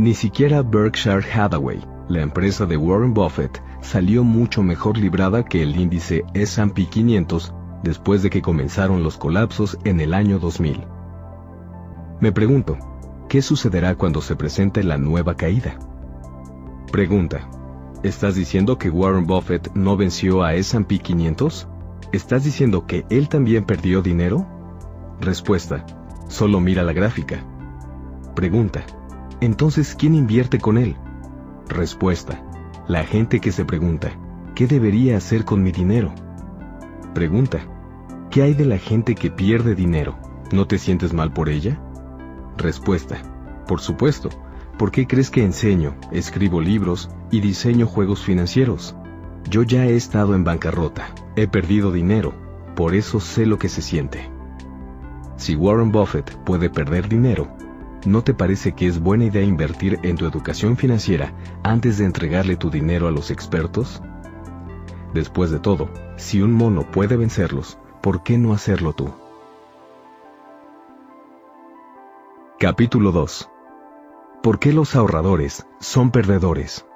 Ni 0.00 0.12
siquiera 0.12 0.62
Berkshire 0.62 1.24
Hathaway, 1.32 1.80
la 2.08 2.22
empresa 2.22 2.66
de 2.66 2.76
Warren 2.76 3.14
Buffett, 3.14 3.62
salió 3.80 4.24
mucho 4.24 4.64
mejor 4.64 4.98
librada 4.98 5.44
que 5.44 5.62
el 5.62 5.76
índice 5.76 6.24
S&P 6.34 6.86
500 6.86 7.54
después 7.84 8.24
de 8.24 8.30
que 8.30 8.42
comenzaron 8.42 9.04
los 9.04 9.16
colapsos 9.16 9.78
en 9.84 10.00
el 10.00 10.12
año 10.12 10.40
2000. 10.40 10.84
Me 12.20 12.32
pregunto, 12.32 12.76
¿qué 13.28 13.40
sucederá 13.40 13.94
cuando 13.94 14.20
se 14.20 14.34
presente 14.34 14.82
la 14.82 14.98
nueva 14.98 15.36
caída? 15.36 15.78
Pregunta, 16.90 17.48
¿estás 18.02 18.34
diciendo 18.34 18.78
que 18.78 18.90
Warren 18.90 19.26
Buffett 19.26 19.72
no 19.74 19.96
venció 19.96 20.42
a 20.42 20.54
S&P 20.54 20.98
500? 20.98 21.68
¿Estás 22.12 22.44
diciendo 22.44 22.86
que 22.86 23.04
él 23.10 23.28
también 23.28 23.64
perdió 23.64 24.00
dinero? 24.00 24.46
Respuesta, 25.20 25.84
solo 26.28 26.60
mira 26.60 26.82
la 26.82 26.92
gráfica. 26.92 27.44
Pregunta. 28.34 28.84
Entonces, 29.40 29.96
¿quién 29.98 30.14
invierte 30.14 30.58
con 30.58 30.78
él? 30.78 30.96
Respuesta. 31.68 32.42
La 32.86 33.04
gente 33.04 33.40
que 33.40 33.50
se 33.50 33.64
pregunta, 33.64 34.12
¿qué 34.54 34.66
debería 34.66 35.16
hacer 35.16 35.44
con 35.44 35.62
mi 35.62 35.72
dinero? 35.72 36.14
Pregunta. 37.12 37.58
¿Qué 38.30 38.42
hay 38.42 38.54
de 38.54 38.66
la 38.66 38.78
gente 38.78 39.14
que 39.14 39.30
pierde 39.30 39.74
dinero? 39.74 40.16
¿No 40.52 40.66
te 40.66 40.78
sientes 40.78 41.12
mal 41.12 41.32
por 41.32 41.48
ella? 41.48 41.80
Respuesta. 42.56 43.16
Por 43.66 43.80
supuesto. 43.80 44.28
¿Por 44.78 44.92
qué 44.92 45.06
crees 45.06 45.30
que 45.30 45.42
enseño, 45.42 45.96
escribo 46.12 46.60
libros 46.60 47.10
y 47.30 47.40
diseño 47.40 47.86
juegos 47.86 48.22
financieros? 48.22 48.94
Yo 49.48 49.62
ya 49.62 49.86
he 49.86 49.96
estado 49.96 50.34
en 50.34 50.44
bancarrota, 50.44 51.08
he 51.36 51.46
perdido 51.46 51.92
dinero, 51.92 52.32
por 52.74 52.94
eso 52.94 53.20
sé 53.20 53.46
lo 53.46 53.58
que 53.58 53.68
se 53.68 53.82
siente. 53.82 54.30
Si 55.36 55.54
Warren 55.54 55.92
Buffett 55.92 56.34
puede 56.44 56.70
perder 56.70 57.08
dinero, 57.08 57.48
¿no 58.06 58.22
te 58.22 58.32
parece 58.32 58.72
que 58.72 58.86
es 58.86 59.00
buena 59.00 59.26
idea 59.26 59.42
invertir 59.42 60.00
en 60.02 60.16
tu 60.16 60.26
educación 60.26 60.76
financiera 60.76 61.34
antes 61.62 61.98
de 61.98 62.06
entregarle 62.06 62.56
tu 62.56 62.70
dinero 62.70 63.06
a 63.06 63.10
los 63.10 63.30
expertos? 63.30 64.02
Después 65.12 65.50
de 65.50 65.58
todo, 65.58 65.90
si 66.16 66.40
un 66.40 66.52
mono 66.52 66.90
puede 66.90 67.16
vencerlos, 67.16 67.78
¿por 68.00 68.22
qué 68.22 68.38
no 68.38 68.54
hacerlo 68.54 68.94
tú? 68.94 69.12
Capítulo 72.58 73.12
2. 73.12 73.50
¿Por 74.42 74.58
qué 74.58 74.72
los 74.72 74.96
ahorradores 74.96 75.66
son 75.80 76.10
perdedores? 76.10 76.86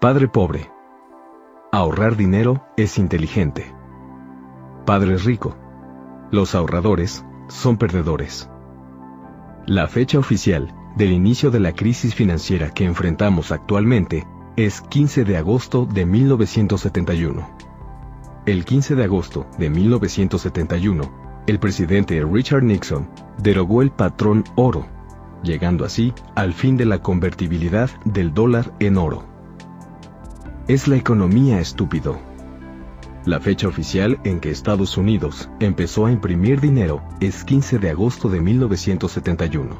Padre 0.00 0.26
pobre. 0.26 0.70
Ahorrar 1.74 2.18
dinero 2.18 2.66
es 2.76 2.98
inteligente. 2.98 3.74
Padre 4.84 5.16
rico. 5.16 5.56
Los 6.30 6.54
ahorradores 6.54 7.24
son 7.48 7.78
perdedores. 7.78 8.50
La 9.64 9.88
fecha 9.88 10.18
oficial 10.18 10.74
del 10.96 11.12
inicio 11.12 11.50
de 11.50 11.60
la 11.60 11.72
crisis 11.72 12.14
financiera 12.14 12.74
que 12.74 12.84
enfrentamos 12.84 13.52
actualmente 13.52 14.26
es 14.56 14.82
15 14.82 15.24
de 15.24 15.38
agosto 15.38 15.86
de 15.86 16.04
1971. 16.04 17.48
El 18.44 18.66
15 18.66 18.94
de 18.94 19.04
agosto 19.04 19.46
de 19.56 19.70
1971, 19.70 21.42
el 21.46 21.58
presidente 21.58 22.22
Richard 22.22 22.64
Nixon 22.64 23.08
derogó 23.38 23.80
el 23.80 23.92
patrón 23.92 24.44
oro, 24.56 24.84
llegando 25.42 25.86
así 25.86 26.12
al 26.34 26.52
fin 26.52 26.76
de 26.76 26.84
la 26.84 26.98
convertibilidad 26.98 27.88
del 28.04 28.34
dólar 28.34 28.74
en 28.78 28.98
oro. 28.98 29.31
Es 30.72 30.88
la 30.88 30.96
economía 30.96 31.60
estúpido. 31.60 32.18
La 33.26 33.40
fecha 33.40 33.68
oficial 33.68 34.18
en 34.24 34.40
que 34.40 34.50
Estados 34.50 34.96
Unidos 34.96 35.50
empezó 35.60 36.06
a 36.06 36.12
imprimir 36.12 36.62
dinero 36.62 37.02
es 37.20 37.44
15 37.44 37.78
de 37.78 37.90
agosto 37.90 38.30
de 38.30 38.40
1971. 38.40 39.76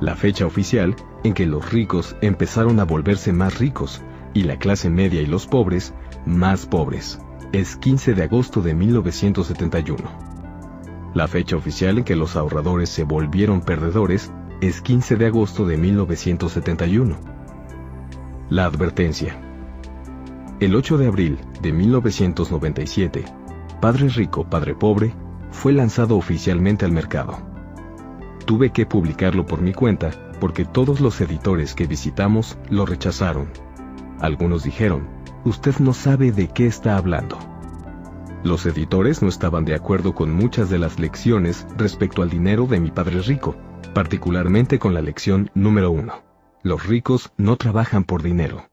La 0.00 0.16
fecha 0.16 0.46
oficial 0.46 0.96
en 1.22 1.32
que 1.32 1.46
los 1.46 1.70
ricos 1.70 2.16
empezaron 2.22 2.80
a 2.80 2.84
volverse 2.84 3.32
más 3.32 3.60
ricos 3.60 4.02
y 4.34 4.42
la 4.42 4.58
clase 4.58 4.90
media 4.90 5.22
y 5.22 5.26
los 5.26 5.46
pobres 5.46 5.94
más 6.26 6.66
pobres 6.66 7.20
es 7.52 7.76
15 7.76 8.14
de 8.14 8.24
agosto 8.24 8.62
de 8.62 8.74
1971. 8.74 10.10
La 11.14 11.28
fecha 11.28 11.54
oficial 11.54 11.98
en 11.98 12.04
que 12.04 12.16
los 12.16 12.34
ahorradores 12.34 12.88
se 12.90 13.04
volvieron 13.04 13.60
perdedores 13.60 14.32
es 14.60 14.80
15 14.80 15.14
de 15.14 15.26
agosto 15.26 15.66
de 15.66 15.76
1971. 15.76 17.16
La 18.48 18.64
advertencia. 18.64 19.49
El 20.60 20.76
8 20.76 20.98
de 20.98 21.06
abril 21.06 21.38
de 21.62 21.72
1997, 21.72 23.24
Padre 23.80 24.10
Rico, 24.10 24.44
Padre 24.44 24.74
Pobre, 24.74 25.14
fue 25.50 25.72
lanzado 25.72 26.18
oficialmente 26.18 26.84
al 26.84 26.92
mercado. 26.92 27.38
Tuve 28.44 28.68
que 28.68 28.84
publicarlo 28.84 29.46
por 29.46 29.62
mi 29.62 29.72
cuenta 29.72 30.10
porque 30.38 30.66
todos 30.66 31.00
los 31.00 31.18
editores 31.22 31.74
que 31.74 31.86
visitamos 31.86 32.58
lo 32.68 32.84
rechazaron. 32.84 33.48
Algunos 34.20 34.62
dijeron, 34.62 35.08
usted 35.46 35.78
no 35.78 35.94
sabe 35.94 36.30
de 36.30 36.48
qué 36.48 36.66
está 36.66 36.98
hablando. 36.98 37.38
Los 38.44 38.66
editores 38.66 39.22
no 39.22 39.28
estaban 39.28 39.64
de 39.64 39.74
acuerdo 39.74 40.14
con 40.14 40.30
muchas 40.30 40.68
de 40.68 40.78
las 40.78 40.98
lecciones 40.98 41.66
respecto 41.78 42.20
al 42.20 42.28
dinero 42.28 42.66
de 42.66 42.80
mi 42.80 42.90
padre 42.90 43.22
rico, 43.22 43.56
particularmente 43.94 44.78
con 44.78 44.92
la 44.92 45.00
lección 45.00 45.50
número 45.54 45.90
uno. 45.90 46.22
Los 46.62 46.86
ricos 46.86 47.32
no 47.38 47.56
trabajan 47.56 48.04
por 48.04 48.22
dinero. 48.22 48.69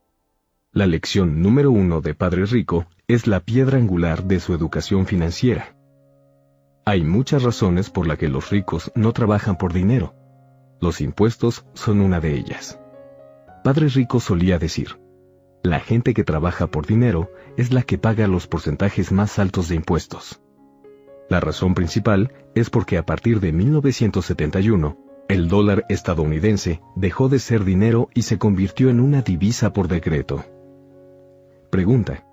La 0.73 0.85
lección 0.85 1.41
número 1.41 1.71
uno 1.71 2.01
de 2.01 2.13
Padre 2.13 2.45
Rico 2.45 2.85
es 3.07 3.25
la 3.25 3.39
piedra 3.39 3.77
angular 3.77 4.25
de 4.25 4.39
su 4.39 4.53
educación 4.53 5.05
financiera. 5.05 5.75
Hay 6.85 7.03
muchas 7.03 7.43
razones 7.43 7.89
por 7.89 8.05
las 8.05 8.17
que 8.17 8.27
los 8.27 8.49
ricos 8.49 8.91
no 8.93 9.13
trabajan 9.13 9.57
por 9.57 9.71
dinero. 9.71 10.13
Los 10.81 10.99
impuestos 10.99 11.65
son 11.73 12.01
una 12.01 12.19
de 12.19 12.35
ellas. 12.35 12.79
Padre 13.63 13.87
Rico 13.87 14.19
solía 14.19 14.59
decir, 14.59 14.99
la 15.63 15.79
gente 15.79 16.13
que 16.13 16.25
trabaja 16.25 16.67
por 16.67 16.85
dinero 16.85 17.31
es 17.55 17.71
la 17.71 17.81
que 17.81 17.97
paga 17.97 18.27
los 18.27 18.47
porcentajes 18.47 19.11
más 19.11 19.39
altos 19.39 19.69
de 19.69 19.75
impuestos. 19.75 20.41
La 21.29 21.39
razón 21.39 21.75
principal 21.75 22.33
es 22.55 22.69
porque 22.69 22.97
a 22.97 23.05
partir 23.05 23.39
de 23.39 23.51
1971, 23.53 24.97
el 25.29 25.47
dólar 25.47 25.85
estadounidense 25.89 26.81
dejó 26.95 27.29
de 27.29 27.39
ser 27.39 27.63
dinero 27.63 28.09
y 28.13 28.23
se 28.23 28.37
convirtió 28.37 28.89
en 28.89 28.99
una 28.99 29.21
divisa 29.21 29.73
por 29.73 29.87
decreto. 29.87 30.45
Pregunta. 31.69 32.23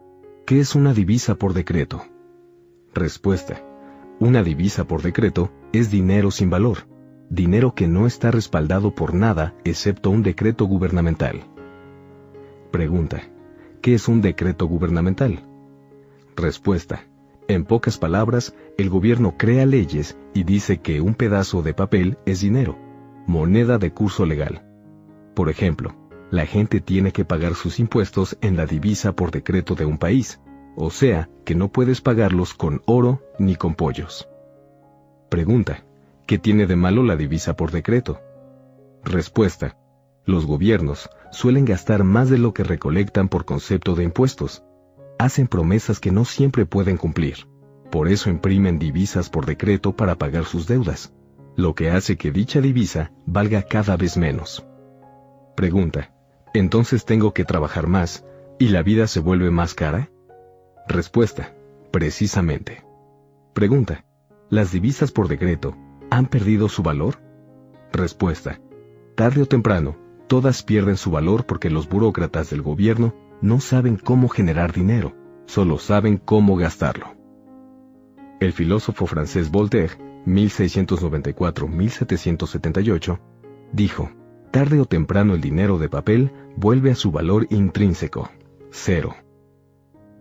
¿Qué 0.47 0.61
es 0.61 0.77
una 0.77 0.95
divisa 0.95 1.35
por 1.35 1.55
decreto? 1.55 2.05
Respuesta. 2.95 3.61
Una 4.21 4.45
divisa 4.45 4.85
por 4.85 5.03
decreto 5.03 5.51
es 5.73 5.91
dinero 5.91 6.31
sin 6.31 6.51
valor, 6.51 6.87
dinero 7.31 7.75
que 7.75 7.89
no 7.89 8.07
está 8.07 8.31
respaldado 8.31 8.95
por 8.95 9.13
nada 9.13 9.53
excepto 9.65 10.11
un 10.11 10.23
decreto 10.23 10.67
gubernamental. 10.67 11.43
Pregunta. 12.71 13.23
¿Qué 13.83 13.95
es 13.95 14.07
un 14.07 14.23
decreto 14.23 14.67
gubernamental? 14.67 15.43
Respuesta. 16.37 17.03
En 17.49 17.65
pocas 17.65 17.99
palabras, 17.99 18.55
el 18.79 18.89
gobierno 18.89 19.35
crea 19.37 19.67
leyes 19.67 20.17
y 20.33 20.45
dice 20.45 20.79
que 20.79 21.01
un 21.01 21.17
pedazo 21.17 21.61
de 21.63 21.75
papel 21.75 22.19
es 22.25 22.41
dinero, 22.41 22.79
moneda 23.27 23.79
de 23.79 23.93
curso 23.93 24.27
legal. 24.27 24.65
Por 25.35 25.51
ejemplo, 25.51 25.97
la 26.35 26.47
gente 26.47 26.81
tiene 26.81 27.13
que 27.13 27.25
pagar 27.25 27.55
sus 27.55 27.79
impuestos 27.79 28.37
en 28.41 28.57
la 28.57 28.67
divisa 28.67 29.13
por 29.13 29.31
decreto 29.31 29.77
de 29.77 29.85
un 29.85 29.99
país, 29.99 30.41
o 30.77 30.91
sea, 30.91 31.31
que 31.45 31.55
no 31.55 31.69
puedes 31.69 32.01
pagarlos 32.01 32.55
con 32.55 32.83
oro 32.87 33.23
ni 33.39 33.55
con 33.55 33.77
pollos. 33.77 34.29
Pregunta, 35.29 35.85
¿qué 36.27 36.39
tiene 36.39 36.67
de 36.67 36.75
malo 36.75 37.05
la 37.05 37.15
divisa 37.15 37.55
por 37.55 37.71
decreto? 37.71 38.21
Respuesta, 39.05 39.77
los 40.25 40.45
gobiernos 40.45 41.09
suelen 41.31 41.65
gastar 41.67 42.03
más 42.03 42.31
de 42.31 42.39
lo 42.39 42.53
que 42.53 42.65
recolectan 42.65 43.29
por 43.29 43.45
concepto 43.45 43.95
de 43.95 44.03
impuestos. 44.03 44.65
Hacen 45.21 45.47
promesas 45.47 46.01
que 46.01 46.11
no 46.11 46.25
siempre 46.25 46.67
pueden 46.67 46.97
cumplir. 46.97 47.47
Por 47.93 48.09
eso 48.09 48.29
imprimen 48.29 48.81
divisas 48.81 49.31
por 49.31 49.47
decreto 49.47 49.95
para 49.95 50.17
pagar 50.17 50.47
sus 50.47 50.67
deudas, 50.67 51.13
lo 51.55 51.77
que 51.77 51.91
hace 51.91 52.17
que 52.17 52.33
dicha 52.33 52.61
divisa 52.61 53.13
valga 53.25 53.63
cada 53.63 53.97
vez 53.97 54.17
menos. 54.17 54.67
Pregunta, 55.55 56.14
entonces 56.55 57.05
tengo 57.05 57.35
que 57.35 57.45
trabajar 57.45 57.89
más, 57.89 58.25
¿y 58.59 58.69
la 58.69 58.83
vida 58.83 59.07
se 59.07 59.21
vuelve 59.21 59.51
más 59.51 59.75
cara? 59.75 60.11
Respuesta, 60.89 61.55
precisamente. 61.91 62.85
Pregunta, 63.53 64.07
¿las 64.49 64.73
divisas 64.73 65.13
por 65.13 65.29
decreto 65.29 65.77
han 66.11 66.27
perdido 66.27 66.69
su 66.69 66.83
valor? 66.83 67.21
Respuesta, 67.93 68.61
tarde 69.17 69.43
o 69.43 69.47
temprano, 69.47 69.97
todas 70.29 70.63
pierden 70.63 70.97
su 70.97 71.11
valor 71.11 71.45
porque 71.45 71.71
los 71.71 71.89
burócratas 71.89 72.51
del 72.51 72.63
gobierno 72.63 73.15
no 73.41 73.59
saben 73.61 73.97
cómo 73.97 74.29
generar 74.29 74.73
dinero, 74.73 75.13
solo 75.47 75.79
saben 75.79 76.19
cómo 76.19 76.57
gastarlo. 76.57 77.15
El 78.41 78.53
filósofo 78.53 79.07
francés 79.07 79.51
Voltaire, 79.51 79.95
1694-1778, 80.27 83.19
dijo, 83.73 84.11
tarde 84.55 84.79
o 84.79 84.85
temprano 84.85 85.35
el 85.35 85.41
dinero 85.41 85.79
de 85.79 85.89
papel 85.89 86.31
vuelve 86.57 86.93
a 86.93 86.95
su 86.95 87.11
valor 87.11 87.49
intrínseco, 87.51 88.31
cero. 88.71 89.17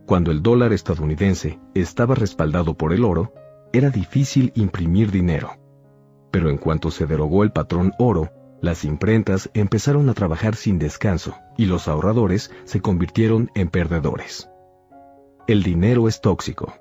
Cuando 0.07 0.31
el 0.31 0.41
dólar 0.41 0.73
estadounidense 0.73 1.59
estaba 1.75 2.15
respaldado 2.15 2.73
por 2.73 2.93
el 2.93 3.05
oro, 3.05 3.31
era 3.73 3.91
difícil 3.91 4.51
imprimir 4.55 5.11
dinero. 5.11 5.51
Pero 6.31 6.49
en 6.49 6.57
cuanto 6.57 6.89
se 6.89 7.05
derogó 7.05 7.43
el 7.43 7.51
patrón 7.51 7.93
oro, 7.99 8.31
las 8.59 8.85
imprentas 8.85 9.51
empezaron 9.53 10.09
a 10.09 10.15
trabajar 10.15 10.55
sin 10.55 10.79
descanso 10.79 11.35
y 11.55 11.67
los 11.67 11.87
ahorradores 11.87 12.49
se 12.63 12.81
convirtieron 12.81 13.51
en 13.53 13.69
perdedores. 13.69 14.49
El 15.45 15.61
dinero 15.61 16.07
es 16.07 16.21
tóxico. 16.21 16.73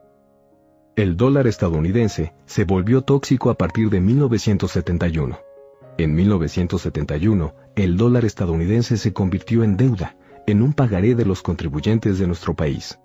El 0.96 1.18
dólar 1.18 1.46
estadounidense 1.46 2.32
se 2.46 2.64
volvió 2.64 3.02
tóxico 3.02 3.50
a 3.50 3.58
partir 3.58 3.90
de 3.90 4.00
1971 4.00 5.51
en 5.98 6.14
1971, 6.14 7.54
el 7.76 7.96
dólar 7.96 8.24
estadounidense 8.24 8.96
se 8.96 9.12
convirtió 9.12 9.62
en 9.62 9.76
deuda, 9.76 10.16
en 10.46 10.62
un 10.62 10.72
pagaré 10.72 11.14
de 11.14 11.24
los 11.24 11.42
contribuyentes 11.42 12.18
de 12.18 12.26
nuestro 12.26 12.54
país. 12.54 12.98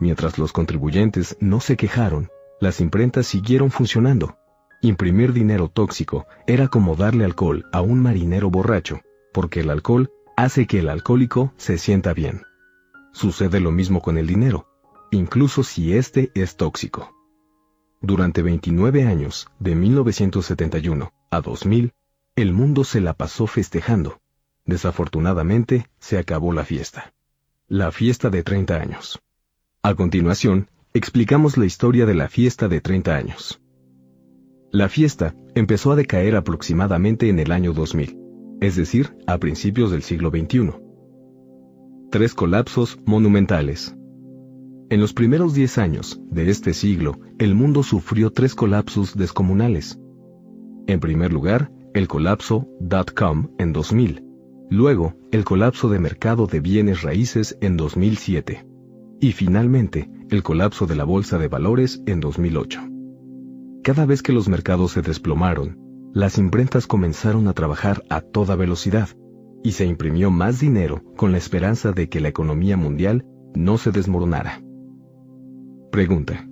Mientras 0.00 0.38
los 0.38 0.52
contribuyentes 0.52 1.36
no 1.40 1.60
se 1.60 1.76
quejaron, 1.76 2.30
las 2.60 2.80
imprentas 2.80 3.26
siguieron 3.26 3.70
funcionando. 3.70 4.36
Imprimir 4.80 5.32
dinero 5.32 5.68
tóxico 5.68 6.26
era 6.46 6.68
como 6.68 6.96
darle 6.96 7.24
alcohol 7.24 7.66
a 7.72 7.80
un 7.80 8.00
marinero 8.00 8.50
borracho, 8.50 9.00
porque 9.32 9.60
el 9.60 9.70
alcohol 9.70 10.10
hace 10.36 10.66
que 10.66 10.78
el 10.78 10.88
alcohólico 10.88 11.52
se 11.56 11.78
sienta 11.78 12.14
bien. 12.14 12.42
Sucede 13.12 13.60
lo 13.60 13.72
mismo 13.72 14.00
con 14.00 14.18
el 14.18 14.26
dinero, 14.26 14.68
incluso 15.10 15.64
si 15.64 15.94
éste 15.94 16.30
es 16.34 16.56
tóxico. 16.56 17.12
Durante 18.00 18.42
29 18.42 19.04
años, 19.04 19.48
de 19.58 19.74
1971 19.74 21.12
a 21.30 21.40
2000, 21.40 21.92
el 22.42 22.52
mundo 22.52 22.84
se 22.84 23.00
la 23.00 23.14
pasó 23.14 23.48
festejando. 23.48 24.20
Desafortunadamente, 24.64 25.88
se 25.98 26.18
acabó 26.18 26.52
la 26.52 26.64
fiesta. 26.64 27.12
La 27.66 27.90
fiesta 27.90 28.30
de 28.30 28.44
30 28.44 28.76
años. 28.80 29.20
A 29.82 29.96
continuación, 29.96 30.70
explicamos 30.94 31.56
la 31.56 31.66
historia 31.66 32.06
de 32.06 32.14
la 32.14 32.28
fiesta 32.28 32.68
de 32.68 32.80
30 32.80 33.16
años. 33.16 33.60
La 34.70 34.88
fiesta 34.88 35.34
empezó 35.56 35.90
a 35.90 35.96
decaer 35.96 36.36
aproximadamente 36.36 37.28
en 37.28 37.40
el 37.40 37.50
año 37.50 37.72
2000, 37.72 38.16
es 38.60 38.76
decir, 38.76 39.16
a 39.26 39.38
principios 39.38 39.90
del 39.90 40.04
siglo 40.04 40.30
XXI. 40.30 40.74
Tres 42.12 42.34
colapsos 42.34 43.00
monumentales. 43.04 43.96
En 44.90 45.00
los 45.00 45.12
primeros 45.12 45.54
10 45.54 45.78
años 45.78 46.20
de 46.30 46.50
este 46.50 46.72
siglo, 46.72 47.18
el 47.40 47.56
mundo 47.56 47.82
sufrió 47.82 48.30
tres 48.30 48.54
colapsos 48.54 49.16
descomunales. 49.16 49.98
En 50.86 51.00
primer 51.00 51.32
lugar, 51.32 51.72
el 51.98 52.06
colapso 52.06 52.68
.com 53.16 53.48
en 53.58 53.72
2000, 53.72 54.22
luego 54.70 55.14
el 55.32 55.44
colapso 55.44 55.88
de 55.88 55.98
mercado 55.98 56.46
de 56.46 56.60
bienes 56.60 57.02
raíces 57.02 57.58
en 57.60 57.76
2007 57.76 58.64
y 59.20 59.32
finalmente 59.32 60.08
el 60.30 60.44
colapso 60.44 60.86
de 60.86 60.94
la 60.94 61.02
bolsa 61.02 61.38
de 61.38 61.48
valores 61.48 62.00
en 62.06 62.20
2008. 62.20 62.80
Cada 63.82 64.06
vez 64.06 64.22
que 64.22 64.32
los 64.32 64.48
mercados 64.48 64.92
se 64.92 65.02
desplomaron, 65.02 65.76
las 66.14 66.38
imprentas 66.38 66.86
comenzaron 66.86 67.48
a 67.48 67.52
trabajar 67.52 68.04
a 68.10 68.20
toda 68.20 68.54
velocidad 68.54 69.08
y 69.64 69.72
se 69.72 69.84
imprimió 69.84 70.30
más 70.30 70.60
dinero 70.60 71.02
con 71.16 71.32
la 71.32 71.38
esperanza 71.38 71.90
de 71.90 72.08
que 72.08 72.20
la 72.20 72.28
economía 72.28 72.76
mundial 72.76 73.26
no 73.56 73.76
se 73.76 73.90
desmoronara. 73.90 74.62
Pregunta. 75.90 76.48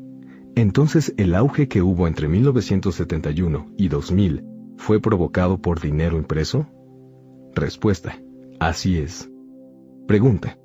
Entonces, 0.56 1.14
¿el 1.16 1.36
auge 1.36 1.68
que 1.68 1.82
hubo 1.82 2.08
entre 2.08 2.26
1971 2.26 3.74
y 3.76 3.86
2000 3.86 4.55
fue 4.76 5.00
provocado 5.00 5.58
por 5.58 5.80
dinero 5.80 6.16
impreso? 6.16 6.66
Respuesta. 7.54 8.20
Así 8.60 8.98
es. 8.98 9.30
Pregunta. 10.06 10.58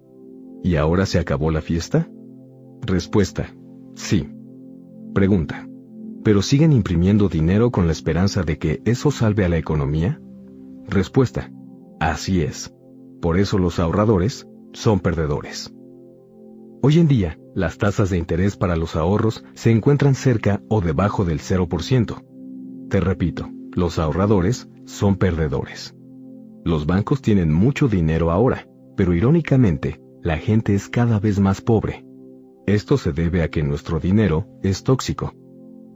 ¿Y 0.63 0.75
ahora 0.75 1.05
se 1.05 1.19
acabó 1.19 1.51
la 1.51 1.61
fiesta? 1.61 2.09
Respuesta. 2.81 3.53
Sí. 3.95 4.29
Pregunta. 5.13 5.67
¿Pero 6.23 6.41
siguen 6.41 6.71
imprimiendo 6.71 7.29
dinero 7.29 7.71
con 7.71 7.87
la 7.87 7.93
esperanza 7.93 8.43
de 8.43 8.57
que 8.57 8.81
eso 8.85 9.09
salve 9.11 9.45
a 9.45 9.49
la 9.49 9.57
economía? 9.57 10.21
Respuesta. 10.87 11.51
Así 11.99 12.41
es. 12.41 12.73
Por 13.21 13.39
eso 13.39 13.57
los 13.57 13.79
ahorradores 13.79 14.47
son 14.73 14.99
perdedores. 14.99 15.73
Hoy 16.83 16.99
en 16.99 17.07
día, 17.07 17.39
las 17.53 17.77
tasas 17.77 18.09
de 18.09 18.17
interés 18.17 18.57
para 18.57 18.75
los 18.75 18.95
ahorros 18.95 19.43
se 19.53 19.71
encuentran 19.71 20.15
cerca 20.15 20.61
o 20.67 20.81
debajo 20.81 21.25
del 21.25 21.39
0%. 21.39 22.23
Te 22.89 22.99
repito, 22.99 23.49
los 23.73 23.99
ahorradores 23.99 24.69
son 24.85 25.15
perdedores. 25.15 25.95
Los 26.63 26.85
bancos 26.85 27.21
tienen 27.21 27.51
mucho 27.51 27.87
dinero 27.87 28.31
ahora, 28.31 28.67
pero 28.95 29.13
irónicamente, 29.13 30.01
la 30.21 30.37
gente 30.37 30.75
es 30.75 30.89
cada 30.89 31.19
vez 31.19 31.39
más 31.39 31.61
pobre. 31.61 32.05
Esto 32.67 32.97
se 32.97 33.11
debe 33.11 33.41
a 33.41 33.49
que 33.49 33.63
nuestro 33.63 33.99
dinero 33.99 34.47
es 34.61 34.83
tóxico. 34.83 35.33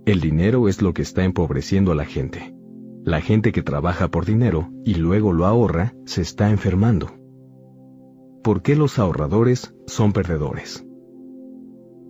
El 0.06 0.22
dinero 0.22 0.68
es 0.68 0.82
lo 0.82 0.94
que 0.94 1.02
está 1.02 1.24
empobreciendo 1.24 1.92
a 1.92 1.96
la 1.96 2.06
gente. 2.06 2.56
La 3.04 3.22
gente 3.22 3.52
que 3.52 3.62
trabaja 3.62 4.08
por 4.08 4.26
dinero 4.26 4.72
y 4.84 4.96
luego 4.96 5.32
lo 5.34 5.46
ahorra 5.46 5.94
se 6.06 6.22
está 6.22 6.50
enfermando. 6.50 7.12
¿Por 8.44 8.62
qué 8.62 8.76
los 8.76 8.98
ahorradores 8.98 9.76
son 9.86 10.14
perdedores? 10.14 10.86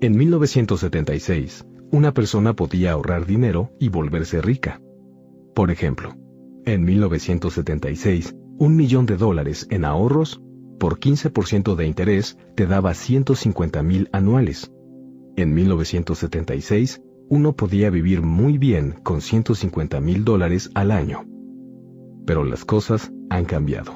En 0.02 0.18
1976, 0.18 1.66
una 1.92 2.14
persona 2.14 2.54
podía 2.54 2.92
ahorrar 2.92 3.26
dinero 3.26 3.72
y 3.80 3.90
volverse 3.90 4.42
rica. 4.42 4.82
Por 5.56 5.72
ejemplo, 5.72 6.14
en 6.66 6.84
1976, 6.84 8.36
un 8.60 8.76
millón 8.76 9.06
de 9.06 9.16
dólares 9.16 9.68
en 9.70 9.86
ahorros 9.86 10.42
por 10.78 11.00
15% 11.00 11.76
de 11.76 11.88
interés 11.88 12.38
te 12.56 12.68
daba 12.68 12.94
150 12.94 13.82
mil 13.82 14.10
anuales. 14.12 14.70
En 15.38 15.54
1976, 15.54 17.02
uno 17.30 17.54
podía 17.54 17.90
vivir 17.90 18.22
muy 18.22 18.58
bien 18.58 18.96
con 19.02 19.22
150 19.22 20.02
mil 20.02 20.26
dólares 20.26 20.70
al 20.76 20.92
año. 20.92 21.26
Pero 22.26 22.44
las 22.44 22.66
cosas 22.66 23.14
han 23.30 23.46
cambiado. 23.46 23.94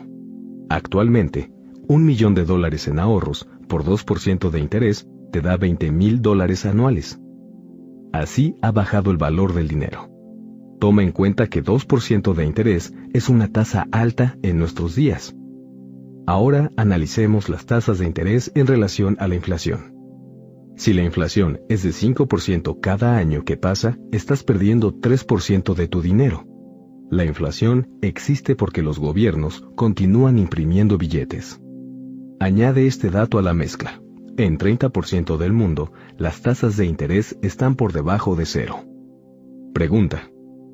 Actualmente, 0.69 1.52
un 1.90 2.06
millón 2.06 2.36
de 2.36 2.45
dólares 2.45 2.88
en 2.88 2.99
ahorros 2.99 3.49
por 3.68 3.84
2% 3.84 4.49
de 4.49 4.60
interés 4.60 5.10
te 5.34 5.41
da 5.41 5.57
20 5.57 5.91
mil 5.91 6.22
dólares 6.22 6.65
anuales. 6.65 7.19
Así 8.14 8.56
ha 8.61 8.72
bajado 8.72 9.11
el 9.11 9.18
valor 9.18 9.53
del 9.53 9.68
dinero. 9.68 10.09
Toma 10.80 11.04
en 11.04 11.12
cuenta 11.12 11.48
que 11.48 11.64
2% 11.64 12.34
de 12.34 12.46
interés 12.46 12.94
es 13.14 13.28
una 13.28 13.52
tasa 13.52 13.88
alta 13.92 14.38
en 14.42 14.58
nuestros 14.58 14.96
días. 14.96 15.36
Ahora 16.26 16.72
analicemos 16.78 17.50
las 17.50 17.66
tasas 17.66 18.00
de 18.00 18.06
interés 18.06 18.52
en 18.56 18.66
relación 18.66 19.18
a 19.20 19.28
la 19.28 19.36
inflación. 19.36 19.94
Si 20.78 20.94
la 20.94 21.04
inflación 21.04 21.60
es 21.68 21.84
de 21.84 21.90
5% 21.90 22.80
cada 22.80 23.18
año 23.18 23.44
que 23.44 23.58
pasa, 23.58 23.98
estás 24.14 24.44
perdiendo 24.44 24.94
3% 24.94 25.74
de 25.74 25.88
tu 25.90 26.02
dinero. 26.02 26.46
La 27.12 27.26
inflación 27.26 27.90
existe 28.02 28.56
porque 28.56 28.82
los 28.82 29.00
gobiernos 29.00 29.68
continúan 29.76 30.38
imprimiendo 30.38 30.98
billetes. 30.98 31.60
Añade 32.40 32.88
este 32.88 33.10
dato 33.10 33.38
a 33.38 33.42
la 33.42 33.54
mezcla. 33.54 34.02
En 34.38 34.58
30% 34.58 35.36
del 35.36 35.52
mundo, 35.52 35.92
las 36.18 36.42
tasas 36.42 36.78
de 36.78 36.86
interés 36.86 37.38
están 37.42 37.76
por 37.76 37.92
debajo 37.92 38.38
de 38.38 38.46
cero. 38.46 38.86
Pregunta. 39.74 40.30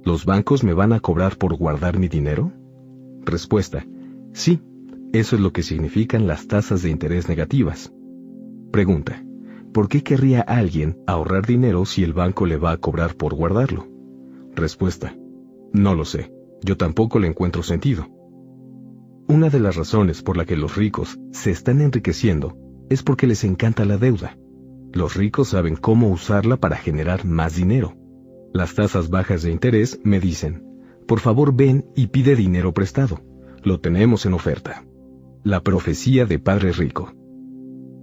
¿Los 0.06 0.24
bancos 0.24 0.64
me 0.64 0.74
van 0.74 0.94
a 0.94 1.02
cobrar 1.02 1.38
por 1.38 1.58
guardar 1.58 2.00
mi 2.00 2.08
dinero? 2.08 2.54
Respuesta. 3.24 3.86
Sí, 4.34 4.62
eso 5.12 5.36
es 5.36 5.42
lo 5.42 5.52
que 5.52 5.64
significan 5.64 6.28
las 6.28 6.48
tasas 6.48 6.82
de 6.82 6.90
interés 6.90 7.28
negativas. 7.28 7.92
Pregunta. 8.72 9.26
¿por 9.76 9.90
qué 9.90 10.04
querría 10.04 10.40
alguien 10.40 11.04
ahorrar 11.06 11.46
dinero 11.46 11.84
si 11.84 12.06
el 12.06 12.14
banco 12.14 12.46
le 12.46 12.56
va 12.56 12.72
a 12.72 12.78
cobrar 12.78 13.16
por 13.16 13.36
guardarlo? 13.36 13.86
Respuesta. 14.56 15.14
No 15.74 15.96
lo 15.96 16.06
sé. 16.06 16.32
Yo 16.64 16.78
tampoco 16.78 17.20
le 17.20 17.28
encuentro 17.28 17.62
sentido. 17.62 18.08
Una 19.28 19.50
de 19.50 19.60
las 19.60 19.76
razones 19.76 20.22
por 20.22 20.38
la 20.38 20.46
que 20.46 20.56
los 20.56 20.78
ricos 20.78 21.20
se 21.34 21.52
están 21.52 21.82
enriqueciendo 21.82 22.58
es 22.90 23.04
porque 23.04 23.28
les 23.28 23.44
encanta 23.44 23.84
la 23.84 23.98
deuda. 23.98 24.38
Los 24.94 25.16
ricos 25.16 25.50
saben 25.50 25.76
cómo 25.76 26.08
usarla 26.08 26.56
para 26.56 26.78
generar 26.78 27.26
más 27.26 27.58
dinero. 27.58 27.98
Las 28.56 28.74
tasas 28.74 29.10
bajas 29.10 29.44
de 29.44 29.52
interés 29.52 30.00
me 30.06 30.22
dicen, 30.22 30.64
por 31.10 31.20
favor 31.20 31.54
ven 31.54 31.88
y 31.94 32.08
pide 32.08 32.38
dinero 32.38 32.74
prestado. 32.74 33.20
Lo 33.64 33.82
tenemos 33.82 34.26
en 34.26 34.34
oferta. 34.34 34.86
La 35.44 35.62
profecía 35.62 36.26
de 36.26 36.40
Padre 36.40 36.72
Rico. 36.72 37.12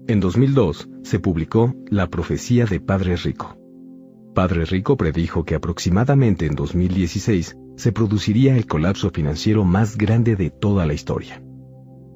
En 0.08 0.20
2002 0.20 0.90
se 1.04 1.20
publicó 1.20 1.74
La 1.88 2.10
profecía 2.10 2.66
de 2.66 2.80
Padre 2.80 3.16
Rico. 3.16 3.56
Padre 4.34 4.66
Rico 4.66 4.98
predijo 4.98 5.46
que 5.46 5.54
aproximadamente 5.54 6.44
en 6.44 6.54
2016 6.54 7.56
se 7.76 7.92
produciría 7.92 8.54
el 8.54 8.66
colapso 8.66 9.08
financiero 9.08 9.64
más 9.64 9.96
grande 9.96 10.36
de 10.36 10.50
toda 10.50 10.84
la 10.84 10.92
historia. 10.92 11.42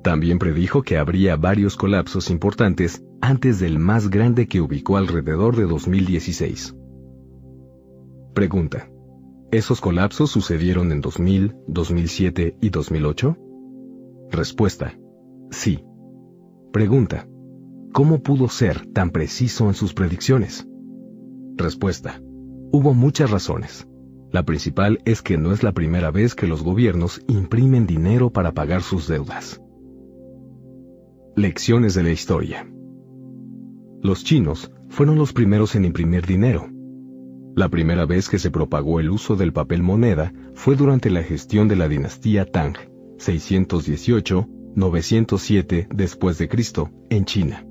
También 0.02 0.38
predijo 0.38 0.82
que 0.82 0.98
habría 0.98 1.36
varios 1.36 1.74
colapsos 1.74 2.28
importantes 2.28 3.02
antes 3.22 3.60
del 3.60 3.78
más 3.78 4.10
grande 4.10 4.46
que 4.46 4.60
ubicó 4.60 4.98
alrededor 4.98 5.56
de 5.56 5.64
2016. 5.64 6.74
Pregunta. 8.36 8.90
¿Esos 9.50 9.80
colapsos 9.80 10.30
sucedieron 10.30 10.92
en 10.92 11.00
2000, 11.00 11.56
2007 11.68 12.58
y 12.60 12.68
2008? 12.68 13.34
Respuesta. 14.30 14.92
Sí. 15.50 15.82
Pregunta. 16.70 17.26
¿Cómo 17.94 18.22
pudo 18.22 18.48
ser 18.48 18.88
tan 18.92 19.08
preciso 19.08 19.68
en 19.68 19.72
sus 19.72 19.94
predicciones? 19.94 20.68
Respuesta. 21.56 22.20
Hubo 22.72 22.92
muchas 22.92 23.30
razones. 23.30 23.88
La 24.32 24.42
principal 24.42 24.98
es 25.06 25.22
que 25.22 25.38
no 25.38 25.52
es 25.52 25.62
la 25.62 25.72
primera 25.72 26.10
vez 26.10 26.34
que 26.34 26.46
los 26.46 26.62
gobiernos 26.62 27.22
imprimen 27.28 27.86
dinero 27.86 28.28
para 28.28 28.52
pagar 28.52 28.82
sus 28.82 29.08
deudas. 29.08 29.62
Lecciones 31.36 31.94
de 31.94 32.02
la 32.02 32.10
historia. 32.10 32.70
Los 34.02 34.24
chinos 34.24 34.70
fueron 34.90 35.16
los 35.16 35.32
primeros 35.32 35.74
en 35.74 35.86
imprimir 35.86 36.26
dinero. 36.26 36.75
La 37.56 37.68
primera 37.70 38.04
vez 38.04 38.28
que 38.28 38.38
se 38.38 38.50
propagó 38.50 39.00
el 39.00 39.08
uso 39.08 39.34
del 39.34 39.54
papel 39.54 39.82
moneda 39.82 40.34
fue 40.52 40.76
durante 40.76 41.08
la 41.08 41.22
gestión 41.22 41.68
de 41.68 41.76
la 41.76 41.88
dinastía 41.88 42.44
Tang, 42.44 42.76
618-907 43.16 45.88
después 45.88 46.36
de 46.36 46.50
Cristo, 46.50 46.90
en 47.08 47.24
China. 47.24 47.66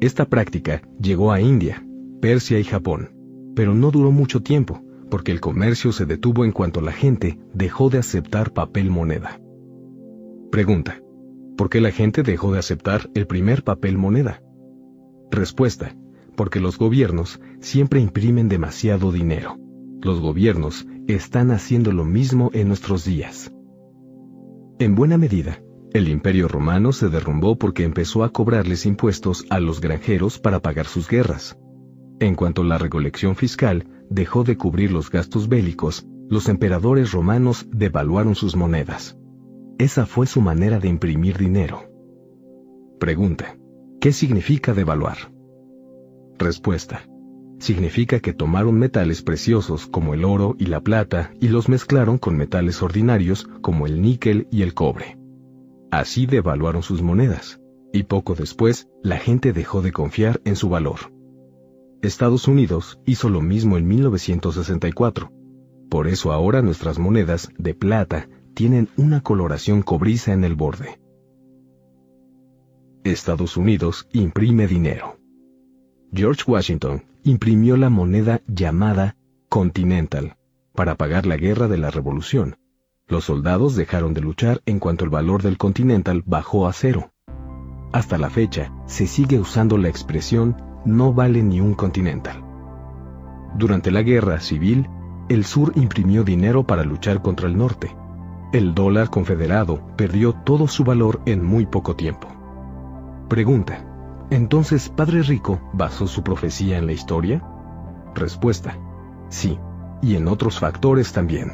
Esta 0.00 0.26
práctica 0.26 0.82
llegó 1.00 1.32
a 1.32 1.40
India, 1.40 1.84
Persia 2.20 2.60
y 2.60 2.64
Japón, 2.64 3.10
pero 3.56 3.74
no 3.74 3.90
duró 3.90 4.12
mucho 4.12 4.44
tiempo, 4.44 4.80
porque 5.10 5.32
el 5.32 5.40
comercio 5.40 5.90
se 5.90 6.06
detuvo 6.06 6.44
en 6.44 6.52
cuanto 6.52 6.80
la 6.80 6.92
gente 6.92 7.40
dejó 7.52 7.90
de 7.90 7.98
aceptar 7.98 8.52
papel 8.52 8.90
moneda. 8.90 9.40
Pregunta. 10.52 11.02
¿Por 11.56 11.68
qué 11.68 11.80
la 11.80 11.90
gente 11.90 12.22
dejó 12.22 12.52
de 12.52 12.60
aceptar 12.60 13.10
el 13.14 13.26
primer 13.26 13.64
papel 13.64 13.98
moneda? 13.98 14.40
Respuesta. 15.32 15.96
Porque 16.36 16.60
los 16.60 16.78
gobiernos 16.78 17.40
siempre 17.60 18.00
imprimen 18.00 18.48
demasiado 18.48 19.12
dinero. 19.12 19.58
Los 20.02 20.20
gobiernos 20.20 20.86
están 21.06 21.50
haciendo 21.50 21.92
lo 21.92 22.04
mismo 22.04 22.50
en 22.52 22.68
nuestros 22.68 23.04
días. 23.04 23.52
En 24.78 24.94
buena 24.94 25.16
medida, 25.16 25.62
el 25.92 26.08
imperio 26.08 26.48
romano 26.48 26.92
se 26.92 27.08
derrumbó 27.08 27.56
porque 27.56 27.84
empezó 27.84 28.24
a 28.24 28.30
cobrarles 28.30 28.84
impuestos 28.84 29.46
a 29.48 29.60
los 29.60 29.80
granjeros 29.80 30.40
para 30.40 30.60
pagar 30.60 30.86
sus 30.86 31.08
guerras. 31.08 31.56
En 32.18 32.34
cuanto 32.34 32.64
la 32.64 32.78
recolección 32.78 33.36
fiscal 33.36 33.86
dejó 34.10 34.44
de 34.44 34.56
cubrir 34.56 34.90
los 34.90 35.10
gastos 35.10 35.48
bélicos, 35.48 36.06
los 36.28 36.48
emperadores 36.48 37.12
romanos 37.12 37.68
devaluaron 37.70 38.34
sus 38.34 38.56
monedas. 38.56 39.16
Esa 39.78 40.06
fue 40.06 40.26
su 40.26 40.40
manera 40.40 40.80
de 40.80 40.88
imprimir 40.88 41.36
dinero. 41.36 41.90
Pregunta. 42.98 43.56
¿Qué 44.00 44.12
significa 44.12 44.74
devaluar? 44.74 45.33
Respuesta. 46.38 47.08
Significa 47.58 48.20
que 48.20 48.32
tomaron 48.32 48.78
metales 48.78 49.22
preciosos 49.22 49.86
como 49.86 50.14
el 50.14 50.24
oro 50.24 50.56
y 50.58 50.66
la 50.66 50.80
plata 50.80 51.32
y 51.40 51.48
los 51.48 51.68
mezclaron 51.68 52.18
con 52.18 52.36
metales 52.36 52.82
ordinarios 52.82 53.48
como 53.62 53.86
el 53.86 54.02
níquel 54.02 54.48
y 54.50 54.62
el 54.62 54.74
cobre. 54.74 55.16
Así 55.90 56.26
devaluaron 56.26 56.82
sus 56.82 57.02
monedas, 57.02 57.60
y 57.92 58.02
poco 58.02 58.34
después 58.34 58.88
la 59.02 59.18
gente 59.18 59.52
dejó 59.52 59.80
de 59.80 59.92
confiar 59.92 60.40
en 60.44 60.56
su 60.56 60.68
valor. 60.68 61.12
Estados 62.02 62.48
Unidos 62.48 62.98
hizo 63.06 63.30
lo 63.30 63.40
mismo 63.40 63.78
en 63.78 63.86
1964. 63.86 65.32
Por 65.88 66.08
eso 66.08 66.32
ahora 66.32 66.60
nuestras 66.60 66.98
monedas 66.98 67.48
de 67.56 67.74
plata 67.74 68.28
tienen 68.54 68.88
una 68.96 69.20
coloración 69.20 69.82
cobriza 69.82 70.32
en 70.32 70.44
el 70.44 70.56
borde. 70.56 70.98
Estados 73.04 73.56
Unidos 73.56 74.08
imprime 74.12 74.66
dinero. 74.66 75.16
George 76.16 76.44
Washington 76.46 77.02
imprimió 77.24 77.76
la 77.76 77.90
moneda 77.90 78.40
llamada 78.46 79.16
Continental 79.48 80.36
para 80.72 80.94
pagar 80.94 81.26
la 81.26 81.36
guerra 81.36 81.66
de 81.66 81.76
la 81.76 81.90
Revolución. 81.90 82.56
Los 83.08 83.24
soldados 83.24 83.74
dejaron 83.74 84.14
de 84.14 84.20
luchar 84.20 84.62
en 84.64 84.78
cuanto 84.78 85.02
el 85.02 85.10
valor 85.10 85.42
del 85.42 85.58
Continental 85.58 86.22
bajó 86.24 86.68
a 86.68 86.72
cero. 86.72 87.10
Hasta 87.92 88.16
la 88.16 88.30
fecha, 88.30 88.72
se 88.86 89.08
sigue 89.08 89.40
usando 89.40 89.76
la 89.76 89.88
expresión 89.88 90.56
no 90.84 91.12
vale 91.12 91.42
ni 91.42 91.60
un 91.60 91.74
Continental. 91.74 92.44
Durante 93.56 93.90
la 93.90 94.02
guerra 94.02 94.38
civil, 94.38 94.88
el 95.28 95.44
sur 95.44 95.72
imprimió 95.74 96.22
dinero 96.22 96.64
para 96.64 96.84
luchar 96.84 97.22
contra 97.22 97.48
el 97.48 97.56
norte. 97.56 97.92
El 98.52 98.72
dólar 98.72 99.10
confederado 99.10 99.84
perdió 99.96 100.32
todo 100.32 100.68
su 100.68 100.84
valor 100.84 101.22
en 101.26 101.44
muy 101.44 101.66
poco 101.66 101.96
tiempo. 101.96 102.28
Pregunta. 103.28 103.93
¿Entonces 104.30 104.88
Padre 104.88 105.22
Rico 105.22 105.60
basó 105.72 106.06
su 106.06 106.22
profecía 106.22 106.78
en 106.78 106.86
la 106.86 106.92
historia? 106.92 107.42
Respuesta. 108.14 108.78
Sí, 109.28 109.58
y 110.02 110.16
en 110.16 110.28
otros 110.28 110.58
factores 110.58 111.12
también. 111.12 111.52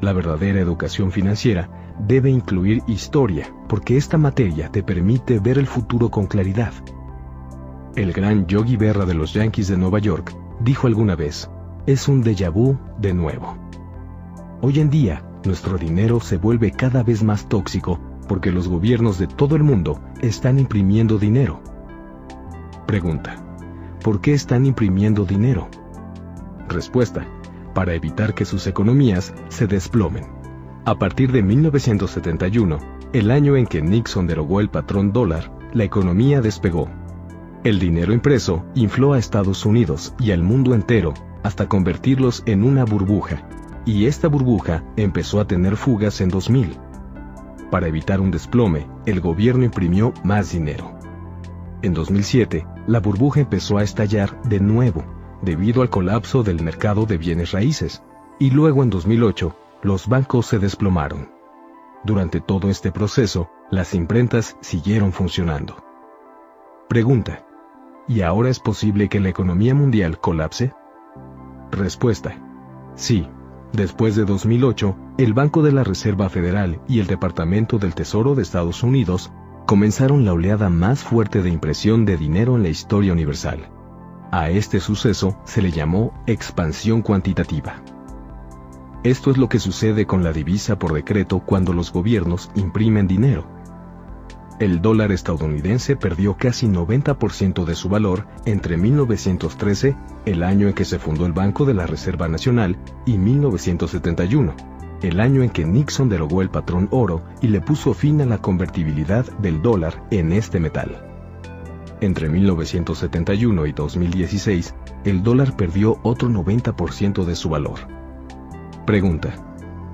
La 0.00 0.12
verdadera 0.12 0.60
educación 0.60 1.10
financiera 1.10 1.94
debe 1.98 2.30
incluir 2.30 2.82
historia, 2.86 3.54
porque 3.68 3.96
esta 3.96 4.18
materia 4.18 4.70
te 4.70 4.82
permite 4.82 5.38
ver 5.38 5.58
el 5.58 5.66
futuro 5.66 6.10
con 6.10 6.26
claridad. 6.26 6.72
El 7.94 8.12
gran 8.12 8.46
Yogi 8.46 8.76
Berra 8.76 9.04
de 9.04 9.14
los 9.14 9.34
Yankees 9.34 9.68
de 9.68 9.76
Nueva 9.76 9.98
York 9.98 10.34
dijo 10.60 10.86
alguna 10.86 11.14
vez, 11.14 11.50
es 11.86 12.08
un 12.08 12.22
déjà 12.22 12.50
vu 12.50 12.78
de 12.98 13.14
nuevo. 13.14 13.56
Hoy 14.60 14.80
en 14.80 14.90
día, 14.90 15.24
nuestro 15.44 15.76
dinero 15.76 16.20
se 16.20 16.36
vuelve 16.36 16.70
cada 16.70 17.02
vez 17.02 17.22
más 17.22 17.48
tóxico 17.48 17.98
porque 18.28 18.50
los 18.50 18.68
gobiernos 18.68 19.18
de 19.18 19.26
todo 19.26 19.56
el 19.56 19.62
mundo 19.62 20.00
están 20.20 20.58
imprimiendo 20.58 21.18
dinero. 21.18 21.60
Pregunta, 22.92 23.42
¿por 24.04 24.20
qué 24.20 24.34
están 24.34 24.66
imprimiendo 24.66 25.24
dinero? 25.24 25.66
Respuesta, 26.68 27.26
para 27.72 27.94
evitar 27.94 28.34
que 28.34 28.44
sus 28.44 28.66
economías 28.66 29.32
se 29.48 29.66
desplomen. 29.66 30.26
A 30.84 30.98
partir 30.98 31.32
de 31.32 31.42
1971, 31.42 32.78
el 33.14 33.30
año 33.30 33.56
en 33.56 33.66
que 33.66 33.80
Nixon 33.80 34.26
derogó 34.26 34.60
el 34.60 34.68
patrón 34.68 35.10
dólar, 35.10 35.50
la 35.72 35.84
economía 35.84 36.42
despegó. 36.42 36.90
El 37.64 37.78
dinero 37.78 38.12
impreso 38.12 38.66
infló 38.74 39.14
a 39.14 39.18
Estados 39.18 39.64
Unidos 39.64 40.14
y 40.18 40.32
al 40.32 40.42
mundo 40.42 40.74
entero 40.74 41.14
hasta 41.42 41.70
convertirlos 41.70 42.42
en 42.44 42.62
una 42.62 42.84
burbuja, 42.84 43.48
y 43.86 44.04
esta 44.04 44.28
burbuja 44.28 44.84
empezó 44.98 45.40
a 45.40 45.46
tener 45.46 45.76
fugas 45.76 46.20
en 46.20 46.28
2000. 46.28 46.76
Para 47.70 47.86
evitar 47.86 48.20
un 48.20 48.30
desplome, 48.30 48.86
el 49.06 49.22
gobierno 49.22 49.64
imprimió 49.64 50.12
más 50.24 50.52
dinero. 50.52 50.98
En 51.80 51.94
2007, 51.94 52.64
la 52.86 53.00
burbuja 53.00 53.40
empezó 53.40 53.78
a 53.78 53.82
estallar 53.82 54.40
de 54.42 54.60
nuevo 54.60 55.04
debido 55.42 55.82
al 55.82 55.90
colapso 55.90 56.42
del 56.42 56.62
mercado 56.62 57.04
de 57.04 57.18
bienes 57.18 57.52
raíces, 57.52 58.02
y 58.38 58.50
luego 58.50 58.82
en 58.82 58.90
2008, 58.90 59.54
los 59.82 60.08
bancos 60.08 60.46
se 60.46 60.58
desplomaron. 60.58 61.30
Durante 62.04 62.40
todo 62.40 62.70
este 62.70 62.92
proceso, 62.92 63.50
las 63.70 63.94
imprentas 63.94 64.56
siguieron 64.60 65.12
funcionando. 65.12 65.76
Pregunta, 66.88 67.44
¿y 68.08 68.22
ahora 68.22 68.50
es 68.50 68.60
posible 68.60 69.08
que 69.08 69.20
la 69.20 69.28
economía 69.28 69.74
mundial 69.74 70.18
colapse? 70.18 70.72
Respuesta. 71.70 72.36
Sí. 72.94 73.28
Después 73.72 74.16
de 74.16 74.26
2008, 74.26 74.94
el 75.16 75.32
Banco 75.32 75.62
de 75.62 75.72
la 75.72 75.82
Reserva 75.82 76.28
Federal 76.28 76.80
y 76.88 77.00
el 77.00 77.06
Departamento 77.06 77.78
del 77.78 77.94
Tesoro 77.94 78.34
de 78.34 78.42
Estados 78.42 78.82
Unidos 78.82 79.32
comenzaron 79.72 80.26
la 80.26 80.34
oleada 80.34 80.68
más 80.68 81.02
fuerte 81.02 81.40
de 81.40 81.48
impresión 81.48 82.04
de 82.04 82.18
dinero 82.18 82.56
en 82.56 82.62
la 82.62 82.68
historia 82.68 83.10
universal. 83.10 83.70
A 84.30 84.50
este 84.50 84.80
suceso 84.80 85.38
se 85.46 85.62
le 85.62 85.70
llamó 85.70 86.12
expansión 86.26 87.00
cuantitativa. 87.00 87.82
Esto 89.02 89.30
es 89.30 89.38
lo 89.38 89.48
que 89.48 89.58
sucede 89.58 90.04
con 90.04 90.22
la 90.22 90.34
divisa 90.34 90.78
por 90.78 90.92
decreto 90.92 91.38
cuando 91.38 91.72
los 91.72 91.90
gobiernos 91.90 92.50
imprimen 92.54 93.08
dinero 93.08 93.46
el 94.62 94.80
dólar 94.80 95.10
estadounidense 95.10 95.96
perdió 95.96 96.36
casi 96.36 96.68
90% 96.68 97.64
de 97.64 97.74
su 97.74 97.88
valor 97.88 98.28
entre 98.44 98.76
1913, 98.76 99.96
el 100.24 100.42
año 100.44 100.68
en 100.68 100.74
que 100.74 100.84
se 100.84 101.00
fundó 101.00 101.26
el 101.26 101.32
Banco 101.32 101.64
de 101.64 101.74
la 101.74 101.86
Reserva 101.86 102.28
Nacional, 102.28 102.76
y 103.04 103.18
1971, 103.18 104.54
el 105.02 105.20
año 105.20 105.42
en 105.42 105.50
que 105.50 105.64
Nixon 105.64 106.08
derogó 106.08 106.42
el 106.42 106.50
patrón 106.50 106.88
oro 106.90 107.22
y 107.40 107.48
le 107.48 107.60
puso 107.60 107.94
fin 107.94 108.20
a 108.20 108.26
la 108.26 108.38
convertibilidad 108.38 109.26
del 109.38 109.60
dólar 109.60 110.04
en 110.10 110.32
este 110.32 110.60
metal. 110.60 111.08
Entre 112.00 112.28
1971 112.28 113.66
y 113.66 113.72
2016, 113.72 114.74
el 115.04 115.22
dólar 115.22 115.56
perdió 115.56 115.98
otro 116.02 116.28
90% 116.28 117.24
de 117.24 117.36
su 117.36 117.48
valor. 117.48 117.78
Pregunta. 118.86 119.34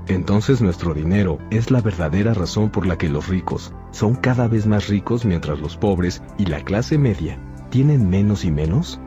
Entonces 0.07 0.63
nuestro 0.63 0.95
dinero 0.95 1.39
es 1.51 1.71
la 1.71 1.83
verdadera 1.83 2.33
razón 2.33 2.71
por 2.71 2.87
la 2.87 2.97
que 2.97 3.11
los 3.11 3.29
ricos 3.29 3.75
son 3.91 4.15
cada 4.15 4.49
vez 4.49 4.67
más 4.67 4.89
ricos 4.89 5.27
mientras 5.27 5.59
los 5.61 5.77
pobres 5.77 6.23
y 6.39 6.47
la 6.47 6.65
clase 6.65 6.97
media 6.97 7.39
tienen 7.71 8.09
menos 8.09 8.45
y 8.45 8.51
menos? 8.51 9.01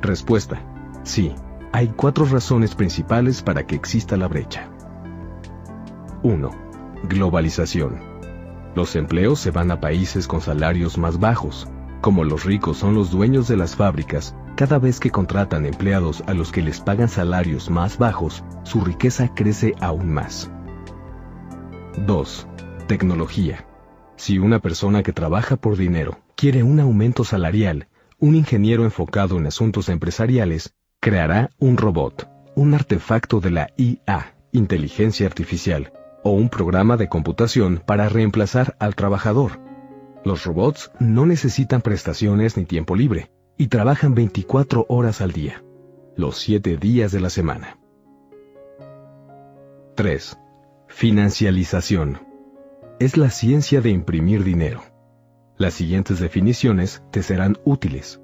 Respuesta. 0.00 0.60
Sí, 1.04 1.32
hay 1.72 1.88
cuatro 1.88 2.24
razones 2.24 2.74
principales 2.74 3.42
para 3.42 3.64
que 3.66 3.76
exista 3.76 4.16
la 4.16 4.26
brecha. 4.26 4.71
1. 6.24 6.50
Globalización. 7.08 7.98
Los 8.76 8.94
empleos 8.94 9.40
se 9.40 9.50
van 9.50 9.72
a 9.72 9.80
países 9.80 10.28
con 10.28 10.40
salarios 10.40 10.96
más 10.96 11.18
bajos. 11.18 11.68
Como 12.00 12.22
los 12.22 12.44
ricos 12.44 12.76
son 12.78 12.94
los 12.94 13.10
dueños 13.10 13.48
de 13.48 13.56
las 13.56 13.74
fábricas, 13.74 14.36
cada 14.56 14.78
vez 14.78 15.00
que 15.00 15.10
contratan 15.10 15.66
empleados 15.66 16.22
a 16.28 16.34
los 16.34 16.52
que 16.52 16.62
les 16.62 16.80
pagan 16.80 17.08
salarios 17.08 17.70
más 17.70 17.98
bajos, 17.98 18.44
su 18.62 18.82
riqueza 18.82 19.34
crece 19.34 19.74
aún 19.80 20.12
más. 20.12 20.48
2. 22.06 22.46
Tecnología. 22.86 23.66
Si 24.16 24.38
una 24.38 24.60
persona 24.60 25.02
que 25.02 25.12
trabaja 25.12 25.56
por 25.56 25.76
dinero 25.76 26.20
quiere 26.36 26.62
un 26.62 26.78
aumento 26.78 27.24
salarial, 27.24 27.88
un 28.20 28.36
ingeniero 28.36 28.84
enfocado 28.84 29.38
en 29.38 29.46
asuntos 29.48 29.88
empresariales 29.88 30.72
creará 31.00 31.50
un 31.58 31.76
robot, 31.76 32.28
un 32.54 32.74
artefacto 32.74 33.40
de 33.40 33.50
la 33.50 33.68
IA, 33.76 34.36
inteligencia 34.52 35.26
artificial, 35.26 35.92
o 36.22 36.30
un 36.30 36.48
programa 36.48 36.96
de 36.96 37.08
computación 37.08 37.82
para 37.84 38.08
reemplazar 38.08 38.76
al 38.78 38.94
trabajador. 38.94 39.60
Los 40.24 40.44
robots 40.44 40.92
no 41.00 41.26
necesitan 41.26 41.82
prestaciones 41.82 42.56
ni 42.56 42.64
tiempo 42.64 42.94
libre 42.94 43.30
y 43.56 43.68
trabajan 43.68 44.14
24 44.14 44.86
horas 44.88 45.20
al 45.20 45.32
día, 45.32 45.64
los 46.16 46.38
7 46.38 46.76
días 46.76 47.12
de 47.12 47.20
la 47.20 47.30
semana. 47.30 47.78
3. 49.96 50.38
Financialización. 50.88 52.20
Es 52.98 53.16
la 53.16 53.30
ciencia 53.30 53.80
de 53.80 53.90
imprimir 53.90 54.44
dinero. 54.44 54.82
Las 55.58 55.74
siguientes 55.74 56.20
definiciones 56.20 57.02
te 57.10 57.22
serán 57.22 57.58
útiles. 57.64 58.20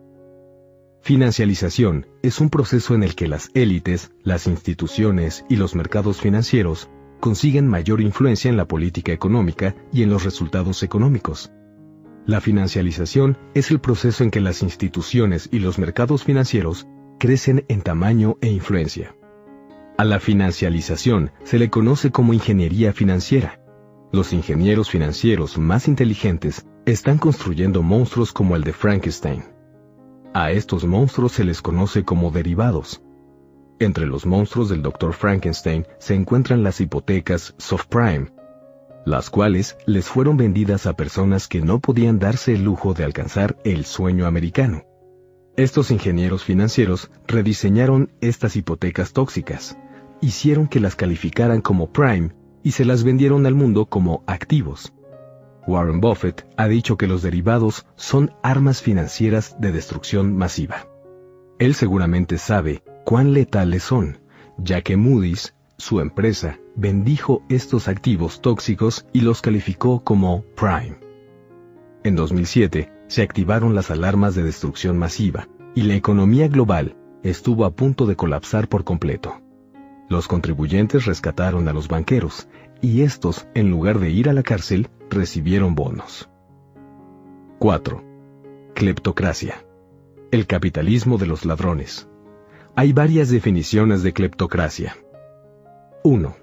Financialización 1.03 2.07
es 2.23 2.41
un 2.41 2.51
proceso 2.51 2.95
en 2.95 3.03
el 3.03 3.15
que 3.15 3.29
las 3.29 3.51
élites, 3.55 4.13
las 4.23 4.47
instituciones 4.47 5.45
y 5.49 5.57
los 5.57 5.75
mercados 5.75 6.21
financieros 6.21 6.91
consiguen 7.21 7.67
mayor 7.67 8.01
influencia 8.01 8.49
en 8.49 8.57
la 8.57 8.67
política 8.67 9.13
económica 9.13 9.75
y 9.93 10.03
en 10.03 10.11
los 10.11 10.25
resultados 10.25 10.83
económicos. 10.83 11.51
La 12.27 12.41
financialización 12.41 13.39
es 13.55 13.71
el 13.71 13.81
proceso 13.81 14.23
en 14.23 14.31
que 14.31 14.41
las 14.41 14.63
instituciones 14.63 15.49
y 15.51 15.61
los 15.61 15.79
mercados 15.79 16.25
financieros 16.25 16.87
crecen 17.19 17.65
en 17.69 17.81
tamaño 17.81 18.37
e 18.41 18.49
influencia. 18.49 19.17
A 19.97 20.05
la 20.05 20.21
financialización 20.21 21.33
se 21.43 21.59
le 21.59 21.71
conoce 21.71 22.11
como 22.11 22.35
ingeniería 22.35 22.93
financiera. 22.93 23.61
Los 24.13 24.33
ingenieros 24.33 24.91
financieros 24.91 25.59
más 25.59 25.89
inteligentes 25.89 26.67
están 26.87 27.19
construyendo 27.19 27.83
monstruos 27.83 28.33
como 28.33 28.57
el 28.57 28.63
de 28.63 28.73
Frankenstein. 28.73 29.45
A 30.35 30.53
estos 30.53 30.85
monstruos 30.85 31.33
se 31.33 31.45
les 31.45 31.61
conoce 31.63 32.05
como 32.05 32.31
derivados. 32.31 33.03
Entre 33.81 34.07
los 34.07 34.27
monstruos 34.27 34.69
del 34.69 34.83
Dr. 34.83 35.13
Frankenstein 35.13 35.87
se 35.99 36.15
encuentran 36.15 36.65
las 36.65 36.81
hipotecas 36.81 37.55
subprime, 37.59 38.33
las 39.07 39.31
cuales 39.31 39.77
les 39.87 40.07
fueron 40.09 40.37
vendidas 40.37 40.87
a 40.87 40.95
personas 40.95 41.47
que 41.47 41.61
no 41.61 41.79
podían 41.79 42.19
darse 42.19 42.55
el 42.55 42.65
lujo 42.65 42.93
de 42.93 43.05
alcanzar 43.05 43.57
el 43.65 43.85
sueño 43.85 44.27
americano. 44.27 44.83
Estos 45.57 45.93
ingenieros 45.93 46.43
financieros 46.43 47.11
rediseñaron 47.27 48.11
estas 48.21 48.57
hipotecas 48.57 49.13
tóxicas, 49.13 49.79
hicieron 50.21 50.67
que 50.67 50.81
las 50.81 50.97
calificaran 50.97 51.61
como 51.61 51.93
prime 51.93 52.33
y 52.65 52.73
se 52.73 52.85
las 52.85 53.05
vendieron 53.05 53.47
al 53.47 53.55
mundo 53.55 53.87
como 53.87 54.25
activos. 54.27 54.93
Warren 55.69 56.01
Buffett 56.01 56.47
ha 56.57 56.67
dicho 56.67 56.97
que 56.97 57.07
los 57.07 57.23
derivados 57.23 57.87
son 57.95 58.33
armas 58.43 58.83
financieras 58.83 59.57
de 59.61 59.71
destrucción 59.71 60.37
masiva. 60.37 60.89
Él 61.59 61.75
seguramente 61.75 62.39
sabe 62.39 62.83
cuán 63.09 63.33
letales 63.33 63.85
son, 63.85 64.19
ya 64.59 64.83
que 64.83 64.99
Moody's, 64.99 65.55
su 65.79 66.01
empresa, 66.01 66.59
bendijo 66.77 67.43
estos 67.49 67.89
activos 67.89 68.43
tóxicos 68.43 69.07
y 69.15 69.23
los 69.23 69.41
calificó 69.41 70.05
como 70.05 70.43
prime. 70.55 70.99
En 72.05 72.17
2007, 72.17 72.93
se 73.07 73.23
activaron 73.23 73.75
las 73.75 73.91
alarmas 73.91 74.35
de 74.35 74.43
destrucción 74.43 74.99
masiva, 74.99 75.49
y 75.75 75.85
la 75.85 75.95
economía 75.95 76.49
global 76.49 76.99
estuvo 77.23 77.65
a 77.65 77.71
punto 77.71 78.05
de 78.05 78.15
colapsar 78.15 78.69
por 78.69 78.85
completo. 78.85 79.41
Los 80.11 80.29
contribuyentes 80.29 81.07
rescataron 81.07 81.67
a 81.67 81.73
los 81.73 81.89
banqueros, 81.89 82.47
y 82.83 83.01
estos, 83.01 83.49
en 83.55 83.71
lugar 83.71 84.01
de 84.01 84.11
ir 84.11 84.29
a 84.29 84.35
la 84.35 84.43
cárcel, 84.43 84.91
recibieron 85.09 85.75
bonos. 85.75 86.29
4. 87.59 88.05
Cleptocracia. 88.75 89.65
El 90.31 90.47
capitalismo 90.47 91.17
de 91.17 91.27
los 91.27 91.47
ladrones. 91.47 92.07
Hay 92.79 92.93
varias 92.93 93.29
definiciones 93.29 94.05
de 94.05 94.13
cleptocracia. 94.13 94.97
1. 96.05 96.37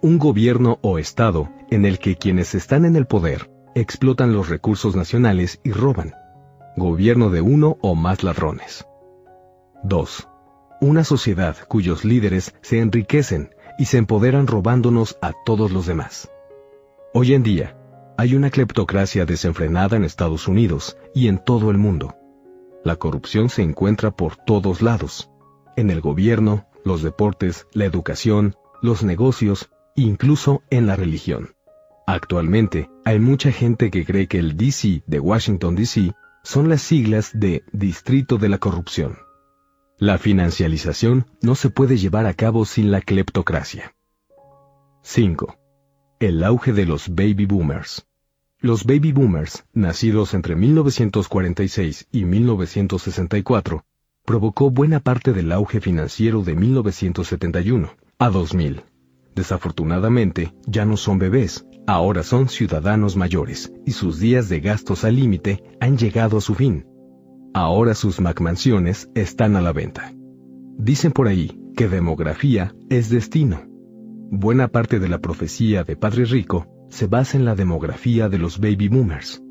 Un 0.00 0.18
gobierno 0.18 0.78
o 0.80 0.96
Estado 0.98 1.50
en 1.70 1.84
el 1.84 1.98
que 1.98 2.16
quienes 2.16 2.54
están 2.54 2.86
en 2.86 2.96
el 2.96 3.04
poder 3.04 3.50
explotan 3.74 4.32
los 4.32 4.48
recursos 4.48 4.96
nacionales 4.96 5.60
y 5.62 5.72
roban. 5.72 6.14
Gobierno 6.78 7.28
de 7.28 7.42
uno 7.42 7.76
o 7.82 7.94
más 7.94 8.22
ladrones. 8.22 8.86
2. 9.82 10.26
Una 10.80 11.04
sociedad 11.04 11.54
cuyos 11.68 12.06
líderes 12.06 12.54
se 12.62 12.78
enriquecen 12.78 13.54
y 13.78 13.84
se 13.84 13.98
empoderan 13.98 14.46
robándonos 14.46 15.18
a 15.20 15.32
todos 15.44 15.70
los 15.70 15.84
demás. 15.84 16.30
Hoy 17.12 17.34
en 17.34 17.42
día, 17.42 17.76
hay 18.16 18.34
una 18.34 18.48
cleptocracia 18.48 19.26
desenfrenada 19.26 19.98
en 19.98 20.04
Estados 20.04 20.48
Unidos 20.48 20.96
y 21.14 21.28
en 21.28 21.36
todo 21.44 21.70
el 21.70 21.76
mundo. 21.76 22.16
La 22.84 22.96
corrupción 22.96 23.50
se 23.50 23.60
encuentra 23.60 24.12
por 24.12 24.36
todos 24.36 24.80
lados, 24.80 25.30
en 25.76 25.90
el 25.90 26.00
gobierno, 26.00 26.66
los 26.84 27.02
deportes, 27.02 27.66
la 27.72 27.84
educación, 27.84 28.56
los 28.82 29.02
negocios, 29.02 29.70
incluso 29.96 30.62
en 30.70 30.86
la 30.86 30.96
religión. 30.96 31.54
Actualmente, 32.06 32.90
hay 33.04 33.18
mucha 33.18 33.50
gente 33.50 33.90
que 33.90 34.04
cree 34.04 34.28
que 34.28 34.38
el 34.38 34.56
DC 34.56 35.02
de 35.06 35.20
Washington, 35.20 35.74
D.C. 35.74 36.12
son 36.42 36.68
las 36.68 36.82
siglas 36.82 37.30
de 37.32 37.64
Distrito 37.72 38.36
de 38.36 38.50
la 38.50 38.58
Corrupción. 38.58 39.16
La 39.98 40.18
financialización 40.18 41.26
no 41.40 41.54
se 41.54 41.70
puede 41.70 41.96
llevar 41.96 42.26
a 42.26 42.34
cabo 42.34 42.64
sin 42.64 42.90
la 42.90 43.00
cleptocracia. 43.00 43.94
5. 45.02 45.56
El 46.20 46.44
auge 46.44 46.72
de 46.72 46.84
los 46.84 47.14
baby 47.14 47.46
boomers. 47.46 48.06
Los 48.58 48.84
baby 48.84 49.12
boomers, 49.12 49.64
nacidos 49.72 50.34
entre 50.34 50.56
1946 50.56 52.08
y 52.10 52.24
1964, 52.24 53.84
provocó 54.24 54.70
buena 54.70 55.00
parte 55.00 55.32
del 55.32 55.52
auge 55.52 55.80
financiero 55.80 56.42
de 56.42 56.54
1971 56.54 57.90
a 58.18 58.30
2000. 58.30 58.82
Desafortunadamente, 59.34 60.54
ya 60.66 60.84
no 60.84 60.96
son 60.96 61.18
bebés, 61.18 61.66
ahora 61.86 62.22
son 62.22 62.48
ciudadanos 62.48 63.16
mayores, 63.16 63.72
y 63.84 63.92
sus 63.92 64.18
días 64.18 64.48
de 64.48 64.60
gastos 64.60 65.04
al 65.04 65.16
límite 65.16 65.62
han 65.80 65.98
llegado 65.98 66.38
a 66.38 66.40
su 66.40 66.54
fin. 66.54 66.86
Ahora 67.52 67.94
sus 67.94 68.20
MacMansiones 68.20 69.10
están 69.14 69.56
a 69.56 69.60
la 69.60 69.72
venta. 69.72 70.14
Dicen 70.78 71.12
por 71.12 71.28
ahí 71.28 71.60
que 71.76 71.88
demografía 71.88 72.74
es 72.88 73.10
destino. 73.10 73.62
Buena 74.30 74.68
parte 74.68 75.00
de 75.00 75.08
la 75.08 75.18
profecía 75.18 75.84
de 75.84 75.96
Padre 75.96 76.24
Rico 76.24 76.66
se 76.88 77.06
basa 77.06 77.36
en 77.36 77.44
la 77.44 77.54
demografía 77.54 78.28
de 78.28 78.38
los 78.38 78.58
baby 78.58 78.88
boomers. 78.88 79.42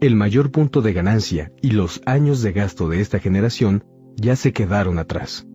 El 0.00 0.14
mayor 0.14 0.50
punto 0.50 0.80
de 0.80 0.92
ganancia 0.92 1.52
y 1.60 1.70
los 1.70 2.02
años 2.06 2.42
de 2.42 2.52
gasto 2.52 2.88
de 2.88 3.00
esta 3.00 3.18
generación 3.18 3.84
ya 4.16 4.36
se 4.36 4.52
quedaron 4.52 4.98
atrás. 4.98 5.46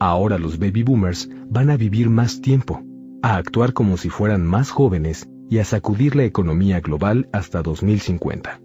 Ahora 0.00 0.38
los 0.38 0.58
baby 0.58 0.82
boomers 0.82 1.28
van 1.50 1.70
a 1.70 1.76
vivir 1.76 2.10
más 2.10 2.40
tiempo, 2.40 2.82
a 3.22 3.36
actuar 3.36 3.72
como 3.72 3.96
si 3.96 4.10
fueran 4.10 4.46
más 4.46 4.70
jóvenes 4.70 5.28
y 5.50 5.58
a 5.58 5.64
sacudir 5.64 6.14
la 6.14 6.24
economía 6.24 6.80
global 6.80 7.28
hasta 7.32 7.62
2050. 7.62 8.60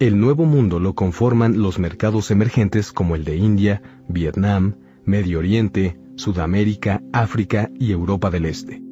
El 0.00 0.18
nuevo 0.18 0.46
mundo 0.46 0.80
lo 0.80 0.94
conforman 0.94 1.60
los 1.60 1.78
mercados 1.78 2.30
emergentes 2.30 2.92
como 2.92 3.14
el 3.14 3.24
de 3.24 3.36
India, 3.36 3.82
Vietnam, 4.08 4.76
Medio 5.04 5.38
Oriente, 5.38 5.98
Sudamérica, 6.16 7.02
África 7.12 7.70
y 7.78 7.92
Europa 7.92 8.30
del 8.30 8.46
Este. 8.46 8.82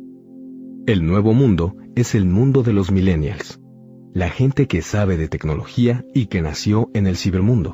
El 0.86 1.06
nuevo 1.06 1.32
mundo 1.32 1.74
es 1.94 2.14
el 2.14 2.26
mundo 2.26 2.62
de 2.62 2.74
los 2.74 2.90
millennials 2.90 3.60
la 4.14 4.30
gente 4.30 4.68
que 4.68 4.80
sabe 4.80 5.16
de 5.16 5.26
tecnología 5.26 6.04
y 6.14 6.26
que 6.26 6.40
nació 6.40 6.88
en 6.94 7.08
el 7.08 7.16
cibermundo. 7.16 7.72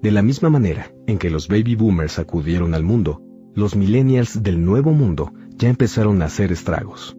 De 0.00 0.12
la 0.12 0.22
misma 0.22 0.48
manera 0.48 0.92
en 1.08 1.18
que 1.18 1.28
los 1.28 1.48
baby 1.48 1.74
boomers 1.74 2.20
acudieron 2.20 2.72
al 2.72 2.84
mundo, 2.84 3.20
los 3.52 3.74
millennials 3.74 4.44
del 4.44 4.64
nuevo 4.64 4.92
mundo 4.92 5.32
ya 5.56 5.68
empezaron 5.68 6.22
a 6.22 6.26
hacer 6.26 6.52
estragos. 6.52 7.16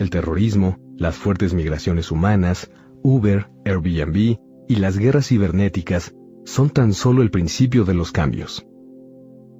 El 0.00 0.10
terrorismo, 0.10 0.76
las 0.96 1.14
fuertes 1.14 1.54
migraciones 1.54 2.10
humanas, 2.10 2.68
Uber, 3.04 3.48
Airbnb 3.64 4.38
y 4.68 4.76
las 4.76 4.98
guerras 4.98 5.28
cibernéticas 5.28 6.16
son 6.44 6.68
tan 6.68 6.92
solo 6.92 7.22
el 7.22 7.30
principio 7.30 7.84
de 7.84 7.94
los 7.94 8.10
cambios. 8.10 8.66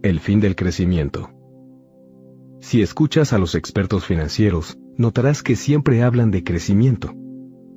El 0.02 0.18
fin 0.18 0.40
del 0.40 0.56
crecimiento. 0.56 1.30
Si 2.58 2.82
escuchas 2.82 3.32
a 3.32 3.38
los 3.38 3.54
expertos 3.54 4.04
financieros, 4.04 4.76
notarás 4.96 5.44
que 5.44 5.54
siempre 5.54 6.02
hablan 6.02 6.32
de 6.32 6.42
crecimiento 6.42 7.14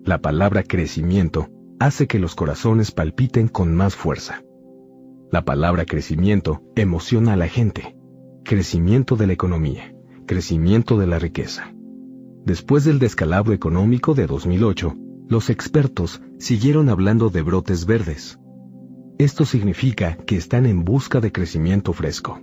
la 0.05 0.21
palabra 0.21 0.61
crecimiento 0.61 1.49
hace 1.79 2.05
que 2.05 2.19
los 2.19 2.35
corazones 2.35 2.91
palpiten 2.91 3.47
con 3.47 3.73
más 3.73 3.95
fuerza. 3.95 4.43
La 5.31 5.43
palabra 5.43 5.85
crecimiento 5.85 6.61
emociona 6.75 7.33
a 7.33 7.35
la 7.35 7.47
gente. 7.47 7.97
Crecimiento 8.43 9.15
de 9.15 9.25
la 9.25 9.33
economía, 9.33 9.95
crecimiento 10.27 10.99
de 10.99 11.07
la 11.07 11.17
riqueza. 11.17 11.73
Después 12.45 12.85
del 12.85 12.99
descalabro 12.99 13.53
económico 13.53 14.13
de 14.13 14.27
2008, 14.27 14.93
los 15.27 15.49
expertos 15.49 16.21
siguieron 16.37 16.89
hablando 16.89 17.31
de 17.31 17.41
brotes 17.41 17.87
verdes. 17.87 18.37
Esto 19.17 19.43
significa 19.43 20.17
que 20.17 20.35
están 20.35 20.67
en 20.67 20.85
busca 20.85 21.19
de 21.19 21.31
crecimiento 21.31 21.93
fresco. 21.93 22.39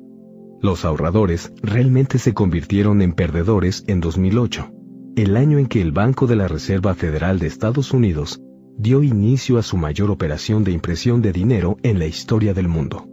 Los 0.60 0.84
ahorradores 0.84 1.52
realmente 1.62 2.18
se 2.18 2.34
convirtieron 2.34 3.02
en 3.02 3.12
perdedores 3.12 3.84
en 3.86 4.00
2008 4.00 4.81
el 5.16 5.36
año 5.36 5.58
en 5.58 5.66
que 5.66 5.82
el 5.82 5.92
Banco 5.92 6.26
de 6.26 6.36
la 6.36 6.48
Reserva 6.48 6.94
Federal 6.94 7.38
de 7.38 7.46
Estados 7.46 7.92
Unidos 7.92 8.40
dio 8.78 9.02
inicio 9.02 9.58
a 9.58 9.62
su 9.62 9.76
mayor 9.76 10.10
operación 10.10 10.64
de 10.64 10.72
impresión 10.72 11.20
de 11.20 11.32
dinero 11.32 11.76
en 11.82 11.98
la 11.98 12.06
historia 12.06 12.54
del 12.54 12.68
mundo. 12.68 13.06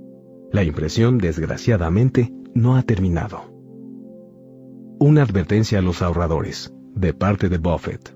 La 0.51 0.63
impresión, 0.63 1.17
desgraciadamente, 1.17 2.31
no 2.55 2.77
ha 2.77 2.84
terminado. 2.84 3.53
Una 4.99 5.23
advertencia 5.23 5.80
a 5.80 5.81
los 5.81 6.01
ahorradores, 6.01 6.73
de 6.95 7.13
parte 7.13 7.49
de 7.49 7.57
Buffett. 7.57 8.15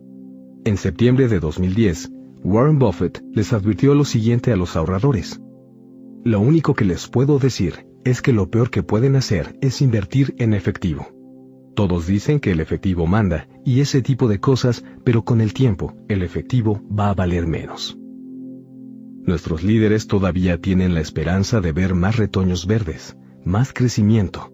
En 0.63 0.77
septiembre 0.77 1.27
de 1.27 1.39
2010, 1.39 2.09
Warren 2.43 2.79
Buffett 2.79 3.21
les 3.33 3.51
advirtió 3.51 3.95
lo 3.95 4.05
siguiente 4.05 4.53
a 4.53 4.55
los 4.55 4.77
ahorradores. 4.77 5.41
Lo 6.23 6.39
único 6.39 6.73
que 6.73 6.85
les 6.85 7.09
puedo 7.09 7.37
decir 7.37 7.85
es 8.05 8.21
que 8.21 8.31
lo 8.31 8.49
peor 8.49 8.69
que 8.69 8.83
pueden 8.83 9.17
hacer 9.17 9.57
es 9.61 9.81
invertir 9.81 10.35
en 10.37 10.53
efectivo. 10.53 11.12
Todos 11.75 12.05
dicen 12.05 12.39
que 12.39 12.51
el 12.51 12.59
efectivo 12.59 13.07
manda 13.07 13.47
y 13.65 13.79
ese 13.79 14.01
tipo 14.01 14.27
de 14.27 14.39
cosas, 14.39 14.83
pero 15.03 15.23
con 15.23 15.41
el 15.41 15.53
tiempo 15.53 15.95
el 16.07 16.21
efectivo 16.21 16.81
va 16.87 17.09
a 17.09 17.13
valer 17.15 17.47
menos. 17.47 17.97
Nuestros 19.25 19.63
líderes 19.63 20.07
todavía 20.07 20.59
tienen 20.59 20.93
la 20.93 21.01
esperanza 21.01 21.61
de 21.61 21.71
ver 21.71 21.95
más 21.95 22.17
retoños 22.17 22.67
verdes, 22.67 23.17
más 23.45 23.73
crecimiento. 23.73 24.51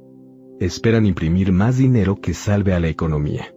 Esperan 0.60 1.06
imprimir 1.06 1.52
más 1.52 1.78
dinero 1.78 2.18
que 2.22 2.34
salve 2.34 2.74
a 2.74 2.80
la 2.80 2.88
economía. 2.88 3.54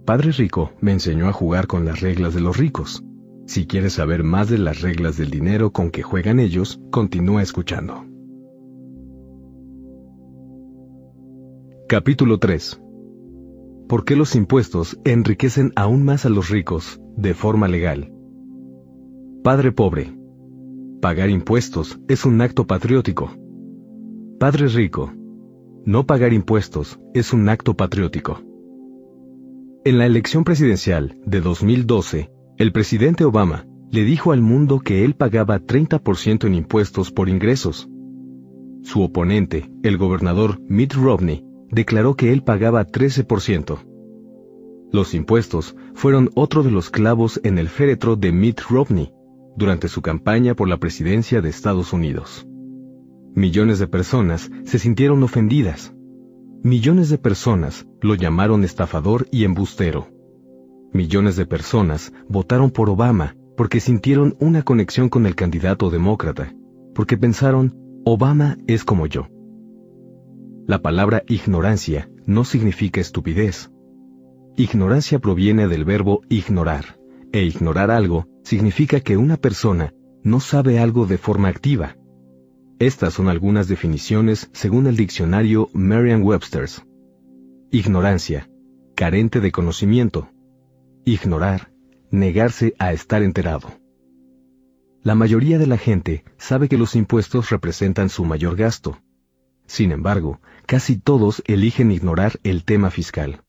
Padre 0.05 0.33
Rico 0.33 0.73
me 0.81 0.93
enseñó 0.93 1.29
a 1.29 1.33
jugar 1.33 1.67
con 1.67 1.85
las 1.85 2.01
reglas 2.01 2.35
de 2.35 2.41
los 2.41 2.57
ricos. 2.57 3.05
Si 3.47 3.67
quieres 3.67 3.95
saber 3.95 4.25
más 4.25 4.49
de 4.49 4.59
las 4.59 4.81
reglas 4.81 5.19
del 5.19 5.31
dinero 5.31 5.71
con 5.71 5.91
que 5.91 6.03
juegan 6.03 6.41
ellos, 6.41 6.81
continúa 6.91 7.43
escuchando. 7.43 8.05
Capítulo 11.87 12.39
3. 12.39 12.81
¿Por 13.87 14.07
qué 14.07 14.17
los 14.17 14.35
impuestos 14.35 14.99
enriquecen 15.05 15.73
aún 15.77 16.05
más 16.05 16.25
a 16.25 16.31
los 16.31 16.49
ricos 16.49 17.01
de 17.17 17.35
forma 17.35 17.69
legal? 17.69 18.11
Padre 19.43 19.73
pobre. 19.73 20.17
Pagar 21.03 21.29
impuestos 21.29 22.01
es 22.09 22.25
un 22.25 22.41
acto 22.41 22.67
patriótico. 22.67 23.31
Padre 24.41 24.69
rico. 24.69 25.13
No 25.85 26.07
pagar 26.07 26.33
impuestos 26.33 26.99
es 27.13 27.35
un 27.35 27.51
acto 27.51 27.75
patriótico. 27.75 28.41
En 29.85 29.99
la 29.99 30.07
elección 30.07 30.45
presidencial 30.45 31.19
de 31.27 31.43
2012, 31.43 32.31
el 32.57 32.71
presidente 32.71 33.25
Obama 33.25 33.67
le 33.91 34.05
dijo 34.05 34.31
al 34.31 34.41
mundo 34.41 34.79
que 34.79 35.05
él 35.05 35.15
pagaba 35.15 35.61
30% 35.61 36.47
en 36.47 36.55
impuestos 36.55 37.11
por 37.11 37.29
ingresos. 37.29 37.89
Su 38.83 39.03
oponente, 39.03 39.71
el 39.83 39.99
gobernador 39.99 40.61
Mitt 40.69 40.95
Romney, 40.95 41.45
declaró 41.71 42.15
que 42.15 42.33
él 42.33 42.45
pagaba 42.45 42.87
13%. 42.87 43.79
Los 44.93 45.15
impuestos 45.15 45.75
fueron 45.95 46.31
otro 46.35 46.63
de 46.63 46.71
los 46.71 46.91
clavos 46.91 47.41
en 47.43 47.59
el 47.59 47.69
féretro 47.69 48.15
de 48.15 48.31
Mitt 48.31 48.61
Romney 48.69 49.13
durante 49.57 49.89
su 49.89 50.03
campaña 50.03 50.55
por 50.55 50.69
la 50.69 50.79
presidencia 50.79 51.41
de 51.41 51.49
Estados 51.49 51.93
Unidos. 51.93 52.47
Millones 53.35 53.81
de 53.81 53.89
personas 53.89 54.51
se 54.65 54.79
sintieron 54.79 55.23
ofendidas. 55.25 55.93
Millones 56.63 57.09
de 57.09 57.19
personas 57.19 57.87
lo 58.01 58.15
llamaron 58.15 58.63
estafador 58.63 59.27
y 59.33 59.45
embustero. 59.45 60.14
Millones 60.95 61.35
de 61.35 61.45
personas 61.45 62.13
votaron 62.29 62.71
por 62.71 62.89
Obama 62.89 63.35
porque 63.57 63.81
sintieron 63.81 64.37
una 64.39 64.63
conexión 64.63 65.09
con 65.09 65.27
el 65.27 65.35
candidato 65.35 65.91
demócrata, 65.91 66.55
porque 66.95 67.17
pensaron, 67.17 67.77
Obama 68.05 68.59
es 68.69 68.85
como 68.85 69.09
yo. 69.09 69.27
La 70.69 70.83
palabra 70.83 71.25
ignorancia 71.27 72.09
no 72.27 72.45
significa 72.45 73.01
estupidez. 73.01 73.73
Ignorancia 74.57 75.19
proviene 75.19 75.67
del 75.67 75.85
verbo 75.85 76.21
ignorar, 76.29 76.97
e 77.33 77.43
ignorar 77.43 77.91
algo 77.91 78.29
significa 78.45 79.01
que 79.01 79.17
una 79.17 79.37
persona 79.37 79.93
no 80.23 80.39
sabe 80.39 80.79
algo 80.79 81.07
de 81.07 81.19
forma 81.19 81.49
activa. 81.49 81.97
Estas 82.79 83.15
son 83.15 83.29
algunas 83.29 83.67
definiciones 83.67 84.49
según 84.53 84.87
el 84.87 84.97
diccionario 84.97 85.71
Merriam-Webster's. 85.75 86.87
Ignorancia, 87.73 88.49
carente 88.95 89.41
de 89.41 89.51
conocimiento. 89.51 90.29
Ignorar, 91.07 91.71
negarse 92.11 92.75
a 92.79 92.95
estar 92.95 93.23
enterado. 93.23 93.69
La 95.03 95.15
mayoría 95.15 95.59
de 95.59 95.67
la 95.67 95.77
gente 95.77 96.25
sabe 96.39 96.67
que 96.67 96.79
los 96.79 96.97
impuestos 96.97 97.51
representan 97.51 98.09
su 98.09 98.25
mayor 98.25 98.57
gasto. 98.57 98.97
Sin 99.67 99.93
embargo, 99.93 100.41
casi 100.65 100.97
todos 100.97 101.43
eligen 101.47 101.91
ignorar 101.91 102.41
el 102.43 102.65
tema 102.65 102.91
fiscal. 102.91 103.43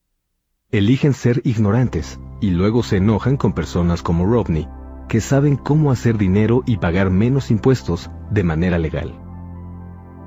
Eligen 0.69 1.13
ser 1.13 1.41
ignorantes 1.45 2.19
y 2.41 2.49
luego 2.49 2.83
se 2.83 2.97
enojan 2.97 3.37
con 3.37 3.53
personas 3.53 4.01
como 4.01 4.25
Rodney, 4.25 4.67
que 5.07 5.21
saben 5.21 5.55
cómo 5.55 5.91
hacer 5.91 6.17
dinero 6.17 6.61
y 6.65 6.75
pagar 6.75 7.09
menos 7.09 7.51
impuestos 7.51 8.11
de 8.31 8.43
manera 8.43 8.79
legal. 8.79 9.17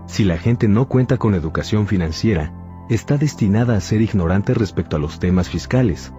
Si 0.06 0.24
la 0.24 0.38
gente 0.38 0.66
no 0.66 0.88
cuenta 0.88 1.18
con 1.18 1.34
educación 1.34 1.88
financiera, 1.88 2.54
está 2.88 3.18
destinada 3.18 3.76
a 3.76 3.82
ser 3.82 4.00
ignorante 4.00 4.54
respecto 4.54 4.96
a 4.96 4.98
los 4.98 5.18
temas 5.18 5.50
fiscales. 5.50 6.10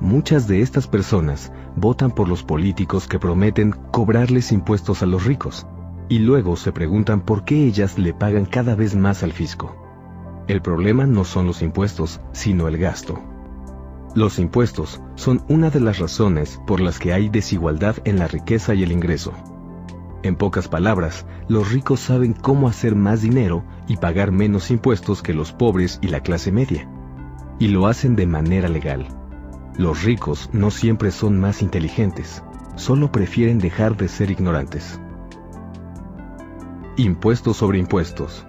Muchas 0.00 0.46
de 0.46 0.62
estas 0.62 0.86
personas 0.86 1.52
votan 1.74 2.12
por 2.12 2.28
los 2.28 2.44
políticos 2.44 3.08
que 3.08 3.18
prometen 3.18 3.72
cobrarles 3.90 4.52
impuestos 4.52 5.02
a 5.02 5.06
los 5.06 5.24
ricos, 5.24 5.66
y 6.08 6.20
luego 6.20 6.56
se 6.56 6.70
preguntan 6.70 7.20
por 7.20 7.44
qué 7.44 7.66
ellas 7.66 7.98
le 7.98 8.14
pagan 8.14 8.46
cada 8.46 8.76
vez 8.76 8.94
más 8.94 9.24
al 9.24 9.32
fisco. 9.32 9.74
El 10.46 10.62
problema 10.62 11.04
no 11.04 11.24
son 11.24 11.46
los 11.46 11.62
impuestos, 11.62 12.20
sino 12.32 12.68
el 12.68 12.78
gasto. 12.78 13.20
Los 14.14 14.38
impuestos 14.38 15.02
son 15.16 15.42
una 15.48 15.68
de 15.68 15.80
las 15.80 15.98
razones 15.98 16.60
por 16.66 16.80
las 16.80 16.98
que 16.98 17.12
hay 17.12 17.28
desigualdad 17.28 17.96
en 18.04 18.18
la 18.18 18.28
riqueza 18.28 18.74
y 18.74 18.84
el 18.84 18.92
ingreso. 18.92 19.32
En 20.22 20.36
pocas 20.36 20.68
palabras, 20.68 21.26
los 21.48 21.72
ricos 21.72 22.00
saben 22.00 22.32
cómo 22.32 22.68
hacer 22.68 22.94
más 22.94 23.20
dinero 23.20 23.64
y 23.88 23.96
pagar 23.96 24.32
menos 24.32 24.70
impuestos 24.70 25.22
que 25.22 25.34
los 25.34 25.52
pobres 25.52 25.98
y 26.02 26.08
la 26.08 26.20
clase 26.20 26.52
media. 26.52 26.88
Y 27.58 27.68
lo 27.68 27.86
hacen 27.86 28.16
de 28.16 28.26
manera 28.26 28.68
legal. 28.68 29.06
Los 29.78 30.02
ricos 30.02 30.50
no 30.52 30.72
siempre 30.72 31.12
son 31.12 31.38
más 31.38 31.62
inteligentes, 31.62 32.42
solo 32.74 33.12
prefieren 33.12 33.58
dejar 33.58 33.96
de 33.96 34.08
ser 34.08 34.28
ignorantes. 34.28 35.00
Impuestos 36.96 37.58
sobre 37.58 37.78
impuestos. 37.78 38.44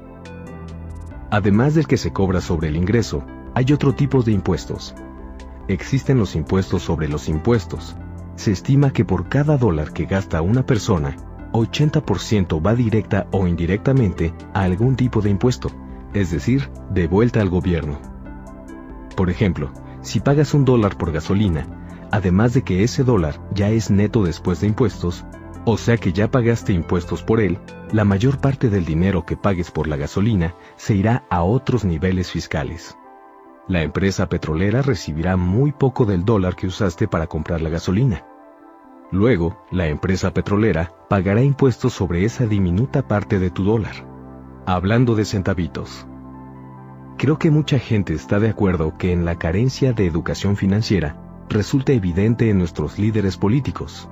Además 1.30 1.76
del 1.76 1.86
que 1.86 1.98
se 1.98 2.12
cobra 2.12 2.42
sobre 2.42 2.70
el 2.70 2.76
ingreso, 2.76 3.24
hay 3.54 3.72
otro 3.74 3.94
tipo 3.94 4.24
de 4.24 4.32
impuestos, 4.32 4.96
existen 5.68 6.18
los 6.18 6.36
impuestos 6.36 6.82
sobre 6.82 7.08
los 7.08 7.30
impuestos. 7.30 7.96
Se 8.36 8.52
estima 8.52 8.92
que 8.92 9.06
por 9.06 9.30
cada 9.30 9.56
dólar 9.56 9.94
que 9.94 10.06
gasta 10.06 10.42
una 10.42 10.66
persona, 10.66 11.16
80% 11.52 12.66
va 12.66 12.74
directa 12.74 13.28
o 13.32 13.46
indirectamente 13.46 14.34
a 14.56 14.64
algún 14.64 14.96
tipo 14.96 15.22
de 15.22 15.30
impuesto, 15.30 15.70
es 16.16 16.32
decir, 16.32 16.72
de 16.90 17.08
vuelta 17.08 17.40
al 17.40 17.50
gobierno. 17.50 18.00
Por 19.16 19.30
ejemplo, 19.30 19.72
si 20.02 20.20
pagas 20.20 20.54
un 20.54 20.66
dólar 20.66 20.98
por 20.98 21.12
gasolina, 21.12 21.68
además 22.12 22.54
de 22.54 22.64
que 22.64 22.84
ese 22.84 23.04
dólar 23.04 23.40
ya 23.54 23.70
es 23.70 23.92
neto 23.92 24.24
después 24.24 24.62
de 24.62 24.68
impuestos, 24.68 25.26
o 25.66 25.78
sea 25.78 25.98
que 25.98 26.14
ya 26.14 26.32
pagaste 26.32 26.74
impuestos 26.74 27.24
por 27.24 27.40
él, 27.40 27.60
la 27.92 28.06
mayor 28.06 28.40
parte 28.40 28.70
del 28.70 28.86
dinero 28.86 29.26
que 29.26 29.38
pagues 29.38 29.72
por 29.72 29.88
la 29.88 29.98
gasolina 29.98 30.56
se 30.78 30.96
irá 30.96 31.26
a 31.30 31.44
otros 31.44 31.86
niveles 31.86 32.32
fiscales 32.32 32.96
la 33.70 33.84
empresa 33.84 34.28
petrolera 34.28 34.82
recibirá 34.82 35.38
muy 35.38 35.72
poco 35.72 36.06
del 36.06 36.26
dólar 36.26 36.56
que 36.56 36.66
usaste 36.66 37.08
para 37.08 37.28
comprar 37.28 37.62
la 37.62 37.70
gasolina. 37.70 38.26
Luego, 39.12 39.64
la 39.70 39.88
empresa 39.88 40.34
petrolera 40.34 40.92
pagará 41.08 41.44
impuestos 41.44 41.94
sobre 41.94 42.26
esa 42.26 42.48
diminuta 42.48 43.08
parte 43.08 43.38
de 43.38 43.52
tu 43.52 43.64
dólar. 43.64 44.08
Hablando 44.66 45.14
de 45.14 45.24
centavitos. 45.24 46.08
Creo 47.20 47.38
que 47.38 47.52
mucha 47.52 47.80
gente 47.80 48.14
está 48.14 48.40
de 48.40 48.48
acuerdo 48.48 48.98
que 48.98 49.12
en 49.12 49.26
la 49.26 49.38
carencia 49.38 49.92
de 49.92 50.08
educación 50.08 50.56
financiera 50.56 51.18
resulta 51.50 51.92
evidente 51.92 52.50
en 52.50 52.58
nuestros 52.58 52.98
líderes 52.98 53.36
políticos. 53.36 54.08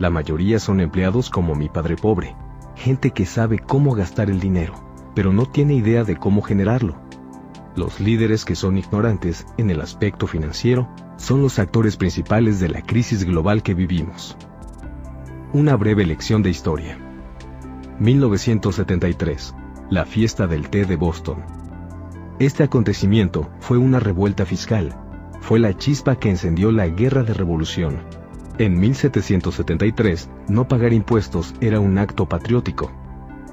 La 0.00 0.10
mayoría 0.10 0.58
son 0.58 0.80
empleados 0.80 1.30
como 1.30 1.54
mi 1.54 1.68
padre 1.68 1.94
pobre, 1.94 2.34
gente 2.74 3.12
que 3.12 3.24
sabe 3.24 3.60
cómo 3.60 3.94
gastar 3.94 4.30
el 4.30 4.40
dinero, 4.40 4.74
pero 5.14 5.32
no 5.32 5.46
tiene 5.46 5.74
idea 5.74 6.02
de 6.02 6.16
cómo 6.16 6.42
generarlo. 6.42 6.96
Los 7.76 8.00
líderes 8.00 8.44
que 8.44 8.56
son 8.56 8.78
ignorantes 8.78 9.46
en 9.56 9.70
el 9.70 9.80
aspecto 9.80 10.26
financiero 10.26 10.88
son 11.16 11.40
los 11.40 11.60
actores 11.60 11.96
principales 11.96 12.58
de 12.58 12.68
la 12.68 12.82
crisis 12.82 13.22
global 13.22 13.62
que 13.62 13.74
vivimos. 13.74 14.36
Una 15.52 15.76
breve 15.76 16.04
lección 16.04 16.42
de 16.42 16.50
historia. 16.50 16.98
1973. 18.00 19.54
La 19.88 20.04
fiesta 20.04 20.48
del 20.48 20.68
té 20.68 20.84
de 20.84 20.96
Boston. 20.96 21.63
Este 22.40 22.64
acontecimiento 22.64 23.48
fue 23.60 23.78
una 23.78 24.00
revuelta 24.00 24.44
fiscal. 24.44 24.92
Fue 25.40 25.60
la 25.60 25.76
chispa 25.76 26.16
que 26.16 26.30
encendió 26.30 26.72
la 26.72 26.88
guerra 26.88 27.22
de 27.22 27.32
revolución. 27.32 28.00
En 28.58 28.78
1773, 28.80 30.28
no 30.48 30.66
pagar 30.66 30.92
impuestos 30.92 31.54
era 31.60 31.78
un 31.78 31.96
acto 31.96 32.28
patriótico, 32.28 32.90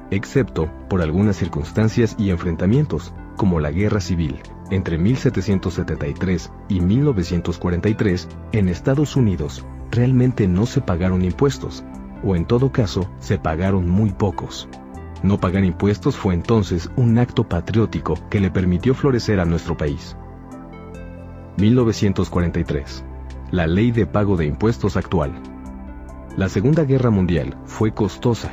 excepto 0.09 0.67
por 0.89 1.01
algunas 1.01 1.35
circunstancias 1.35 2.15
y 2.17 2.31
enfrentamientos, 2.31 3.13
como 3.35 3.59
la 3.59 3.71
Guerra 3.71 3.99
Civil, 3.99 4.39
entre 4.71 4.97
1773 4.97 6.51
y 6.69 6.81
1943, 6.81 8.29
en 8.51 8.67
Estados 8.67 9.15
Unidos, 9.15 9.65
realmente 9.91 10.47
no 10.47 10.65
se 10.65 10.81
pagaron 10.81 11.23
impuestos. 11.23 11.83
o 12.23 12.35
en 12.35 12.45
todo 12.45 12.71
caso, 12.71 13.09
se 13.19 13.39
pagaron 13.39 13.89
muy 13.89 14.11
pocos. 14.11 14.69
No 15.23 15.39
pagar 15.39 15.63
impuestos 15.63 16.17
fue 16.17 16.33
entonces 16.33 16.89
un 16.95 17.17
acto 17.19 17.47
patriótico 17.47 18.15
que 18.29 18.39
le 18.39 18.49
permitió 18.49 18.95
florecer 18.95 19.39
a 19.39 19.45
nuestro 19.45 19.77
país. 19.77 20.17
1943. 21.57 23.05
La 23.51 23.67
ley 23.67 23.91
de 23.91 24.07
pago 24.07 24.35
de 24.35 24.45
impuestos 24.45 24.97
actual. 24.97 25.33
La 26.37 26.49
Segunda 26.49 26.85
Guerra 26.85 27.11
Mundial 27.11 27.55
fue 27.65 27.93
costosa. 27.93 28.51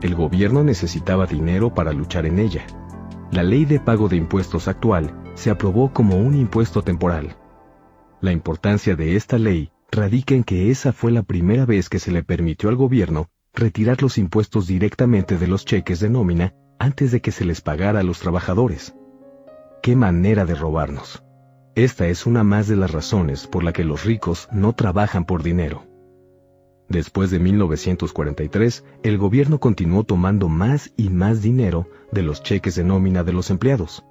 El 0.00 0.16
gobierno 0.16 0.64
necesitaba 0.64 1.26
dinero 1.26 1.72
para 1.72 1.92
luchar 1.92 2.26
en 2.26 2.40
ella. 2.40 2.64
La 3.30 3.44
ley 3.44 3.64
de 3.64 3.78
pago 3.78 4.08
de 4.08 4.16
impuestos 4.16 4.66
actual 4.66 5.14
se 5.34 5.50
aprobó 5.50 5.92
como 5.92 6.16
un 6.16 6.34
impuesto 6.34 6.82
temporal. 6.82 7.36
La 8.20 8.32
importancia 8.32 8.96
de 8.96 9.14
esta 9.14 9.38
ley 9.38 9.70
radica 9.90 10.34
en 10.34 10.42
que 10.42 10.70
esa 10.70 10.92
fue 10.92 11.12
la 11.12 11.22
primera 11.22 11.64
vez 11.64 11.88
que 11.88 12.00
se 12.00 12.10
le 12.10 12.24
permitió 12.24 12.70
al 12.70 12.76
gobierno 12.76 13.28
retirar 13.54 14.02
los 14.02 14.18
impuestos 14.18 14.66
directamente 14.66 15.36
de 15.36 15.46
los 15.46 15.64
cheques 15.64 16.00
de 16.00 16.08
nómina 16.08 16.54
antes 16.78 17.12
de 17.12 17.20
que 17.20 17.32
se 17.32 17.44
les 17.44 17.60
pagara 17.60 18.00
a 18.00 18.02
los 18.02 18.18
trabajadores. 18.18 18.94
¡Qué 19.82 19.94
manera 19.94 20.44
de 20.44 20.54
robarnos! 20.54 21.22
Esta 21.74 22.08
es 22.08 22.26
una 22.26 22.44
más 22.44 22.66
de 22.66 22.76
las 22.76 22.90
razones 22.90 23.46
por 23.46 23.62
la 23.62 23.72
que 23.72 23.84
los 23.84 24.04
ricos 24.04 24.48
no 24.52 24.72
trabajan 24.74 25.24
por 25.24 25.42
dinero. 25.42 25.84
Después 26.88 27.30
de 27.30 27.38
1943, 27.38 28.84
el 29.02 29.16
gobierno 29.16 29.60
continuó 29.60 30.04
tomando 30.04 30.48
más 30.48 30.92
y 30.96 31.08
más 31.08 31.40
dinero 31.40 31.88
de 32.10 32.22
los 32.22 32.42
cheques 32.42 32.74
de 32.74 32.84
nómina 32.84 33.22
de 33.22 33.32
los 33.32 33.50
empleados. 33.50 34.04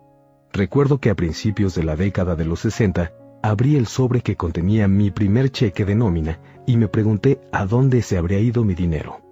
Recuerdo 0.53 0.99
que 0.99 1.09
a 1.09 1.15
principios 1.15 1.75
de 1.75 1.83
la 1.83 1.95
década 1.95 2.35
de 2.35 2.45
los 2.45 2.61
60, 2.61 3.13
abrí 3.43 3.75
el 3.75 3.87
sobre 3.87 4.21
que 4.21 4.35
contenía 4.35 4.87
mi 4.87 5.11
primer 5.11 5.51
cheque 5.51 5.85
de 5.85 5.95
nómina 5.95 6.39
y 6.65 6.77
me 6.77 6.87
pregunté 6.87 7.41
a 7.51 7.65
dónde 7.65 8.01
se 8.01 8.17
habría 8.17 8.39
ido 8.39 8.63
mi 8.63 8.73
dinero. 8.73 9.30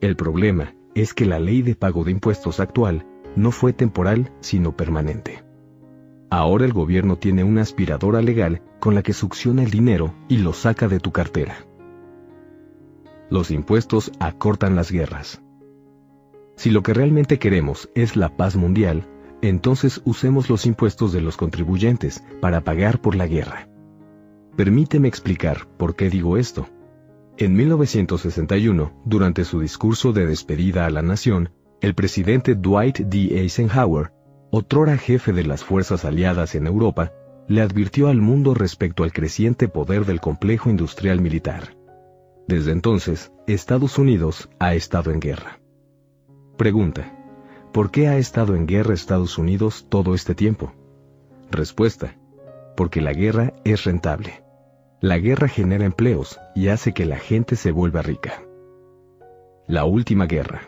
El 0.00 0.16
problema 0.16 0.74
es 0.94 1.12
que 1.12 1.26
la 1.26 1.38
ley 1.38 1.62
de 1.62 1.74
pago 1.74 2.04
de 2.04 2.10
impuestos 2.10 2.58
actual 2.58 3.06
no 3.36 3.50
fue 3.50 3.72
temporal, 3.72 4.32
sino 4.40 4.76
permanente. 4.76 5.44
Ahora 6.30 6.64
el 6.64 6.72
gobierno 6.72 7.16
tiene 7.16 7.44
una 7.44 7.62
aspiradora 7.62 8.22
legal 8.22 8.62
con 8.78 8.94
la 8.94 9.02
que 9.02 9.12
succiona 9.12 9.62
el 9.62 9.70
dinero 9.70 10.14
y 10.28 10.38
lo 10.38 10.52
saca 10.52 10.88
de 10.88 11.00
tu 11.00 11.12
cartera. 11.12 11.66
Los 13.28 13.50
impuestos 13.50 14.10
acortan 14.20 14.74
las 14.74 14.90
guerras. 14.90 15.42
Si 16.56 16.70
lo 16.70 16.82
que 16.82 16.94
realmente 16.94 17.38
queremos 17.38 17.90
es 17.94 18.16
la 18.16 18.36
paz 18.36 18.56
mundial, 18.56 19.06
entonces 19.42 20.00
usemos 20.04 20.48
los 20.48 20.66
impuestos 20.66 21.12
de 21.12 21.20
los 21.20 21.36
contribuyentes 21.36 22.24
para 22.40 22.62
pagar 22.62 23.00
por 23.00 23.16
la 23.16 23.26
guerra. 23.26 23.68
Permíteme 24.56 25.08
explicar 25.08 25.66
por 25.76 25.94
qué 25.94 26.10
digo 26.10 26.36
esto. 26.36 26.66
En 27.40 27.54
1961, 27.54 28.92
durante 29.06 29.44
su 29.44 29.60
discurso 29.60 30.12
de 30.12 30.26
despedida 30.26 30.84
a 30.84 30.90
la 30.90 31.00
nación, 31.00 31.48
el 31.80 31.94
presidente 31.94 32.54
Dwight 32.54 32.98
D. 32.98 33.40
Eisenhower, 33.40 34.12
otrora 34.50 34.98
jefe 34.98 35.32
de 35.32 35.44
las 35.44 35.64
fuerzas 35.64 36.04
aliadas 36.04 36.54
en 36.54 36.66
Europa, 36.66 37.14
le 37.48 37.62
advirtió 37.62 38.08
al 38.08 38.20
mundo 38.20 38.52
respecto 38.52 39.04
al 39.04 39.14
creciente 39.14 39.68
poder 39.68 40.04
del 40.04 40.20
complejo 40.20 40.68
industrial 40.68 41.22
militar. 41.22 41.78
Desde 42.46 42.72
entonces, 42.72 43.32
Estados 43.46 43.96
Unidos 43.96 44.50
ha 44.58 44.74
estado 44.74 45.10
en 45.10 45.20
guerra. 45.20 45.60
Pregunta. 46.58 47.10
¿Por 47.72 47.90
qué 47.90 48.08
ha 48.08 48.18
estado 48.18 48.54
en 48.54 48.66
guerra 48.66 48.92
Estados 48.92 49.38
Unidos 49.38 49.86
todo 49.88 50.14
este 50.14 50.34
tiempo? 50.34 50.74
Respuesta. 51.50 52.18
Porque 52.76 53.00
la 53.00 53.14
guerra 53.14 53.54
es 53.64 53.84
rentable. 53.84 54.42
La 55.02 55.18
guerra 55.18 55.48
genera 55.48 55.86
empleos 55.86 56.38
y 56.54 56.68
hace 56.68 56.92
que 56.92 57.06
la 57.06 57.16
gente 57.16 57.56
se 57.56 57.72
vuelva 57.72 58.02
rica. 58.02 58.42
La 59.66 59.86
última 59.86 60.26
guerra. 60.26 60.60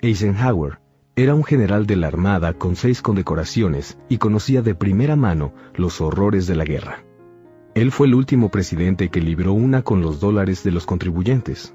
Eisenhower 0.00 0.78
era 1.16 1.34
un 1.34 1.42
general 1.42 1.84
de 1.84 1.96
la 1.96 2.06
Armada 2.06 2.52
con 2.52 2.76
seis 2.76 3.02
condecoraciones 3.02 3.98
y 4.08 4.18
conocía 4.18 4.62
de 4.62 4.76
primera 4.76 5.16
mano 5.16 5.52
los 5.74 6.00
horrores 6.00 6.46
de 6.46 6.54
la 6.54 6.64
guerra. 6.64 7.02
Él 7.74 7.90
fue 7.90 8.06
el 8.06 8.14
último 8.14 8.50
presidente 8.50 9.08
que 9.08 9.20
libró 9.20 9.52
una 9.52 9.82
con 9.82 10.00
los 10.00 10.20
dólares 10.20 10.62
de 10.62 10.70
los 10.70 10.86
contribuyentes. 10.86 11.74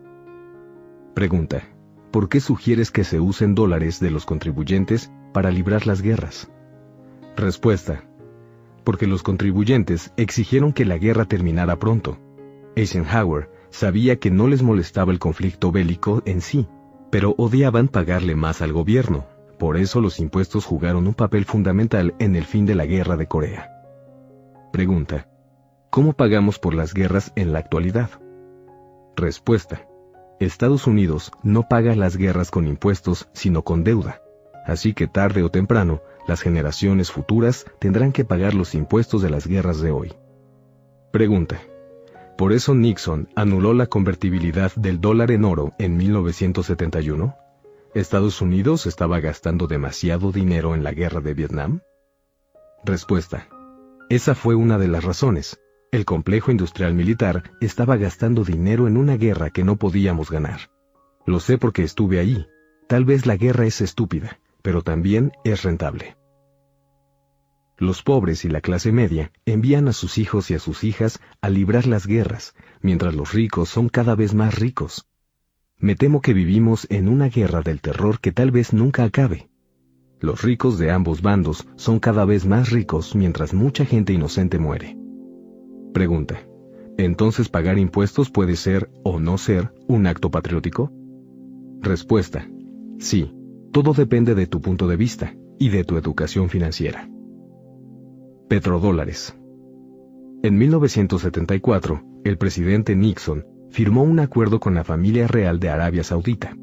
Pregunta. 1.14 1.64
¿Por 2.11 2.30
qué 2.30 2.40
sugieres 2.40 2.90
que 2.90 3.03
se 3.03 3.19
usen 3.19 3.53
dólares 3.53 3.99
de 3.99 4.11
los 4.11 4.26
contribuyentes 4.26 5.11
para 5.34 5.52
librar 5.52 5.86
las 5.86 6.02
guerras? 6.02 6.49
Respuesta 7.36 8.09
porque 8.90 9.06
los 9.06 9.22
contribuyentes 9.22 10.14
exigieron 10.18 10.74
que 10.74 10.84
la 10.84 10.98
guerra 10.98 11.26
terminara 11.26 11.78
pronto. 11.78 12.18
Eisenhower 12.76 13.52
sabía 13.70 14.16
que 14.16 14.32
no 14.32 14.48
les 14.48 14.64
molestaba 14.64 15.11
el 15.11 15.20
conflicto 15.20 15.72
bélico 15.72 16.24
en 16.26 16.41
sí, 16.41 16.68
pero 17.11 17.36
odiaban 17.38 17.88
pagarle 17.88 18.36
más 18.36 18.64
al 18.64 18.74
gobierno. 18.74 19.28
Por 19.60 19.78
eso 19.78 20.02
los 20.02 20.20
impuestos 20.20 20.66
jugaron 20.66 21.06
un 21.06 21.14
papel 21.14 21.45
fundamental 21.45 22.16
en 22.18 22.36
el 22.36 22.45
fin 22.45 22.66
de 22.66 22.74
la 22.74 22.88
guerra 22.88 23.16
de 23.16 23.28
Corea. 23.28 23.70
Pregunta. 24.74 25.30
¿Cómo 25.91 26.14
pagamos 26.14 26.57
por 26.57 26.74
las 26.74 26.95
guerras 26.95 27.32
en 27.36 27.53
la 27.53 27.60
actualidad? 27.60 28.10
Respuesta. 29.16 29.88
Estados 30.40 30.88
Unidos 30.88 31.32
no 31.44 31.68
paga 31.68 31.95
las 31.95 32.18
guerras 32.18 32.49
con 32.49 32.66
impuestos, 32.66 33.30
sino 33.34 33.61
con 33.64 33.84
deuda. 33.84 34.24
Así 34.66 34.95
que 34.95 35.06
tarde 35.06 35.44
o 35.44 35.52
temprano, 35.52 36.02
las 36.30 36.42
generaciones 36.42 37.12
futuras 37.12 37.66
tendrán 37.80 38.14
que 38.14 38.24
pagar 38.24 38.54
los 38.54 38.76
impuestos 38.76 39.22
de 39.22 39.30
las 39.30 39.48
guerras 39.48 39.82
de 39.82 39.92
hoy. 39.92 40.14
Pregunta. 41.12 41.60
¿Por 42.38 42.54
eso 42.54 42.76
Nixon 42.76 43.28
anuló 43.36 43.74
la 43.74 43.88
convertibilidad 43.88 44.72
del 44.76 45.02
dólar 45.02 45.32
en 45.32 45.44
oro 45.44 45.74
en 45.80 45.98
1971? 45.98 47.36
¿Estados 47.96 48.42
Unidos 48.42 48.86
estaba 48.86 49.20
gastando 49.20 49.66
demasiado 49.66 50.32
dinero 50.32 50.76
en 50.76 50.84
la 50.84 50.94
guerra 50.94 51.20
de 51.20 51.34
Vietnam? 51.34 51.82
Respuesta. 52.86 53.50
Esa 54.10 54.36
fue 54.36 54.54
una 54.54 54.78
de 54.78 54.88
las 54.88 55.04
razones. 55.04 55.60
El 55.92 56.06
complejo 56.06 56.52
industrial 56.52 56.94
militar 56.94 57.52
estaba 57.60 57.98
gastando 57.98 58.44
dinero 58.44 58.88
en 58.88 58.98
una 58.98 59.18
guerra 59.18 59.50
que 59.50 59.64
no 59.64 59.78
podíamos 59.78 60.30
ganar. 60.30 60.70
Lo 61.26 61.40
sé 61.40 61.58
porque 61.58 61.82
estuve 61.82 62.20
ahí. 62.20 62.46
Tal 62.88 63.04
vez 63.04 63.26
la 63.26 63.36
guerra 63.36 63.66
es 63.66 63.82
estúpida, 63.82 64.40
pero 64.62 64.84
también 64.84 65.32
es 65.44 65.64
rentable. 65.64 66.19
Los 67.80 68.04
pobres 68.04 68.44
y 68.44 68.50
la 68.50 68.60
clase 68.60 68.92
media 68.92 69.32
envían 69.46 69.88
a 69.88 69.94
sus 69.94 70.18
hijos 70.18 70.52
y 70.52 70.54
a 70.54 70.60
sus 70.60 70.84
hijas 70.84 71.22
a 71.40 71.50
librar 71.50 71.88
las 71.88 72.08
guerras, 72.08 72.54
mientras 72.82 73.16
los 73.16 73.34
ricos 73.34 73.70
son 73.70 73.88
cada 73.88 74.16
vez 74.16 74.34
más 74.34 74.60
ricos. 74.60 75.08
Me 75.78 75.96
temo 75.96 76.20
que 76.20 76.34
vivimos 76.34 76.88
en 76.90 77.08
una 77.08 77.30
guerra 77.30 77.62
del 77.62 77.80
terror 77.80 78.20
que 78.20 78.34
tal 78.34 78.52
vez 78.52 78.74
nunca 78.74 79.06
acabe. 79.06 79.50
Los 80.20 80.42
ricos 80.42 80.78
de 80.78 80.92
ambos 80.92 81.22
bandos 81.22 81.66
son 81.78 82.02
cada 82.02 82.26
vez 82.26 82.46
más 82.46 82.70
ricos 82.70 83.16
mientras 83.16 83.54
mucha 83.54 83.86
gente 83.86 84.12
inocente 84.12 84.60
muere. 84.60 84.98
Pregunta. 85.94 86.46
¿Entonces 86.98 87.48
pagar 87.48 87.80
impuestos 87.80 88.30
puede 88.30 88.58
ser 88.58 88.92
o 89.06 89.22
no 89.22 89.38
ser 89.38 89.72
un 89.88 90.06
acto 90.06 90.30
patriótico? 90.30 90.92
Respuesta. 91.80 92.46
Sí, 92.98 93.34
todo 93.72 93.94
depende 93.94 94.36
de 94.36 94.48
tu 94.48 94.60
punto 94.60 94.86
de 94.90 94.98
vista 94.98 95.34
y 95.58 95.70
de 95.70 95.86
tu 95.86 95.96
educación 95.96 96.50
financiera. 96.50 97.10
Petrodólares. 98.50 99.38
En 100.42 100.58
1974, 100.58 102.02
el 102.24 102.40
presidente 102.40 102.96
Nixon 102.96 103.46
firmó 103.70 104.02
un 104.02 104.20
acuerdo 104.20 104.60
con 104.60 104.74
la 104.74 104.84
familia 104.84 105.28
real 105.28 105.60
de 105.60 105.70
Arabia 105.70 106.04
Saudita. 106.04 106.58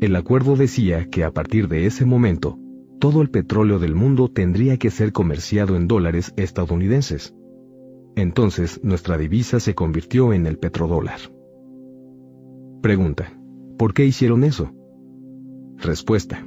El 0.00 0.14
acuerdo 0.14 0.54
decía 0.54 1.08
que 1.10 1.24
a 1.24 1.32
partir 1.32 1.66
de 1.66 1.86
ese 1.86 2.04
momento, 2.04 2.60
todo 3.00 3.22
el 3.22 3.30
petróleo 3.30 3.80
del 3.80 3.96
mundo 3.96 4.28
tendría 4.28 4.76
que 4.76 4.92
ser 4.92 5.10
comerciado 5.10 5.74
en 5.74 5.88
dólares 5.88 6.32
estadounidenses. 6.36 7.34
Entonces 8.14 8.78
nuestra 8.84 9.18
divisa 9.18 9.58
se 9.58 9.74
convirtió 9.74 10.32
en 10.32 10.46
el 10.46 10.58
petrodólar. 10.58 11.18
Pregunta, 12.82 13.36
¿por 13.76 13.94
qué 13.94 14.06
hicieron 14.06 14.44
eso? 14.44 14.70
Respuesta. 15.76 16.46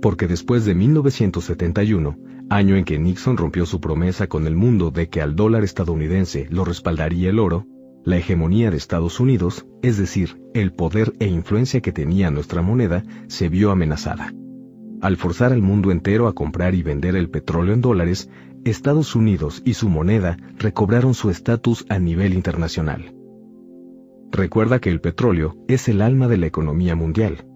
Porque 0.00 0.28
después 0.28 0.64
de 0.64 0.76
1971, 0.76 2.16
año 2.54 2.76
en 2.76 2.84
que 2.84 2.98
Nixon 2.98 3.36
rompió 3.36 3.64
su 3.66 3.80
promesa 3.80 4.26
con 4.26 4.46
el 4.46 4.54
mundo 4.54 4.90
de 4.90 5.08
que 5.08 5.22
al 5.22 5.34
dólar 5.34 5.64
estadounidense 5.64 6.46
lo 6.50 6.64
respaldaría 6.64 7.30
el 7.30 7.38
oro, 7.38 7.66
la 8.04 8.18
hegemonía 8.18 8.70
de 8.70 8.76
Estados 8.76 9.20
Unidos, 9.20 9.66
es 9.82 9.96
decir, 9.96 10.42
el 10.54 10.72
poder 10.72 11.14
e 11.18 11.26
influencia 11.26 11.80
que 11.80 11.92
tenía 11.92 12.30
nuestra 12.30 12.60
moneda, 12.60 13.04
se 13.28 13.48
vio 13.48 13.70
amenazada. 13.70 14.34
Al 15.00 15.16
forzar 15.16 15.52
al 15.52 15.62
mundo 15.62 15.90
entero 15.90 16.28
a 16.28 16.34
comprar 16.34 16.74
y 16.74 16.82
vender 16.82 17.16
el 17.16 17.30
petróleo 17.30 17.74
en 17.74 17.80
dólares, 17.80 18.28
Estados 18.64 19.16
Unidos 19.16 19.62
y 19.64 19.74
su 19.74 19.88
moneda 19.88 20.36
recobraron 20.58 21.14
su 21.14 21.30
estatus 21.30 21.86
a 21.88 21.98
nivel 21.98 22.34
internacional. 22.34 23.14
Recuerda 24.30 24.78
que 24.78 24.90
el 24.90 25.00
petróleo 25.00 25.56
es 25.68 25.88
el 25.88 26.02
alma 26.02 26.28
de 26.28 26.38
la 26.38 26.46
economía 26.46 26.94
mundial. 26.96 27.46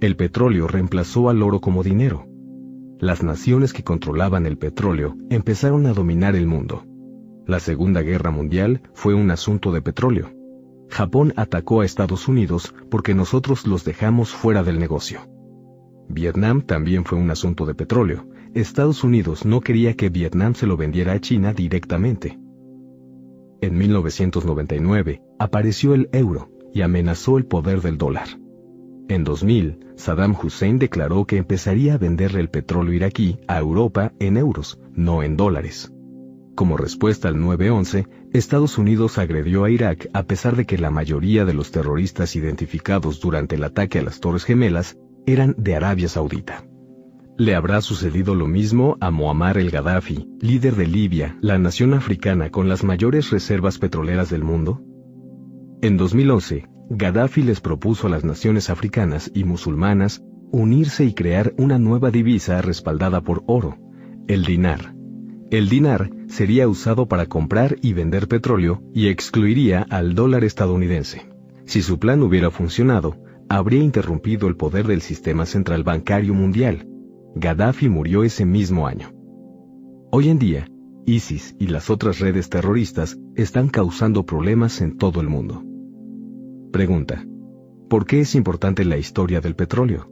El 0.00 0.16
petróleo 0.16 0.68
reemplazó 0.68 1.30
al 1.30 1.42
oro 1.42 1.60
como 1.60 1.82
dinero. 1.82 2.26
Las 3.02 3.24
naciones 3.24 3.72
que 3.72 3.82
controlaban 3.82 4.46
el 4.46 4.58
petróleo 4.58 5.16
empezaron 5.28 5.86
a 5.86 5.92
dominar 5.92 6.36
el 6.36 6.46
mundo. 6.46 6.84
La 7.48 7.58
Segunda 7.58 8.00
Guerra 8.00 8.30
Mundial 8.30 8.80
fue 8.94 9.12
un 9.12 9.32
asunto 9.32 9.72
de 9.72 9.82
petróleo. 9.82 10.30
Japón 10.88 11.32
atacó 11.34 11.80
a 11.80 11.84
Estados 11.84 12.28
Unidos 12.28 12.72
porque 12.92 13.12
nosotros 13.12 13.66
los 13.66 13.84
dejamos 13.84 14.30
fuera 14.30 14.62
del 14.62 14.78
negocio. 14.78 15.18
Vietnam 16.08 16.62
también 16.62 17.04
fue 17.04 17.18
un 17.18 17.28
asunto 17.32 17.66
de 17.66 17.74
petróleo. 17.74 18.24
Estados 18.54 19.02
Unidos 19.02 19.44
no 19.44 19.62
quería 19.62 19.94
que 19.94 20.08
Vietnam 20.08 20.54
se 20.54 20.68
lo 20.68 20.76
vendiera 20.76 21.14
a 21.14 21.20
China 21.20 21.52
directamente. 21.52 22.38
En 23.60 23.78
1999 23.78 25.20
apareció 25.40 25.94
el 25.94 26.08
euro 26.12 26.52
y 26.72 26.82
amenazó 26.82 27.36
el 27.36 27.46
poder 27.46 27.80
del 27.80 27.98
dólar. 27.98 28.28
En 29.12 29.24
2000, 29.24 29.92
Saddam 29.96 30.34
Hussein 30.42 30.78
declaró 30.78 31.26
que 31.26 31.36
empezaría 31.36 31.92
a 31.92 31.98
venderle 31.98 32.40
el 32.40 32.48
petróleo 32.48 32.94
iraquí 32.94 33.36
a 33.46 33.58
Europa 33.58 34.14
en 34.18 34.38
euros, 34.38 34.80
no 34.94 35.22
en 35.22 35.36
dólares. 35.36 35.92
Como 36.54 36.78
respuesta 36.78 37.28
al 37.28 37.36
9-11, 37.36 38.08
Estados 38.32 38.78
Unidos 38.78 39.18
agredió 39.18 39.64
a 39.64 39.70
Irak 39.70 40.08
a 40.14 40.22
pesar 40.22 40.56
de 40.56 40.64
que 40.64 40.78
la 40.78 40.90
mayoría 40.90 41.44
de 41.44 41.52
los 41.52 41.72
terroristas 41.72 42.36
identificados 42.36 43.20
durante 43.20 43.56
el 43.56 43.64
ataque 43.64 43.98
a 43.98 44.02
las 44.02 44.18
Torres 44.18 44.44
Gemelas 44.44 44.96
eran 45.26 45.54
de 45.58 45.76
Arabia 45.76 46.08
Saudita. 46.08 46.64
¿Le 47.36 47.54
habrá 47.54 47.82
sucedido 47.82 48.34
lo 48.34 48.46
mismo 48.46 48.96
a 48.98 49.10
Muammar 49.10 49.58
el 49.58 49.70
Gaddafi, 49.70 50.26
líder 50.40 50.74
de 50.74 50.86
Libia, 50.86 51.36
la 51.42 51.58
nación 51.58 51.92
africana 51.92 52.48
con 52.48 52.66
las 52.66 52.82
mayores 52.82 53.28
reservas 53.28 53.76
petroleras 53.76 54.30
del 54.30 54.42
mundo? 54.42 54.80
En 55.82 55.98
2011, 55.98 56.71
Gaddafi 56.94 57.42
les 57.42 57.62
propuso 57.62 58.06
a 58.06 58.10
las 58.10 58.22
naciones 58.22 58.68
africanas 58.68 59.30
y 59.32 59.44
musulmanas 59.44 60.22
unirse 60.50 61.06
y 61.06 61.14
crear 61.14 61.54
una 61.56 61.78
nueva 61.78 62.10
divisa 62.10 62.60
respaldada 62.60 63.22
por 63.22 63.42
oro, 63.46 63.78
el 64.28 64.44
dinar. 64.44 64.94
El 65.50 65.70
dinar 65.70 66.10
sería 66.28 66.68
usado 66.68 67.08
para 67.08 67.24
comprar 67.24 67.78
y 67.80 67.94
vender 67.94 68.28
petróleo 68.28 68.82
y 68.92 69.08
excluiría 69.08 69.86
al 69.88 70.14
dólar 70.14 70.44
estadounidense. 70.44 71.30
Si 71.64 71.80
su 71.80 71.98
plan 71.98 72.22
hubiera 72.22 72.50
funcionado, 72.50 73.16
habría 73.48 73.82
interrumpido 73.82 74.46
el 74.46 74.56
poder 74.56 74.86
del 74.86 75.00
sistema 75.00 75.46
central 75.46 75.84
bancario 75.84 76.34
mundial. 76.34 76.86
Gaddafi 77.34 77.88
murió 77.88 78.22
ese 78.22 78.44
mismo 78.44 78.86
año. 78.86 79.14
Hoy 80.10 80.28
en 80.28 80.38
día, 80.38 80.68
ISIS 81.06 81.56
y 81.58 81.68
las 81.68 81.88
otras 81.88 82.18
redes 82.18 82.50
terroristas 82.50 83.18
están 83.34 83.70
causando 83.70 84.26
problemas 84.26 84.82
en 84.82 84.98
todo 84.98 85.22
el 85.22 85.30
mundo. 85.30 85.64
Pregunta. 86.72 87.22
¿Por 87.90 88.06
qué 88.06 88.20
es 88.20 88.34
importante 88.34 88.86
la 88.86 88.96
historia 88.96 89.42
del 89.42 89.54
petróleo? 89.54 90.08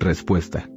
Respuesta. 0.00 0.70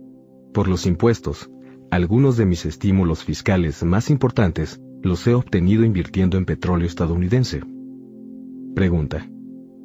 Por 0.53 0.67
los 0.67 0.85
impuestos. 0.85 1.49
Algunos 1.89 2.35
de 2.35 2.45
mis 2.45 2.65
estímulos 2.65 3.23
fiscales 3.23 3.81
más 3.83 4.09
importantes 4.09 4.81
los 5.01 5.25
he 5.25 5.33
obtenido 5.33 5.85
invirtiendo 5.85 6.37
en 6.37 6.43
petróleo 6.43 6.85
estadounidense. 6.85 7.61
Pregunta. 8.75 9.25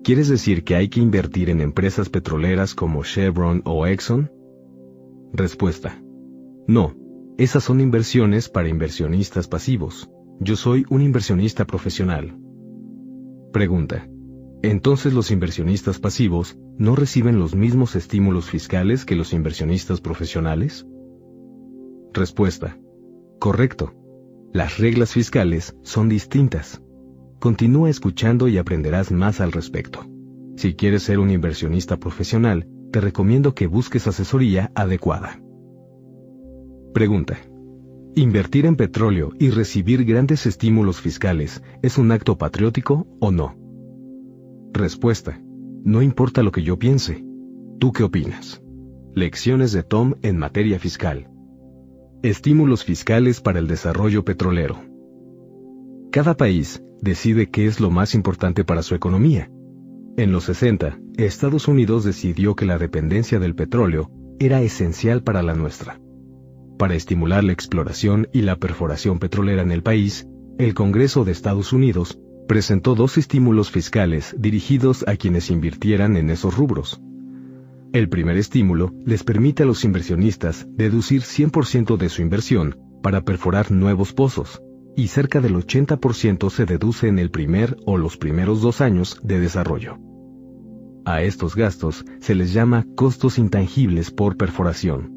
¿Quieres 0.03 0.29
decir 0.29 0.65
que 0.65 0.75
hay 0.75 0.89
que 0.89 0.99
invertir 0.99 1.49
en 1.49 1.61
empresas 1.61 2.09
petroleras 2.09 2.75
como 2.75 3.05
Chevron 3.05 3.63
o 3.65 3.87
Exxon? 3.87 4.33
Respuesta. 5.33 6.03
No, 6.67 6.93
esas 7.39 7.63
son 7.63 7.81
inversiones 7.81 8.49
para 8.49 8.69
inversionistas 8.69 9.47
pasivos. 9.47 10.11
Yo 10.41 10.57
soy 10.57 10.85
un 10.91 11.03
inversionista 11.03 11.65
profesional. 11.65 12.37
Pregunta. 13.53 14.09
Entonces 14.65 15.13
los 15.13 15.31
inversionistas 15.31 15.99
pasivos 15.99 16.57
no 16.79 16.97
reciben 16.97 17.39
los 17.39 17.55
mismos 17.55 17.97
estímulos 17.97 18.49
fiscales 18.49 19.05
que 19.05 19.15
los 19.15 19.35
inversionistas 19.35 20.01
profesionales? 20.01 20.87
Respuesta. 22.15 22.79
Correcto. 23.39 23.93
Las 24.55 24.79
reglas 24.79 25.13
fiscales 25.13 25.77
son 25.83 26.09
distintas. 26.09 26.81
Continúa 27.41 27.91
escuchando 27.91 28.49
y 28.49 28.57
aprenderás 28.57 29.13
más 29.13 29.43
al 29.43 29.53
respecto. 29.53 30.07
Si 30.57 30.73
quieres 30.73 31.03
ser 31.03 31.19
un 31.19 31.29
inversionista 31.29 31.99
profesional, 31.99 32.67
te 32.91 33.03
recomiendo 33.03 33.55
que 33.55 33.67
busques 33.67 34.07
asesoría 34.07 34.73
adecuada. 34.75 35.43
Pregunta. 36.95 37.37
¿Invertir 38.15 38.65
en 38.65 38.77
petróleo 38.77 39.33
y 39.39 39.51
recibir 39.51 40.07
grandes 40.07 40.47
estímulos 40.47 41.03
fiscales 41.03 41.63
es 41.83 41.99
un 41.99 42.13
acto 42.13 42.39
patriótico 42.39 43.07
o 43.21 43.31
no? 43.31 43.64
Respuesta. 44.75 45.41
No 45.85 46.03
importa 46.03 46.43
lo 46.43 46.51
que 46.51 46.65
yo 46.65 46.81
piense. 46.81 47.25
¿Tú 47.79 47.93
qué 47.93 48.03
opinas? 48.03 48.61
Lecciones 49.15 49.71
de 49.71 49.85
Tom 49.85 50.15
en 50.23 50.37
materia 50.37 50.81
fiscal. 50.81 51.31
Estímulos 52.25 52.83
fiscales 52.83 53.41
para 53.41 53.61
el 53.61 53.69
desarrollo 53.69 54.25
petrolero. 54.25 54.83
Cada 56.11 56.37
país 56.37 56.83
decide 57.01 57.51
qué 57.51 57.67
es 57.67 57.79
lo 57.79 57.93
más 57.93 58.17
importante 58.17 58.65
para 58.65 58.83
su 58.83 58.97
economía. 58.97 59.49
En 60.17 60.33
los 60.33 60.43
60, 60.43 60.99
Estados 61.19 61.69
Unidos 61.69 62.03
decidió 62.03 62.57
que 62.57 62.67
la 62.67 62.77
dependencia 62.77 63.39
del 63.39 63.55
petróleo 63.55 64.11
era 64.41 64.61
esencial 64.61 65.23
para 65.23 65.45
la 65.45 65.55
nuestra. 65.55 66.01
Para 66.81 66.97
estimular 66.97 67.45
la 67.45 67.53
exploración 67.53 68.27
y 68.33 68.43
la 68.43 68.57
perforación 68.57 69.21
petrolera 69.21 69.63
en 69.63 69.71
el 69.71 69.85
país, 69.85 70.27
el 70.59 70.75
Congreso 70.75 71.25
de 71.25 71.31
Estados 71.31 71.73
Unidos 71.73 72.19
presentó 72.47 72.95
dos 72.95 73.19
estímulos 73.19 73.71
fiscales 73.71 74.35
dirigidos 74.39 75.05
a 75.09 75.17
quienes 75.17 75.51
invirtieran 75.51 76.17
en 76.17 76.31
esos 76.31 76.57
rubros. 76.57 77.01
El 77.93 78.09
primer 78.09 78.37
estímulo 78.37 78.93
les 79.05 79.23
permite 79.23 79.63
a 79.63 79.67
los 79.67 79.85
inversionistas 79.85 80.67
deducir 80.71 81.23
100% 81.23 81.97
de 81.97 82.09
su 82.09 82.23
inversión 82.23 82.77
para 83.03 83.23
perforar 83.23 83.71
nuevos 83.71 84.13
pozos, 84.13 84.63
y 84.97 85.09
cerca 85.09 85.41
del 85.41 85.55
80% 85.55 86.51
se 86.51 86.67
deduce 86.67 87.09
en 87.09 87.19
el 87.19 87.31
primer 87.31 87.77
o 87.87 87.99
los 87.99 88.17
primeros 88.17 88.63
dos 88.63 88.81
años 88.81 89.21
de 89.23 89.41
desarrollo. 89.41 89.99
A 91.05 91.23
estos 91.23 91.55
gastos 91.55 92.05
se 92.21 92.35
les 92.35 92.53
llama 92.53 92.87
costos 92.97 93.39
intangibles 93.39 94.11
por 94.11 94.37
perforación. 94.37 95.13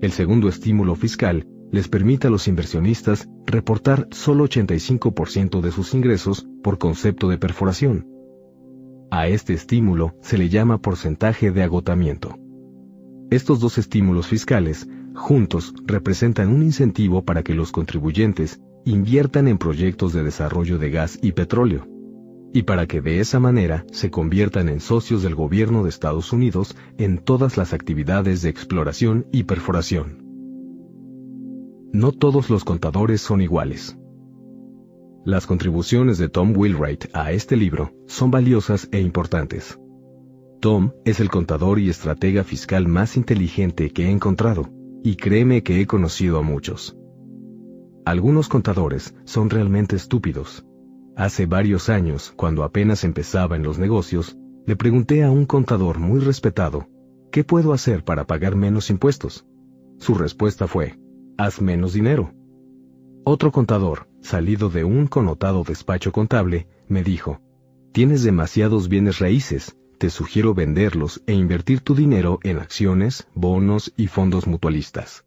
El 0.00 0.10
segundo 0.10 0.48
estímulo 0.48 0.96
fiscal 0.96 1.46
les 1.72 1.88
permite 1.88 2.28
a 2.28 2.30
los 2.30 2.46
inversionistas 2.46 3.28
reportar 3.46 4.06
solo 4.12 4.44
85% 4.44 5.60
de 5.60 5.72
sus 5.72 5.94
ingresos 5.94 6.46
por 6.62 6.78
concepto 6.78 7.28
de 7.28 7.38
perforación. 7.38 8.06
A 9.10 9.26
este 9.26 9.54
estímulo 9.54 10.14
se 10.20 10.38
le 10.38 10.48
llama 10.48 10.78
porcentaje 10.78 11.50
de 11.50 11.62
agotamiento. 11.62 12.38
Estos 13.30 13.60
dos 13.60 13.78
estímulos 13.78 14.26
fiscales, 14.26 14.86
juntos, 15.14 15.74
representan 15.86 16.48
un 16.48 16.62
incentivo 16.62 17.24
para 17.24 17.42
que 17.42 17.54
los 17.54 17.72
contribuyentes 17.72 18.60
inviertan 18.84 19.48
en 19.48 19.58
proyectos 19.58 20.12
de 20.12 20.22
desarrollo 20.22 20.78
de 20.78 20.90
gas 20.90 21.18
y 21.22 21.32
petróleo, 21.32 21.88
y 22.52 22.64
para 22.64 22.86
que 22.86 23.00
de 23.00 23.20
esa 23.20 23.40
manera 23.40 23.86
se 23.92 24.10
conviertan 24.10 24.68
en 24.68 24.80
socios 24.80 25.22
del 25.22 25.34
gobierno 25.34 25.82
de 25.82 25.88
Estados 25.88 26.32
Unidos 26.32 26.76
en 26.98 27.18
todas 27.18 27.56
las 27.56 27.72
actividades 27.72 28.42
de 28.42 28.50
exploración 28.50 29.26
y 29.32 29.44
perforación. 29.44 30.21
No 31.94 32.10
todos 32.10 32.48
los 32.48 32.64
contadores 32.64 33.20
son 33.20 33.42
iguales. 33.42 33.98
Las 35.26 35.46
contribuciones 35.46 36.16
de 36.16 36.30
Tom 36.30 36.56
Wheelwright 36.56 37.04
a 37.12 37.32
este 37.32 37.54
libro 37.54 37.92
son 38.06 38.30
valiosas 38.30 38.88
e 38.92 39.00
importantes. 39.02 39.78
Tom 40.60 40.92
es 41.04 41.20
el 41.20 41.28
contador 41.28 41.78
y 41.78 41.90
estratega 41.90 42.44
fiscal 42.44 42.88
más 42.88 43.18
inteligente 43.18 43.90
que 43.90 44.06
he 44.06 44.10
encontrado, 44.10 44.70
y 45.02 45.16
créeme 45.16 45.62
que 45.62 45.82
he 45.82 45.86
conocido 45.86 46.38
a 46.38 46.42
muchos. 46.42 46.96
Algunos 48.06 48.48
contadores 48.48 49.14
son 49.24 49.50
realmente 49.50 49.94
estúpidos. 49.94 50.64
Hace 51.14 51.44
varios 51.44 51.90
años, 51.90 52.32
cuando 52.36 52.64
apenas 52.64 53.04
empezaba 53.04 53.54
en 53.54 53.64
los 53.64 53.78
negocios, 53.78 54.38
le 54.64 54.76
pregunté 54.76 55.24
a 55.24 55.30
un 55.30 55.44
contador 55.44 55.98
muy 55.98 56.20
respetado, 56.20 56.88
¿qué 57.30 57.44
puedo 57.44 57.74
hacer 57.74 58.02
para 58.02 58.26
pagar 58.26 58.56
menos 58.56 58.88
impuestos? 58.88 59.44
Su 59.98 60.14
respuesta 60.14 60.66
fue, 60.66 61.01
haz 61.42 61.60
menos 61.60 61.92
dinero. 61.92 62.32
Otro 63.24 63.50
contador, 63.50 64.08
salido 64.20 64.68
de 64.68 64.84
un 64.84 65.08
connotado 65.08 65.64
despacho 65.64 66.12
contable, 66.12 66.68
me 66.88 67.02
dijo, 67.02 67.40
tienes 67.92 68.22
demasiados 68.22 68.88
bienes 68.88 69.18
raíces, 69.18 69.76
te 69.98 70.08
sugiero 70.08 70.54
venderlos 70.54 71.20
e 71.26 71.32
invertir 71.32 71.80
tu 71.80 71.94
dinero 71.94 72.38
en 72.44 72.58
acciones, 72.58 73.26
bonos 73.34 73.92
y 73.96 74.06
fondos 74.06 74.46
mutualistas. 74.46 75.24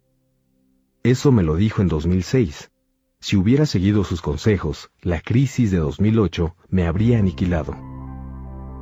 Eso 1.03 1.31
me 1.31 1.43
lo 1.43 1.55
dijo 1.55 1.81
en 1.81 1.89
2006. 1.89 2.71
Si 3.19 3.35
hubiera 3.35 3.65
seguido 3.65 4.03
sus 4.03 4.21
consejos, 4.21 4.91
la 5.01 5.19
crisis 5.19 5.71
de 5.71 5.77
2008 5.77 6.55
me 6.69 6.87
habría 6.87 7.19
aniquilado. 7.19 7.75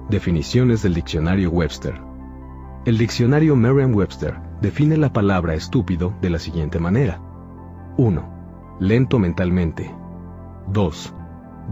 Definiciones 0.10 0.84
del 0.84 0.94
diccionario 0.94 1.50
Webster. 1.50 2.00
El 2.86 2.98
diccionario 2.98 3.56
Merriam-Webster 3.56 4.53
define 4.62 4.98
la 4.98 5.12
palabra 5.12 5.54
estúpido 5.54 6.14
de 6.22 6.30
la 6.30 6.40
siguiente 6.40 6.80
manera. 6.80 7.20
1. 7.98 8.78
Lento 8.80 9.20
mentalmente. 9.20 9.94
2. 10.68 11.14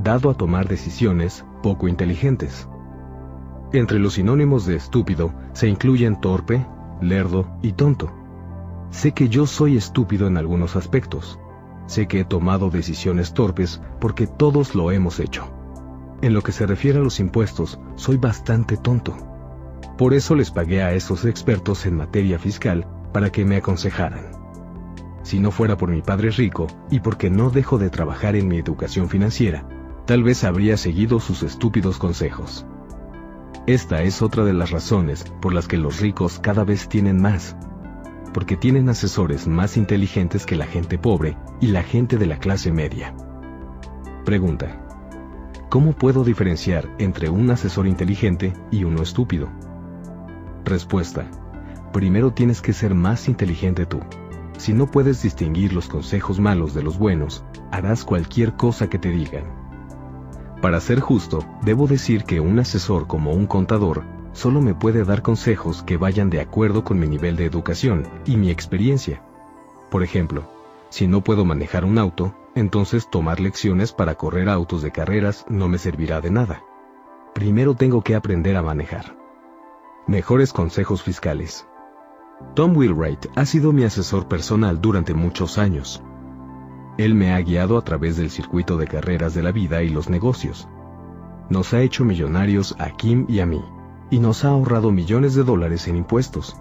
Dado 0.03 0.29
a 0.29 0.33
tomar 0.33 0.67
decisiones 0.67 1.45
poco 1.63 1.87
inteligentes. 1.87 2.67
Entre 3.73 3.99
los 3.99 4.13
sinónimos 4.13 4.65
de 4.65 4.75
estúpido 4.75 5.33
se 5.53 5.67
incluyen 5.67 6.19
torpe, 6.19 6.65
lerdo 7.01 7.47
y 7.61 7.71
tonto. 7.71 8.11
Sé 8.89 9.13
que 9.13 9.29
yo 9.29 9.47
soy 9.47 9.77
estúpido 9.77 10.27
en 10.27 10.37
algunos 10.37 10.75
aspectos. 10.75 11.39
Sé 11.85 12.07
que 12.07 12.19
he 12.19 12.25
tomado 12.25 12.69
decisiones 12.69 13.33
torpes 13.33 13.81
porque 13.99 14.27
todos 14.27 14.75
lo 14.75 14.91
hemos 14.91 15.19
hecho. 15.19 15.49
en 16.21 16.33
lo 16.33 16.43
que 16.43 16.51
se 16.51 16.67
refiere 16.67 16.99
a 16.99 17.01
los 17.01 17.19
impuestos, 17.19 17.79
soy 17.95 18.17
bastante 18.17 18.77
tonto. 18.77 19.30
Por 19.97 20.13
eso 20.13 20.35
les 20.35 20.51
pagué 20.51 20.81
a 20.81 20.93
esos 20.93 21.25
expertos 21.25 21.85
en 21.85 21.97
materia 21.97 22.39
fiscal 22.39 22.87
para 23.13 23.31
que 23.31 23.45
me 23.45 23.57
aconsejaran. 23.57 24.31
Si 25.23 25.39
no 25.39 25.51
fuera 25.51 25.77
por 25.77 25.89
mi 25.89 26.01
padre 26.01 26.31
rico 26.31 26.67
y 26.89 26.99
porque 26.99 27.29
no 27.29 27.49
dejo 27.49 27.77
de 27.77 27.89
trabajar 27.89 28.35
en 28.35 28.47
mi 28.47 28.57
educación 28.57 29.09
financiera, 29.09 29.67
tal 30.05 30.23
vez 30.23 30.43
habría 30.43 30.77
seguido 30.77 31.19
sus 31.19 31.43
estúpidos 31.43 31.97
consejos. 31.97 32.65
Esta 33.67 34.01
es 34.01 34.21
otra 34.21 34.43
de 34.43 34.53
las 34.53 34.71
razones 34.71 35.23
por 35.39 35.53
las 35.53 35.67
que 35.67 35.77
los 35.77 35.99
ricos 35.99 36.39
cada 36.39 36.63
vez 36.63 36.89
tienen 36.89 37.21
más, 37.21 37.55
porque 38.33 38.57
tienen 38.57 38.89
asesores 38.89 39.47
más 39.47 39.77
inteligentes 39.77 40.45
que 40.45 40.55
la 40.55 40.65
gente 40.65 40.97
pobre 40.97 41.37
y 41.59 41.67
la 41.67 41.83
gente 41.83 42.17
de 42.17 42.25
la 42.25 42.39
clase 42.39 42.71
media. 42.71 43.13
Pregunta. 44.25 44.87
¿Cómo 45.69 45.93
puedo 45.93 46.23
diferenciar 46.23 46.89
entre 46.97 47.29
un 47.29 47.49
asesor 47.51 47.87
inteligente 47.87 48.53
y 48.71 48.83
uno 48.83 49.03
estúpido? 49.03 49.49
Respuesta. 50.65 51.25
Primero 51.91 52.31
tienes 52.31 52.61
que 52.61 52.73
ser 52.73 52.93
más 52.93 53.27
inteligente 53.27 53.85
tú. 53.85 53.99
Si 54.57 54.73
no 54.73 54.85
puedes 54.85 55.21
distinguir 55.23 55.73
los 55.73 55.87
consejos 55.87 56.39
malos 56.39 56.73
de 56.73 56.83
los 56.83 56.97
buenos, 56.97 57.43
harás 57.71 58.05
cualquier 58.05 58.53
cosa 58.53 58.89
que 58.89 58.99
te 58.99 59.09
digan. 59.09 59.45
Para 60.61 60.79
ser 60.79 60.99
justo, 60.99 61.43
debo 61.63 61.87
decir 61.87 62.23
que 62.23 62.39
un 62.39 62.59
asesor 62.59 63.07
como 63.07 63.33
un 63.33 63.47
contador 63.47 64.03
solo 64.33 64.61
me 64.61 64.75
puede 64.75 65.03
dar 65.03 65.23
consejos 65.23 65.81
que 65.83 65.97
vayan 65.97 66.29
de 66.29 66.39
acuerdo 66.39 66.83
con 66.83 66.99
mi 66.99 67.07
nivel 67.07 67.35
de 67.35 67.45
educación 67.45 68.07
y 68.25 68.37
mi 68.37 68.51
experiencia. 68.51 69.23
Por 69.89 70.03
ejemplo, 70.03 70.43
si 70.89 71.07
no 71.07 71.23
puedo 71.23 71.43
manejar 71.43 71.83
un 71.83 71.97
auto, 71.97 72.35
entonces 72.53 73.09
tomar 73.09 73.39
lecciones 73.39 73.91
para 73.93 74.15
correr 74.15 74.47
autos 74.47 74.83
de 74.83 74.91
carreras 74.91 75.45
no 75.49 75.67
me 75.67 75.79
servirá 75.79 76.21
de 76.21 76.29
nada. 76.29 76.63
Primero 77.33 77.73
tengo 77.73 78.03
que 78.03 78.13
aprender 78.13 78.55
a 78.55 78.61
manejar. 78.61 79.20
Mejores 80.11 80.51
consejos 80.51 81.01
fiscales. 81.01 81.65
Tom 82.53 82.75
Wheelwright 82.75 83.27
ha 83.37 83.45
sido 83.45 83.71
mi 83.71 83.85
asesor 83.85 84.27
personal 84.27 84.81
durante 84.81 85.13
muchos 85.13 85.57
años. 85.57 86.03
Él 86.97 87.15
me 87.15 87.31
ha 87.31 87.39
guiado 87.39 87.77
a 87.77 87.81
través 87.81 88.17
del 88.17 88.29
circuito 88.29 88.75
de 88.75 88.87
carreras 88.87 89.33
de 89.33 89.41
la 89.41 89.53
vida 89.53 89.83
y 89.83 89.87
los 89.87 90.09
negocios. 90.09 90.67
Nos 91.49 91.73
ha 91.73 91.79
hecho 91.79 92.03
millonarios 92.03 92.75
a 92.77 92.89
Kim 92.89 93.25
y 93.29 93.39
a 93.39 93.45
mí 93.45 93.63
y 94.09 94.19
nos 94.19 94.43
ha 94.43 94.49
ahorrado 94.49 94.91
millones 94.91 95.33
de 95.33 95.45
dólares 95.45 95.87
en 95.87 95.95
impuestos. 95.95 96.57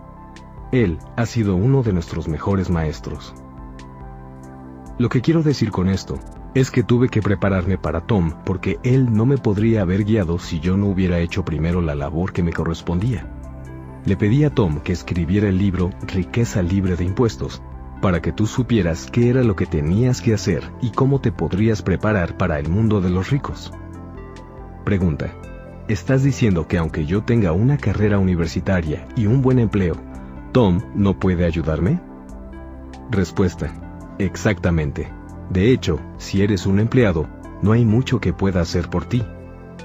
Él 0.71 1.01
ha 1.17 1.27
sido 1.27 1.57
uno 1.57 1.83
de 1.83 1.93
nuestros 1.93 2.29
mejores 2.29 2.71
maestros. 2.71 3.35
Lo 4.97 5.09
que 5.09 5.23
quiero 5.23 5.43
decir 5.43 5.73
con 5.73 5.89
esto 5.89 6.21
es 6.55 6.71
que 6.71 6.85
tuve 6.85 7.09
que 7.09 7.21
prepararme 7.21 7.79
para 7.79 8.03
Tom 8.03 8.33
porque 8.45 8.79
él 8.85 9.13
no 9.13 9.27
me 9.27 9.39
podría 9.39 9.83
haber 9.83 10.05
guiado 10.05 10.39
si 10.39 10.61
yo 10.61 10.77
no 10.77 10.87
hubiera 10.87 11.19
hecho 11.19 11.45
primero 11.45 11.81
la 11.81 11.97
labor 11.97 12.33
que 12.33 12.45
me 12.45 12.53
correspondía. 12.53 13.40
Le 14.07 14.17
pedí 14.17 14.45
a 14.45 14.51
Tom 14.51 14.81
que 14.81 14.93
escribiera 14.93 15.49
el 15.49 15.59
libro 15.59 15.91
Riqueza 16.07 16.63
libre 16.63 16.97
de 16.97 17.05
impuestos, 17.05 17.63
para 18.01 18.23
que 18.23 18.33
tú 18.33 18.47
supieras 18.47 19.09
qué 19.11 19.29
era 19.29 19.43
lo 19.43 19.57
que 19.57 19.67
tenías 19.67 20.23
que 20.23 20.33
hacer 20.33 20.63
y 20.81 20.91
cómo 20.91 21.21
te 21.21 21.33
podrías 21.33 21.83
preparar 21.83 22.37
para 22.37 22.59
el 22.59 22.69
mundo 22.69 23.01
de 23.01 23.11
los 23.11 23.31
ricos. 23.31 23.73
Pregunta. 24.85 25.35
¿Estás 25.89 26.23
diciendo 26.23 26.67
que 26.69 26.79
aunque 26.79 27.05
yo 27.05 27.25
tenga 27.25 27.53
una 27.53 27.77
carrera 27.77 28.19
universitaria 28.19 29.09
y 29.17 29.27
un 29.27 29.43
buen 29.43 29.59
empleo, 29.59 29.97
Tom 30.53 30.81
no 30.95 31.19
puede 31.19 31.45
ayudarme? 31.45 32.01
Respuesta. 33.11 33.73
Exactamente. 34.19 35.13
De 35.51 35.73
hecho, 35.73 36.01
si 36.17 36.43
eres 36.43 36.65
un 36.65 36.79
empleado, 36.79 37.29
no 37.61 37.73
hay 37.73 37.85
mucho 37.85 38.21
que 38.21 38.33
pueda 38.33 38.61
hacer 38.61 38.89
por 38.89 39.05
ti. 39.05 39.25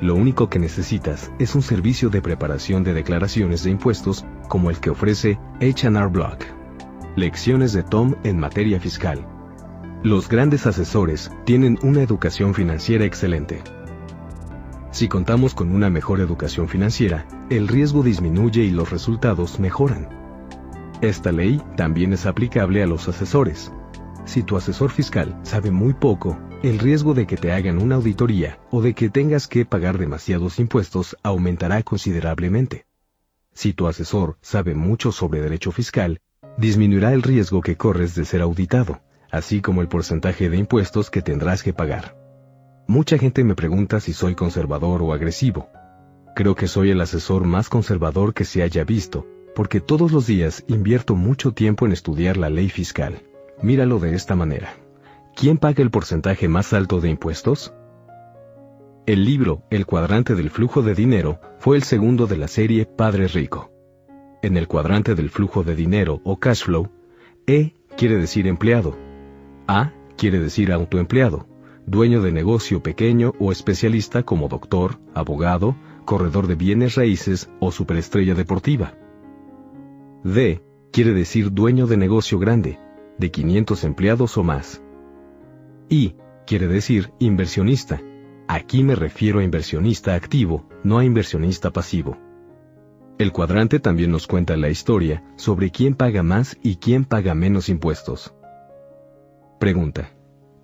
Lo 0.01 0.15
único 0.15 0.49
que 0.49 0.59
necesitas 0.59 1.31
es 1.39 1.55
un 1.55 1.61
servicio 1.61 2.09
de 2.09 2.21
preparación 2.21 2.83
de 2.83 2.93
declaraciones 2.93 3.63
de 3.63 3.71
impuestos 3.71 4.25
como 4.49 4.69
el 4.69 4.79
que 4.79 4.89
ofrece 4.89 5.39
H&R 5.61 6.07
Block. 6.07 6.43
Lecciones 7.15 7.71
de 7.71 7.83
Tom 7.83 8.15
en 8.23 8.37
materia 8.37 8.79
fiscal. 8.79 9.25
Los 10.03 10.27
grandes 10.27 10.67
asesores 10.67 11.31
tienen 11.45 11.79
una 11.81 12.01
educación 12.01 12.53
financiera 12.53 13.05
excelente. 13.05 13.63
Si 14.91 15.07
contamos 15.07 15.55
con 15.55 15.73
una 15.73 15.89
mejor 15.89 16.19
educación 16.19 16.67
financiera, 16.67 17.25
el 17.49 17.67
riesgo 17.67 18.03
disminuye 18.03 18.63
y 18.63 18.71
los 18.71 18.91
resultados 18.91 19.59
mejoran. 19.59 20.09
Esta 21.01 21.31
ley 21.31 21.61
también 21.77 22.11
es 22.13 22.25
aplicable 22.25 22.83
a 22.83 22.87
los 22.87 23.07
asesores. 23.07 23.71
Si 24.25 24.43
tu 24.43 24.57
asesor 24.57 24.91
fiscal 24.91 25.39
sabe 25.43 25.71
muy 25.71 25.93
poco, 25.93 26.37
el 26.67 26.79
riesgo 26.79 27.13
de 27.13 27.27
que 27.27 27.37
te 27.37 27.51
hagan 27.51 27.79
una 27.79 27.95
auditoría 27.95 28.57
o 28.71 28.81
de 28.81 28.95
que 28.95 29.09
tengas 29.09 29.47
que 29.47 29.65
pagar 29.65 29.99
demasiados 29.99 30.59
impuestos 30.59 31.15
aumentará 31.21 31.83
considerablemente. 31.83 32.87
Si 33.53 33.73
tu 33.73 33.87
asesor 33.87 34.37
sabe 34.41 34.73
mucho 34.73 35.11
sobre 35.11 35.41
derecho 35.41 35.71
fiscal, 35.71 36.21
disminuirá 36.57 37.13
el 37.13 37.21
riesgo 37.21 37.61
que 37.61 37.77
corres 37.77 38.15
de 38.15 38.25
ser 38.25 38.41
auditado, 38.41 39.01
así 39.29 39.61
como 39.61 39.81
el 39.81 39.87
porcentaje 39.87 40.49
de 40.49 40.57
impuestos 40.57 41.11
que 41.11 41.21
tendrás 41.21 41.61
que 41.61 41.71
pagar. 41.71 42.17
Mucha 42.87 43.19
gente 43.19 43.43
me 43.43 43.53
pregunta 43.53 43.99
si 43.99 44.13
soy 44.13 44.33
conservador 44.33 45.03
o 45.03 45.13
agresivo. 45.13 45.69
Creo 46.35 46.55
que 46.55 46.67
soy 46.67 46.89
el 46.89 47.01
asesor 47.01 47.43
más 47.43 47.69
conservador 47.69 48.33
que 48.33 48.43
se 48.43 48.63
haya 48.63 48.83
visto, 48.83 49.27
porque 49.55 49.81
todos 49.81 50.11
los 50.11 50.25
días 50.25 50.63
invierto 50.67 51.15
mucho 51.15 51.51
tiempo 51.51 51.85
en 51.85 51.91
estudiar 51.91 52.37
la 52.37 52.49
ley 52.49 52.69
fiscal. 52.69 53.21
Míralo 53.61 53.99
de 53.99 54.15
esta 54.15 54.35
manera. 54.35 54.84
¿Quién 55.35 55.57
paga 55.57 55.83
el 55.83 55.91
porcentaje 55.91 56.47
más 56.47 56.71
alto 56.71 57.01
de 57.01 57.09
impuestos? 57.09 57.73
El 59.05 59.25
libro 59.25 59.63
El 59.69 59.85
cuadrante 59.85 60.33
del 60.33 60.49
flujo 60.49 60.81
de 60.81 60.95
dinero 60.95 61.41
fue 61.59 61.75
el 61.75 61.83
segundo 61.83 62.25
de 62.25 62.37
la 62.37 62.47
serie 62.47 62.85
Padre 62.85 63.27
Rico. 63.27 63.69
En 64.41 64.55
el 64.55 64.69
cuadrante 64.69 65.13
del 65.13 65.29
flujo 65.29 65.65
de 65.65 65.75
dinero 65.75 66.21
o 66.23 66.39
cash 66.39 66.63
flow, 66.63 66.89
E 67.47 67.73
quiere 67.97 68.15
decir 68.15 68.47
empleado, 68.47 68.95
A 69.67 69.91
quiere 70.15 70.39
decir 70.39 70.71
autoempleado, 70.71 71.49
dueño 71.85 72.21
de 72.21 72.31
negocio 72.31 72.81
pequeño 72.81 73.33
o 73.37 73.51
especialista 73.51 74.23
como 74.23 74.47
doctor, 74.47 74.99
abogado, 75.13 75.75
corredor 76.05 76.47
de 76.47 76.55
bienes 76.55 76.95
raíces 76.95 77.49
o 77.59 77.73
superestrella 77.73 78.35
deportiva. 78.35 78.93
D 80.23 80.63
quiere 80.93 81.11
decir 81.11 81.51
dueño 81.51 81.87
de 81.87 81.97
negocio 81.97 82.39
grande, 82.39 82.79
de 83.17 83.31
500 83.31 83.83
empleados 83.83 84.37
o 84.37 84.43
más. 84.43 84.81
I 85.89 86.15
quiere 86.45 86.67
decir 86.67 87.11
inversionista. 87.19 88.01
Aquí 88.47 88.83
me 88.83 88.95
refiero 88.95 89.39
a 89.39 89.43
inversionista 89.43 90.15
activo, 90.15 90.67
no 90.83 90.99
a 90.99 91.05
inversionista 91.05 91.71
pasivo. 91.71 92.17
El 93.17 93.31
cuadrante 93.31 93.79
también 93.79 94.11
nos 94.11 94.27
cuenta 94.27 94.57
la 94.57 94.69
historia 94.69 95.23
sobre 95.37 95.71
quién 95.71 95.95
paga 95.95 96.21
más 96.21 96.57
y 96.61 96.75
quién 96.77 97.05
paga 97.05 97.33
menos 97.33 97.69
impuestos. 97.69 98.33
Pregunta. 99.59 100.11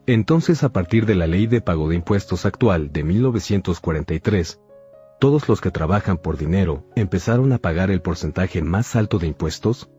Entonces, 0.06 0.64
a 0.64 0.70
partir 0.70 1.06
de 1.06 1.16
la 1.16 1.28
ley 1.28 1.48
de 1.48 1.62
pago 1.62 1.88
de 1.88 1.96
impuestos 1.96 2.46
actual 2.46 2.92
de 2.92 3.04
1943, 3.04 4.60
todos 5.20 5.48
los 5.48 5.62
que 5.62 5.72
trabajan 5.72 6.18
por 6.18 6.38
dinero 6.38 6.84
empezaron 6.96 7.54
a 7.54 7.60
pagar 7.60 7.92
el 7.92 8.02
porcentaje 8.02 8.62
más 8.62 8.96
alto 8.96 9.18
de 9.20 9.28
impuestos? 9.28 9.90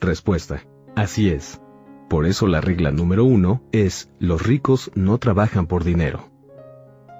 Respuesta. 0.00 0.62
Así 0.94 1.30
es. 1.30 1.60
Por 2.08 2.26
eso 2.26 2.46
la 2.46 2.60
regla 2.60 2.90
número 2.90 3.24
uno 3.24 3.62
es, 3.72 4.10
los 4.18 4.42
ricos 4.46 4.90
no 4.94 5.18
trabajan 5.18 5.66
por 5.66 5.84
dinero. 5.84 6.30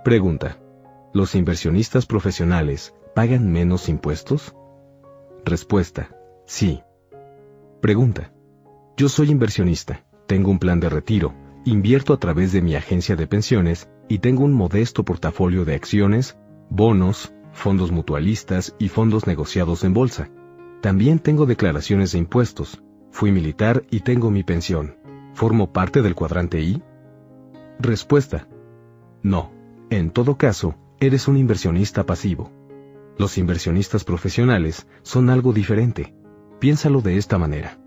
Pregunta. 0.04 0.58
¿Los 1.12 1.34
inversionistas 1.34 2.06
profesionales 2.06 2.94
pagan 3.14 3.50
menos 3.50 3.88
impuestos? 3.88 4.54
Respuesta. 5.44 6.10
Sí. 6.46 6.82
Pregunta. 7.80 8.32
Yo 8.96 9.08
soy 9.08 9.30
inversionista, 9.30 10.04
tengo 10.26 10.50
un 10.50 10.58
plan 10.58 10.80
de 10.80 10.88
retiro, 10.88 11.34
Invierto 11.68 12.14
a 12.14 12.16
través 12.18 12.52
de 12.52 12.62
mi 12.62 12.76
agencia 12.76 13.14
de 13.14 13.26
pensiones 13.26 13.90
y 14.08 14.20
tengo 14.20 14.42
un 14.42 14.54
modesto 14.54 15.04
portafolio 15.04 15.66
de 15.66 15.74
acciones, 15.74 16.38
bonos, 16.70 17.34
fondos 17.52 17.90
mutualistas 17.90 18.74
y 18.78 18.88
fondos 18.88 19.26
negociados 19.26 19.84
en 19.84 19.92
bolsa. 19.92 20.30
También 20.80 21.18
tengo 21.18 21.44
declaraciones 21.44 22.12
de 22.12 22.20
impuestos. 22.20 22.82
Fui 23.18 23.32
militar 23.32 23.82
y 23.90 23.98
tengo 23.98 24.30
mi 24.30 24.44
pensión. 24.44 24.96
¿Formo 25.34 25.72
parte 25.72 26.02
del 26.02 26.14
cuadrante 26.14 26.60
I? 26.60 26.80
Respuesta. 27.80 28.46
No. 29.24 29.50
En 29.90 30.12
todo 30.12 30.38
caso, 30.38 30.76
eres 31.00 31.26
un 31.26 31.36
inversionista 31.36 32.06
pasivo. 32.06 32.52
Los 33.18 33.36
inversionistas 33.36 34.04
profesionales 34.04 34.86
son 35.02 35.30
algo 35.30 35.52
diferente. 35.52 36.14
Piénsalo 36.60 37.00
de 37.00 37.16
esta 37.16 37.38
manera. 37.38 37.80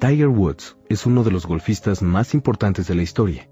Tiger 0.00 0.26
Woods 0.26 0.76
es 0.88 1.06
uno 1.06 1.22
de 1.22 1.30
los 1.30 1.46
golfistas 1.46 2.02
más 2.02 2.34
importantes 2.34 2.88
de 2.88 2.96
la 2.96 3.02
historia. 3.02 3.48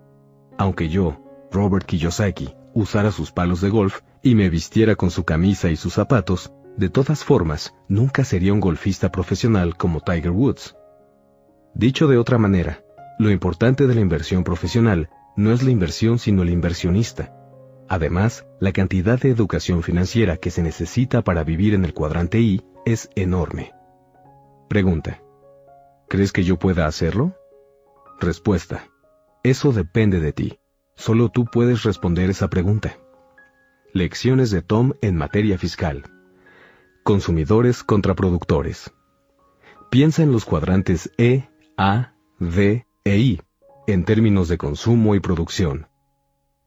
Aunque 0.58 0.88
yo, 0.88 1.22
Robert 1.52 1.86
Kiyosaki, 1.86 2.56
usara 2.74 3.12
sus 3.12 3.30
palos 3.30 3.60
de 3.60 3.70
golf 3.70 4.00
y 4.20 4.34
me 4.34 4.50
vistiera 4.50 4.96
con 4.96 5.12
su 5.12 5.22
camisa 5.22 5.70
y 5.70 5.76
sus 5.76 5.92
zapatos, 5.92 6.52
de 6.76 6.88
todas 6.88 7.22
formas, 7.22 7.72
nunca 7.86 8.24
sería 8.24 8.52
un 8.52 8.58
golfista 8.58 9.12
profesional 9.12 9.76
como 9.76 10.00
Tiger 10.00 10.32
Woods. 10.32 10.74
Dicho 11.74 12.08
de 12.08 12.18
otra 12.18 12.38
manera, 12.38 12.82
lo 13.18 13.30
importante 13.30 13.86
de 13.86 13.94
la 13.94 14.00
inversión 14.00 14.44
profesional 14.44 15.10
no 15.36 15.52
es 15.52 15.62
la 15.62 15.70
inversión 15.70 16.18
sino 16.18 16.42
el 16.42 16.50
inversionista. 16.50 17.36
Además, 17.88 18.46
la 18.60 18.72
cantidad 18.72 19.18
de 19.18 19.30
educación 19.30 19.82
financiera 19.82 20.36
que 20.36 20.50
se 20.50 20.62
necesita 20.62 21.22
para 21.22 21.44
vivir 21.44 21.74
en 21.74 21.84
el 21.84 21.92
cuadrante 21.92 22.40
I 22.40 22.62
es 22.86 23.10
enorme. 23.14 23.72
Pregunta. 24.68 25.20
¿Crees 26.08 26.32
que 26.32 26.44
yo 26.44 26.58
pueda 26.58 26.86
hacerlo? 26.86 27.34
Respuesta. 28.20 28.84
Eso 29.42 29.72
depende 29.72 30.20
de 30.20 30.32
ti. 30.32 30.60
Solo 30.94 31.30
tú 31.30 31.46
puedes 31.46 31.82
responder 31.82 32.30
esa 32.30 32.48
pregunta. 32.48 32.96
Lecciones 33.92 34.50
de 34.50 34.62
Tom 34.62 34.92
en 35.02 35.16
materia 35.16 35.58
fiscal. 35.58 36.04
Consumidores 37.02 37.82
contra 37.82 38.14
productores. 38.14 38.92
Piensa 39.90 40.22
en 40.22 40.30
los 40.30 40.44
cuadrantes 40.44 41.10
E, 41.18 41.49
A, 41.82 42.12
D 42.38 42.84
e 43.04 43.18
I 43.18 43.40
en 43.86 44.04
términos 44.04 44.48
de 44.48 44.58
consumo 44.58 45.14
y 45.14 45.20
producción. 45.20 45.86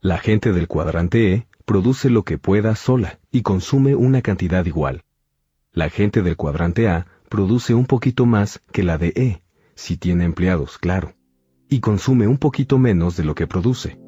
La 0.01 0.17
gente 0.17 0.53
del 0.53 0.67
cuadrante 0.67 1.33
E 1.33 1.47
produce 1.65 2.09
lo 2.09 2.23
que 2.23 2.39
pueda 2.39 2.75
sola 2.75 3.19
y 3.31 3.43
consume 3.43 3.93
una 3.93 4.23
cantidad 4.23 4.65
igual. 4.65 5.03
La 5.71 5.91
gente 5.91 6.23
del 6.23 6.35
cuadrante 6.35 6.87
A 6.87 7.05
produce 7.29 7.75
un 7.75 7.85
poquito 7.85 8.25
más 8.25 8.63
que 8.71 8.81
la 8.81 8.97
de 8.97 9.09
E, 9.15 9.43
si 9.75 9.97
tiene 9.97 10.25
empleados, 10.25 10.79
claro, 10.79 11.13
y 11.69 11.79
consume 11.79 12.27
un 12.27 12.39
poquito 12.39 12.79
menos 12.79 13.15
de 13.15 13.23
lo 13.23 13.35
que 13.35 13.45
produce. 13.45 13.99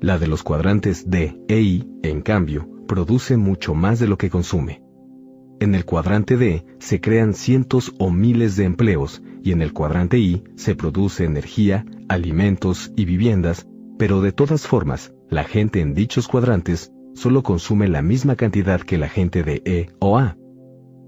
La 0.00 0.18
de 0.18 0.26
los 0.26 0.42
cuadrantes 0.42 1.08
D 1.08 1.40
e 1.46 1.60
I, 1.60 1.88
en 2.02 2.22
cambio, 2.22 2.68
produce 2.88 3.36
mucho 3.36 3.72
más 3.76 4.00
de 4.00 4.08
lo 4.08 4.18
que 4.18 4.30
consume. 4.30 4.82
En 5.60 5.76
el 5.76 5.84
cuadrante 5.84 6.36
D 6.36 6.66
se 6.80 7.00
crean 7.00 7.34
cientos 7.34 7.94
o 8.00 8.10
miles 8.10 8.56
de 8.56 8.64
empleos 8.64 9.22
y 9.42 9.52
en 9.52 9.62
el 9.62 9.72
cuadrante 9.72 10.18
I 10.18 10.44
se 10.56 10.74
produce 10.74 11.24
energía, 11.24 11.84
alimentos 12.08 12.92
y 12.96 13.04
viviendas 13.04 13.66
pero 13.98 14.22
de 14.22 14.32
todas 14.32 14.66
formas, 14.66 15.12
la 15.28 15.44
gente 15.44 15.80
en 15.80 15.92
dichos 15.92 16.28
cuadrantes 16.28 16.92
solo 17.14 17.42
consume 17.42 17.88
la 17.88 18.00
misma 18.00 18.36
cantidad 18.36 18.80
que 18.80 18.96
la 18.96 19.08
gente 19.08 19.42
de 19.42 19.60
E 19.64 19.90
o 19.98 20.18
A. 20.18 20.36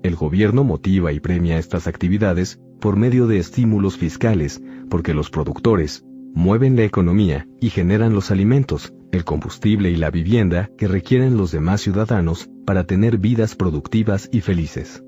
El 0.02 0.16
gobierno 0.16 0.64
motiva 0.64 1.12
y 1.12 1.20
premia 1.20 1.58
estas 1.58 1.86
actividades 1.86 2.60
por 2.80 2.96
medio 2.96 3.28
de 3.28 3.38
estímulos 3.38 3.96
fiscales, 3.96 4.60
porque 4.88 5.14
los 5.14 5.30
productores 5.30 6.04
mueven 6.34 6.74
la 6.74 6.84
economía 6.84 7.46
y 7.60 7.70
generan 7.70 8.12
los 8.12 8.32
alimentos, 8.32 8.92
el 9.12 9.24
combustible 9.24 9.90
y 9.90 9.96
la 9.96 10.10
vivienda 10.10 10.70
que 10.76 10.88
requieren 10.88 11.36
los 11.36 11.52
demás 11.52 11.82
ciudadanos 11.82 12.50
para 12.66 12.84
tener 12.84 13.18
vidas 13.18 13.54
productivas 13.54 14.28
y 14.32 14.40
felices. 14.40 15.04